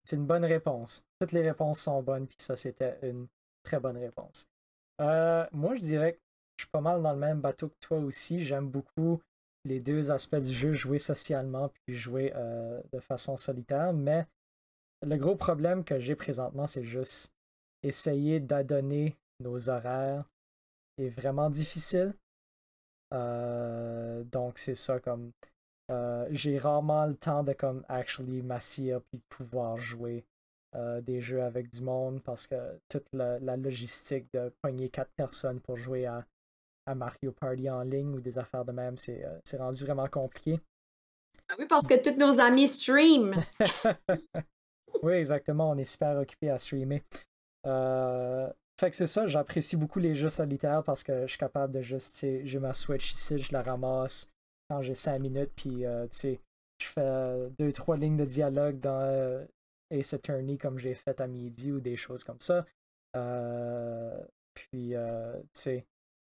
C'est 0.05 0.17
une 0.17 0.27
bonne 0.27 0.45
réponse. 0.45 1.05
Toutes 1.21 1.31
les 1.31 1.43
réponses 1.43 1.83
sont 1.83 2.03
bonnes, 2.03 2.27
puis 2.27 2.39
ça, 2.41 2.57
c'était 2.57 2.99
une 3.03 3.29
très 3.63 3.79
bonne 3.79 3.97
réponse. 3.97 4.49
Euh, 5.01 5.47
moi, 5.53 5.77
je 5.77 5.83
dirais 5.83 6.15
que 6.15 6.19
je 6.57 6.65
suis 6.65 6.71
pas 6.71 6.81
mal 6.81 7.01
dans 7.01 7.13
le 7.13 7.19
même 7.19 7.41
bateau 7.41 7.69
que 7.69 7.79
toi 7.81 7.99
aussi. 7.99 8.45
J'aime 8.45 8.69
beaucoup 8.69 9.23
les 9.65 9.79
deux 9.79 10.11
aspects 10.11 10.35
du 10.35 10.53
jeu, 10.53 10.73
jouer 10.73 10.99
socialement 10.99 11.69
puis 11.69 11.95
jouer 11.95 12.33
de 12.93 12.99
façon 12.99 13.37
solitaire, 13.37 13.93
mais 13.93 14.27
le 15.03 15.17
gros 15.17 15.37
problème 15.37 15.85
que 15.85 15.99
j'ai 15.99 16.15
présentement, 16.15 16.67
c'est 16.67 16.85
juste 16.85 17.33
essayer 17.83 18.41
d'adonner 18.41 19.17
nos 19.41 19.71
horaires 19.71 20.25
est 20.99 21.09
vraiment 21.09 21.51
difficile. 21.51 22.15
Euh, 23.13 24.23
donc 24.25 24.59
c'est 24.59 24.75
ça 24.75 25.01
comme 25.01 25.33
euh, 25.91 26.27
j'ai 26.31 26.59
rarement 26.59 27.07
le 27.07 27.17
temps 27.17 27.43
de 27.43 27.53
comme 27.53 27.85
actually 27.89 28.43
m'assire 28.43 29.01
puis 29.03 29.21
pouvoir 29.29 29.77
jouer 29.79 30.25
euh, 30.77 31.01
des 31.01 31.21
jeux 31.21 31.43
avec 31.43 31.71
du 31.71 31.81
monde 31.81 32.23
parce 32.23 32.47
que 32.47 32.79
toute 32.89 33.07
la, 33.13 33.57
logistique 33.57 34.33
de 34.33 34.53
pogner 34.63 34.89
quatre 34.89 35.11
personnes 35.17 35.61
pour 35.61 35.77
jouer 35.77 36.07
à, 36.07 36.25
à, 36.87 36.95
Mario 36.95 37.33
Party 37.33 37.69
en 37.69 37.83
ligne 37.83 38.15
ou 38.15 38.21
des 38.21 38.39
affaires 38.39 38.65
de 38.65 38.71
même, 38.71 38.97
c'est 38.97 39.25
rendu 39.59 39.85
vraiment 39.85 40.07
compliqué. 40.07 40.61
Ah 41.49 41.55
oui, 41.59 41.67
parce 41.69 41.89
que 41.89 42.01
tous 42.01 42.17
nos 42.17 42.39
amis 42.39 42.69
stream. 42.69 43.35
Oui, 45.03 45.15
exactement. 45.15 45.71
On 45.71 45.77
est 45.77 45.85
super 45.85 46.17
occupé 46.17 46.51
à 46.51 46.59
streamer. 46.59 47.03
Euh, 47.67 48.51
fait 48.79 48.91
que 48.91 48.97
c'est 48.97 49.07
ça, 49.07 49.27
j'apprécie 49.27 49.77
beaucoup 49.77 49.99
les 49.99 50.15
jeux 50.15 50.31
solitaires 50.31 50.83
parce 50.85 51.03
que 51.03 51.23
je 51.23 51.27
suis 51.27 51.39
capable 51.39 51.75
de 51.75 51.81
juste, 51.81 52.15
tu 52.15 52.21
sais, 52.21 52.47
j'ai 52.47 52.59
ma 52.59 52.73
Switch 52.73 53.13
ici, 53.13 53.39
je 53.39 53.53
la 53.53 53.63
ramasse 53.63 54.31
quand 54.69 54.81
j'ai 54.81 54.95
5 54.95 55.19
minutes, 55.19 55.53
puis, 55.55 55.85
euh, 55.85 56.07
tu 56.07 56.17
sais, 56.17 56.41
je 56.79 56.87
fais 56.87 57.51
deux, 57.59 57.73
trois 57.73 57.97
lignes 57.97 58.17
de 58.17 58.25
dialogue 58.25 58.81
dans 58.81 59.01
euh, 59.03 59.45
Ace 59.91 60.15
Attorney 60.15 60.57
comme 60.57 60.79
j'ai 60.79 60.95
fait 60.95 61.21
à 61.21 61.27
midi 61.27 61.73
ou 61.73 61.81
des 61.81 61.97
choses 61.97 62.25
comme 62.25 62.41
ça. 62.41 62.65
puis, 64.55 64.95
tu 64.95 64.97
sais, 65.53 65.85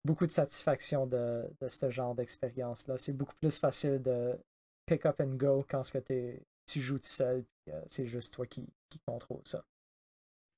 beaucoup 0.04 0.26
de 0.26 0.32
satisfaction 0.32 1.06
de, 1.06 1.44
de 1.60 1.68
ce 1.68 1.90
genre 1.90 2.14
d'expérience-là. 2.14 2.96
C'est 2.96 3.12
beaucoup 3.12 3.34
plus 3.40 3.58
facile 3.58 4.00
de 4.00 4.38
pick 4.86 5.04
up 5.04 5.20
and 5.20 5.36
go 5.36 5.64
quand 5.68 5.82
ce 5.82 5.98
que 5.98 6.38
tu 6.66 6.80
joues 6.80 6.98
tout 6.98 7.06
seul, 7.06 7.38
euh, 7.38 7.42
c'est 7.88 8.06
juste 8.06 8.34
toi 8.34 8.46
qui, 8.46 8.66
qui 8.90 8.98
contrôle 9.00 9.42
ça. 9.44 9.64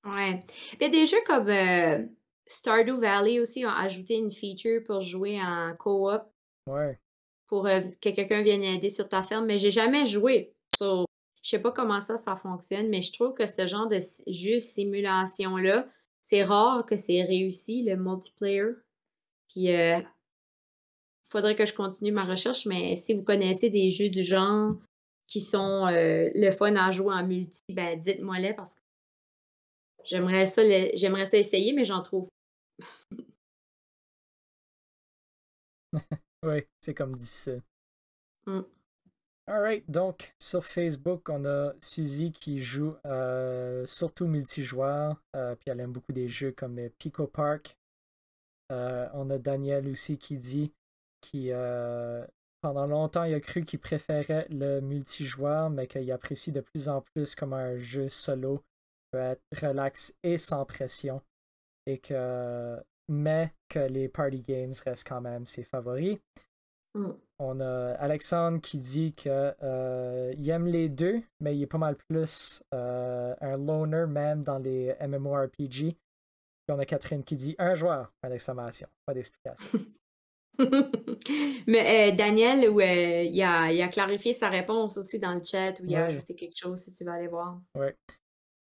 Ouais. 0.05 0.41
Il 0.75 0.83
y 0.83 0.85
a 0.85 0.89
des 0.89 1.07
jeux 1.07 1.21
comme 1.27 1.49
euh, 1.49 2.07
Stardew 2.47 2.99
Valley 2.99 3.41
aussi 3.41 3.65
ont 3.67 3.71
ajouté 3.71 4.17
une 4.17 4.33
feature 4.33 4.83
pour 4.85 5.01
jouer 5.03 5.41
en 5.41 5.75
co-op. 5.79 6.23
Ouais. 6.67 6.99
Pour 7.47 7.67
euh, 7.67 7.81
que 8.01 8.11
quelqu'un 8.11 8.43
vienne 8.43 8.63
aider 8.63 8.91
sur 8.91 9.09
ta 9.09 9.23
ferme, 9.23 9.47
mais 9.47 9.59
j'ai 9.59 9.71
jamais 9.71 10.07
joué. 10.07 10.55
So, 10.79 11.05
je 11.43 11.51
sais 11.51 11.59
pas 11.59 11.73
comment 11.73 12.01
ça, 12.01 12.17
ça 12.17 12.37
fonctionne, 12.37 12.89
mais 12.89 13.03
je 13.03 13.13
trouve 13.13 13.35
que 13.35 13.47
ce 13.47 13.67
genre 13.67 13.89
de 13.89 13.99
jeu 14.27 14.59
simulation-là, 14.59 15.87
c'est 16.23 16.45
rare 16.45 16.87
que 16.87 16.97
c'est 16.97 17.23
réussi, 17.23 17.83
le 17.83 17.97
multiplayer. 17.97 18.73
Puis, 19.49 19.65
il 19.65 20.07
faudrait 21.25 21.57
que 21.57 21.67
je 21.67 21.75
continue 21.75 22.13
ma 22.13 22.25
recherche, 22.25 22.67
mais 22.67 22.95
si 22.97 23.15
vous 23.15 23.25
connaissez 23.25 23.69
des 23.69 23.91
jeux 23.91 24.09
du 24.09 24.23
genre, 24.23 24.75
qui 25.31 25.41
sont 25.41 25.87
euh, 25.87 26.29
le 26.35 26.51
fun 26.51 26.75
à 26.77 26.91
jouer 26.91 27.15
en 27.15 27.25
multi, 27.25 27.63
ben 27.71 27.99
dites-moi-les 27.99 28.53
parce 28.53 28.75
que 28.75 28.81
j'aimerais 30.05 30.49
ça, 30.49 30.63
j'aimerais 30.95 31.25
ça 31.25 31.39
essayer, 31.39 31.73
mais 31.73 31.85
j'en 31.85 32.03
trouve. 32.03 32.29
oui, 36.43 36.65
c'est 36.81 36.95
comme 36.95 37.15
difficile. 37.15 37.63
Mm. 38.47 38.63
Alright, 39.47 39.89
donc 39.89 40.35
sur 40.41 40.65
Facebook, 40.65 41.29
on 41.29 41.45
a 41.45 41.75
Suzy 41.81 42.33
qui 42.33 42.61
joue 42.61 42.93
euh, 43.07 43.87
surtout 43.87 44.27
multijoueur, 44.27 45.23
euh, 45.37 45.55
puis 45.55 45.71
elle 45.71 45.81
aime 45.81 45.93
beaucoup 45.93 46.13
des 46.13 46.29
jeux 46.29 46.53
comme 46.53 46.79
Pico 46.99 47.29
Park. 47.29 47.77
on 48.69 49.31
a 49.31 49.39
Daniel 49.39 49.89
aussi 49.89 50.19
qui 50.19 50.39
dit 50.39 50.73
qui 51.21 51.53
pendant 52.61 52.87
longtemps, 52.87 53.25
il 53.25 53.35
a 53.35 53.41
cru 53.41 53.65
qu'il 53.65 53.79
préférait 53.79 54.47
le 54.51 54.81
multijoueur, 54.81 55.71
mais 55.71 55.87
qu'il 55.87 56.11
apprécie 56.13 56.53
de 56.53 56.61
plus 56.61 56.89
en 56.89 57.01
plus 57.01 57.35
comme 57.35 57.53
un 57.53 57.77
jeu 57.77 58.09
solo 58.09 58.63
peut 59.11 59.19
être 59.19 59.43
relax 59.61 60.17
et 60.23 60.39
sans 60.39 60.65
pression. 60.65 61.23
Et 61.87 61.99
que, 61.99 62.77
mais 63.09 63.53
que 63.69 63.81
les 63.81 64.09
party 64.09 64.41
games 64.41 64.73
restent 64.85 65.09
quand 65.09 65.21
même 65.21 65.47
ses 65.47 65.65
favoris. 65.65 66.19
Mm. 66.95 67.13
On 67.39 67.61
a 67.61 67.95
Alexandre 67.95 68.61
qui 68.61 68.79
dit 68.79 69.13
qu'il 69.15 69.33
euh, 69.33 70.33
aime 70.33 70.67
les 70.67 70.89
deux, 70.89 71.23
mais 71.41 71.57
il 71.57 71.63
est 71.63 71.67
pas 71.67 71.79
mal 71.79 71.97
plus 71.97 72.63
euh, 72.75 73.35
un 73.41 73.57
loner 73.57 74.07
même 74.07 74.43
dans 74.43 74.59
les 74.59 74.95
MMORPG. 75.01 75.95
Puis 75.95 75.97
on 76.69 76.79
a 76.79 76.85
Catherine 76.85 77.25
qui 77.25 77.37
dit 77.37 77.57
un 77.59 77.75
joueur, 77.75 78.13
point 78.21 78.31
d'exclamation, 78.31 78.89
pas 79.07 79.15
d'explication. 79.15 79.79
Mais 81.67 82.13
euh, 82.13 82.17
Daniel, 82.17 82.65
euh, 82.65 83.23
il, 83.23 83.43
a, 83.43 83.89
clarifié 83.89 84.33
sa 84.33 84.49
réponse 84.49 84.97
aussi 84.97 85.19
dans 85.19 85.35
le 85.35 85.43
chat 85.45 85.79
où 85.81 85.85
il 85.87 85.95
a 85.97 86.07
ajouté 86.07 86.35
quelque 86.35 86.57
chose 86.57 86.81
si 86.81 86.93
tu 86.93 87.05
veux 87.05 87.11
aller 87.11 87.29
voir. 87.29 87.61
Ouais. 87.77 87.95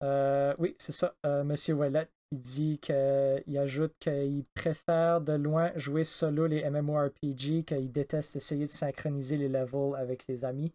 Euh, 0.04 0.54
oui, 0.60 0.76
c'est 0.80 0.92
ça. 0.92 1.14
Monsieur 1.44 1.76
Wallet, 1.76 2.08
il 2.32 2.40
dit 2.40 2.80
qu'il 2.80 3.58
ajoute 3.58 3.94
qu'il 4.00 4.46
préfère 4.54 5.22
de 5.22 5.34
loin 5.34 5.72
jouer 5.76 6.04
solo 6.04 6.48
les 6.48 6.68
MMORPG, 6.70 7.66
qu'il 7.66 7.92
déteste 7.92 8.36
essayer 8.36 8.66
de 8.66 8.72
synchroniser 8.72 9.38
les 9.38 9.50
levels 9.50 9.96
avec 9.98 10.26
les 10.28 10.46
amis. 10.46 10.72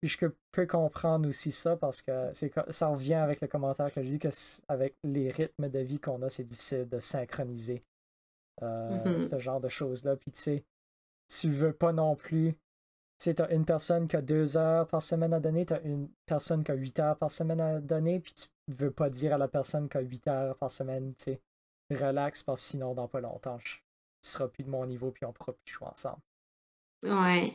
Puis 0.00 0.10
je 0.10 0.26
peux 0.52 0.66
comprendre 0.66 1.28
aussi 1.28 1.50
ça 1.52 1.76
parce 1.76 2.02
que 2.02 2.30
ça 2.68 2.88
revient 2.88 3.14
avec 3.14 3.40
le 3.40 3.48
commentaire 3.48 3.92
que 3.92 4.02
je 4.02 4.08
dis 4.08 4.18
que 4.18 4.28
avec 4.68 4.94
les 5.02 5.30
rythmes 5.30 5.68
de 5.68 5.78
vie 5.78 5.98
qu'on 5.98 6.22
a, 6.22 6.28
c'est 6.28 6.44
difficile 6.44 6.86
de 6.88 7.00
synchroniser 7.00 7.82
euh, 8.62 9.18
mm-hmm. 9.18 9.30
ce 9.30 9.38
genre 9.38 9.60
de 9.60 9.68
choses-là. 9.68 10.16
Puis 10.16 10.30
tu 10.30 10.40
sais, 10.40 10.64
tu 11.28 11.50
veux 11.50 11.72
pas 11.72 11.92
non 11.92 12.16
plus. 12.16 12.52
Tu 13.18 13.24
sais, 13.24 13.34
t'as 13.34 13.48
une 13.48 13.64
personne 13.64 14.08
qui 14.08 14.16
a 14.16 14.22
deux 14.22 14.56
heures 14.56 14.86
par 14.86 15.02
semaine 15.02 15.32
à 15.32 15.40
donner, 15.40 15.64
t'as 15.64 15.80
une 15.82 16.08
personne 16.26 16.62
qui 16.62 16.70
a 16.70 16.74
huit 16.74 16.98
heures 16.98 17.16
par 17.16 17.30
semaine 17.30 17.60
à 17.60 17.80
donner, 17.80 18.20
puis 18.20 18.34
tu 18.34 18.48
veux 18.68 18.90
pas 18.90 19.08
dire 19.08 19.34
à 19.34 19.38
la 19.38 19.48
personne 19.48 19.88
qui 19.88 19.96
a 19.96 20.02
huit 20.02 20.28
heures 20.28 20.56
par 20.56 20.70
semaine, 20.70 21.14
tu 21.14 21.24
sais, 21.24 21.40
relax, 21.90 22.42
parce 22.42 22.62
que 22.62 22.68
sinon, 22.72 22.92
dans 22.92 23.08
pas 23.08 23.20
longtemps, 23.20 23.58
tu 23.58 23.80
seras 24.20 24.48
plus 24.48 24.64
de 24.64 24.70
mon 24.70 24.84
niveau, 24.84 25.10
puis 25.12 25.24
on 25.24 25.32
pourra 25.32 25.54
plus 25.54 25.72
jouer 25.72 25.88
ensemble. 25.88 26.20
Ouais. 27.04 27.54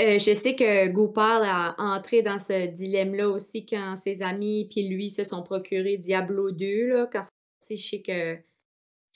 Euh, 0.00 0.18
je 0.18 0.34
sais 0.34 0.54
que 0.54 0.88
Goupal 0.88 1.42
a 1.44 1.74
entré 1.78 2.22
dans 2.22 2.38
ce 2.38 2.66
dilemme-là 2.68 3.28
aussi 3.28 3.66
quand 3.66 3.96
ses 3.96 4.22
amis 4.22 4.68
puis 4.70 4.88
lui 4.88 5.10
se 5.10 5.24
sont 5.24 5.42
procurés 5.42 5.96
Diablo 5.96 6.52
2, 6.52 6.88
là, 6.88 7.08
quand 7.10 7.24
je 7.68 7.74
sais 7.74 8.02
que 8.02 8.38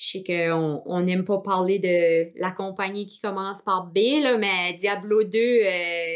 je 0.03 0.09
sais 0.09 0.25
qu'on 0.25 1.01
n'aime 1.03 1.25
pas 1.25 1.39
parler 1.39 1.79
de 1.79 2.37
la 2.41 2.51
compagnie 2.51 3.07
qui 3.07 3.21
commence 3.21 3.63
par 3.63 3.87
B, 3.87 3.99
là, 4.21 4.37
mais 4.37 4.75
Diablo 4.75 5.23
2, 5.23 5.39
euh, 5.39 6.15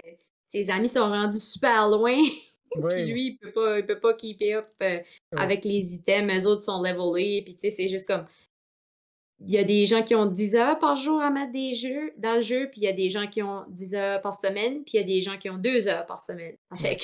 ses 0.48 0.70
amis 0.70 0.88
sont 0.88 1.08
rendus 1.08 1.38
super 1.38 1.88
loin. 1.88 2.16
puis 2.88 3.04
lui, 3.06 3.26
il 3.26 3.38
peut 3.38 3.52
pas, 3.52 3.78
il 3.78 3.86
peut 3.86 4.00
pas 4.00 4.14
keep 4.14 4.42
up 4.56 4.66
euh, 4.82 4.98
avec 5.36 5.64
les 5.64 5.94
items. 5.94 6.44
Eux 6.44 6.48
autres 6.48 6.64
sont 6.64 6.82
levelés. 6.82 7.42
Puis 7.44 7.54
tu 7.54 7.60
sais, 7.60 7.70
c'est 7.70 7.86
juste 7.86 8.08
comme. 8.08 8.26
Il 9.38 9.50
y 9.50 9.58
a 9.58 9.64
des 9.64 9.86
gens 9.86 10.02
qui 10.02 10.16
ont 10.16 10.26
10 10.26 10.56
heures 10.56 10.78
par 10.80 10.96
jour 10.96 11.20
à 11.20 11.30
mettre 11.30 11.52
des 11.52 11.74
jeux 11.74 12.12
dans 12.16 12.36
le 12.36 12.42
jeu, 12.42 12.68
puis 12.70 12.80
il 12.80 12.84
y 12.84 12.88
a 12.88 12.92
des 12.92 13.10
gens 13.10 13.28
qui 13.28 13.42
ont 13.42 13.66
10 13.68 13.94
heures 13.94 14.22
par 14.22 14.34
semaine, 14.34 14.82
puis 14.82 14.94
il 14.94 14.96
y 14.96 15.04
a 15.04 15.06
des 15.06 15.20
gens 15.20 15.36
qui 15.36 15.48
ont 15.48 15.58
2 15.58 15.86
heures 15.86 16.06
par 16.06 16.18
semaine. 16.18 16.56
Fait 16.74 16.98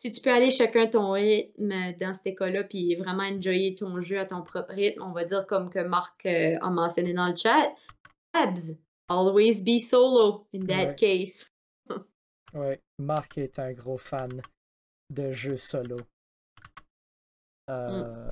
si 0.00 0.10
tu 0.10 0.22
peux 0.22 0.32
aller 0.32 0.50
chacun 0.50 0.86
ton 0.86 1.12
rythme 1.12 1.92
dans 2.00 2.14
cette 2.14 2.28
école-là, 2.28 2.64
puis 2.64 2.94
vraiment 2.94 3.22
enjoyer 3.22 3.74
ton 3.74 4.00
jeu 4.00 4.18
à 4.18 4.24
ton 4.24 4.42
propre 4.42 4.72
rythme, 4.72 5.02
on 5.02 5.12
va 5.12 5.26
dire 5.26 5.46
comme 5.46 5.68
que 5.68 5.80
Marc 5.80 6.24
euh, 6.24 6.56
a 6.62 6.70
mentionné 6.70 7.12
dans 7.12 7.28
le 7.28 7.36
chat, 7.36 7.70
abs, 8.32 8.78
always 9.08 9.62
be 9.62 9.78
solo 9.78 10.46
in 10.54 10.64
that 10.64 10.94
case. 10.94 11.50
ouais, 12.54 12.80
Marc 12.98 13.36
est 13.36 13.58
un 13.58 13.72
gros 13.72 13.98
fan 13.98 14.40
de 15.10 15.32
jeux 15.32 15.58
solo. 15.58 15.98
Euh, 17.68 18.30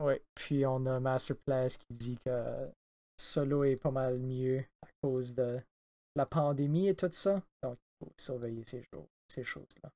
mm. 0.00 0.18
puis 0.34 0.66
on 0.66 0.84
a 0.86 0.98
Masterplace 0.98 1.76
qui 1.76 1.94
dit 1.94 2.18
que 2.18 2.68
solo 3.16 3.62
est 3.62 3.80
pas 3.80 3.92
mal 3.92 4.18
mieux 4.18 4.64
à 4.82 4.88
cause 5.00 5.36
de 5.36 5.54
la 6.16 6.26
pandémie 6.26 6.88
et 6.88 6.96
tout 6.96 7.08
ça. 7.12 7.40
Donc, 7.62 7.78
il 7.78 8.06
faut 8.06 8.12
surveiller 8.18 8.64
ces, 8.64 8.84
ces 9.28 9.44
choses-là. 9.44 9.92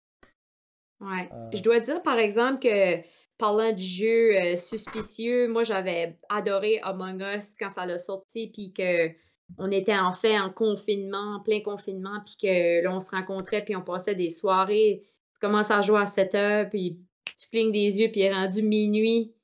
Ouais. 1.00 1.28
Euh. 1.32 1.50
Je 1.52 1.62
dois 1.62 1.80
dire, 1.80 2.02
par 2.02 2.18
exemple, 2.18 2.60
que 2.60 3.02
parlant 3.38 3.72
du 3.72 3.82
jeu 3.82 4.34
euh, 4.36 4.56
suspicieux, 4.56 5.48
moi, 5.48 5.64
j'avais 5.64 6.18
adoré 6.28 6.80
Among 6.82 7.20
Us 7.20 7.56
quand 7.58 7.70
ça 7.70 7.86
l'a 7.86 7.98
sorti, 7.98 8.48
puis 8.48 8.72
que 8.72 9.10
on 9.58 9.70
était 9.70 9.96
en 9.96 10.12
fait 10.12 10.38
en 10.38 10.50
confinement, 10.50 11.36
en 11.36 11.40
plein 11.40 11.60
confinement, 11.60 12.20
puis 12.24 12.36
que 12.42 12.82
là, 12.82 12.94
on 12.94 13.00
se 13.00 13.10
rencontrait, 13.10 13.62
puis 13.62 13.76
on 13.76 13.82
passait 13.82 14.14
des 14.14 14.30
soirées. 14.30 15.04
commences 15.40 15.70
à 15.70 15.82
jouer 15.82 16.00
à 16.00 16.06
setup, 16.06 16.70
puis 16.70 16.98
tu 17.38 17.48
clignes 17.50 17.72
des 17.72 18.00
yeux, 18.00 18.10
puis 18.10 18.20
il 18.20 18.24
est 18.24 18.32
rendu 18.32 18.62
minuit. 18.62 19.34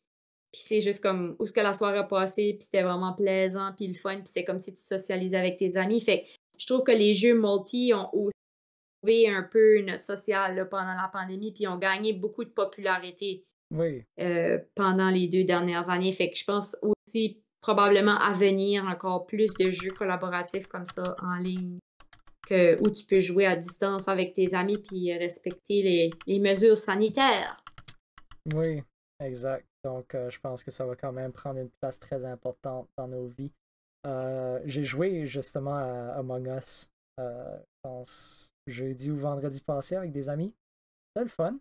Puis 0.53 0.63
c'est 0.65 0.81
juste 0.81 1.03
comme 1.03 1.37
où 1.39 1.45
est-ce 1.45 1.53
que 1.53 1.61
la 1.61 1.73
soirée 1.73 1.99
a 1.99 2.05
passé, 2.05 2.55
puis 2.55 2.63
c'était 2.65 2.83
vraiment 2.83 3.13
plaisant, 3.13 3.73
puis 3.77 3.87
le 3.87 3.95
fun, 3.95 4.17
puis 4.17 4.25
c'est 4.27 4.45
comme 4.45 4.59
si 4.59 4.73
tu 4.75 4.83
socialisais 4.83 5.37
avec 5.37 5.57
tes 5.57 5.77
amis. 5.77 6.01
Fait 6.01 6.27
je 6.59 6.67
trouve 6.67 6.85
que 6.85 6.93
les 6.93 7.15
jeux 7.15 7.35
multi 7.35 7.93
ont 7.95 8.09
aussi 8.15 8.42
un 9.05 9.43
peu 9.43 9.81
notre 9.83 10.03
social 10.03 10.69
pendant 10.69 10.95
la 10.95 11.11
pandémie, 11.13 11.53
puis 11.53 11.67
ont 11.67 11.79
gagné 11.79 12.13
beaucoup 12.13 12.45
de 12.45 12.51
popularité 12.51 13.45
Oui. 13.73 14.05
euh, 14.21 14.59
pendant 14.75 15.11
les 15.11 15.29
deux 15.29 15.45
dernières 15.45 15.91
années. 15.91 16.13
Fait 16.13 16.31
que 16.31 16.37
je 16.37 16.45
pense 16.45 16.77
aussi 16.83 17.43
probablement 17.61 18.19
à 18.19 18.33
venir 18.33 18.85
encore 18.87 19.27
plus 19.27 19.53
de 19.59 19.71
jeux 19.71 19.93
collaboratifs 19.93 20.67
comme 20.67 20.87
ça 20.87 21.17
en 21.23 21.37
ligne. 21.39 21.79
Que, 22.49 22.77
où 22.83 22.91
tu 22.91 23.05
peux 23.05 23.21
jouer 23.21 23.47
à 23.47 23.55
distance 23.55 24.09
avec 24.09 24.35
tes 24.35 24.53
amis 24.53 24.79
puis 24.79 25.17
respecter 25.17 25.83
les, 25.83 26.11
les 26.27 26.41
mesures 26.41 26.77
sanitaires. 26.77 27.63
Oui, 28.53 28.83
exact. 29.21 29.65
Donc, 29.85 30.15
euh, 30.15 30.29
je 30.29 30.41
pense 30.41 30.65
que 30.65 30.73
ça 30.73 30.85
va 30.85 30.97
quand 30.97 31.13
même 31.13 31.33
prendre 31.33 31.61
une 31.61 31.71
place 31.81 31.99
très 32.01 32.25
importante 32.25 32.89
dans 32.97 33.07
nos 33.07 33.27
vies. 33.27 33.53
Euh, 34.07 34.61
j'ai 34.65 34.83
joué 34.83 35.25
justement 35.25 35.77
à 35.77 36.15
Among 36.19 36.49
Us, 36.49 36.91
je 37.17 37.59
pense, 37.83 38.52
jeudi 38.67 39.11
ou 39.11 39.17
vendredi 39.17 39.61
passé 39.61 39.97
avec 39.97 40.13
des 40.13 40.29
amis. 40.29 40.55
C'était 41.09 41.25
le 41.25 41.31
fun. 41.31 41.59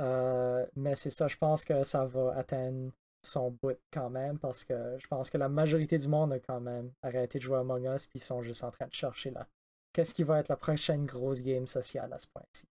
Euh, 0.00 0.66
mais 0.74 0.94
c'est 0.96 1.10
ça, 1.10 1.28
je 1.28 1.36
pense 1.36 1.64
que 1.64 1.84
ça 1.84 2.04
va 2.04 2.36
atteindre 2.36 2.90
son 3.22 3.50
bout 3.62 3.78
quand 3.92 4.10
même 4.10 4.38
parce 4.38 4.64
que 4.64 4.98
je 4.98 5.06
pense 5.06 5.30
que 5.30 5.38
la 5.38 5.48
majorité 5.48 5.96
du 5.96 6.08
monde 6.08 6.32
a 6.32 6.40
quand 6.40 6.60
même 6.60 6.92
arrêté 7.02 7.38
de 7.38 7.44
jouer 7.44 7.56
à 7.56 7.60
Among 7.60 7.84
Us 7.86 8.06
puis 8.06 8.18
ils 8.18 8.22
sont 8.22 8.42
juste 8.42 8.64
en 8.64 8.70
train 8.70 8.86
de 8.86 8.92
chercher 8.92 9.30
là. 9.30 9.46
Qu'est-ce 9.92 10.12
qui 10.12 10.24
va 10.24 10.40
être 10.40 10.48
la 10.48 10.56
prochaine 10.56 11.06
grosse 11.06 11.42
game 11.42 11.66
sociale 11.68 12.12
à 12.12 12.18
ce 12.18 12.26
point-ci? 12.26 12.66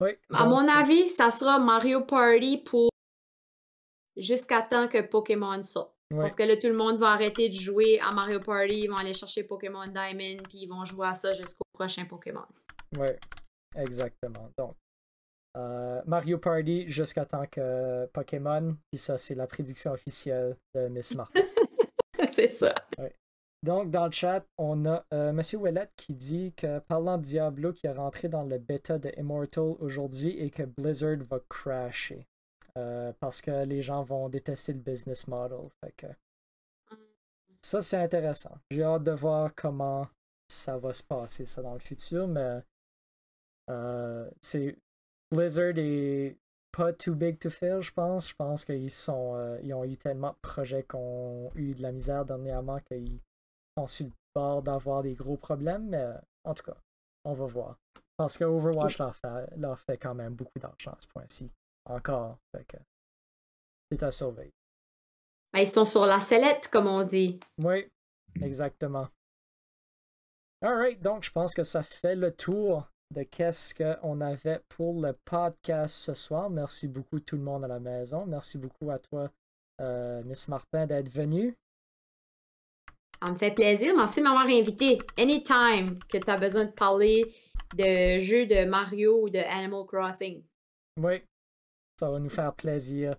Oui. 0.00 0.10
À 0.30 0.44
mon 0.44 0.68
avis, 0.68 1.08
ça 1.08 1.30
sera 1.30 1.58
Mario 1.58 2.02
Party 2.02 2.58
pour 2.58 2.90
jusqu'à 4.16 4.60
temps 4.62 4.88
que 4.88 5.00
Pokémon 5.00 5.62
sorte. 5.62 5.93
Ouais, 6.14 6.20
Parce 6.20 6.34
que 6.34 6.42
là, 6.42 6.56
tout 6.56 6.66
le 6.68 6.76
monde 6.76 6.98
va 6.98 7.10
arrêter 7.10 7.48
de 7.48 7.54
jouer 7.54 8.00
à 8.00 8.12
Mario 8.12 8.40
Party, 8.40 8.82
ils 8.82 8.88
vont 8.88 8.96
aller 8.96 9.14
chercher 9.14 9.44
Pokémon 9.44 9.86
Diamond, 9.86 10.42
puis 10.48 10.58
ils 10.62 10.68
vont 10.68 10.84
jouer 10.84 11.08
à 11.08 11.14
ça 11.14 11.32
jusqu'au 11.32 11.64
prochain 11.72 12.04
Pokémon. 12.04 12.44
ouais, 12.98 13.18
exactement. 13.76 14.50
Donc, 14.58 14.74
euh, 15.56 16.02
Mario 16.06 16.38
Party 16.38 16.88
jusqu'à 16.88 17.24
temps 17.24 17.46
que 17.46 18.06
Pokémon, 18.06 18.76
puis 18.90 18.98
ça, 18.98 19.18
c'est 19.18 19.34
la 19.34 19.46
prédiction 19.46 19.92
officielle 19.92 20.56
de 20.74 20.88
Miss 20.88 21.14
Martin. 21.14 21.40
c'est 22.30 22.50
ça. 22.50 22.74
Donc, 23.62 23.90
dans 23.90 24.06
le 24.06 24.12
chat, 24.12 24.44
on 24.58 24.84
a 24.84 25.06
euh, 25.14 25.32
Monsieur 25.32 25.58
Ouellet 25.58 25.88
qui 25.96 26.12
dit 26.12 26.52
que 26.54 26.80
parlant 26.80 27.16
de 27.16 27.22
Diablo 27.22 27.72
qui 27.72 27.86
est 27.86 27.92
rentré 27.92 28.28
dans 28.28 28.44
le 28.44 28.58
bêta 28.58 28.98
de 28.98 29.10
Immortal 29.16 29.76
aujourd'hui 29.78 30.38
et 30.38 30.50
que 30.50 30.64
Blizzard 30.64 31.16
va 31.30 31.38
crasher. 31.48 32.26
Euh, 32.76 33.12
parce 33.20 33.40
que 33.40 33.64
les 33.64 33.82
gens 33.82 34.02
vont 34.02 34.28
détester 34.28 34.72
le 34.72 34.80
business 34.80 35.28
model. 35.28 35.68
Fait 35.80 35.92
que 35.92 36.06
ça, 37.60 37.80
c'est 37.80 37.96
intéressant. 37.96 38.58
J'ai 38.70 38.82
hâte 38.82 39.04
de 39.04 39.12
voir 39.12 39.54
comment 39.54 40.08
ça 40.48 40.76
va 40.76 40.92
se 40.92 41.02
passer, 41.02 41.46
ça, 41.46 41.62
dans 41.62 41.74
le 41.74 41.80
futur, 41.80 42.26
mais 42.26 42.60
euh, 43.70 44.28
Blizzard 45.30 45.78
est 45.78 46.36
pas 46.72 46.92
too 46.92 47.14
big 47.14 47.38
to 47.38 47.48
fail, 47.48 47.80
je 47.80 47.92
pense. 47.92 48.28
Je 48.28 48.34
pense 48.34 48.64
qu'ils 48.64 48.90
sont 48.90 49.36
euh, 49.36 49.58
ils 49.62 49.72
ont 49.72 49.84
eu 49.84 49.96
tellement 49.96 50.30
de 50.30 50.38
projets 50.42 50.82
qui 50.82 50.96
ont 50.96 51.52
eu 51.54 51.74
de 51.74 51.82
la 51.82 51.92
misère 51.92 52.24
dernièrement 52.24 52.80
qu'ils 52.80 53.20
sont 53.78 53.86
sur 53.86 54.06
le 54.06 54.12
bord 54.34 54.62
d'avoir 54.62 55.02
des 55.02 55.14
gros 55.14 55.36
problèmes, 55.36 55.88
mais 55.88 56.06
en 56.42 56.54
tout 56.54 56.64
cas, 56.64 56.76
on 57.24 57.34
va 57.34 57.46
voir. 57.46 57.78
Parce 58.16 58.36
que 58.36 58.44
Overwatch 58.44 58.98
leur 58.98 59.14
fait, 59.14 59.56
leur 59.56 59.78
fait 59.78 59.96
quand 59.96 60.14
même 60.14 60.34
beaucoup 60.34 60.58
d'argent 60.58 60.92
à 60.92 61.00
ce 61.00 61.08
point-ci. 61.08 61.50
Encore. 61.86 62.38
Fait 62.52 62.64
que 62.64 62.76
c'est 63.90 64.02
à 64.02 64.10
surveiller. 64.10 64.54
Ben, 65.52 65.60
ils 65.60 65.68
sont 65.68 65.84
sur 65.84 66.06
la 66.06 66.20
sellette, 66.20 66.68
comme 66.68 66.86
on 66.86 67.04
dit. 67.04 67.38
Oui, 67.62 67.86
exactement. 68.42 69.08
Alright, 70.62 71.00
donc 71.00 71.24
je 71.24 71.30
pense 71.30 71.54
que 71.54 71.62
ça 71.62 71.82
fait 71.82 72.16
le 72.16 72.34
tour 72.34 72.88
de 73.14 73.22
qu'est-ce 73.22 73.74
qu'on 73.74 74.20
avait 74.20 74.60
pour 74.68 75.00
le 75.00 75.12
podcast 75.24 75.94
ce 75.94 76.14
soir. 76.14 76.50
Merci 76.50 76.88
beaucoup 76.88 77.20
tout 77.20 77.36
le 77.36 77.42
monde 77.42 77.64
à 77.64 77.68
la 77.68 77.78
maison. 77.80 78.24
Merci 78.26 78.58
beaucoup 78.58 78.90
à 78.90 78.98
toi, 78.98 79.30
euh, 79.80 80.22
Miss 80.24 80.48
Martin, 80.48 80.86
d'être 80.86 81.10
venue. 81.10 81.54
Ça 83.22 83.30
me 83.30 83.36
fait 83.36 83.52
plaisir. 83.52 83.94
Merci 83.96 84.20
de 84.20 84.24
m'avoir 84.24 84.46
invité. 84.46 84.98
Anytime 85.16 85.98
que 86.08 86.18
tu 86.18 86.30
as 86.30 86.36
besoin 86.36 86.64
de 86.64 86.72
parler 86.72 87.32
de 87.76 88.20
jeux 88.20 88.46
de 88.46 88.64
Mario 88.64 89.22
ou 89.22 89.30
de 89.30 89.38
Animal 89.38 89.86
Crossing. 89.86 90.42
Oui, 91.00 91.22
ça 91.98 92.10
va 92.10 92.18
nous 92.18 92.30
faire 92.30 92.54
plaisir 92.54 93.16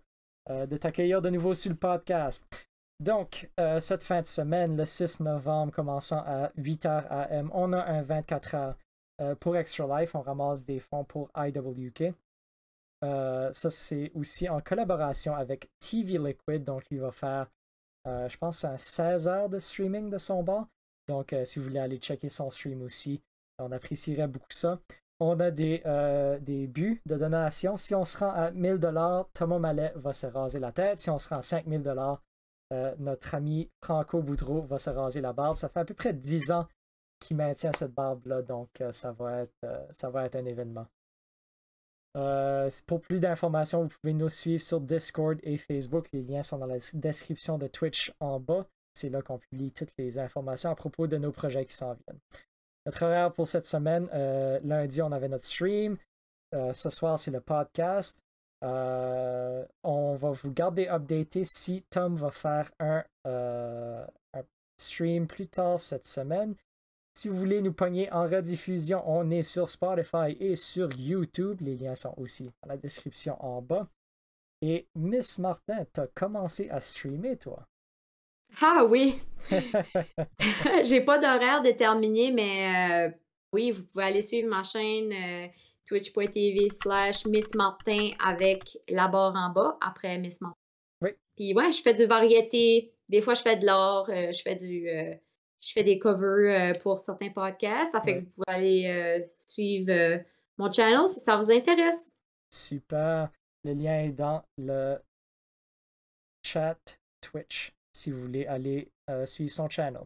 euh, 0.50 0.66
de 0.66 0.78
t'accueillir 0.78 1.22
de 1.22 1.30
nouveau 1.30 1.54
sur 1.54 1.72
le 1.72 1.78
podcast. 1.78 2.66
Donc, 3.00 3.50
euh, 3.60 3.80
cette 3.80 4.04
fin 4.04 4.22
de 4.22 4.28
semaine, 4.28 4.78
le 4.78 4.86
6 4.86 5.20
novembre, 5.20 5.74
commençant 5.74 6.24
à 6.26 6.52
8h 6.58 7.08
AM, 7.10 7.52
on 7.54 7.74
a 7.74 7.84
un 7.84 8.02
24 8.02 8.56
heures 8.56 8.76
euh, 9.22 9.36
pour 9.36 9.58
Extra 9.58 10.00
Life. 10.00 10.16
On 10.16 10.22
ramasse 10.22 10.66
des 10.66 10.80
fonds 10.80 11.04
pour 11.04 11.30
IWK. 11.36 12.14
Euh, 13.04 13.52
ça, 13.52 13.70
c'est 13.70 14.12
aussi 14.16 14.48
en 14.48 14.62
collaboration 14.62 15.36
avec 15.36 15.70
TV 15.80 16.18
Liquid. 16.18 16.64
Donc, 16.64 16.90
lui 16.90 17.00
va 17.00 17.12
faire, 17.12 17.48
je 18.06 18.38
pense, 18.38 18.64
un 18.64 18.78
16 18.78 19.28
heures 19.28 19.50
de 19.50 19.60
streaming 19.60 20.10
de 20.10 20.18
son 20.18 20.42
bord. 20.42 20.68
Donc, 21.08 21.36
si 21.44 21.60
vous 21.60 21.66
voulez 21.66 21.80
aller 21.80 21.98
checker 21.98 22.30
son 22.30 22.50
stream 22.50 22.82
aussi, 22.82 23.22
on 23.60 23.72
apprécierait 23.72 24.28
beaucoup 24.28 24.52
ça. 24.52 24.80
On 25.20 25.40
a 25.40 25.50
des, 25.50 25.82
euh, 25.86 26.40
des 26.40 26.68
buts 26.68 27.02
de 27.06 27.16
donation. 27.16 27.78
Si 27.78 27.96
on 27.96 28.04
se 28.04 28.18
rend 28.18 28.32
à 28.32 28.52
1000$, 28.52 29.26
Thomas 29.34 29.60
Mallet 29.60 29.94
va 29.96 30.12
se 30.12 30.28
raser 30.28 30.60
la 30.60 30.74
tête. 30.74 31.00
Si 31.00 31.10
on 31.10 31.18
se 31.18 31.30
rend 31.30 31.38
à 31.38 31.42
5000$, 31.42 32.18
euh, 32.74 32.96
notre 33.00 33.36
ami 33.36 33.70
Franco 33.82 34.22
Boudreau 34.22 34.62
va 34.62 34.78
se 34.78 34.90
raser 34.90 35.22
la 35.22 35.32
barbe. 35.32 35.58
Ça 35.58 35.70
fait 35.70 35.80
à 35.80 35.86
peu 35.86 35.94
près 35.94 36.14
10 36.14 36.52
ans 36.52 36.68
qu'il 37.20 37.38
maintient 37.38 37.72
cette 37.72 37.94
barbe-là, 37.94 38.42
donc 38.42 38.70
euh, 38.82 38.92
ça, 38.92 39.14
va 39.14 39.44
être, 39.44 39.88
ça 39.92 40.10
va 40.10 40.26
être 40.26 40.36
un 40.36 40.46
événement. 40.46 40.86
Pour 42.88 43.02
plus 43.02 43.20
d'informations, 43.20 43.84
vous 43.84 43.90
pouvez 43.90 44.14
nous 44.14 44.30
suivre 44.30 44.64
sur 44.64 44.80
Discord 44.80 45.38
et 45.44 45.58
Facebook. 45.58 46.10
Les 46.14 46.24
liens 46.24 46.44
sont 46.44 46.58
dans 46.58 46.66
la 46.66 46.78
description 46.94 47.58
de 47.58 47.68
Twitch 47.68 48.14
en 48.20 48.40
bas. 48.40 48.66
C'est 48.94 49.10
là 49.10 49.22
qu'on 49.22 49.38
publie 49.38 49.72
toutes 49.72 49.94
les 49.98 50.18
informations 50.18 50.72
à 50.72 50.76
propos 50.76 51.08
de 51.08 51.18
nos 51.18 51.32
projets 51.32 51.66
qui 51.66 51.74
s'en 51.74 51.94
viennent. 51.94 52.20
Notre 52.86 53.04
horaire 53.04 53.34
pour 53.34 53.48
cette 53.48 53.66
semaine, 53.66 54.08
euh, 54.14 54.60
lundi, 54.64 55.02
on 55.02 55.12
avait 55.12 55.28
notre 55.28 55.46
stream. 55.46 55.98
Euh, 56.54 56.74
ce 56.74 56.90
soir, 56.90 57.18
c'est 57.18 57.32
le 57.32 57.42
podcast. 57.42 58.22
Euh, 58.64 59.66
on 59.84 60.16
va 60.16 60.32
vous 60.32 60.52
garder 60.52 60.88
updaté 60.88 61.44
si 61.44 61.84
Tom 61.90 62.16
va 62.16 62.32
faire 62.32 62.72
un, 62.80 63.04
un 63.26 64.44
stream 64.78 65.28
plus 65.28 65.48
tard 65.48 65.80
cette 65.80 66.08
semaine. 66.08 66.56
Si 67.18 67.30
vous 67.30 67.38
voulez 67.38 67.62
nous 67.62 67.74
pogner 67.74 68.12
en 68.12 68.24
rediffusion, 68.24 69.02
on 69.06 69.30
est 69.32 69.44
sur 69.44 69.70
Spotify 69.70 70.36
et 70.40 70.56
sur 70.56 70.92
YouTube. 70.94 71.62
Les 71.62 71.76
liens 71.76 71.96
sont 71.96 72.14
aussi 72.18 72.52
dans 72.62 72.70
la 72.70 72.78
description 72.78 73.44
en 73.44 73.62
bas. 73.62 73.88
Et 74.62 74.88
Miss 74.96 75.38
Martin, 75.38 75.86
t'as 75.92 76.08
commencé 76.08 76.70
à 76.70 76.80
streamer, 76.80 77.38
toi? 77.38 77.68
Ah 78.62 78.86
oui! 78.86 79.20
J'ai 80.86 81.02
pas 81.02 81.18
d'horaire 81.18 81.62
déterminé, 81.62 82.32
mais 82.32 83.10
euh, 83.12 83.16
oui, 83.52 83.72
vous 83.72 83.84
pouvez 83.86 84.06
aller 84.06 84.22
suivre 84.22 84.50
ma 84.50 84.64
chaîne 84.64 85.12
euh, 85.12 85.48
twitch.tv 85.86 86.70
slash 86.70 87.26
Miss 87.26 87.54
Martin 87.56 88.12
avec 88.24 88.78
la 88.90 89.08
barre 89.08 89.36
en 89.36 89.50
bas 89.50 89.78
après 89.82 90.18
Miss 90.18 90.42
Martin. 90.42 90.58
Oui. 91.02 91.10
Puis 91.36 91.54
ouais, 91.54 91.72
je 91.72 91.82
fais 91.82 91.94
du 91.94 92.06
variété. 92.06 92.94
Des 93.10 93.22
fois, 93.22 93.34
je 93.34 93.42
fais 93.42 93.58
de 93.58 93.66
l'art. 93.66 94.10
euh, 94.10 94.32
je 94.32 94.42
fais 94.42 94.56
du. 94.56 94.90
euh, 94.90 95.14
je 95.62 95.72
fais 95.74 95.84
des 95.84 95.98
covers 96.00 96.80
pour 96.82 97.00
certains 97.00 97.30
podcasts. 97.30 97.92
Ça 97.92 98.02
fait 98.02 98.20
que 98.20 98.26
vous 98.26 98.32
pouvez 98.32 98.46
aller 98.56 99.26
suivre 99.48 100.22
mon 100.60 100.72
channel 100.72 101.08
si 101.08 101.20
ça 101.20 101.38
vous 101.38 101.52
intéresse. 101.52 102.14
Super. 102.52 103.30
Le 103.64 103.74
lien 103.74 104.00
est 104.04 104.12
dans 104.12 104.44
le 104.60 104.98
chat 106.44 107.00
Twitch 107.20 107.74
si 107.96 108.12
vous 108.12 108.22
voulez 108.22 108.46
aller 108.46 108.92
euh, 109.10 109.26
suivre 109.26 109.54
son 109.54 109.70
channel. 109.70 110.02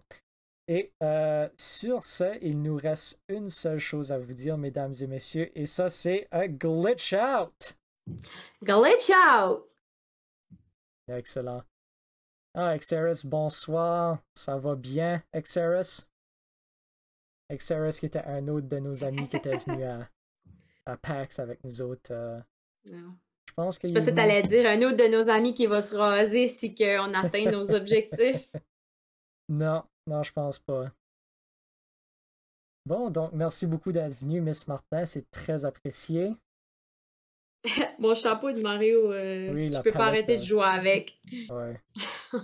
Et 0.67 0.93
euh, 1.01 1.49
sur 1.57 2.03
ce, 2.03 2.37
il 2.41 2.61
nous 2.61 2.75
reste 2.75 3.21
une 3.27 3.49
seule 3.49 3.79
chose 3.79 4.11
à 4.11 4.19
vous 4.19 4.33
dire, 4.33 4.57
mesdames 4.57 4.93
et 5.01 5.07
messieurs, 5.07 5.49
et 5.57 5.65
ça, 5.65 5.89
c'est 5.89 6.27
un 6.31 6.47
glitch 6.47 7.13
out. 7.13 7.77
Glitch 8.63 9.09
out! 9.09 9.65
Excellent. 11.07 11.63
Ah, 12.53 12.77
Xeris, 12.77 13.21
bonsoir. 13.25 14.19
Ça 14.35 14.57
va 14.57 14.75
bien, 14.75 15.23
Xeris? 15.35 16.07
Xeris 17.51 17.97
qui 17.99 18.05
était 18.05 18.23
un 18.25 18.47
autre 18.47 18.67
de 18.67 18.77
nos 18.79 19.03
amis 19.03 19.27
qui 19.27 19.37
était 19.37 19.57
venu 19.57 19.83
à, 19.83 20.07
à 20.85 20.97
PAX 20.97 21.39
avec 21.39 21.63
nous 21.63 21.81
autres. 21.81 22.11
euh, 22.11 22.39
Non. 22.85 23.17
pense 23.59 23.77
qu'il 23.77 23.93
Je 23.93 24.47
dire 24.47 24.69
un 24.69 24.81
autre 24.83 24.95
de 24.95 25.11
nos 25.11 25.29
amis 25.29 25.53
qui 25.53 25.65
va 25.65 25.81
se 25.81 25.93
raser 25.95 26.47
si 26.47 26.73
on 26.79 27.13
atteint 27.13 27.51
nos 27.51 27.71
objectifs. 27.75 28.49
Non, 29.49 29.83
non, 30.07 30.23
je 30.23 30.31
pense 30.31 30.59
pas. 30.59 30.91
Bon, 32.85 33.09
donc 33.09 33.33
merci 33.33 33.67
beaucoup 33.67 33.91
d'être 33.91 34.17
venu, 34.21 34.39
Miss 34.39 34.67
Martin. 34.67 35.03
C'est 35.03 35.29
très 35.29 35.65
apprécié. 35.65 36.31
Mon 37.99 38.15
chapeau 38.15 38.51
de 38.51 38.61
Mario, 38.61 39.11
euh, 39.11 39.51
Oui, 39.53 39.73
je 39.73 39.81
peux 39.81 39.91
pas 39.91 40.05
arrêter 40.05 40.37
de 40.37 40.41
euh, 40.41 40.45
jouer 40.45 40.65
avec. 40.65 41.19
Ouais. 41.49 41.81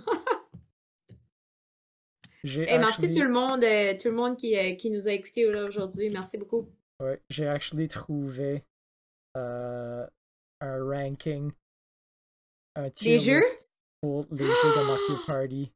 Et 2.44 2.78
merci 2.78 3.10
tout 3.10 3.22
le 3.22 3.30
monde, 3.30 3.64
euh, 3.64 3.96
tout 4.00 4.08
le 4.08 4.14
monde 4.14 4.36
qui, 4.36 4.56
euh, 4.56 4.76
qui 4.76 4.90
nous 4.90 5.08
a 5.08 5.12
écoutés 5.12 5.48
aujourd'hui. 5.48 6.10
Merci 6.10 6.38
beaucoup. 6.38 6.68
Ouais, 7.00 7.20
j'ai 7.28 7.48
actually 7.48 7.88
trouvé 7.88 8.62
euh, 9.36 10.06
un 10.60 10.84
ranking, 10.84 11.52
un 12.74 12.90
tier 12.90 13.18
jeux? 13.18 13.40
pour 14.00 14.26
les 14.30 14.44
jeux 14.46 14.74
de 14.76 14.86
Mario 14.86 15.16
Party. 15.26 15.72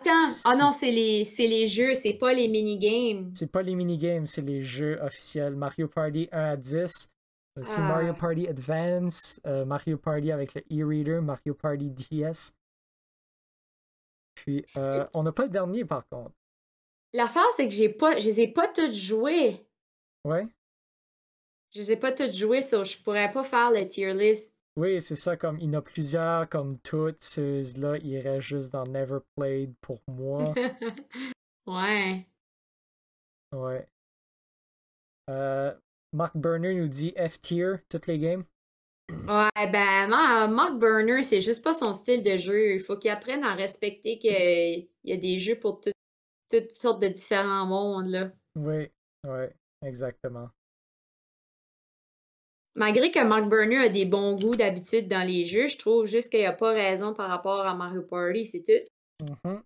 Attends, 0.00 0.20
Si. 0.28 0.58
non, 0.58 0.72
c'est 0.72 0.90
les, 0.90 1.24
c'est 1.24 1.46
les 1.48 1.66
jeux, 1.66 1.94
c'est 1.94 2.14
pas 2.14 2.32
les 2.32 2.48
minigames. 2.48 3.32
C'est 3.34 3.50
pas 3.50 3.62
les 3.62 3.74
minigames, 3.74 4.26
c'est 4.26 4.42
les 4.42 4.62
jeux 4.62 4.98
officiels. 5.02 5.54
Mario 5.56 5.88
Party 5.88 6.28
1 6.32 6.38
à 6.52 6.56
10, 6.56 7.12
aussi 7.58 7.74
Ah. 7.78 7.80
Mario 7.80 8.14
Party 8.14 8.46
Advance, 8.46 9.40
euh, 9.46 9.64
Mario 9.64 9.96
Party 9.96 10.30
avec 10.32 10.54
le 10.54 10.62
e-reader, 10.70 11.22
Mario 11.22 11.54
Party 11.54 11.90
DS. 11.90 12.52
Puis, 14.34 14.64
euh, 14.76 15.06
on 15.14 15.22
n'a 15.22 15.32
pas 15.32 15.44
le 15.44 15.48
dernier 15.50 15.84
par 15.84 16.06
contre. 16.08 16.32
L'affaire, 17.14 17.46
c'est 17.56 17.66
que 17.66 17.74
j'ai 17.74 17.88
pas, 17.88 18.18
je 18.18 18.26
les 18.26 18.40
ai 18.42 18.48
pas 18.48 18.68
toutes 18.68 18.92
jouées. 18.92 19.66
Ouais? 20.24 20.46
Je 21.74 21.80
les 21.80 21.92
ai 21.92 21.96
pas 21.96 22.12
toutes 22.12 22.32
jouées, 22.34 22.62
so 22.62 22.84
je 22.84 22.96
pourrais 22.98 23.30
pas 23.30 23.44
faire 23.44 23.70
le 23.70 23.86
tier 23.88 24.14
list. 24.14 24.54
Oui, 24.76 25.00
c'est 25.00 25.16
ça, 25.16 25.36
comme 25.36 25.58
il 25.58 25.66
y 25.72 25.76
en 25.76 25.78
a 25.78 25.82
plusieurs, 25.82 26.48
comme 26.48 26.78
toutes 26.80 27.22
ceux-là 27.22 27.96
iraient 27.98 28.40
juste 28.40 28.72
dans 28.72 28.84
Never 28.84 29.18
Played 29.36 29.74
pour 29.80 30.00
moi. 30.14 30.54
ouais. 31.66 32.26
Ouais. 33.52 33.88
Euh, 35.30 35.72
Mark 36.12 36.36
Burner 36.36 36.74
nous 36.74 36.88
dit 36.88 37.14
F-tier, 37.16 37.76
toutes 37.88 38.06
les 38.06 38.18
games? 38.18 38.44
Ouais, 39.10 39.70
ben, 39.70 40.08
Ma- 40.08 40.46
Mark 40.46 40.78
Burner, 40.78 41.22
c'est 41.22 41.40
juste 41.40 41.62
pas 41.62 41.74
son 41.74 41.92
style 41.92 42.22
de 42.22 42.36
jeu. 42.36 42.74
Il 42.74 42.80
faut 42.80 42.96
qu'il 42.96 43.10
apprenne 43.10 43.44
à 43.44 43.54
respecter 43.54 44.18
qu'il 44.18 44.88
y 45.04 45.12
a 45.12 45.16
des 45.16 45.38
jeux 45.38 45.58
pour 45.58 45.80
tout- 45.80 45.90
toutes 46.50 46.70
sortes 46.72 47.02
de 47.02 47.08
différents 47.08 47.66
mondes, 47.66 48.08
là. 48.08 48.32
Oui, 48.56 48.90
ouais, 49.24 49.54
exactement. 49.82 50.50
Malgré 52.76 53.10
que 53.10 53.24
Mark 53.24 53.48
Burner 53.48 53.78
a 53.78 53.88
des 53.88 54.04
bons 54.04 54.38
goûts 54.38 54.54
d'habitude 54.54 55.08
dans 55.08 55.26
les 55.26 55.44
jeux, 55.46 55.66
je 55.66 55.78
trouve 55.78 56.04
juste 56.06 56.28
qu'il 56.30 56.44
a 56.44 56.52
pas 56.52 56.72
raison 56.72 57.14
par 57.14 57.28
rapport 57.30 57.66
à 57.66 57.74
Mario 57.74 58.02
Party, 58.02 58.46
c'est 58.46 58.62
tout. 58.62 59.24
Mhm. 59.24 59.62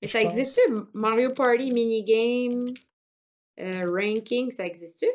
Mais 0.00 0.08
Je 0.08 0.12
ça 0.12 0.22
pense- 0.22 0.36
existe 0.36 0.60
Mario 0.94 1.34
Party 1.34 1.70
minigame, 1.70 2.72
euh, 3.60 3.84
ranking, 3.90 4.50
ça 4.50 4.64
existe-tu? 4.66 5.06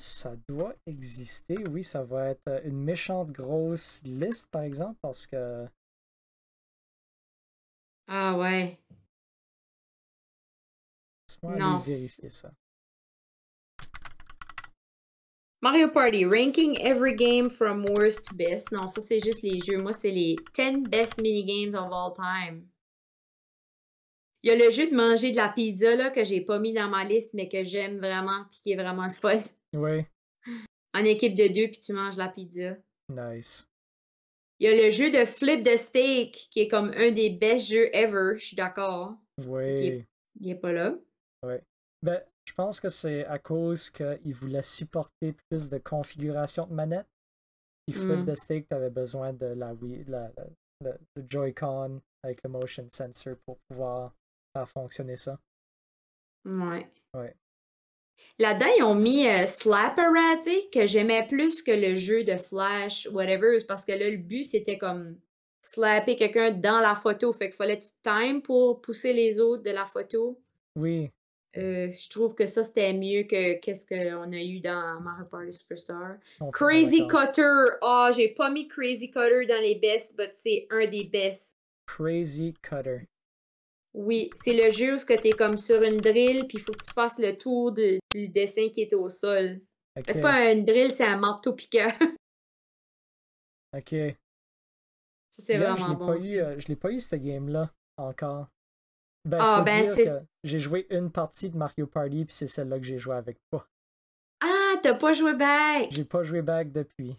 Ça 0.00 0.36
doit 0.48 0.74
exister, 0.86 1.56
oui, 1.70 1.82
ça 1.82 2.04
va 2.04 2.30
être 2.30 2.46
euh, 2.48 2.60
une 2.64 2.82
méchante 2.82 3.30
grosse 3.32 4.02
liste, 4.04 4.50
par 4.50 4.62
exemple, 4.62 4.98
parce 5.02 5.26
que 5.26 5.66
Ah 8.06 8.36
ouais. 8.38 8.78
laisse-moi 11.28 11.78
vérifier 11.78 12.30
ça. 12.30 12.52
Mario 15.64 15.88
Party, 15.88 16.26
ranking 16.26 16.76
every 16.82 17.14
game 17.16 17.48
from 17.48 17.86
worst 17.86 18.26
to 18.26 18.34
best. 18.34 18.70
Non, 18.70 18.86
ça 18.86 19.00
c'est 19.00 19.18
juste 19.18 19.40
les 19.40 19.58
jeux. 19.60 19.78
Moi, 19.78 19.94
c'est 19.94 20.10
les 20.10 20.36
10 20.54 20.90
best 20.90 21.18
minigames 21.22 21.74
of 21.74 21.90
all 21.90 22.12
time. 22.12 22.68
Il 24.42 24.50
y 24.50 24.50
a 24.50 24.56
le 24.56 24.70
jeu 24.70 24.90
de 24.90 24.94
manger 24.94 25.30
de 25.30 25.36
la 25.36 25.48
pizza 25.48 25.96
là, 25.96 26.10
que 26.10 26.22
j'ai 26.22 26.42
pas 26.42 26.58
mis 26.58 26.74
dans 26.74 26.90
ma 26.90 27.02
liste, 27.06 27.32
mais 27.32 27.48
que 27.48 27.64
j'aime 27.64 27.96
vraiment 27.96 28.44
puis 28.50 28.60
qui 28.62 28.72
est 28.72 28.76
vraiment 28.76 29.06
le 29.06 29.12
fun. 29.12 29.38
Oui, 29.72 30.04
En 30.94 31.02
équipe 31.02 31.34
de 31.34 31.48
deux, 31.48 31.68
puis 31.68 31.80
tu 31.80 31.94
manges 31.94 32.18
la 32.18 32.28
pizza. 32.28 32.76
nice. 33.08 33.66
Il 34.60 34.68
y 34.68 34.70
a 34.70 34.84
le 34.84 34.90
jeu 34.90 35.10
de 35.10 35.24
flip 35.24 35.64
the 35.64 35.78
steak, 35.78 36.48
qui 36.50 36.60
est 36.60 36.68
comme 36.68 36.92
un 36.94 37.10
des 37.10 37.30
best 37.30 37.68
jeux 37.70 37.88
ever, 37.96 38.34
je 38.34 38.44
suis 38.44 38.56
d'accord. 38.56 39.14
Oui. 39.46 40.04
Il 40.38 40.50
est 40.50 40.56
pas 40.56 40.72
là. 40.72 40.94
Ben, 42.02 42.22
je 42.44 42.52
pense 42.54 42.80
que 42.80 42.88
c'est 42.88 43.24
à 43.26 43.38
cause 43.38 43.90
qu'ils 43.90 44.34
voulaient 44.34 44.62
supporter 44.62 45.34
plus 45.48 45.68
de 45.70 45.78
configuration 45.78 46.66
de 46.66 46.74
manette. 46.74 47.06
Puis 47.86 47.96
Flip 47.96 48.18
Mm. 48.20 48.26
the 48.26 48.34
Stick, 48.34 48.68
tu 48.68 48.74
avais 48.74 48.90
besoin 48.90 49.32
de 49.32 49.46
la 49.46 49.72
Wii, 49.74 50.04
la, 50.08 50.30
la- 50.36 50.46
le, 50.80 50.98
le 51.16 51.24
Joy-Con 51.28 52.00
avec 52.22 52.42
le 52.42 52.50
motion 52.50 52.88
sensor 52.92 53.36
pour 53.46 53.58
pouvoir 53.68 54.14
faire 54.56 54.68
fonctionner 54.68 55.16
ça. 55.16 55.38
Ouais. 56.44 56.90
Ouais. 57.14 57.34
Là-dedans, 58.38 58.66
ils 58.78 58.82
ont 58.82 58.94
mis 58.94 59.26
euh, 59.28 59.46
Slapperati, 59.46 60.70
que 60.70 60.86
j'aimais 60.86 61.26
plus 61.26 61.62
que 61.62 61.72
le 61.72 61.94
jeu 61.94 62.24
de 62.24 62.36
Flash, 62.36 63.06
whatever, 63.12 63.58
parce 63.66 63.84
que 63.84 63.92
là, 63.92 64.08
le 64.10 64.16
but, 64.16 64.44
c'était 64.44 64.78
comme 64.78 65.18
slapper 65.62 66.16
quelqu'un 66.16 66.52
dans 66.52 66.80
la 66.80 66.94
photo. 66.94 67.32
Fait 67.32 67.46
qu'il 67.48 67.56
fallait 67.56 67.78
que 67.78 67.84
tu 67.84 67.92
times 68.02 68.42
pour 68.42 68.80
pousser 68.80 69.12
les 69.12 69.40
autres 69.40 69.62
de 69.62 69.70
la 69.70 69.84
photo. 69.84 70.40
Oui, 70.76 71.10
Euh, 71.56 71.90
je 71.92 72.10
trouve 72.10 72.34
que 72.34 72.46
ça, 72.46 72.64
c'était 72.64 72.92
mieux 72.92 73.22
que 73.22 73.54
qu'est-ce 73.60 73.86
qu'on 73.86 74.32
a 74.32 74.42
eu 74.42 74.60
dans 74.60 75.00
Mario 75.00 75.24
Party 75.30 75.52
Superstar. 75.52 76.16
Crazy. 76.52 77.06
Cutter! 77.06 77.76
Ah, 77.80 78.10
j'ai 78.14 78.30
pas 78.30 78.50
mis 78.50 78.66
Crazy 78.66 79.08
Cutter 79.10 79.46
dans 79.46 79.60
les 79.60 79.76
best, 79.76 80.16
but 80.16 80.30
c'est 80.34 80.66
un 80.70 80.86
des 80.86 81.04
best. 81.04 81.52
Crazy 81.86 82.54
Cutter. 82.60 83.06
Oui, 83.94 84.30
c'est 84.34 84.54
le 84.54 84.70
jeu 84.70 84.94
où 84.94 84.98
tu 84.98 85.12
es 85.12 85.30
comme 85.32 85.58
sur 85.58 85.80
une 85.82 85.98
drill, 85.98 86.46
puis 86.48 86.58
il 86.58 86.60
faut 86.60 86.72
que 86.72 86.84
tu 86.84 86.92
fasses 86.92 87.18
le 87.20 87.36
tour 87.38 87.70
de- 87.70 88.00
du 88.12 88.28
dessin 88.28 88.68
qui 88.70 88.82
est 88.82 88.92
au 88.94 89.08
sol. 89.08 89.60
Ok, 89.96 90.06
C'est 90.12 90.20
pas 90.20 90.50
une 90.52 90.64
drill, 90.64 90.90
c'est 90.90 91.04
un 91.04 91.16
marteau 91.16 91.52
piqueur. 91.52 91.92
ok. 93.72 93.94
Ça, 95.30 95.42
c'est 95.42 95.56
vraiment 95.56 95.94
bon. 95.94 96.06
pas 96.06 96.16
eu, 96.24 96.38
euh, 96.40 96.58
je 96.58 96.66
l'ai 96.66 96.76
pas 96.76 96.90
eu, 96.90 96.98
ce 96.98 97.14
game-là, 97.14 97.70
encore. 97.96 98.48
Ben, 99.24 99.38
Ah, 99.40 99.56
faut 99.58 99.64
ben, 99.64 99.82
dire 99.84 99.92
c'est- 99.94 100.04
que 100.04 100.24
j'ai 100.42 100.58
joué 100.58 100.86
une 100.90 101.10
partie 101.10 101.50
de 101.50 101.56
Mario 101.56 101.86
Party, 101.86 102.24
puis 102.26 102.34
c'est 102.34 102.48
celle-là 102.48 102.78
que 102.78 102.84
j'ai 102.84 102.98
joué 102.98 103.14
avec 103.16 103.38
toi. 103.50 103.66
Ah, 104.40 104.74
t'as 104.82 104.94
pas 104.94 105.12
joué 105.12 105.32
back! 105.34 105.88
J'ai 105.90 106.04
pas 106.04 106.22
joué 106.22 106.42
back 106.42 106.70
depuis. 106.72 107.16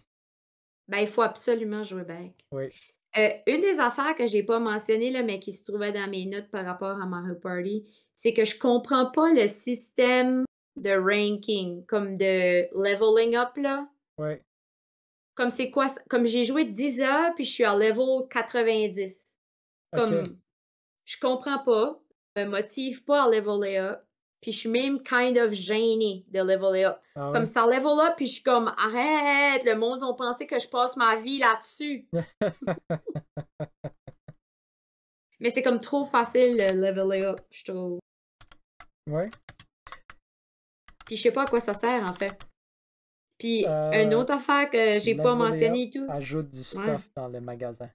Ben, 0.88 0.98
il 0.98 1.08
faut 1.08 1.22
absolument 1.22 1.82
jouer 1.82 2.04
back. 2.04 2.32
Oui. 2.52 2.68
Euh, 3.16 3.30
une 3.46 3.60
des 3.60 3.80
affaires 3.80 4.14
que 4.14 4.26
j'ai 4.26 4.42
pas 4.42 4.58
mentionnées, 4.60 5.10
là, 5.10 5.22
mais 5.22 5.40
qui 5.40 5.52
se 5.52 5.64
trouvait 5.64 5.92
dans 5.92 6.08
mes 6.08 6.26
notes 6.26 6.50
par 6.50 6.64
rapport 6.64 7.00
à 7.00 7.06
Mario 7.06 7.34
Party, 7.34 7.84
c'est 8.14 8.34
que 8.34 8.44
je 8.44 8.58
comprends 8.58 9.10
pas 9.10 9.32
le 9.32 9.48
système 9.48 10.44
de 10.76 10.90
ranking, 10.90 11.84
comme 11.86 12.16
de 12.16 12.68
leveling 12.78 13.34
up, 13.36 13.56
là. 13.56 13.88
Ouais. 14.18 14.42
Comme 15.34 15.50
c'est 15.50 15.70
quoi? 15.70 15.86
Comme 16.08 16.26
j'ai 16.26 16.44
joué 16.44 16.66
10 16.66 17.00
heures, 17.00 17.34
puis 17.34 17.44
je 17.44 17.50
suis 17.50 17.64
à 17.64 17.74
level 17.74 18.28
90. 18.30 19.36
Comme. 19.92 20.22
Je 21.06 21.18
comprends 21.18 21.60
pas, 21.60 21.98
me 22.36 22.44
motive 22.44 23.04
pas 23.04 23.24
à 23.24 23.28
leveler 23.30 23.76
up, 23.78 24.02
puis 24.42 24.52
je 24.52 24.58
suis 24.58 24.68
même 24.68 25.02
kind 25.02 25.38
of 25.38 25.52
gênée 25.52 26.26
de 26.28 26.40
leveler 26.40 26.84
up. 26.84 26.98
Ah 27.14 27.28
ouais? 27.28 27.32
Comme 27.32 27.46
ça 27.46 27.64
level 27.66 27.98
up, 28.06 28.14
puis 28.16 28.26
je 28.26 28.34
suis 28.34 28.42
comme, 28.42 28.68
arrête, 28.76 29.64
le 29.64 29.74
monde 29.76 30.00
va 30.00 30.12
penser 30.12 30.46
que 30.46 30.58
je 30.58 30.68
passe 30.68 30.96
ma 30.96 31.16
vie 31.16 31.38
là-dessus. 31.38 32.06
Mais 35.40 35.50
c'est 35.50 35.62
comme 35.62 35.80
trop 35.80 36.04
facile 36.04 36.56
le 36.56 36.68
leveler 36.80 37.22
up, 37.22 37.40
je 37.50 37.64
trouve. 37.64 37.98
Ouais. 39.08 39.30
Puis 41.06 41.16
je 41.16 41.22
sais 41.22 41.30
pas 41.32 41.42
à 41.42 41.46
quoi 41.46 41.60
ça 41.60 41.74
sert, 41.74 42.02
en 42.02 42.12
fait. 42.12 42.36
Puis 43.38 43.66
Euh, 43.66 44.02
une 44.02 44.14
autre 44.14 44.32
affaire 44.32 44.70
que 44.70 44.98
j'ai 44.98 45.14
pas 45.14 45.34
leveler 45.34 45.50
mentionnée 45.50 45.82
et 45.82 45.90
tout, 45.90 46.06
Ajoute 46.08 46.48
du 46.48 46.62
stuff 46.64 47.08
dans 47.14 47.28
le 47.28 47.40
magasin. 47.40 47.88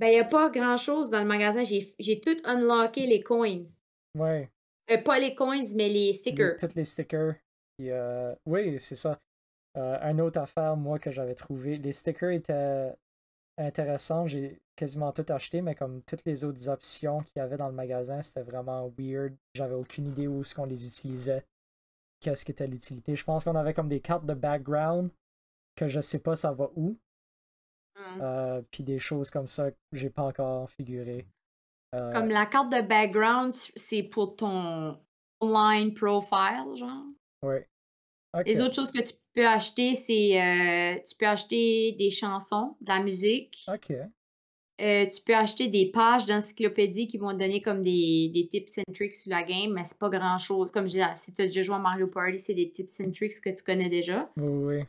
Ben 0.00 0.06
il 0.06 0.14
y 0.14 0.18
a 0.18 0.24
pas 0.24 0.48
grand-chose 0.48 1.10
dans 1.10 1.20
le 1.20 1.26
magasin. 1.26 1.62
J'ai 1.62 2.20
tout 2.20 2.36
unlocké 2.44 3.06
les 3.06 3.22
coins. 3.22 3.64
Ouais. 4.18 4.50
Euh, 4.90 4.96
pas 5.02 5.18
les 5.18 5.34
coins, 5.34 5.66
mais 5.76 5.90
les 5.90 6.14
stickers. 6.14 6.56
Toutes 6.56 6.74
les 6.74 6.86
stickers. 6.86 7.34
Euh, 7.82 8.34
oui, 8.46 8.80
c'est 8.80 8.96
ça. 8.96 9.20
Euh, 9.76 9.98
une 10.00 10.22
autre 10.22 10.40
affaire, 10.40 10.74
moi, 10.74 10.98
que 10.98 11.10
j'avais 11.10 11.34
trouvé. 11.34 11.76
Les 11.76 11.92
stickers 11.92 12.30
étaient 12.30 12.94
intéressants. 13.58 14.26
J'ai 14.26 14.58
quasiment 14.74 15.12
tout 15.12 15.26
acheté, 15.28 15.60
mais 15.60 15.74
comme 15.74 16.00
toutes 16.02 16.24
les 16.24 16.44
autres 16.44 16.70
options 16.70 17.20
qu'il 17.20 17.36
y 17.36 17.40
avait 17.40 17.58
dans 17.58 17.68
le 17.68 17.74
magasin, 17.74 18.22
c'était 18.22 18.42
vraiment 18.42 18.90
weird. 18.98 19.36
J'avais 19.54 19.74
aucune 19.74 20.08
idée 20.08 20.26
où 20.26 20.40
est-ce 20.40 20.54
qu'on 20.54 20.64
les 20.64 20.86
utilisait. 20.86 21.44
Qu'est-ce 22.20 22.46
qu'était 22.46 22.66
l'utilité. 22.66 23.16
Je 23.16 23.24
pense 23.24 23.44
qu'on 23.44 23.54
avait 23.54 23.74
comme 23.74 23.88
des 23.88 24.00
cartes 24.00 24.24
de 24.24 24.34
background 24.34 25.10
que 25.76 25.88
je 25.88 26.00
sais 26.00 26.20
pas 26.20 26.36
ça 26.36 26.52
va 26.52 26.70
où. 26.74 26.96
Mm. 27.96 28.20
Euh, 28.20 28.62
puis 28.70 28.82
des 28.82 28.98
choses 28.98 29.30
comme 29.30 29.48
ça 29.48 29.70
que 29.70 29.76
j'ai 29.92 30.10
pas 30.10 30.22
encore 30.22 30.70
figuré. 30.70 31.26
Euh, 31.94 32.12
Comme 32.12 32.28
la 32.28 32.46
carte 32.46 32.70
de 32.70 32.82
background, 32.82 33.52
c'est 33.52 34.04
pour 34.04 34.36
ton 34.36 34.98
online 35.40 35.92
profile, 35.94 36.76
genre? 36.76 37.04
Ok. 37.42 38.46
Les 38.46 38.60
autres 38.60 38.74
choses 38.74 38.92
que 38.92 39.02
tu 39.02 39.14
peux 39.34 39.46
acheter, 39.46 39.94
c'est 39.94 40.40
euh, 40.40 40.98
tu 41.08 41.16
peux 41.16 41.26
acheter 41.26 41.96
des 41.98 42.10
chansons, 42.10 42.76
de 42.80 42.88
la 42.88 43.02
musique, 43.02 43.64
Ok. 43.66 43.90
euh, 43.90 45.06
tu 45.10 45.20
peux 45.22 45.34
acheter 45.34 45.66
des 45.66 45.90
pages 45.90 46.26
d'encyclopédie 46.26 47.08
qui 47.08 47.18
vont 47.18 47.32
te 47.32 47.38
donner 47.38 47.60
comme 47.60 47.82
des, 47.82 48.30
des 48.32 48.48
tips 48.48 48.78
and 48.78 48.92
tricks 48.92 49.14
sur 49.14 49.30
la 49.30 49.42
game, 49.42 49.72
mais 49.72 49.82
c'est 49.82 49.98
pas 49.98 50.08
grand 50.08 50.38
chose. 50.38 50.70
Comme 50.70 50.84
je 50.84 50.92
disais, 50.92 51.04
si 51.16 51.34
tu 51.34 51.42
as 51.42 51.46
déjà 51.46 51.62
joué 51.62 51.74
à 51.74 51.80
Mario 51.80 52.06
Party, 52.06 52.38
c'est 52.38 52.54
des 52.54 52.70
tips 52.70 53.00
and 53.00 53.10
tricks 53.10 53.40
que 53.40 53.50
tu 53.50 53.64
connais 53.64 53.88
déjà. 53.88 54.30
Oui, 54.36 54.76
oui. 54.76 54.84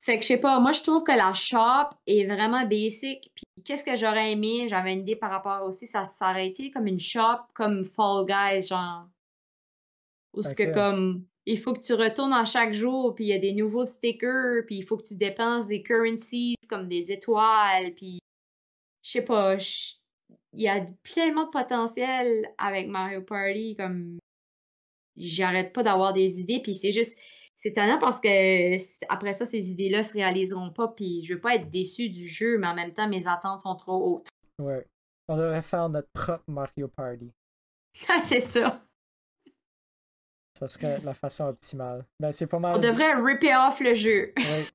Fait 0.00 0.16
que 0.16 0.22
je 0.22 0.28
sais 0.28 0.40
pas, 0.40 0.60
moi 0.60 0.72
je 0.72 0.82
trouve 0.82 1.02
que 1.02 1.12
la 1.12 1.34
shop 1.34 1.90
est 2.06 2.24
vraiment 2.26 2.64
basic. 2.66 3.30
Puis 3.34 3.44
qu'est-ce 3.64 3.84
que 3.84 3.96
j'aurais 3.96 4.32
aimé, 4.32 4.66
j'avais 4.68 4.92
une 4.92 5.00
idée 5.00 5.16
par 5.16 5.30
rapport 5.30 5.66
aussi, 5.66 5.86
ça 5.86 6.04
s'aurait 6.04 6.48
été 6.48 6.70
comme 6.70 6.86
une 6.86 7.00
shop 7.00 7.42
comme 7.54 7.84
Fall 7.84 8.24
Guys, 8.26 8.68
genre. 8.68 9.06
Où 10.34 10.42
ce 10.42 10.54
que 10.54 10.72
comme 10.72 11.24
il 11.46 11.58
faut 11.58 11.72
que 11.72 11.80
tu 11.80 11.94
retournes 11.94 12.34
à 12.34 12.44
chaque 12.44 12.74
jour, 12.74 13.14
puis 13.14 13.24
il 13.24 13.28
y 13.28 13.32
a 13.32 13.38
des 13.38 13.54
nouveaux 13.54 13.86
stickers, 13.86 14.64
puis 14.66 14.76
il 14.76 14.84
faut 14.84 14.98
que 14.98 15.06
tu 15.06 15.16
dépenses 15.16 15.68
des 15.68 15.82
currencies 15.82 16.54
comme 16.68 16.88
des 16.88 17.10
étoiles, 17.10 17.94
puis 17.94 18.18
je 19.02 19.10
sais 19.10 19.24
pas, 19.24 19.56
il 20.52 20.60
y 20.60 20.68
a 20.68 20.86
pleinement 21.02 21.46
de 21.46 21.50
potentiel 21.50 22.52
avec 22.58 22.88
Mario 22.88 23.22
Party, 23.22 23.76
comme 23.76 24.18
j'arrête 25.16 25.72
pas 25.72 25.82
d'avoir 25.82 26.12
des 26.12 26.40
idées, 26.40 26.60
puis 26.62 26.74
c'est 26.74 26.92
juste, 26.92 27.18
c'est 27.60 27.70
étonnant 27.70 27.98
parce 27.98 28.20
que 28.20 29.08
après 29.12 29.32
ça, 29.34 29.44
ces 29.44 29.70
idées-là 29.70 30.02
se 30.02 30.14
réaliseront 30.14 30.70
pas, 30.72 30.88
puis 30.88 31.22
je 31.24 31.34
veux 31.34 31.40
pas 31.40 31.56
être 31.56 31.68
déçu 31.68 32.08
du 32.08 32.24
jeu, 32.26 32.56
mais 32.56 32.68
en 32.68 32.74
même 32.74 32.94
temps, 32.94 33.08
mes 33.08 33.26
attentes 33.26 33.60
sont 33.62 33.74
trop 33.74 34.14
hautes. 34.16 34.28
Ouais. 34.62 34.86
On 35.28 35.36
devrait 35.36 35.60
faire 35.60 35.88
notre 35.90 36.08
propre 36.12 36.44
Mario 36.48 36.88
Party. 36.88 37.30
c'est 38.22 38.40
ça. 38.40 38.80
Ça 40.58 40.66
serait 40.68 41.00
la 41.00 41.14
façon 41.14 41.48
optimale. 41.48 42.04
Ben, 42.18 42.32
c'est 42.32 42.46
pas 42.46 42.58
mal. 42.58 42.76
On 42.76 42.78
devrait 42.80 43.12
ripper 43.14 43.54
off 43.54 43.78
le 43.80 43.94
jeu. 43.94 44.32
Oui, 44.36 44.66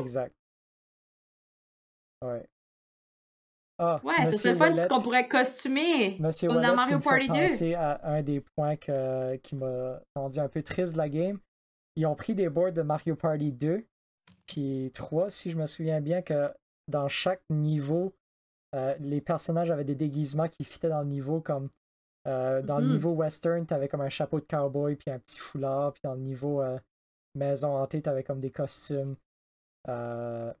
exact. 0.00 0.34
Ouais. 2.24 2.44
Ah, 3.78 4.00
Ouais, 4.02 4.26
ce 4.26 4.36
serait 4.38 4.56
fun 4.56 4.74
si 4.74 4.88
qu'on 4.88 5.00
pourrait 5.00 5.28
costumer. 5.28 6.16
Monsieur 6.18 6.48
comme 6.48 6.60
dans 6.60 6.74
Mario 6.74 6.98
qui 6.98 7.06
me 7.06 7.10
Party 7.10 7.26
fait 7.28 7.32
2. 7.42 7.48
penser 7.48 7.74
à 7.74 8.00
un 8.10 8.22
des 8.22 8.40
points 8.40 8.74
que- 8.74 9.36
qui 9.36 9.54
m'a 9.54 10.00
rendu 10.16 10.40
un 10.40 10.48
peu 10.48 10.60
triste 10.64 10.94
de 10.94 10.98
la 10.98 11.08
game. 11.08 11.38
Ils 11.98 12.06
ont 12.06 12.14
pris 12.14 12.34
des 12.36 12.48
boards 12.48 12.72
de 12.72 12.82
Mario 12.82 13.16
Party 13.16 13.50
2 13.52 13.84
puis 14.46 14.90
3, 14.94 15.30
si 15.30 15.50
je 15.50 15.58
me 15.58 15.66
souviens 15.66 16.00
bien, 16.00 16.22
que 16.22 16.50
dans 16.86 17.08
chaque 17.08 17.42
niveau, 17.50 18.14
euh, 18.74 18.94
les 19.00 19.20
personnages 19.20 19.70
avaient 19.70 19.84
des 19.84 19.94
déguisements 19.96 20.48
qui 20.48 20.62
fitaient 20.64 20.88
dans 20.88 21.00
le 21.02 21.08
niveau, 21.08 21.40
comme 21.40 21.68
euh, 22.26 22.62
dans 22.62 22.78
le 22.78 22.86
Mhm. 22.86 22.92
niveau 22.92 23.10
western, 23.12 23.66
t'avais 23.66 23.88
comme 23.88 24.00
un 24.02 24.08
chapeau 24.08 24.38
de 24.38 24.44
cowboy 24.46 24.96
puis 24.96 25.10
un 25.10 25.18
petit 25.18 25.38
foulard, 25.40 25.92
puis 25.92 26.00
dans 26.04 26.14
le 26.14 26.20
niveau 26.20 26.62
euh, 26.62 26.78
maison 27.34 27.76
hantée, 27.76 28.00
t'avais 28.00 28.22
comme 28.22 28.40
des 28.40 28.50
costumes. 28.50 29.16
Dans 29.86 30.54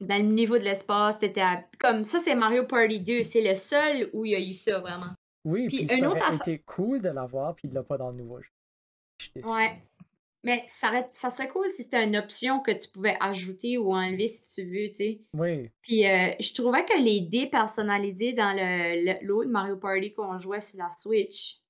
le 0.00 0.22
niveau 0.22 0.56
de 0.58 0.62
l'espace, 0.64 1.18
t'étais 1.18 1.40
à- 1.40 1.64
comme 1.80 2.04
ça, 2.04 2.18
c'est 2.20 2.34
Mario 2.36 2.64
Party 2.64 3.00
2. 3.00 3.22
C'est 3.24 3.40
le 3.42 3.54
seul 3.56 4.08
où 4.12 4.24
il 4.24 4.30
y 4.32 4.34
a 4.36 4.40
eu 4.40 4.52
ça, 4.54 4.78
vraiment. 4.78 5.12
Oui, 5.44 5.66
Puis 5.68 5.78
puis 5.78 5.88
ça 5.88 6.08
autre 6.08 6.18
aurait 6.24 6.36
été 6.36 6.58
cool 6.60 7.00
de 7.00 7.08
l'avoir, 7.08 7.54
puis 7.54 7.68
il 7.68 7.74
l'a 7.74 7.82
pas 7.82 7.98
dans 7.98 8.10
le 8.10 8.16
nouveau 8.16 8.40
jeu. 8.40 8.50
Je. 9.18 9.40
Ouais. 9.48 9.82
Mais 10.44 10.64
ça, 10.68 11.06
ça 11.10 11.30
serait 11.30 11.48
cool 11.48 11.68
si 11.68 11.82
c'était 11.82 12.04
une 12.04 12.16
option 12.16 12.60
que 12.60 12.70
tu 12.70 12.88
pouvais 12.90 13.16
ajouter 13.20 13.76
ou 13.76 13.92
enlever 13.92 14.28
si 14.28 14.54
tu 14.54 14.62
veux, 14.62 14.88
tu 14.88 14.94
sais. 14.94 15.20
Oui, 15.34 15.68
Puis 15.82 16.06
euh, 16.06 16.30
je 16.38 16.54
trouvais 16.54 16.84
que 16.84 16.96
les 17.02 17.20
dés 17.22 17.46
personnalisés 17.48 18.32
dans 18.34 18.52
le, 18.56 19.04
le- 19.04 19.26
l'autre 19.26 19.50
Mario 19.50 19.76
Party 19.76 20.14
qu'on 20.14 20.38
jouait 20.38 20.60
sur 20.60 20.78
la 20.78 20.90
Switch, 20.90 21.60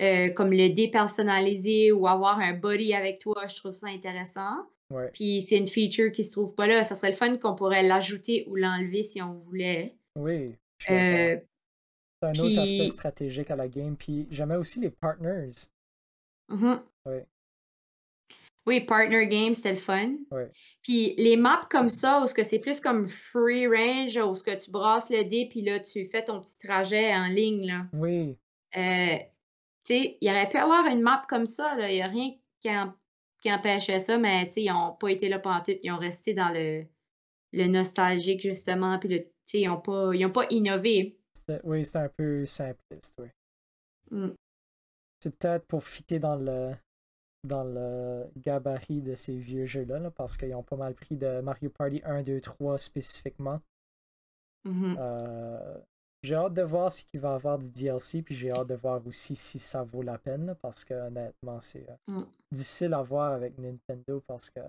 euh, 0.00 0.30
comme 0.30 0.50
le 0.50 0.70
dé 0.70 0.88
personnalisé 0.90 1.92
ou 1.92 2.06
avoir 2.06 2.38
un 2.40 2.54
buddy 2.54 2.94
avec 2.94 3.18
toi, 3.18 3.46
je 3.46 3.54
trouve 3.56 3.72
ça 3.72 3.88
intéressant. 3.88 4.66
ouais, 4.90 5.10
Puis 5.12 5.42
c'est 5.42 5.58
une 5.58 5.68
feature 5.68 6.10
qui 6.10 6.24
se 6.24 6.32
trouve 6.32 6.54
pas 6.54 6.66
là. 6.66 6.82
Ça 6.84 6.94
serait 6.94 7.10
le 7.10 7.16
fun 7.16 7.36
qu'on 7.36 7.54
pourrait 7.54 7.82
l'ajouter 7.82 8.46
ou 8.48 8.56
l'enlever 8.56 9.02
si 9.02 9.20
on 9.20 9.34
voulait. 9.34 9.94
oui. 10.16 10.54
Euh, 10.88 11.36
C'est 12.22 12.28
un 12.28 12.32
autre 12.32 12.58
aspect 12.60 12.88
stratégique 12.88 13.50
à 13.50 13.56
la 13.56 13.68
game. 13.68 13.94
Puis 13.96 14.26
j'aimais 14.30 14.56
aussi 14.56 14.80
les 14.80 14.90
partners. 14.90 15.50
mhm. 16.48 16.82
Ouais. 17.06 17.12
Oui, 17.16 17.20
Partner 18.78 19.26
Game, 19.26 19.54
c'était 19.54 19.70
le 19.72 19.76
fun. 19.76 20.14
Ouais. 20.30 20.48
Puis 20.82 21.14
les 21.16 21.36
maps 21.36 21.66
comme 21.70 21.88
ça, 21.88 22.20
où 22.22 22.28
ce 22.28 22.34
que 22.34 22.44
c'est 22.44 22.60
plus 22.60 22.78
comme 22.78 23.08
free 23.08 23.66
range, 23.66 24.16
où 24.18 24.34
ce 24.34 24.44
que 24.44 24.56
tu 24.62 24.70
brasses 24.70 25.10
le 25.10 25.24
dé, 25.24 25.48
puis 25.50 25.62
là, 25.62 25.80
tu 25.80 26.04
fais 26.06 26.24
ton 26.24 26.40
petit 26.40 26.56
trajet 26.58 27.12
en 27.14 27.26
ligne, 27.26 27.66
là. 27.66 27.86
Oui, 27.94 28.38
Euh, 28.76 29.16
tu 29.84 29.94
sais, 29.94 30.18
il 30.20 30.30
aurait 30.30 30.48
pu 30.48 30.58
avoir 30.58 30.86
une 30.86 31.00
map 31.02 31.24
comme 31.28 31.46
ça, 31.46 31.74
là. 31.76 31.90
Il 31.90 31.94
n'y 31.96 32.02
a 32.02 32.06
rien 32.06 32.30
qui, 32.60 32.70
en- 32.70 32.92
qui 33.42 33.52
empêchait 33.52 33.98
ça, 33.98 34.16
mais 34.18 34.46
tu 34.46 34.52
sais, 34.52 34.62
ils 34.64 34.72
n'ont 34.72 34.92
pas 34.92 35.08
été 35.10 35.28
là 35.28 35.38
pendant 35.40 35.60
tout. 35.62 35.72
Ils 35.82 35.90
ont 35.90 35.98
resté 35.98 36.34
dans 36.34 36.50
le, 36.50 36.84
le 37.52 37.66
nostalgique, 37.66 38.42
justement, 38.42 38.98
puis 39.00 39.08
le, 39.08 39.18
tu 39.24 39.30
sais, 39.46 39.60
ils 39.62 39.66
n'ont 39.66 39.80
pas, 39.80 40.10
ils 40.14 40.24
ont 40.26 40.30
pas 40.30 40.46
innové. 40.50 41.16
oui, 41.64 41.84
c'était 41.84 41.98
un 41.98 42.08
peu 42.16 42.44
simpliste. 42.44 43.14
Oui. 43.18 43.28
Mm. 44.12 44.34
C'est 45.22 45.36
peut-être 45.36 45.66
pour 45.66 45.82
fitter 45.84 46.18
dans 46.18 46.36
le 46.36 46.72
dans 47.44 47.64
le 47.64 48.26
gabarit 48.36 49.00
de 49.00 49.14
ces 49.14 49.36
vieux 49.38 49.64
jeux-là, 49.64 49.98
là, 49.98 50.10
parce 50.10 50.36
qu'ils 50.36 50.54
ont 50.54 50.62
pas 50.62 50.76
mal 50.76 50.94
pris 50.94 51.16
de 51.16 51.40
Mario 51.40 51.70
Party 51.70 52.02
1, 52.04 52.22
2, 52.22 52.40
3 52.40 52.78
spécifiquement. 52.78 53.60
Mhm. 54.64 54.96
Euh, 54.98 55.78
j'ai 56.22 56.34
hâte 56.34 56.52
de 56.52 56.62
voir 56.62 56.92
ce 56.92 57.02
qu'il 57.04 57.20
va 57.20 57.30
y 57.30 57.34
avoir 57.34 57.58
du 57.58 57.70
DLC, 57.70 58.22
puis 58.22 58.34
j'ai 58.34 58.50
hâte 58.50 58.66
de 58.68 58.74
voir 58.74 59.00
aussi 59.06 59.36
si 59.36 59.58
ça 59.58 59.82
vaut 59.84 60.02
la 60.02 60.18
peine, 60.18 60.46
là, 60.46 60.54
parce 60.54 60.84
que 60.84 60.92
honnêtement, 60.92 61.60
c'est 61.62 61.88
euh, 61.88 61.94
Mm. 62.08 62.24
difficile 62.52 62.92
à 62.94 63.00
voir 63.02 63.32
avec 63.32 63.56
Nintendo 63.58 64.22
parce 64.26 64.50
que 64.50 64.60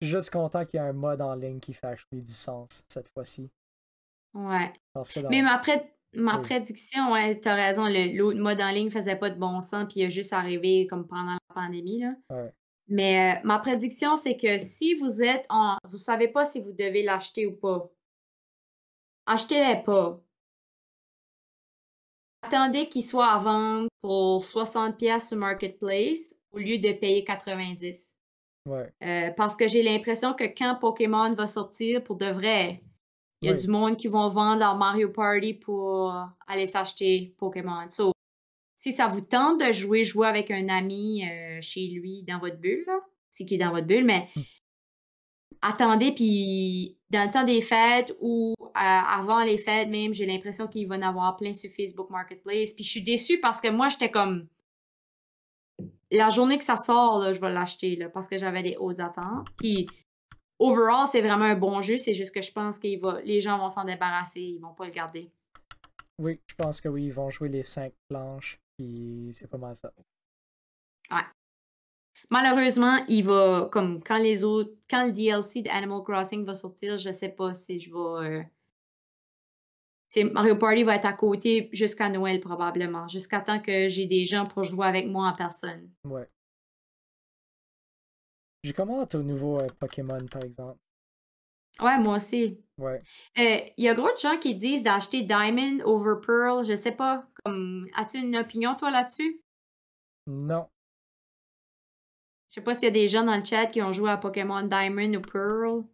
je 0.00 0.06
suis 0.06 0.12
juste 0.12 0.30
content 0.30 0.64
qu'il 0.64 0.78
y 0.78 0.82
ait 0.82 0.86
un 0.86 0.92
mode 0.92 1.20
en 1.20 1.34
ligne 1.34 1.58
qui 1.58 1.72
fait 1.74 1.88
actually 1.88 2.22
du 2.22 2.32
sens 2.32 2.84
cette 2.88 3.08
fois-ci. 3.08 3.50
Ouais. 4.34 4.72
Parce 4.92 5.10
que 5.10 5.18
dans... 5.20 5.30
Mais 5.30 5.42
ma, 5.42 5.58
pré- 5.58 5.90
ma 6.14 6.36
Oui. 6.36 6.42
prédiction, 6.42 7.10
ouais, 7.12 7.40
t'as 7.40 7.54
raison, 7.54 7.86
le- 7.86 8.16
l'autre 8.16 8.38
mode 8.38 8.60
en 8.60 8.70
ligne 8.70 8.90
faisait 8.90 9.16
pas 9.16 9.30
de 9.30 9.38
bon 9.40 9.60
sens, 9.60 9.86
puis 9.90 10.00
il 10.00 10.04
a 10.04 10.08
juste 10.10 10.32
arrivé 10.32 10.86
comme 10.86 11.06
pendant 11.08 11.32
la 11.32 11.38
pandémie, 11.56 12.00
là. 12.00 12.14
Ouais. 12.30 12.52
Mais 12.88 13.36
euh, 13.36 13.40
ma 13.44 13.58
prédiction, 13.58 14.14
c'est 14.14 14.36
que 14.36 14.58
si 14.58 14.94
vous 14.94 15.22
êtes 15.22 15.44
en. 15.50 15.76
Vous 15.84 15.96
savez 15.96 16.28
pas 16.28 16.44
si 16.44 16.60
vous 16.60 16.72
devez 16.72 17.02
l'acheter 17.02 17.46
ou 17.46 17.56
pas. 17.56 17.90
Achetez-les 19.26 19.82
pas. 19.82 20.20
Attendez 22.42 22.88
qu'il 22.88 23.02
soit 23.04 23.26
à 23.26 23.38
vendre 23.38 23.88
pour 24.02 24.42
60$ 24.44 24.96
pièces 24.96 25.28
sur 25.28 25.36
Marketplace 25.36 26.36
au 26.52 26.58
lieu 26.58 26.78
de 26.78 26.92
payer 26.92 27.24
90$. 27.24 28.14
Ouais, 28.66 28.92
Euh, 29.02 29.30
parce 29.36 29.56
que 29.56 29.66
j'ai 29.68 29.82
l'impression 29.82 30.34
que 30.34 30.44
quand 30.44 30.76
Pokémon 30.80 31.32
va 31.34 31.46
sortir 31.46 32.02
pour 32.04 32.16
de 32.16 32.26
vrai, 32.26 32.82
il 33.42 33.48
y 33.48 33.50
a 33.50 33.54
Oui. 33.54 33.60
du 33.60 33.68
monde 33.68 33.96
qui 33.96 34.08
vont 34.08 34.28
vendre 34.28 34.58
leur 34.60 34.76
Mario 34.76 35.08
Party 35.10 35.54
pour 35.54 36.12
aller 36.46 36.66
s'acheter 36.66 37.34
Pokémon. 37.38 37.88
So, 37.90 38.12
si 38.76 38.92
ça 38.92 39.08
vous 39.08 39.22
tente 39.22 39.60
de 39.60 39.72
jouer, 39.72 40.04
jouer 40.04 40.28
avec 40.28 40.50
un 40.50 40.68
ami 40.68 41.28
euh, 41.28 41.58
chez 41.60 41.88
lui 41.88 42.22
dans 42.22 42.38
votre 42.38 42.58
bulle, 42.58 42.86
c'est 43.30 43.44
qui 43.44 43.56
est 43.56 43.58
dans 43.58 43.72
votre 43.72 43.86
bulle, 43.86 44.04
mais 44.04 44.28
Mm. 44.36 44.42
attendez, 45.62 46.12
puis 46.12 46.98
dans 47.10 47.24
le 47.24 47.32
temps 47.32 47.44
des 47.44 47.62
fêtes 47.62 48.14
ou 48.20 48.54
euh, 48.60 48.68
avant 48.74 49.42
les 49.42 49.58
fêtes 49.58 49.88
même, 49.88 50.12
j'ai 50.12 50.26
l'impression 50.26 50.68
qu'il 50.68 50.86
va 50.86 50.96
en 50.96 51.02
avoir 51.02 51.36
plein 51.36 51.52
sur 51.52 51.70
Facebook 51.70 52.10
Marketplace. 52.10 52.72
Puis 52.74 52.84
je 52.84 52.90
suis 52.90 53.02
déçue 53.02 53.40
parce 53.40 53.60
que 53.60 53.68
moi, 53.68 53.88
j'étais 53.88 54.10
comme 54.10 54.46
la 56.10 56.28
journée 56.30 56.58
que 56.58 56.64
ça 56.64 56.76
sort, 56.76 57.18
là, 57.18 57.32
je 57.32 57.40
vais 57.40 57.50
l'acheter 57.52 57.96
là, 57.96 58.08
parce 58.08 58.28
que 58.28 58.38
j'avais 58.38 58.62
des 58.62 58.76
hautes 58.76 59.00
attentes. 59.00 59.48
Puis 59.56 59.86
overall, 60.58 61.06
c'est 61.10 61.22
vraiment 61.22 61.44
un 61.46 61.56
bon 61.56 61.80
jeu. 61.82 61.96
C'est 61.96 62.14
juste 62.14 62.34
que 62.34 62.42
je 62.42 62.52
pense 62.52 62.78
que 62.78 62.86
les 63.24 63.40
gens 63.40 63.58
vont 63.58 63.70
s'en 63.70 63.84
débarrasser, 63.84 64.40
ils 64.40 64.58
vont 64.60 64.74
pas 64.74 64.84
le 64.84 64.92
garder. 64.92 65.30
oui, 66.18 66.40
je 66.46 66.54
pense 66.54 66.80
que 66.80 66.88
oui, 66.88 67.06
ils 67.06 67.12
vont 67.12 67.30
jouer 67.30 67.48
les 67.48 67.62
cinq 67.62 67.92
planches, 68.08 68.58
puis 68.76 69.30
c'est 69.32 69.48
pas 69.48 69.58
mal 69.58 69.76
ça. 69.76 69.92
Malheureusement, 72.30 73.04
il 73.08 73.24
va 73.24 73.68
comme 73.70 74.02
quand 74.02 74.18
les 74.18 74.42
autres, 74.42 74.72
quand 74.90 75.06
le 75.06 75.12
DLC 75.12 75.62
de 75.62 75.68
Animal 75.68 76.02
Crossing 76.02 76.44
va 76.44 76.54
sortir, 76.54 76.98
je 76.98 77.12
sais 77.12 77.28
pas 77.28 77.54
si 77.54 77.78
je 77.78 77.90
vais. 77.92 78.42
euh, 80.16 80.30
Mario 80.32 80.56
Party 80.56 80.82
va 80.82 80.96
être 80.96 81.04
à 81.04 81.12
côté 81.12 81.68
jusqu'à 81.72 82.08
Noël 82.08 82.40
probablement, 82.40 83.06
jusqu'à 83.06 83.40
temps 83.40 83.60
que 83.60 83.88
j'ai 83.88 84.06
des 84.06 84.24
gens 84.24 84.44
pour 84.44 84.64
jouer 84.64 84.86
avec 84.86 85.06
moi 85.06 85.28
en 85.28 85.32
personne. 85.34 85.90
Ouais. 86.04 86.26
J'ai 88.64 88.72
comment 88.72 89.06
au 89.14 89.22
nouveau 89.22 89.60
euh, 89.60 89.66
Pokémon, 89.78 90.26
par 90.26 90.42
exemple. 90.42 90.78
Ouais, 91.80 91.98
moi 91.98 92.16
aussi. 92.16 92.58
Ouais. 92.78 93.00
Euh, 93.38 93.60
Il 93.76 93.84
y 93.84 93.88
a 93.88 93.94
gros 93.94 94.10
de 94.10 94.18
gens 94.18 94.38
qui 94.38 94.54
disent 94.54 94.82
d'acheter 94.82 95.22
Diamond 95.22 95.80
over 95.84 96.14
Pearl. 96.24 96.64
Je 96.64 96.74
sais 96.74 96.92
pas. 96.92 97.26
Comme, 97.44 97.86
as-tu 97.94 98.18
une 98.18 98.36
opinion 98.36 98.74
toi 98.76 98.90
là-dessus? 98.90 99.40
Non. 100.26 100.68
Je 102.48 102.54
sais 102.56 102.60
pas 102.60 102.74
s'il 102.74 102.84
y 102.84 102.88
a 102.88 102.90
des 102.90 103.08
gens 103.08 103.24
dans 103.24 103.36
le 103.36 103.44
chat 103.44 103.66
qui 103.66 103.82
ont 103.82 103.92
joué 103.92 104.10
à 104.10 104.16
Pokémon 104.16 104.62
Diamond 104.62 105.14
ou 105.14 105.20
Pearl. 105.20 105.84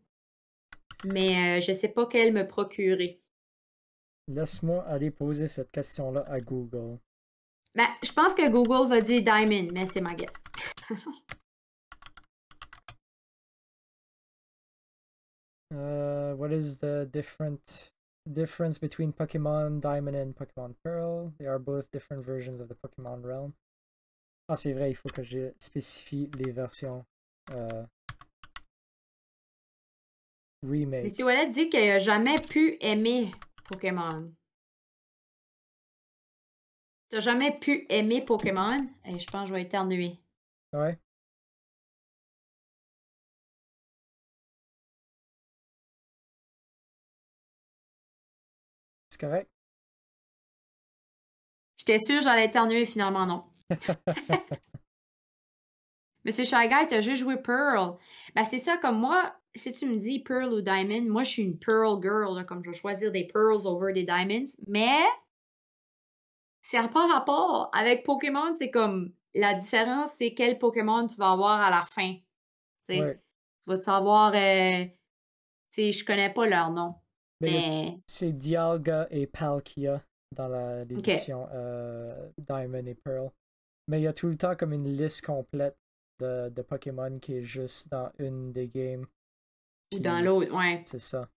Mais 1.04 1.58
euh, 1.58 1.60
je 1.60 1.72
sais 1.72 1.88
pas 1.88 2.06
quelle 2.06 2.32
me 2.32 2.46
procurer. 2.46 3.20
Laisse-moi 4.28 4.84
aller 4.84 5.10
poser 5.10 5.48
cette 5.48 5.72
question-là 5.72 6.24
à 6.28 6.40
Google. 6.40 6.98
Ben, 7.74 7.88
je 8.02 8.12
pense 8.12 8.34
que 8.34 8.48
Google 8.48 8.88
va 8.88 9.00
dire 9.00 9.22
Diamond, 9.22 9.70
mais 9.72 9.86
c'est 9.86 10.00
ma 10.00 10.14
guess. 10.14 10.44
Uh, 15.72 16.34
what 16.34 16.52
is 16.52 16.76
the 16.78 17.08
different 17.10 17.92
difference 18.30 18.76
between 18.76 19.12
Pokemon 19.12 19.80
Diamond 19.80 20.16
and 20.16 20.36
Pokemon 20.36 20.74
Pearl? 20.84 21.32
They 21.38 21.46
are 21.46 21.58
both 21.58 21.90
different 21.90 22.24
versions 22.24 22.60
of 22.60 22.68
the 22.68 22.74
Pokemon 22.74 23.24
realm. 23.24 23.54
Ah, 24.48 24.56
c'est 24.56 24.74
vrai, 24.74 24.90
il 24.90 24.94
faut 24.94 25.08
que 25.08 25.22
je 25.22 25.52
spécifie 25.58 26.30
les 26.36 26.50
versions 26.52 27.06
euh, 27.52 27.84
remake. 30.62 31.04
Monsieur 31.04 31.24
Wallet 31.24 31.48
dit 31.48 31.70
qu'il 31.70 31.80
a 31.80 31.98
jamais 31.98 32.38
pu 32.38 32.76
aimer 32.80 33.30
Pokémon. 33.64 34.30
T'as 37.08 37.20
jamais 37.20 37.58
pu 37.58 37.86
aimer 37.88 38.22
Pokémon? 38.22 38.86
Et 39.06 39.18
je 39.18 39.26
pense 39.26 39.44
que 39.44 39.48
je 39.48 39.54
vais 39.54 39.62
éternuer. 39.62 40.18
Ouais. 40.74 40.98
Correct? 49.22 49.48
J'étais 51.76 51.98
sûre 51.98 52.20
j'allais 52.22 52.46
éternuer, 52.46 52.86
finalement 52.86 53.26
non. 53.26 53.44
Monsieur 56.24 56.44
Shy 56.44 56.68
Guy, 56.68 56.88
t'as 56.88 57.00
juste 57.00 57.22
joué 57.22 57.36
Pearl. 57.36 57.96
Ben, 58.34 58.44
c'est 58.44 58.58
ça, 58.58 58.76
comme 58.76 58.98
moi, 58.98 59.34
si 59.56 59.72
tu 59.72 59.86
me 59.86 59.96
dis 59.96 60.20
Pearl 60.20 60.52
ou 60.52 60.60
Diamond, 60.60 61.02
moi, 61.10 61.24
je 61.24 61.30
suis 61.30 61.42
une 61.42 61.58
Pearl 61.58 62.00
girl, 62.00 62.36
là, 62.36 62.44
comme 62.44 62.62
je 62.62 62.70
vais 62.70 62.76
choisir 62.76 63.10
des 63.10 63.26
Pearls 63.26 63.66
over 63.66 63.92
des 63.92 64.04
Diamonds. 64.04 64.46
Mais, 64.68 65.00
c'est 66.60 66.78
pas 66.92 67.06
rapport. 67.08 67.70
Avec 67.72 68.04
Pokémon, 68.04 68.54
c'est 68.56 68.70
comme, 68.70 69.12
la 69.34 69.54
différence, 69.54 70.12
c'est 70.12 70.32
quel 70.34 70.58
Pokémon 70.58 71.06
tu 71.08 71.16
vas 71.16 71.32
avoir 71.32 71.60
à 71.60 71.70
la 71.70 71.84
fin. 71.84 72.14
Tu 72.14 72.22
sais, 72.82 73.00
Ouais. 73.00 73.20
tu 73.64 73.70
vas 73.70 73.80
savoir, 73.80 74.32
euh, 74.34 74.84
tu 74.84 74.92
sais, 75.70 75.92
je 75.92 76.04
connais 76.04 76.32
pas 76.32 76.46
leur 76.46 76.70
nom. 76.70 77.01
Mais 77.42 77.98
c'est 78.06 78.32
Dialga 78.32 79.06
et 79.10 79.26
Palkia 79.26 80.02
dans 80.36 80.48
la- 80.48 80.84
l'édition 80.84 81.48
euh, 81.52 82.30
Diamond 82.38 82.86
et 82.86 82.94
Pearl. 82.94 83.30
Mais 83.88 84.00
il 84.00 84.04
y 84.04 84.06
a 84.06 84.12
tout 84.12 84.28
le 84.28 84.36
temps 84.36 84.54
comme 84.56 84.72
une 84.72 84.88
liste 84.88 85.24
complète 85.26 85.76
de, 86.20 86.48
de 86.50 86.62
Pokémon 86.62 87.12
qui 87.18 87.34
est 87.34 87.42
juste 87.42 87.90
dans 87.90 88.10
une 88.18 88.52
des 88.52 88.68
games. 88.68 89.02
ou 89.02 89.06
Puis 89.90 90.00
dans 90.00 90.20
l'autre, 90.24 90.54
ouais. 90.56 90.82
C'est 90.86 90.98
ça. 91.00 91.28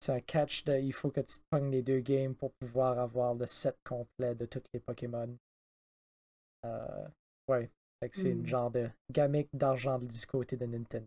C'est 0.00 0.12
un 0.12 0.20
catch 0.20 0.64
de 0.64 0.78
il 0.78 0.92
faut 0.92 1.10
que 1.10 1.20
tu 1.20 1.38
te 1.38 1.44
pognes 1.50 1.70
les 1.70 1.82
deux 1.82 2.00
games 2.00 2.34
pour 2.34 2.52
pouvoir 2.52 2.98
avoir 2.98 3.34
le 3.34 3.46
set 3.46 3.76
complet 3.84 4.34
de 4.34 4.46
tous 4.46 4.62
les 4.72 4.80
Pokémon. 4.80 5.36
Euh, 6.64 7.08
ouais. 7.48 7.70
Fait 8.00 8.10
que 8.10 8.16
c'est 8.16 8.34
Hmm. 8.34 8.40
une 8.40 8.46
genre 8.46 8.70
de 8.70 8.90
gamique 9.10 9.48
d'argent 9.54 9.98
du 9.98 10.26
côté 10.26 10.56
de 10.56 10.66
Nintendo. 10.66 11.06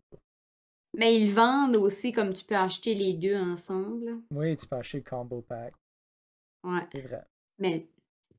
Mais 0.93 1.19
ils 1.21 1.31
vendent 1.31 1.77
aussi 1.77 2.11
comme 2.11 2.33
tu 2.33 2.43
peux 2.43 2.55
acheter 2.55 2.95
les 2.95 3.13
deux 3.13 3.37
ensemble. 3.37 4.21
Oui, 4.31 4.55
tu 4.55 4.67
peux 4.67 4.75
acheter 4.77 4.97
le 4.97 5.03
combo 5.03 5.41
pack. 5.41 5.73
Ouais. 6.63 6.87
C'est 6.91 7.01
vrai. 7.01 7.23
Mais 7.59 7.87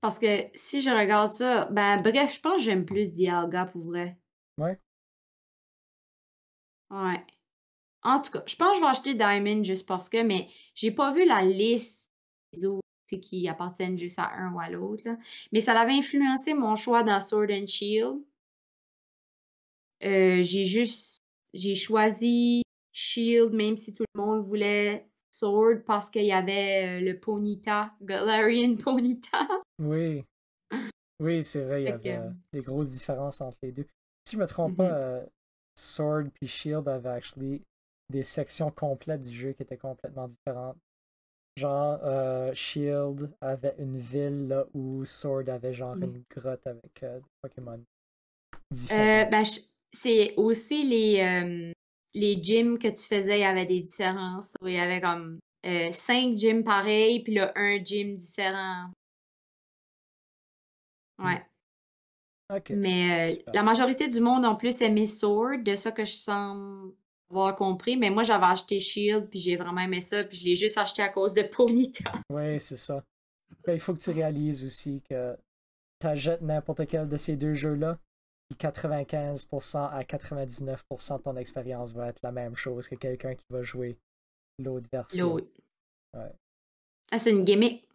parce 0.01 0.19
que 0.19 0.47
si 0.55 0.83
je 0.83 0.91
regarde 0.91 1.31
ça, 1.31 1.67
ben 1.67 2.01
bref, 2.03 2.35
je 2.35 2.41
pense 2.41 2.57
que 2.57 2.63
j'aime 2.63 2.85
plus 2.85 3.13
Dialga 3.13 3.67
pour 3.67 3.85
vrai. 3.85 4.19
Ouais. 4.59 4.79
Ouais. 6.91 7.25
En 8.03 8.21
tout 8.21 8.33
cas, 8.33 8.43
je 8.47 8.57
pense 8.57 8.71
que 8.73 8.77
je 8.77 8.81
vais 8.81 8.91
acheter 8.91 9.15
Diamond 9.15 9.63
juste 9.63 9.87
parce 9.87 10.09
que, 10.09 10.23
mais 10.23 10.49
j'ai 10.75 10.91
pas 10.91 11.13
vu 11.13 11.25
la 11.27 11.43
liste 11.43 12.11
des 12.53 12.65
autres 12.65 12.81
qui 13.23 13.49
appartiennent 13.49 13.99
juste 13.99 14.19
à 14.19 14.31
un 14.33 14.53
ou 14.53 14.61
à 14.61 14.71
l'autre. 14.71 15.05
Mais 15.53 15.61
ça 15.61 15.79
avait 15.79 15.93
influencé 15.93 16.55
mon 16.55 16.77
choix 16.77 17.03
dans 17.03 17.21
Sword 17.21 17.51
and 17.51 17.67
Shield. 17.67 18.23
Euh, 20.03 20.43
j'ai 20.43 20.65
juste 20.65 21.20
j'ai 21.55 21.75
choisi 21.75 22.63
Shield, 22.93 23.53
même 23.53 23.77
si 23.77 23.93
tout 23.95 24.05
le 24.15 24.21
monde 24.21 24.45
voulait 24.45 25.09
Sword 25.31 25.85
parce 25.87 26.11
qu'il 26.11 26.25
y 26.27 26.33
avait 26.33 27.01
euh, 27.01 27.05
le 27.05 27.19
Ponyta, 27.19 27.93
Galarian 28.03 28.77
Ponyta. 28.83 29.47
Oui. 29.79 30.25
Oui, 31.21 31.43
c'est 31.45 31.65
vrai, 31.65 31.83
il 31.83 31.87
y 31.87 31.89
avait 31.89 32.17
euh, 32.17 32.31
des 32.53 32.63
grosses 32.63 32.91
différences 32.91 33.41
entre 33.41 33.59
les 33.63 33.73
deux. 33.73 33.87
Si 34.27 34.37
je 34.37 34.41
me 34.41 34.47
trompe 34.47 34.73
Mhm. 34.73 34.77
pas, 34.77 34.97
euh, 34.97 35.27
Sword 35.77 36.25
puis 36.35 36.47
Shield 36.49 36.89
avaient 36.89 37.11
actually 37.11 37.63
des 38.11 38.23
sections 38.23 38.71
complètes 38.71 39.21
du 39.23 39.31
jeu 39.37 39.53
qui 39.53 39.63
étaient 39.63 39.77
complètement 39.77 40.29
différentes. 40.29 40.79
Genre, 41.57 41.99
euh, 42.05 42.55
Shield 42.55 43.35
avait 43.41 43.75
une 43.79 43.99
ville 43.99 44.49
là 44.49 44.67
où 44.73 45.05
Sword 45.05 45.49
avait 45.49 45.73
genre 45.73 45.97
Mhm. 45.97 46.05
une 46.05 46.23
grotte 46.31 46.67
avec 46.67 47.03
euh, 47.03 47.19
des 47.19 47.25
Pokémon 47.43 47.83
Euh, 48.93 49.25
ben, 49.27 49.45
c'est 49.93 50.35
aussi 50.37 50.85
les, 50.85 51.21
euh, 51.21 51.73
les 52.15 52.43
gyms 52.43 52.79
que 52.79 52.89
tu 52.89 53.07
faisais, 53.07 53.39
il 53.39 53.43
y 53.43 53.45
avait 53.45 53.67
des 53.67 53.81
différences. 53.81 54.55
Il 54.65 54.73
y 54.73 54.79
avait 54.79 55.01
comme 55.01 55.39
euh, 55.67 55.91
cinq 55.93 56.37
gyms 56.37 56.65
pareils, 56.65 57.23
puis 57.23 57.35
là, 57.35 57.53
un 57.57 57.83
gym 57.83 58.17
différent. 58.17 58.87
Ouais. 61.19 61.45
ok. 62.55 62.71
Mais 62.71 63.37
euh, 63.37 63.43
la 63.53 63.63
majorité 63.63 64.09
du 64.09 64.21
monde 64.21 64.45
en 64.45 64.57
plus 64.57 64.81
aimé 64.81 65.07
Sword, 65.07 65.63
de 65.65 65.75
ça 65.77 65.93
que 65.93 66.05
je 66.05 66.13
semble 66.13 66.95
avoir 67.31 67.55
compris. 67.57 67.97
Mais 67.97 68.11
moi, 68.11 68.23
j'avais 68.23 68.47
acheté 68.47 68.79
Shield, 68.79 69.29
puis 69.29 69.41
j'ai 69.41 69.57
vraiment 69.57 69.81
aimé 69.81 70.01
ça, 70.01 70.25
puis 70.25 70.37
je 70.39 70.45
l'ai 70.45 70.57
juste 70.57 70.79
acheté 70.79 71.03
à 71.03 71.09
cause 71.09 71.35
de 71.35 71.43
Ponyta. 71.43 72.13
Oui, 72.31 72.61
c'est 72.61 72.77
ça. 72.77 73.05
Ben, 73.65 73.75
il 73.75 73.81
faut 73.81 73.93
que 73.95 74.01
tu 74.01 74.11
réalises 74.11 74.65
aussi 74.65 75.03
que 75.09 75.37
tu 76.01 76.07
achètes 76.07 76.41
n'importe 76.41 76.87
quel 76.87 77.09
de 77.09 77.17
ces 77.17 77.37
deux 77.37 77.55
jeux-là, 77.55 77.99
95% 78.55 79.91
à 79.91 80.03
99% 80.03 81.19
de 81.19 81.23
ton 81.23 81.37
expérience 81.37 81.93
va 81.93 82.09
être 82.09 82.21
la 82.23 82.33
même 82.33 82.55
chose 82.57 82.89
que 82.89 82.95
quelqu'un 82.95 83.35
qui 83.35 83.45
va 83.51 83.63
jouer 83.63 83.99
l'autre 84.59 84.89
version. 84.93 85.35
L'autre. 85.37 85.51
Ouais. 86.15 86.33
Ah, 87.13 87.19
c'est 87.19 87.31
une 87.31 87.45
gimmick. 87.45 87.89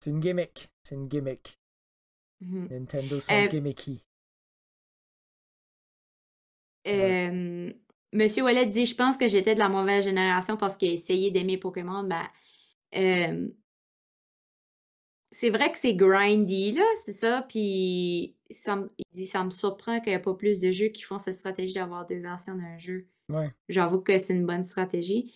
C'est 0.00 0.10
une 0.10 0.20
gimmick. 0.20 0.68
C'est 0.82 0.94
une 0.94 1.08
gimmick. 1.08 1.58
Mhm. 2.40 2.68
Nintendo 2.70 3.20
sont 3.20 3.32
Euh, 3.32 3.48
gimmicky. 3.48 4.04
Euh, 6.86 7.72
Monsieur 8.12 8.44
Wallet 8.44 8.66
dit 8.66 8.84
Je 8.84 8.94
pense 8.94 9.16
que 9.16 9.26
j'étais 9.26 9.54
de 9.54 9.58
la 9.58 9.68
mauvaise 9.68 10.04
génération 10.04 10.56
parce 10.56 10.76
qu'il 10.76 10.90
a 10.90 10.92
essayé 10.92 11.30
d'aimer 11.30 11.56
Pokémon. 11.58 12.04
Ben, 12.04 12.28
euh, 12.94 13.48
c'est 15.34 15.50
vrai 15.50 15.72
que 15.72 15.78
c'est 15.78 15.94
grindy, 15.94 16.72
là, 16.72 16.84
c'est 17.04 17.12
ça. 17.12 17.44
Puis 17.48 18.36
ça 18.50 18.76
me- 18.76 18.90
il 18.98 19.04
dit 19.12 19.26
Ça 19.26 19.42
me 19.44 19.50
surprend 19.50 20.00
qu'il 20.00 20.12
n'y 20.12 20.16
ait 20.16 20.22
pas 20.22 20.34
plus 20.34 20.60
de 20.60 20.70
jeux 20.70 20.88
qui 20.88 21.02
font 21.02 21.18
cette 21.18 21.34
stratégie 21.34 21.74
d'avoir 21.74 22.06
deux 22.06 22.20
versions 22.20 22.54
d'un 22.56 22.78
jeu. 22.78 23.08
Ouais. 23.30 23.50
J'avoue 23.68 24.00
que 24.00 24.16
c'est 24.18 24.34
une 24.34 24.46
bonne 24.46 24.64
stratégie 24.64 25.34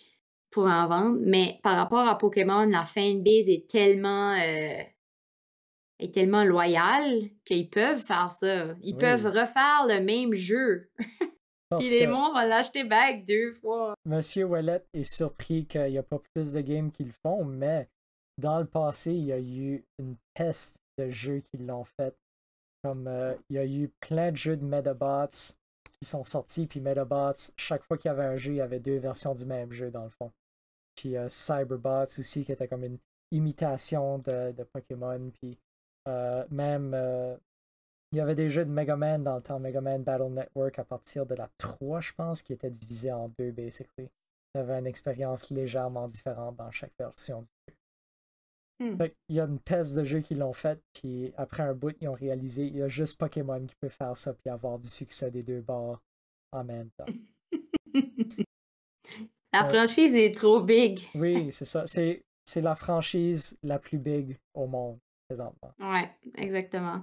pour 0.50 0.64
en 0.66 0.86
vendre. 0.88 1.18
Mais 1.20 1.58
par 1.62 1.76
rapport 1.76 2.06
à 2.06 2.16
Pokémon, 2.16 2.64
la 2.66 2.84
fanbase 2.84 3.48
est 3.48 3.68
tellement. 3.68 4.34
euh, 4.34 4.82
est 6.00 6.14
tellement 6.14 6.44
loyale 6.44 7.22
qu'ils 7.44 7.68
peuvent 7.68 7.98
faire 8.00 8.30
ça. 8.30 8.66
Ils 8.82 8.92
Oui. 8.94 8.98
peuvent 9.00 9.26
refaire 9.26 9.84
le 9.88 10.00
même 10.00 10.32
jeu. 10.32 10.90
Puis 11.80 11.90
les 11.90 12.06
mondes 12.06 12.32
vont 12.34 12.46
l'acheter 12.46 12.84
back 12.84 13.24
deux 13.24 13.50
fois. 13.52 13.94
Monsieur 14.04 14.44
Wallet 14.44 14.84
est 14.94 15.02
surpris 15.02 15.66
qu'il 15.66 15.90
n'y 15.90 15.98
a 15.98 16.02
pas 16.04 16.20
plus 16.32 16.52
de 16.52 16.60
games 16.60 16.92
qui 16.92 17.02
le 17.04 17.10
font, 17.22 17.44
mais 17.44 17.88
dans 18.39 18.59
le 18.59 18.66
passé, 18.66 19.12
il 19.12 19.24
y 19.24 19.32
a 19.32 19.40
eu 19.40 19.85
une 19.98 20.16
peste 20.35 20.77
de 20.98 21.10
jeux 21.10 21.40
qui 21.40 21.59
l'ont 21.59 21.85
fait. 21.85 22.15
Comme 22.82 23.09
euh, 23.09 23.35
il 23.51 23.56
y 23.56 23.59
a 23.59 23.66
eu 23.66 23.90
plein 24.01 24.31
de 24.31 24.36
jeux 24.36 24.56
de 24.56 24.65
Medabots 24.65 25.56
qui 26.01 26.09
sont 26.09 26.24
sortis, 26.24 26.66
puis 26.66 26.81
Medabots, 26.81 27.52
chaque 27.56 27.82
fois 27.82 27.98
qu'il 27.98 28.09
y 28.09 28.12
avait 28.12 28.24
un 28.24 28.36
jeu, 28.36 28.52
il 28.52 28.56
y 28.56 28.60
avait 28.60 28.78
deux 28.78 28.98
versions 28.98 29.35
du 29.35 29.44
même 29.44 29.73
jeu 29.73 29.90
dans 29.90 30.05
le 30.05 30.10
fond. 30.10 30.31
Puis 30.94 31.16
euh, 31.16 31.28
Cyberbots 31.28 32.19
aussi, 32.19 32.44
qui 32.44 32.52
était 32.52 32.69
comme 32.69 32.85
une 32.85 32.98
imitation 33.32 34.19
de, 34.19 34.52
de 34.52 34.62
Pokémon, 34.65 35.31
puis 35.40 35.59
euh, 36.09 36.44
même 36.51 36.93
euh, 36.94 37.36
il 38.12 38.19
y 38.19 38.20
avait 38.20 38.35
des 38.35 38.48
jeux 38.48 38.65
de 38.65 38.70
Mega 38.70 38.97
Man 38.97 39.23
dans 39.23 39.36
le 39.36 39.43
temps, 39.43 39.59
Mega 39.59 39.81
Man 39.81 40.02
Battle 40.02 40.31
Network 40.31 40.78
à 40.78 40.85
partir 40.85 41.27
de 41.27 41.35
la 41.35 41.48
3, 41.59 42.01
je 42.01 42.12
pense, 42.15 42.43
qui 42.43 42.52
était 42.52 42.70
divisé 42.70 43.12
en 43.12 43.28
deux, 43.39 43.51
basically. 43.51 44.09
Il 44.55 44.59
y 44.59 44.60
avait 44.60 44.78
une 44.78 44.86
expérience 44.86 45.51
légèrement 45.51 46.09
différente 46.09 46.56
dans 46.56 46.70
chaque 46.70 46.97
version 46.98 47.43
du 47.43 47.51
jeu. 47.69 47.77
Hmm. 48.80 48.96
Qu'il 49.26 49.36
y 49.36 49.40
a 49.40 49.44
une 49.44 49.59
peste 49.59 49.96
de 49.96 50.05
jeux 50.05 50.20
qui 50.20 50.34
l'ont 50.36 50.52
fait, 50.52 50.80
puis 50.94 51.32
après 51.36 51.64
un 51.64 51.74
bout, 51.74 51.96
ils 52.00 52.09
ont 52.09 52.12
réalisé 52.14 52.64
il 52.66 52.76
y 52.76 52.82
a 52.82 52.86
juste 52.88 53.18
Pokémon 53.18 53.59
qui 53.66 53.74
peut 53.80 53.88
faire 53.88 54.16
ça, 54.16 54.32
puis 54.34 54.48
avoir 54.50 54.78
du 54.78 54.86
succès 54.86 55.30
des 55.32 55.42
deux 55.42 55.60
bords 55.60 55.98
en 56.52 56.62
même 56.64 56.88
temps. 56.96 57.12
La 59.52 59.64
Ouais. 59.66 59.74
franchise 59.74 60.14
est 60.14 60.34
trop 60.36 60.60
big. 60.60 61.00
Oui, 61.14 61.50
c'est 61.52 61.64
ça. 61.64 61.84
C'est, 61.86 62.22
c'est 62.44 62.60
la 62.60 62.74
franchise 62.74 63.59
la 63.62 63.78
plus 63.78 63.98
big 63.98 64.36
au 64.55 64.66
monde, 64.66 64.98
présentement. 65.28 65.72
Ouais, 65.80 66.10
exactement. 66.36 67.02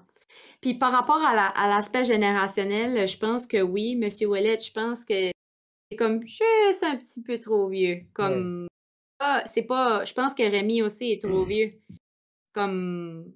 Puis 0.61 0.76
par 0.76 0.91
rapport 0.91 1.22
à, 1.23 1.34
la- 1.34 1.47
à 1.47 1.68
l'aspect 1.68 2.06
générationnel, 2.06 3.07
je 3.07 3.18
pense 3.18 3.47
que 3.47 3.61
oui, 3.61 3.95
Monsieur 3.95 4.27
Wallet, 4.27 4.60
je 4.60 4.72
pense 4.72 5.03
que 5.06 5.31
c'est 5.91 5.97
comme 5.97 6.26
juste 6.26 6.84
un 6.84 6.97
petit 6.97 7.22
peu 7.22 7.39
trop 7.39 7.68
vieux. 7.68 8.03
Comme 8.14 8.68
c'est 9.47 9.63
pas. 9.63 10.03
Je 10.05 10.13
pense 10.13 10.33
que 10.33 10.43
Rémi 10.43 10.81
aussi 10.81 11.11
est 11.11 11.21
trop 11.21 11.43
vieux. 11.43 11.73
Comme 12.53 13.33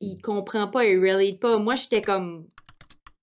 il 0.00 0.20
comprend 0.20 0.68
pas, 0.68 0.84
il 0.84 0.98
relate 0.98 1.38
pas. 1.40 1.58
Moi, 1.58 1.74
j'étais 1.74 2.02
comme 2.02 2.46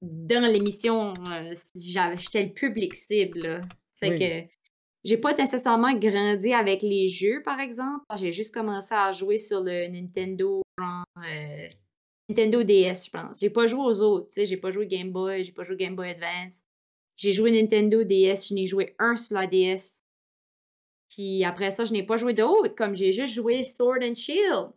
dans 0.02 0.46
l'émission, 0.52 1.14
euh, 1.30 1.54
j'étais 1.76 2.46
le 2.46 2.54
public 2.54 2.94
cible. 2.96 3.40
là. 3.40 3.62
Fait 4.00 4.10
Oui. 4.12 4.20
que 4.20 4.50
j'ai 5.06 5.18
pas 5.18 5.34
nécessairement 5.34 5.94
grandi 5.94 6.54
avec 6.54 6.82
les 6.82 7.08
jeux, 7.08 7.42
par 7.44 7.60
exemple. 7.60 8.04
J'ai 8.18 8.32
juste 8.34 8.54
commencé 8.54 8.94
à 8.94 9.12
jouer 9.12 9.38
sur 9.38 9.62
le 9.62 9.88
Nintendo, 9.88 10.62
euh, 10.82 11.68
Nintendo 12.30 12.64
DS, 12.64 13.06
je 13.06 13.10
pense. 13.12 13.40
J'ai 13.40 13.50
pas 13.50 13.68
joué 13.68 13.82
aux 13.86 14.02
autres, 14.02 14.28
tu 14.28 14.34
sais. 14.36 14.46
J'ai 14.46 14.58
pas 14.58 14.72
joué 14.72 14.88
Game 14.88 15.12
Boy, 15.12 15.44
j'ai 15.44 15.52
pas 15.52 15.64
joué 15.64 15.76
Game 15.78 15.96
Boy 15.96 16.10
Advance. 16.10 16.62
J'ai 17.16 17.32
joué 17.32 17.52
Nintendo 17.52 18.04
DS, 18.04 18.48
je 18.50 18.54
n'ai 18.56 18.66
joué 18.66 18.96
un 19.00 19.16
sur 19.16 19.36
la 19.36 19.46
DS. 19.48 20.03
Puis 21.14 21.44
après 21.44 21.70
ça, 21.72 21.86
je 21.86 21.94
n'ai 21.94 22.04
pas 22.04 22.18
joué 22.18 22.34
d'autres, 22.34 22.76
comme 22.76 22.96
j'ai 22.96 23.12
juste 23.12 23.34
joué 23.34 23.64
Sword 23.64 24.00
and 24.02 24.16
Shield. 24.16 24.72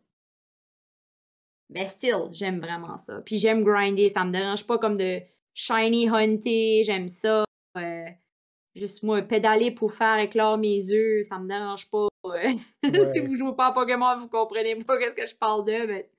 Mais 1.71 1.87
still, 1.87 2.29
j'aime 2.31 2.61
vraiment 2.61 2.97
ça. 2.97 3.21
Puis 3.23 3.39
j'aime 3.39 3.65
grinder, 3.65 4.09
ça 4.09 4.25
me 4.25 4.33
dérange 4.33 4.67
pas 4.67 4.79
comme 4.79 4.97
de 4.97 5.21
shiny 5.55 6.09
hunter, 6.09 6.85
j'aime 6.85 7.09
ça. 7.09 7.45
Euh, 7.79 8.07
juste 8.75 9.03
moi, 9.03 9.23
pédaler 9.23 9.71
pour 9.71 9.95
faire 9.95 10.19
éclore 10.19 10.59
mes 10.59 10.93
œufs, 10.93 11.27
ça 11.27 11.39
me 11.39 11.49
dérange 11.49 11.89
pas. 11.91 12.09
si 13.13 13.21
vous 13.21 13.35
jouez 13.35 13.57
pas 13.57 13.69
à 13.69 13.73
Pokémon, 13.73 14.19
vous 14.19 14.29
comprenez 14.29 14.77
pas 14.85 15.01
ce 15.01 15.11
que 15.11 15.27
je 15.27 15.35
parle 15.35 15.65
de, 15.65 15.87
mais 15.87 16.11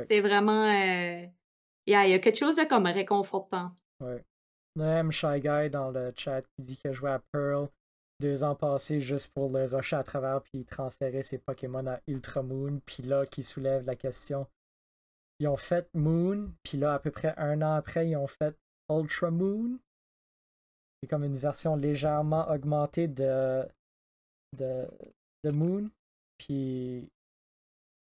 c'est 0.00 0.20
vraiment. 0.20 0.64
Euh, 0.64 1.26
il 1.86 1.92
y 1.92 1.96
a 1.96 2.18
quelque 2.18 2.38
chose 2.38 2.56
de 2.56 2.64
comme 2.64 2.86
réconfortant. 2.86 3.72
Ouais. 4.00 4.24
M 4.78 5.10
Shy 5.10 5.40
Guy 5.40 5.68
dans 5.70 5.90
le 5.90 6.12
chat 6.16 6.42
qui 6.42 6.62
dit 6.62 6.76
qu'il 6.76 6.90
a 6.90 6.92
joué 6.92 7.10
à 7.10 7.20
Pearl 7.32 7.68
deux 8.20 8.44
ans 8.44 8.54
passés 8.54 9.00
juste 9.00 9.32
pour 9.32 9.50
le 9.50 9.64
rusher 9.64 9.96
à 9.96 10.04
travers 10.04 10.42
puis 10.42 10.64
transférer 10.64 11.22
ses 11.22 11.38
Pokémon 11.38 11.86
à 11.86 12.00
Ultra 12.06 12.42
Moon. 12.42 12.80
Puis 12.86 13.02
là, 13.02 13.26
qui 13.26 13.42
soulève 13.42 13.84
la 13.86 13.96
question. 13.96 14.46
Ils 15.40 15.48
ont 15.48 15.56
fait 15.56 15.88
Moon, 15.94 16.52
puis 16.62 16.76
là, 16.76 16.94
à 16.94 16.98
peu 16.98 17.10
près 17.10 17.34
un 17.38 17.62
an 17.62 17.74
après, 17.74 18.08
ils 18.08 18.16
ont 18.16 18.26
fait 18.26 18.54
Ultra 18.90 19.30
Moon. 19.30 19.78
C'est 21.02 21.08
comme 21.08 21.24
une 21.24 21.38
version 21.38 21.76
légèrement 21.76 22.48
augmentée 22.50 23.08
de, 23.08 23.66
de, 24.56 24.86
de 25.44 25.50
Moon. 25.50 25.90
Puis 26.36 27.08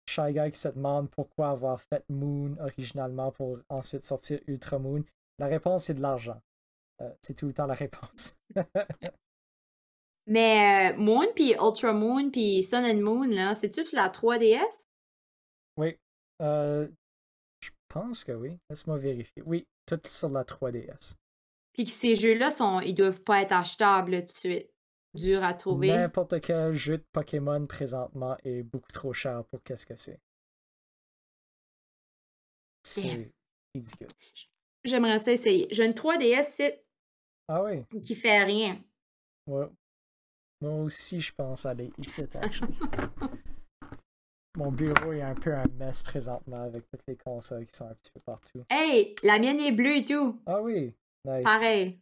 Shy 0.09 0.33
Guy 0.33 0.51
qui 0.51 0.59
se 0.59 0.69
demande 0.69 1.11
pourquoi 1.11 1.51
avoir 1.51 1.81
fait 1.81 2.05
Moon 2.09 2.57
originalement 2.59 3.33
pour 3.33 3.59
ensuite 3.69 4.05
sortir 4.05 4.41
Ultra 4.47 4.79
Moon. 4.79 5.05
La 5.39 5.47
réponse, 5.47 5.85
c'est 5.85 5.95
de 5.95 6.01
l'argent. 6.01 6.41
Euh, 7.03 7.13
c'est 7.21 7.35
tout 7.35 7.47
le 7.49 7.53
temps 7.53 7.67
la 7.67 7.75
réponse. 7.75 8.39
Mais 10.27 10.93
euh, 10.93 10.97
Moon, 10.99 11.27
puis 11.35 11.53
Ultra 11.53 11.93
Moon, 11.93 12.31
puis 12.31 12.63
Sun 12.63 12.85
and 12.85 13.01
Moon, 13.01 13.29
là, 13.29 13.55
c'est-tu 13.55 13.85
sur 13.85 13.97
la 13.97 14.09
3DS? 14.09 14.87
Oui. 15.77 15.97
Euh, 16.43 16.89
je 17.61 17.71
pense 17.89 18.25
que 18.25 18.33
oui. 18.33 18.59
Laisse-moi 18.69 18.99
vérifier. 18.99 19.43
Oui, 19.47 19.67
tout 19.87 20.01
sur 20.09 20.31
la 20.31 20.43
3DS. 20.43 21.15
Puis 21.73 21.85
que 21.85 21.91
ces 21.91 22.17
jeux-là, 22.17 22.51
sont, 22.51 22.81
ils 22.81 22.95
doivent 22.95 23.23
pas 23.23 23.43
être 23.43 23.53
achetables 23.53 24.21
tout 24.21 24.27
de 24.27 24.31
suite. 24.31 24.71
Dur 25.15 25.43
à 25.43 25.55
trouver. 25.55 25.89
N'importe 25.89 26.41
quel 26.43 26.75
jeu 26.75 26.99
de 26.99 27.05
Pokémon 27.13 27.67
présentement 27.67 28.37
est 28.45 28.63
beaucoup 28.63 28.93
trop 28.93 29.15
cher 29.15 29.45
pour 29.47 29.63
qu'est-ce 29.63 29.87
que 29.87 29.97
c'est. 29.97 30.21
C'est 32.83 33.33
ridicule. 33.75 34.09
J'aimerais 34.85 35.19
ça 35.19 35.33
essayer. 35.33 35.69
J'ai 35.71 35.87
une 35.87 35.93
3DS 35.93 36.45
c'est 36.45 36.85
ah 37.49 37.63
oui. 37.63 37.83
qui 38.03 38.15
fait 38.15 38.43
rien. 38.43 38.79
Ouais. 39.47 39.67
Moi 40.61 40.73
aussi, 40.85 41.21
je 41.21 41.35
pense 41.35 41.67
aller 41.67 41.93
ici, 41.99 42.25
Mon 44.57 44.73
bureau 44.73 45.13
est 45.13 45.21
un 45.21 45.35
peu 45.35 45.55
un 45.55 45.67
mess 45.79 46.03
présentement 46.03 46.63
avec 46.63 46.89
toutes 46.89 47.03
les 47.07 47.17
consoles 47.17 47.67
qui 47.67 47.77
sont 47.77 47.87
un 47.87 47.95
petit 47.95 48.11
peu 48.11 48.21
partout. 48.21 48.65
Hey, 48.71 49.15
la 49.23 49.39
mienne 49.39 49.61
est 49.61 49.73
bleue 49.73 49.99
et 49.99 50.05
tout. 50.07 50.41
Ah 50.47 50.63
oui, 50.63 50.95
nice. 51.27 51.45
Pareil. 51.45 52.01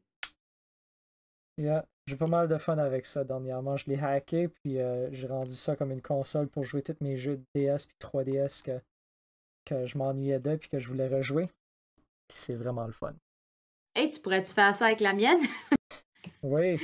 Yeah, 1.59 1.85
j'ai 2.07 2.15
pas 2.15 2.29
mal 2.29 2.47
de 2.47 2.57
fun 2.57 2.79
avec 2.79 3.07
ça 3.07 3.25
dernièrement. 3.25 3.77
Je 3.77 3.87
l'ai 3.87 3.99
hacké, 3.99 4.47
puis 4.49 4.79
euh, 4.79 5.11
j'ai 5.13 5.27
rendu 5.27 5.55
ça 5.55 5.75
comme 5.75 5.91
une 5.91 6.03
console 6.03 6.49
pour 6.49 6.63
jouer 6.63 6.83
tous 6.83 6.97
mes 7.01 7.17
jeux 7.17 7.39
de 7.39 7.45
DS 7.55 7.87
puis 7.87 7.97
3DS 7.99 8.63
que, 8.63 8.81
que 9.65 9.87
je 9.87 9.99
m'ennuyais 9.99 10.39
de 10.39 10.55
puis 10.55 10.69
que 10.69 10.79
je 10.79 10.87
voulais 10.87 11.09
rejouer. 11.09 11.49
c'est 12.33 12.55
vraiment 12.55 12.87
le 12.87 12.93
fun. 12.93 13.15
Hey, 13.97 14.11
tu 14.11 14.21
pourrais-tu 14.21 14.55
faire 14.55 14.77
ça 14.77 14.87
avec 14.87 15.01
la 15.01 15.13
mienne? 15.13 15.41
oui. 16.43 16.77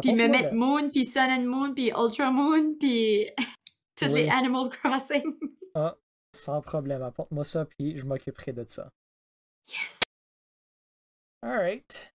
Puis 0.00 0.12
me 0.12 0.28
mettre 0.28 0.54
Moon, 0.54 0.88
puis 0.88 1.04
Sun 1.04 1.30
and 1.30 1.46
Moon, 1.46 1.74
puis 1.74 1.90
Ultra 1.90 2.30
Moon, 2.30 2.74
puis 2.78 3.26
toutes 3.96 4.12
les 4.12 4.28
Animal 4.28 4.70
Crossing. 4.70 5.34
ah, 5.74 5.96
sans 6.34 6.60
problème. 6.60 7.02
Apporte-moi 7.02 7.44
ça, 7.44 7.64
puis 7.64 7.98
je 7.98 8.04
m'occuperai 8.04 8.52
de 8.52 8.64
ça. 8.68 8.90
Yes. 9.68 10.00
Alright. 11.42 12.12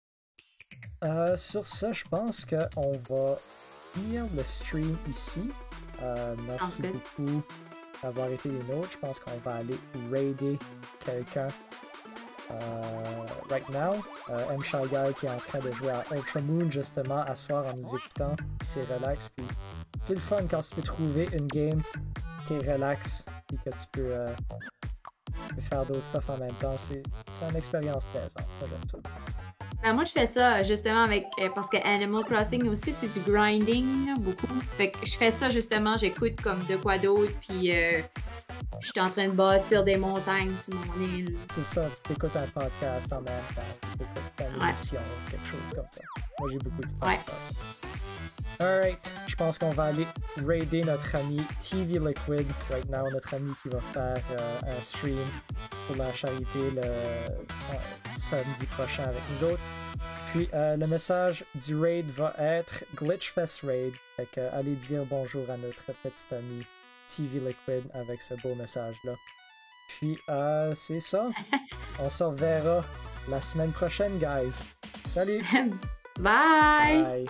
Euh, 1.04 1.36
sur 1.36 1.66
ça, 1.66 1.92
je 1.92 2.04
pense 2.04 2.44
qu'on 2.44 2.92
va 3.08 3.38
finir 3.94 4.24
le 4.36 4.42
stream 4.42 4.96
ici. 5.08 5.48
Euh, 6.02 6.36
merci 6.46 6.82
beaucoup 6.82 7.42
d'avoir 8.02 8.30
été 8.30 8.48
les 8.48 8.62
nôtres. 8.64 8.92
Je 8.92 8.98
pense 8.98 9.20
qu'on 9.20 9.36
va 9.38 9.56
aller 9.56 9.76
raider 10.10 10.58
quelqu'un 11.04 11.48
right 13.50 13.68
now. 13.70 13.94
M. 14.50 14.62
Shy 14.62 14.76
qui 15.18 15.26
est 15.26 15.30
en 15.30 15.36
train 15.36 15.58
de 15.58 15.70
jouer 15.72 15.90
à 15.90 16.04
Ultra 16.14 16.40
Moon 16.40 16.70
justement 16.70 17.22
à 17.22 17.36
soir 17.36 17.64
en 17.66 17.76
nous 17.76 17.96
écoutant. 17.96 18.36
C'est 18.62 18.84
relax. 18.92 19.28
Puis 19.30 19.46
c'est 20.04 20.14
le 20.14 20.20
fun 20.20 20.46
quand 20.48 20.60
tu 20.60 20.74
peux 20.74 20.82
trouver 20.82 21.28
une 21.32 21.46
game 21.46 21.82
qui 22.46 22.54
est 22.54 22.72
relax 22.72 23.24
et 23.52 23.56
que 23.56 23.70
tu 23.70 23.86
peux, 23.92 24.12
faire 25.60 25.84
d'autres 25.86 26.02
stuff 26.02 26.28
en 26.30 26.38
même 26.38 26.52
temps. 26.54 26.76
C'est 26.78 27.02
une 27.50 27.56
expérience 27.56 28.04
plaisante. 28.06 28.46
J'aime 28.60 28.88
ça. 28.88 28.98
Ben, 29.82 29.92
moi, 29.92 30.04
je 30.04 30.12
fais 30.12 30.26
ça 30.26 30.62
justement 30.62 31.02
avec. 31.02 31.24
Euh, 31.40 31.48
parce 31.54 31.68
que 31.68 31.76
Animal 31.76 32.24
Crossing 32.24 32.66
aussi, 32.68 32.92
c'est 32.92 33.12
du 33.12 33.20
grinding, 33.30 34.14
beaucoup. 34.18 34.46
Fait 34.76 34.90
que 34.90 34.98
je 35.06 35.16
fais 35.16 35.30
ça 35.30 35.48
justement, 35.48 35.96
j'écoute 35.96 36.40
comme 36.42 36.58
de 36.68 36.76
quoi 36.76 36.98
d'autre, 36.98 37.32
puis 37.46 37.72
euh, 37.72 38.00
je 38.80 38.88
suis 38.88 39.00
en 39.00 39.10
train 39.10 39.28
de 39.28 39.32
bâtir 39.32 39.84
des 39.84 39.96
montagnes 39.96 40.54
sur 40.56 40.74
mon 40.74 41.06
île. 41.06 41.36
C'est 41.54 41.64
ça, 41.64 41.88
tu 42.04 42.12
écoutes 42.12 42.36
un 42.36 42.46
podcast 42.46 43.12
en 43.12 43.20
même 43.20 43.42
temps, 43.54 43.62
tu 43.82 44.04
écoutes 44.04 44.36
ta 44.36 44.44
émission, 44.44 45.00
quelque 45.30 45.46
chose 45.46 45.74
comme 45.74 45.90
ça. 45.90 46.00
Moi, 46.38 46.50
j'ai 46.52 46.58
beaucoup 46.58 46.82
de 46.82 46.92
fun 46.98 47.08
ouais. 47.08 47.18
Alright, 48.58 49.12
je 49.26 49.34
pense 49.34 49.58
qu'on 49.58 49.72
va 49.72 49.84
aller 49.84 50.06
raider 50.46 50.80
notre 50.80 51.14
ami 51.14 51.42
TV 51.60 51.98
Liquid 51.98 52.46
right 52.70 52.88
now, 52.88 53.10
notre 53.10 53.34
ami 53.34 53.52
qui 53.62 53.68
va 53.68 53.80
faire 53.80 54.22
euh, 54.30 54.78
un 54.78 54.82
stream 54.82 55.18
pour 55.86 55.96
la 55.96 56.10
charité 56.14 56.70
le 56.74 56.80
euh, 56.82 57.28
samedi 58.16 58.64
prochain 58.66 59.02
avec 59.02 59.20
nous 59.32 59.48
autres. 59.48 59.60
Puis 60.32 60.48
euh, 60.54 60.76
le 60.76 60.86
message 60.86 61.44
du 61.54 61.76
raid 61.76 62.06
va 62.16 62.34
être 62.38 62.84
Glitchfest 62.96 63.60
Raid. 63.62 63.92
Fait 64.16 64.26
que 64.30 64.40
allez 64.54 64.74
dire 64.74 65.04
bonjour 65.04 65.44
à 65.50 65.58
notre 65.58 65.92
petit 66.02 66.34
ami 66.34 66.66
TV 67.06 67.40
Liquid 67.40 67.90
avec 67.94 68.22
ce 68.22 68.34
beau 68.34 68.54
message-là. 68.54 69.14
Puis 69.88 70.18
c'est 70.74 71.00
ça. 71.00 71.30
On 72.00 72.10
se 72.10 72.24
reverra 72.24 72.84
la 73.28 73.40
semaine 73.40 73.72
prochaine, 73.72 74.18
guys. 74.18 74.64
Salut! 75.08 75.42
Bye. 76.18 77.02
Bye. 77.02 77.26